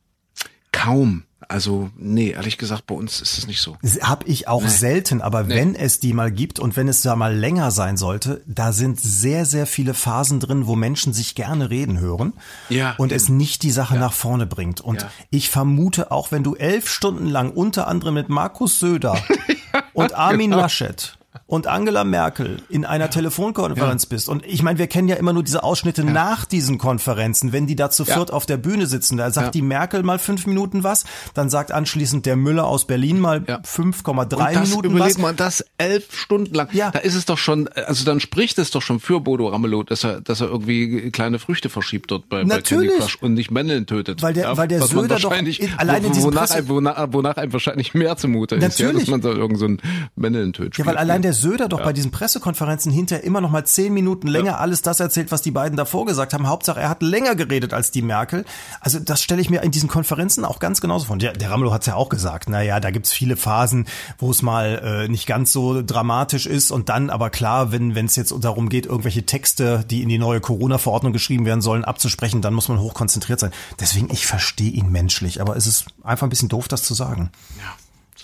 Kaum. 0.71 1.23
Also, 1.51 1.89
nee, 1.97 2.29
ehrlich 2.31 2.57
gesagt, 2.57 2.87
bei 2.87 2.95
uns 2.95 3.19
ist 3.21 3.37
es 3.37 3.45
nicht 3.45 3.59
so. 3.61 3.77
Hab 4.01 4.25
ich 4.27 4.47
auch 4.47 4.65
selten, 4.67 5.21
aber 5.21 5.49
wenn 5.49 5.75
es 5.75 5.99
die 5.99 6.13
mal 6.13 6.31
gibt 6.31 6.59
und 6.59 6.77
wenn 6.77 6.87
es 6.87 7.01
da 7.01 7.15
mal 7.17 7.35
länger 7.35 7.71
sein 7.71 7.97
sollte, 7.97 8.41
da 8.47 8.71
sind 8.71 8.99
sehr, 9.01 9.45
sehr 9.45 9.65
viele 9.67 9.93
Phasen 9.93 10.39
drin, 10.39 10.65
wo 10.65 10.75
Menschen 10.75 11.11
sich 11.13 11.35
gerne 11.35 11.69
reden 11.69 11.99
hören 11.99 12.33
Ja, 12.69 12.95
und 12.97 13.11
es 13.11 13.25
eben. 13.27 13.37
nicht 13.37 13.63
die 13.63 13.71
Sache 13.71 13.97
nach 13.97 14.13
vorne 14.13 14.45
bringt. 14.47 14.79
Und 14.79 15.01
Ja. 15.01 15.11
ich 15.29 15.49
vermute 15.49 16.09
auch, 16.11 16.31
wenn 16.31 16.43
du 16.43 16.55
elf 16.55 16.89
Stunden 16.89 17.27
lang 17.27 17.51
unter 17.51 17.87
anderem 17.87 18.13
mit 18.13 18.29
Markus 18.29 18.79
Söder 18.79 19.21
und 19.93 20.15
Armin 20.15 20.51
genau. 20.51 20.61
Laschet 20.63 21.17
und 21.47 21.67
Angela 21.67 22.03
Merkel 22.03 22.61
in 22.69 22.83
einer 22.85 23.09
Telefonkonferenz 23.09 24.05
bist. 24.05 24.27
Und 24.29 24.45
ich 24.45 24.63
meine, 24.63 24.79
wir 24.79 24.87
kennen 24.87 25.07
ja 25.07 25.15
immer 25.15 25.33
nur 25.33 25.43
diese 25.43 25.63
Ausschnitte 25.63 26.03
nach 26.03 26.45
diesen 26.45 26.77
Konferenzen, 26.77 27.51
wenn 27.53 27.67
die 27.67 27.75
da 27.75 27.89
zu 27.89 28.05
viert 28.05 28.31
auf 28.31 28.45
der 28.45 28.57
Bühne 28.57 28.85
sitzen. 28.85 29.17
Da 29.17 29.31
sagt 29.31 29.47
Ja. 29.47 29.51
die 29.51 29.61
Merkel 29.61 30.03
mal 30.03 30.19
fünf 30.19 30.45
Minuten 30.45 30.83
was, 30.83 31.05
dann 31.33 31.49
sagt 31.49 31.71
anschließend 31.71 32.25
der 32.25 32.35
Müller 32.35 32.65
aus 32.67 32.85
Berlin 32.85 33.19
mal 33.19 33.43
Ja. 33.47 33.59
5,3 33.63 34.49
Und 34.49 34.55
das 34.55 34.69
Minuten 34.69 34.87
überleg 34.91 35.15
was. 35.15 35.17
mal, 35.21 35.33
das 35.33 35.63
elf 35.77 36.13
Stunden 36.15 36.53
lang. 36.53 36.69
Ja. 36.73 36.91
Da 36.91 36.99
ist 36.99 37.15
es 37.15 37.25
doch 37.25 37.37
schon, 37.37 37.67
also 37.69 38.03
dann 38.05 38.19
spricht 38.19 38.57
es 38.59 38.71
doch 38.71 38.81
schon 38.81 38.99
für 38.99 39.19
Bodo 39.21 39.47
Ramelow, 39.47 39.83
dass 39.83 40.03
er, 40.03 40.21
dass 40.21 40.41
er 40.41 40.47
irgendwie 40.47 41.11
kleine 41.11 41.39
Früchte 41.39 41.69
verschiebt 41.69 42.11
dort 42.11 42.29
bei, 42.29 42.41
bei 42.41 42.43
Natürlich. 42.43 42.97
Crush 42.97 43.15
und 43.21 43.33
nicht 43.33 43.51
Männchen 43.51 43.85
tötet. 43.85 44.21
Weil 44.21 44.33
der- 44.33 44.57
weil 44.57 44.67
der 44.67 44.79
man 44.79 44.87
Söder 44.89 45.15
doch 45.17 45.29
wahrscheinlich- 45.29 45.61
in- 45.61 45.73
allein 45.77 46.03
in 46.03 46.15
wo- 46.15 46.23
wonach, 46.23 46.41
Presse- 46.41 46.55
einem, 46.57 46.69
wonach, 46.69 47.07
wonach 47.11 47.37
einem 47.37 47.53
wahrscheinlich 47.53 47.93
mehr 47.93 48.17
zumute 48.17 48.55
ist, 48.55 48.79
ja, 48.79 48.91
dass 48.91 49.07
man 49.07 49.21
da 49.21 49.29
irgend 49.29 49.57
so 49.59 49.65
ein 49.65 49.81
Männchen 50.15 50.53
tötet. 50.53 50.77
Ja, 50.77 50.85
weil 50.85 50.97
allein 50.97 51.20
der 51.21 51.33
Söder 51.33 51.67
doch 51.67 51.83
bei 51.83 51.93
diesen 51.93 52.11
Pressekonferenzen 52.11 52.91
hinterher 52.91 53.23
immer 53.23 53.41
noch 53.41 53.49
mal 53.49 53.65
zehn 53.65 53.93
Minuten 53.93 54.27
länger 54.27 54.59
alles 54.59 54.81
das 54.81 54.99
erzählt, 54.99 55.31
was 55.31 55.41
die 55.41 55.51
beiden 55.51 55.77
davor 55.77 56.05
gesagt 56.05 56.33
haben. 56.33 56.47
Hauptsache, 56.47 56.79
er 56.79 56.89
hat 56.89 57.01
länger 57.01 57.35
geredet 57.35 57.73
als 57.73 57.91
die 57.91 58.01
Merkel. 58.01 58.45
Also 58.79 58.99
das 58.99 59.21
stelle 59.21 59.41
ich 59.41 59.49
mir 59.49 59.61
in 59.63 59.71
diesen 59.71 59.89
Konferenzen 59.89 60.45
auch 60.45 60.59
ganz 60.59 60.81
genauso 60.81 61.05
vor. 61.05 61.17
Der, 61.17 61.33
der 61.33 61.49
Ramelow 61.49 61.71
hat 61.71 61.81
es 61.81 61.87
ja 61.87 61.95
auch 61.95 62.09
gesagt. 62.09 62.49
Naja, 62.49 62.79
da 62.79 62.91
gibt's 62.91 63.11
viele 63.11 63.37
Phasen, 63.37 63.87
wo 64.17 64.31
es 64.31 64.41
mal 64.41 65.05
äh, 65.05 65.07
nicht 65.07 65.27
ganz 65.27 65.51
so 65.51 65.81
dramatisch 65.81 66.45
ist 66.45 66.71
und 66.71 66.89
dann 66.89 67.09
aber 67.09 67.29
klar, 67.29 67.71
wenn 67.71 67.95
es 67.95 68.15
jetzt 68.15 68.33
darum 68.41 68.69
geht, 68.69 68.85
irgendwelche 68.85 69.25
Texte, 69.25 69.83
die 69.89 70.01
in 70.03 70.09
die 70.09 70.17
neue 70.17 70.41
Corona-Verordnung 70.41 71.13
geschrieben 71.13 71.45
werden 71.45 71.61
sollen, 71.61 71.83
abzusprechen, 71.83 72.41
dann 72.41 72.53
muss 72.53 72.67
man 72.67 72.79
hochkonzentriert 72.79 73.39
sein. 73.39 73.51
Deswegen, 73.79 74.09
ich 74.11 74.25
verstehe 74.25 74.71
ihn 74.71 74.91
menschlich, 74.91 75.41
aber 75.41 75.55
es 75.55 75.67
ist 75.67 75.85
einfach 76.03 76.27
ein 76.27 76.29
bisschen 76.29 76.49
doof, 76.49 76.67
das 76.67 76.83
zu 76.83 76.93
sagen. 76.93 77.31
Ja, 77.57 77.75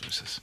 ist 0.08 0.24
es. 0.26 0.42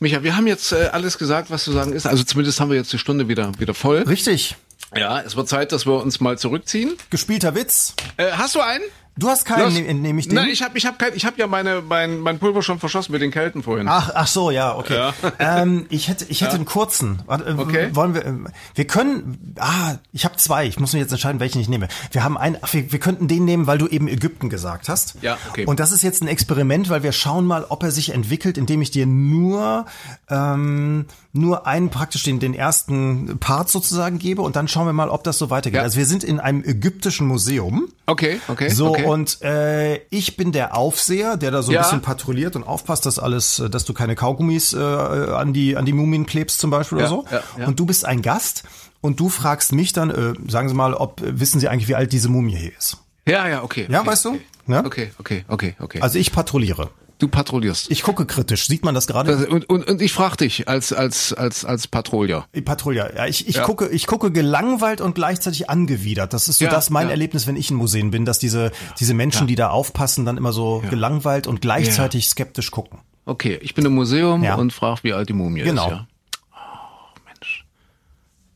Micha, 0.00 0.22
wir 0.22 0.36
haben 0.36 0.46
jetzt 0.46 0.72
äh, 0.72 0.88
alles 0.92 1.18
gesagt, 1.18 1.50
was 1.50 1.64
zu 1.64 1.72
sagen 1.72 1.92
ist. 1.92 2.06
Also 2.06 2.24
zumindest 2.24 2.60
haben 2.60 2.70
wir 2.70 2.76
jetzt 2.76 2.92
die 2.92 2.98
Stunde 2.98 3.28
wieder, 3.28 3.52
wieder 3.58 3.74
voll. 3.74 4.02
Richtig. 4.02 4.56
Ja, 4.96 5.20
es 5.20 5.36
wird 5.36 5.48
Zeit, 5.48 5.72
dass 5.72 5.86
wir 5.86 6.00
uns 6.02 6.20
mal 6.20 6.38
zurückziehen. 6.38 6.94
Gespielter 7.10 7.54
Witz. 7.54 7.94
Äh, 8.16 8.32
hast 8.32 8.54
du 8.54 8.60
einen? 8.60 8.84
Du 9.16 9.28
hast 9.28 9.44
keinen, 9.44 9.62
Los. 9.62 9.74
ne- 9.74 10.18
ich 10.18 10.26
den. 10.28 10.34
Nein, 10.34 10.48
ich 10.48 10.62
habe 10.62 10.76
ich 10.76 10.86
hab 10.86 10.98
kein, 10.98 11.12
ich 11.14 11.24
hab 11.24 11.38
ja 11.38 11.46
meine, 11.46 11.82
mein, 11.82 12.18
mein 12.18 12.40
Pulver 12.40 12.62
schon 12.62 12.80
verschossen 12.80 13.12
mit 13.12 13.22
den 13.22 13.30
Kelten 13.30 13.62
vorhin. 13.62 13.86
Ach, 13.88 14.10
ach 14.12 14.26
so, 14.26 14.50
ja, 14.50 14.74
okay. 14.76 14.96
Ja. 14.96 15.14
Ähm, 15.38 15.86
ich 15.88 16.08
hätte, 16.08 16.24
ich 16.28 16.40
hätte 16.40 16.56
einen 16.56 16.64
kurzen. 16.64 17.22
Warte, 17.26 17.44
äh, 17.44 17.54
Okay. 17.56 17.90
Wollen 17.94 18.14
wir? 18.14 18.24
ähm, 18.24 18.48
Wir 18.74 18.86
können. 18.86 19.54
Ah, 19.58 19.96
ich 20.12 20.24
habe 20.24 20.36
zwei. 20.36 20.66
Ich 20.66 20.80
muss 20.80 20.92
mir 20.94 20.98
jetzt 20.98 21.12
entscheiden, 21.12 21.38
welchen 21.38 21.60
ich 21.60 21.68
nehme. 21.68 21.86
Wir 22.10 22.24
haben 22.24 22.36
einen. 22.36 22.56
Ach, 22.60 22.72
wir, 22.74 22.90
wir 22.90 22.98
könnten 22.98 23.28
den 23.28 23.44
nehmen, 23.44 23.66
weil 23.68 23.78
du 23.78 23.86
eben 23.86 24.08
Ägypten 24.08 24.50
gesagt 24.50 24.88
hast. 24.88 25.14
Ja, 25.22 25.38
okay. 25.48 25.64
Und 25.64 25.78
das 25.78 25.92
ist 25.92 26.02
jetzt 26.02 26.20
ein 26.22 26.28
Experiment, 26.28 26.88
weil 26.90 27.04
wir 27.04 27.12
schauen 27.12 27.46
mal, 27.46 27.64
ob 27.68 27.84
er 27.84 27.92
sich 27.92 28.12
entwickelt, 28.12 28.58
indem 28.58 28.82
ich 28.82 28.90
dir 28.90 29.06
nur 29.06 29.86
ähm, 30.28 31.06
nur 31.36 31.66
einen 31.66 31.90
praktisch 31.90 32.22
den 32.22 32.38
den 32.38 32.54
ersten 32.54 33.38
Part 33.38 33.68
sozusagen 33.68 34.18
gebe 34.18 34.40
und 34.40 34.54
dann 34.56 34.68
schauen 34.68 34.86
wir 34.86 34.92
mal, 34.92 35.08
ob 35.08 35.24
das 35.24 35.36
so 35.36 35.50
weitergeht. 35.50 35.78
Ja. 35.78 35.82
Also 35.82 35.98
wir 35.98 36.06
sind 36.06 36.22
in 36.24 36.38
einem 36.40 36.62
ägyptischen 36.64 37.26
Museum. 37.26 37.88
Okay, 38.06 38.40
okay. 38.48 38.68
So, 38.68 38.90
okay. 38.90 39.04
und 39.04 39.42
äh, 39.42 39.96
ich 40.10 40.36
bin 40.36 40.52
der 40.52 40.76
Aufseher, 40.76 41.36
der 41.36 41.50
da 41.50 41.62
so 41.62 41.72
ein 41.72 41.74
Ja. 41.74 41.82
bisschen 41.82 42.02
patrouilliert 42.02 42.54
und 42.54 42.62
aufpasst, 42.62 43.04
dass 43.04 43.18
alles, 43.18 43.58
äh, 43.58 43.68
dass 43.68 43.84
du 43.84 43.92
keine 43.94 44.14
Kaugummis 44.14 44.72
äh, 44.74 44.78
an 44.78 45.52
die 45.52 45.76
an 45.76 45.84
die 45.84 45.92
Mumien 45.92 46.24
klebst 46.24 46.60
zum 46.60 46.70
Beispiel 46.70 46.98
Ja, 46.98 47.10
oder 47.10 47.10
so. 47.10 47.24
ja. 47.58 47.66
Und 47.66 47.80
du 47.80 47.84
bist 47.84 48.04
ein 48.04 48.22
Gast 48.22 48.62
und 49.00 49.18
du 49.18 49.28
fragst 49.28 49.72
mich 49.72 49.92
dann, 49.92 50.10
äh, 50.10 50.34
sagen 50.48 50.68
Sie 50.68 50.74
mal, 50.74 50.94
ob 50.94 51.20
wissen 51.24 51.58
Sie 51.60 51.68
eigentlich, 51.68 51.88
wie 51.88 51.96
alt 51.96 52.12
diese 52.12 52.28
Mumie 52.28 52.54
hier 52.56 52.72
ist? 52.78 52.98
Ja, 53.26 53.48
ja, 53.48 53.62
okay. 53.64 53.86
Ja, 53.90 54.00
okay, 54.02 54.08
weißt 54.10 54.24
du? 54.26 54.28
Okay. 54.30 54.40
Ja? 54.68 54.84
okay, 54.84 55.10
okay, 55.18 55.44
okay, 55.48 55.74
okay. 55.80 56.00
Also 56.00 56.18
ich 56.18 56.30
patrouilliere. 56.32 56.90
Du 57.18 57.28
patrouillierst. 57.28 57.90
Ich 57.90 58.02
gucke 58.02 58.26
kritisch. 58.26 58.66
Sieht 58.66 58.84
man 58.84 58.94
das 58.94 59.06
gerade? 59.06 59.46
Und, 59.48 59.68
und, 59.70 59.86
und 59.88 60.02
ich 60.02 60.12
frage 60.12 60.36
dich 60.38 60.68
als, 60.68 60.92
als, 60.92 61.32
als, 61.32 61.64
als 61.64 61.86
Patrouiller. 61.86 62.46
Ich 62.52 62.64
Patrouille. 62.64 63.12
Ja, 63.16 63.26
ich, 63.26 63.48
ich 63.48 63.56
Ja. 63.56 63.64
gucke, 63.64 63.88
ich 63.88 64.06
gucke 64.06 64.30
gelangweilt 64.32 65.00
und 65.00 65.14
gleichzeitig 65.14 65.70
angewidert. 65.70 66.32
Das 66.32 66.48
ist 66.48 66.58
so 66.58 66.64
Ja, 66.66 66.70
das 66.70 66.90
mein 66.90 67.06
ja. 67.06 67.10
Erlebnis, 67.12 67.46
wenn 67.46 67.56
ich 67.56 67.70
in 67.70 67.76
Museen 67.76 68.10
bin, 68.10 68.24
dass 68.24 68.38
diese 68.38 68.72
diese 68.98 69.14
Menschen, 69.14 69.46
die 69.46 69.54
da 69.54 69.70
aufpassen, 69.70 70.24
dann 70.24 70.36
immer 70.36 70.52
so 70.52 70.82
gelangweilt 70.90 71.46
und 71.46 71.60
gleichzeitig 71.60 72.28
skeptisch 72.28 72.70
gucken. 72.70 72.98
Okay, 73.26 73.58
ich 73.62 73.74
bin 73.74 73.84
im 73.86 73.94
Museum 73.94 74.42
und 74.44 74.72
frage, 74.72 75.00
wie 75.04 75.12
alt 75.14 75.28
die 75.28 75.32
Mumie 75.32 75.62
Genau. 75.62 75.86
ist. 75.86 75.90
Ja? 75.92 76.06
Oh, 76.52 77.18
Mensch. 77.26 77.64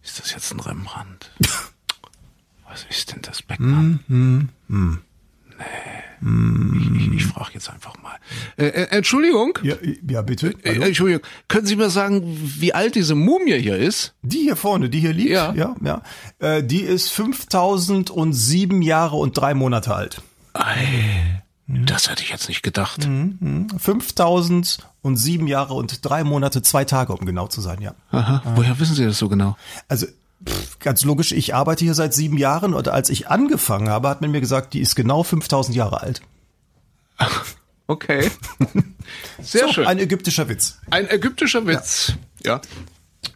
Ist 0.03 0.19
das 0.21 0.33
jetzt 0.33 0.53
ein 0.53 0.61
Rembrandt? 0.61 1.31
Was 2.69 2.85
ist 2.91 3.13
denn 3.13 3.23
das 3.23 3.41
Beckmann? 3.43 4.01
Hm, 4.09 4.49
Nee. 4.69 5.65
Ich, 6.21 6.97
ich, 7.01 7.13
ich 7.15 7.27
frage 7.27 7.51
jetzt 7.55 7.71
einfach 7.71 7.95
mal. 8.03 8.17
Äh, 8.57 8.67
äh, 8.67 8.83
Entschuldigung? 8.97 9.59
Ja, 9.63 9.77
ja 10.09 10.23
bitte. 10.23 10.51
Äh, 10.63 10.75
Hallo? 10.75 10.87
Entschuldigung, 10.87 11.23
können 11.49 11.67
Sie 11.67 11.77
mir 11.77 11.91
sagen, 11.91 12.23
wie 12.59 12.75
alt 12.75 12.95
diese 12.95 13.15
Mumie 13.15 13.59
hier 13.61 13.77
ist? 13.77 14.15
Die 14.23 14.39
hier 14.43 14.57
vorne, 14.57 14.89
die 14.91 15.01
hier 15.01 15.13
liegt, 15.13 15.31
Ja. 15.31 15.53
ja, 15.55 15.77
ja. 15.83 16.03
Äh, 16.39 16.63
die 16.65 16.81
ist 16.81 17.11
5007 17.11 18.83
Jahre 18.83 19.17
und 19.17 19.37
drei 19.37 19.55
Monate 19.55 19.95
alt. 19.95 20.23
Ei, 20.55 21.43
das 21.67 22.11
hätte 22.11 22.23
ich 22.23 22.31
jetzt 22.31 22.49
nicht 22.49 22.63
gedacht. 22.63 23.07
Mhm. 23.07 23.69
5007 23.79 25.47
Jahre 25.47 25.75
und 25.75 26.05
drei 26.05 26.25
Monate, 26.25 26.63
zwei 26.63 26.85
Tage, 26.85 27.13
um 27.13 27.25
genau 27.27 27.47
zu 27.47 27.61
sein, 27.61 27.81
ja. 27.81 27.95
Aha. 28.11 28.43
Woher 28.57 28.79
wissen 28.81 28.95
Sie 28.95 29.05
das 29.05 29.19
so 29.19 29.29
genau? 29.29 29.57
Also 29.89 30.07
Ganz 30.81 31.05
logisch, 31.05 31.33
ich 31.33 31.55
arbeite 31.55 31.85
hier 31.85 31.95
seit 31.95 32.15
sieben 32.15 32.39
Jahren 32.39 32.75
und 32.75 32.89
als 32.89 33.11
ich 33.11 33.29
angefangen 33.29 33.89
habe, 33.89 34.09
hat 34.09 34.21
man 34.21 34.31
mir 34.31 34.41
gesagt, 34.41 34.73
die 34.75 34.81
ist 34.81 34.95
genau 34.95 35.23
5000 35.23 35.77
Jahre 35.77 36.03
alt. 36.03 36.23
Okay. 37.91 38.31
Sehr 39.41 39.69
so, 39.69 39.73
schön. 39.73 39.87
Ein 39.87 39.99
ägyptischer 39.99 40.47
Witz. 40.51 40.79
Ein 40.91 41.09
ägyptischer 41.09 41.67
Witz. 41.67 42.13
Ja. 42.45 42.61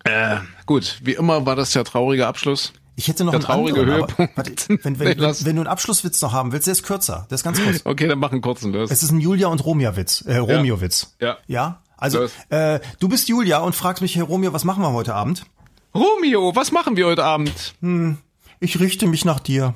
ja. 0.06 0.36
Äh, 0.36 0.40
gut, 0.66 1.00
wie 1.02 1.14
immer 1.14 1.46
war 1.46 1.56
das 1.56 1.70
der 1.70 1.84
traurige 1.84 2.26
Abschluss. 2.26 2.74
Ich 2.94 3.08
hätte 3.08 3.24
noch 3.24 3.32
der 3.32 3.38
einen 3.38 3.46
traurige 3.46 3.80
anderen, 3.80 4.00
Höhepunkt. 4.00 4.38
Aber, 4.38 4.46
warte, 4.48 4.68
wenn, 4.68 4.98
wenn, 4.98 4.98
wenn, 5.18 5.18
wenn, 5.18 5.56
du 5.56 5.62
einen 5.62 5.66
Abschlusswitz 5.66 6.20
noch 6.20 6.32
haben 6.32 6.52
willst, 6.52 6.66
der 6.66 6.72
ist 6.72 6.82
kürzer. 6.82 7.26
Der 7.30 7.36
ist 7.36 7.44
ganz 7.44 7.62
kurz. 7.62 7.80
Okay, 7.84 8.06
dann 8.06 8.18
mach 8.18 8.30
einen 8.30 8.42
kurzen 8.42 8.74
los. 8.74 8.90
Es 8.90 9.02
ist 9.02 9.10
ein 9.10 9.20
Julia 9.20 9.48
und 9.48 9.64
Romeo 9.64 9.96
Witz. 9.96 10.20
Äh, 10.26 10.36
Romeo 10.36 10.82
Witz. 10.82 11.16
Ja. 11.18 11.38
Ja. 11.46 11.80
Also 11.96 12.26
äh, 12.50 12.80
du 12.98 13.08
bist 13.08 13.28
Julia 13.28 13.58
und 13.60 13.74
fragst 13.74 14.02
mich, 14.02 14.16
Herr 14.16 14.24
Romeo, 14.24 14.52
was 14.52 14.64
machen 14.64 14.82
wir 14.82 14.92
heute 14.92 15.14
Abend? 15.14 15.46
Romeo, 15.94 16.54
was 16.56 16.72
machen 16.72 16.96
wir 16.96 17.06
heute 17.06 17.24
Abend? 17.24 17.74
Hm, 17.80 18.18
ich 18.60 18.80
richte 18.80 19.06
mich 19.06 19.24
nach 19.24 19.40
dir. 19.40 19.74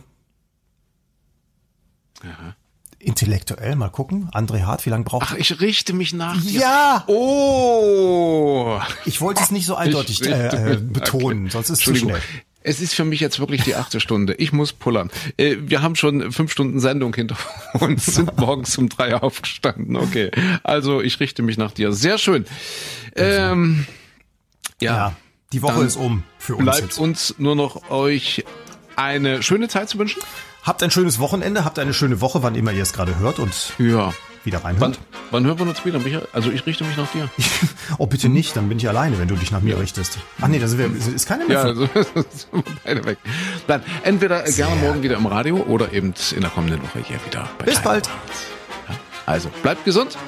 Aha. 2.22 2.56
Intellektuell, 2.98 3.76
mal 3.76 3.90
gucken. 3.90 4.30
André 4.32 4.62
Hart, 4.62 4.86
wie 4.86 4.90
lange 4.90 5.04
braucht 5.04 5.28
Ach, 5.30 5.34
ich 5.36 5.60
richte 5.60 5.92
mich 5.92 6.12
nach 6.14 6.40
dir. 6.40 6.60
Ja! 6.60 7.04
Oh! 7.06 8.80
Ich 9.04 9.20
wollte 9.20 9.42
es 9.42 9.50
nicht 9.50 9.66
so 9.66 9.76
eindeutig 9.76 10.24
äh, 10.26 10.72
äh, 10.72 10.76
betonen, 10.76 11.44
okay. 11.44 11.52
sonst 11.52 11.70
ist 11.70 11.78
es 11.80 11.84
zu 11.84 11.94
schnell. 11.94 12.20
Es 12.62 12.80
ist 12.80 12.94
für 12.94 13.04
mich 13.04 13.20
jetzt 13.20 13.38
wirklich 13.38 13.62
die 13.62 13.76
achte 13.76 14.00
Stunde. 14.00 14.34
Ich 14.34 14.52
muss 14.52 14.72
pullern. 14.72 15.10
Äh, 15.36 15.56
wir 15.60 15.82
haben 15.82 15.94
schon 15.94 16.32
fünf 16.32 16.50
Stunden 16.50 16.80
Sendung 16.80 17.14
hinter 17.14 17.36
uns, 17.74 18.06
sind 18.06 18.36
morgens 18.40 18.76
um 18.78 18.88
drei 18.88 19.14
aufgestanden. 19.14 19.94
Okay, 19.96 20.30
also 20.64 21.00
ich 21.00 21.20
richte 21.20 21.42
mich 21.42 21.58
nach 21.58 21.70
dir. 21.70 21.92
Sehr 21.92 22.18
schön. 22.18 22.46
Ähm, 23.14 23.86
ja. 24.80 24.96
ja. 24.96 25.16
Die 25.52 25.62
Woche 25.62 25.84
ist 25.84 25.96
um 25.96 26.24
für 26.38 26.56
uns. 26.56 26.64
Bleibt 26.64 26.80
jetzt. 26.82 26.98
uns 26.98 27.34
nur 27.38 27.54
noch 27.54 27.90
euch 27.90 28.44
eine 28.96 29.42
schöne 29.42 29.68
Zeit 29.68 29.88
zu 29.88 29.98
wünschen. 29.98 30.22
Habt 30.62 30.82
ein 30.82 30.90
schönes 30.90 31.20
Wochenende, 31.20 31.64
habt 31.64 31.78
eine 31.78 31.94
schöne 31.94 32.20
Woche, 32.20 32.42
wann 32.42 32.56
immer 32.56 32.72
ihr 32.72 32.82
es 32.82 32.92
gerade 32.92 33.18
hört 33.20 33.38
und 33.38 33.72
ja. 33.78 34.12
wieder 34.42 34.64
reinhört. 34.64 34.98
Wann, 34.98 35.22
wann 35.30 35.46
hören 35.46 35.58
wir 35.60 35.68
uns 35.68 35.84
wieder, 35.84 36.00
Michael? 36.00 36.26
Also 36.32 36.50
ich 36.50 36.66
richte 36.66 36.82
mich 36.82 36.96
nach 36.96 37.10
dir. 37.12 37.30
oh, 37.98 38.06
bitte 38.06 38.28
nicht, 38.28 38.56
dann 38.56 38.68
bin 38.68 38.78
ich 38.78 38.88
alleine, 38.88 39.20
wenn 39.20 39.28
du 39.28 39.36
dich 39.36 39.52
nach 39.52 39.60
mir 39.60 39.78
richtest. 39.78 40.18
Ach 40.40 40.48
nee, 40.48 40.58
da 40.58 40.66
sind 40.66 40.78
wir, 40.80 41.14
ist 41.14 41.28
keiner 41.28 41.46
mehr. 41.46 41.58
Ja, 41.58 41.62
also, 41.62 41.86
sind 41.86 42.52
wir 42.52 42.62
beide 42.84 43.04
weg. 43.04 43.18
Dann 43.68 43.82
entweder 44.02 44.44
Sehr. 44.46 44.66
gerne 44.66 44.80
morgen 44.80 45.02
wieder 45.04 45.16
im 45.16 45.26
Radio 45.26 45.58
oder 45.58 45.92
eben 45.92 46.14
in 46.34 46.40
der 46.40 46.50
kommenden 46.50 46.82
Woche 46.82 46.98
hier 47.06 47.20
wieder. 47.24 47.48
Bis 47.64 47.80
bald. 47.80 48.08
Also 49.24 49.50
bleibt 49.62 49.84
gesund. 49.84 50.18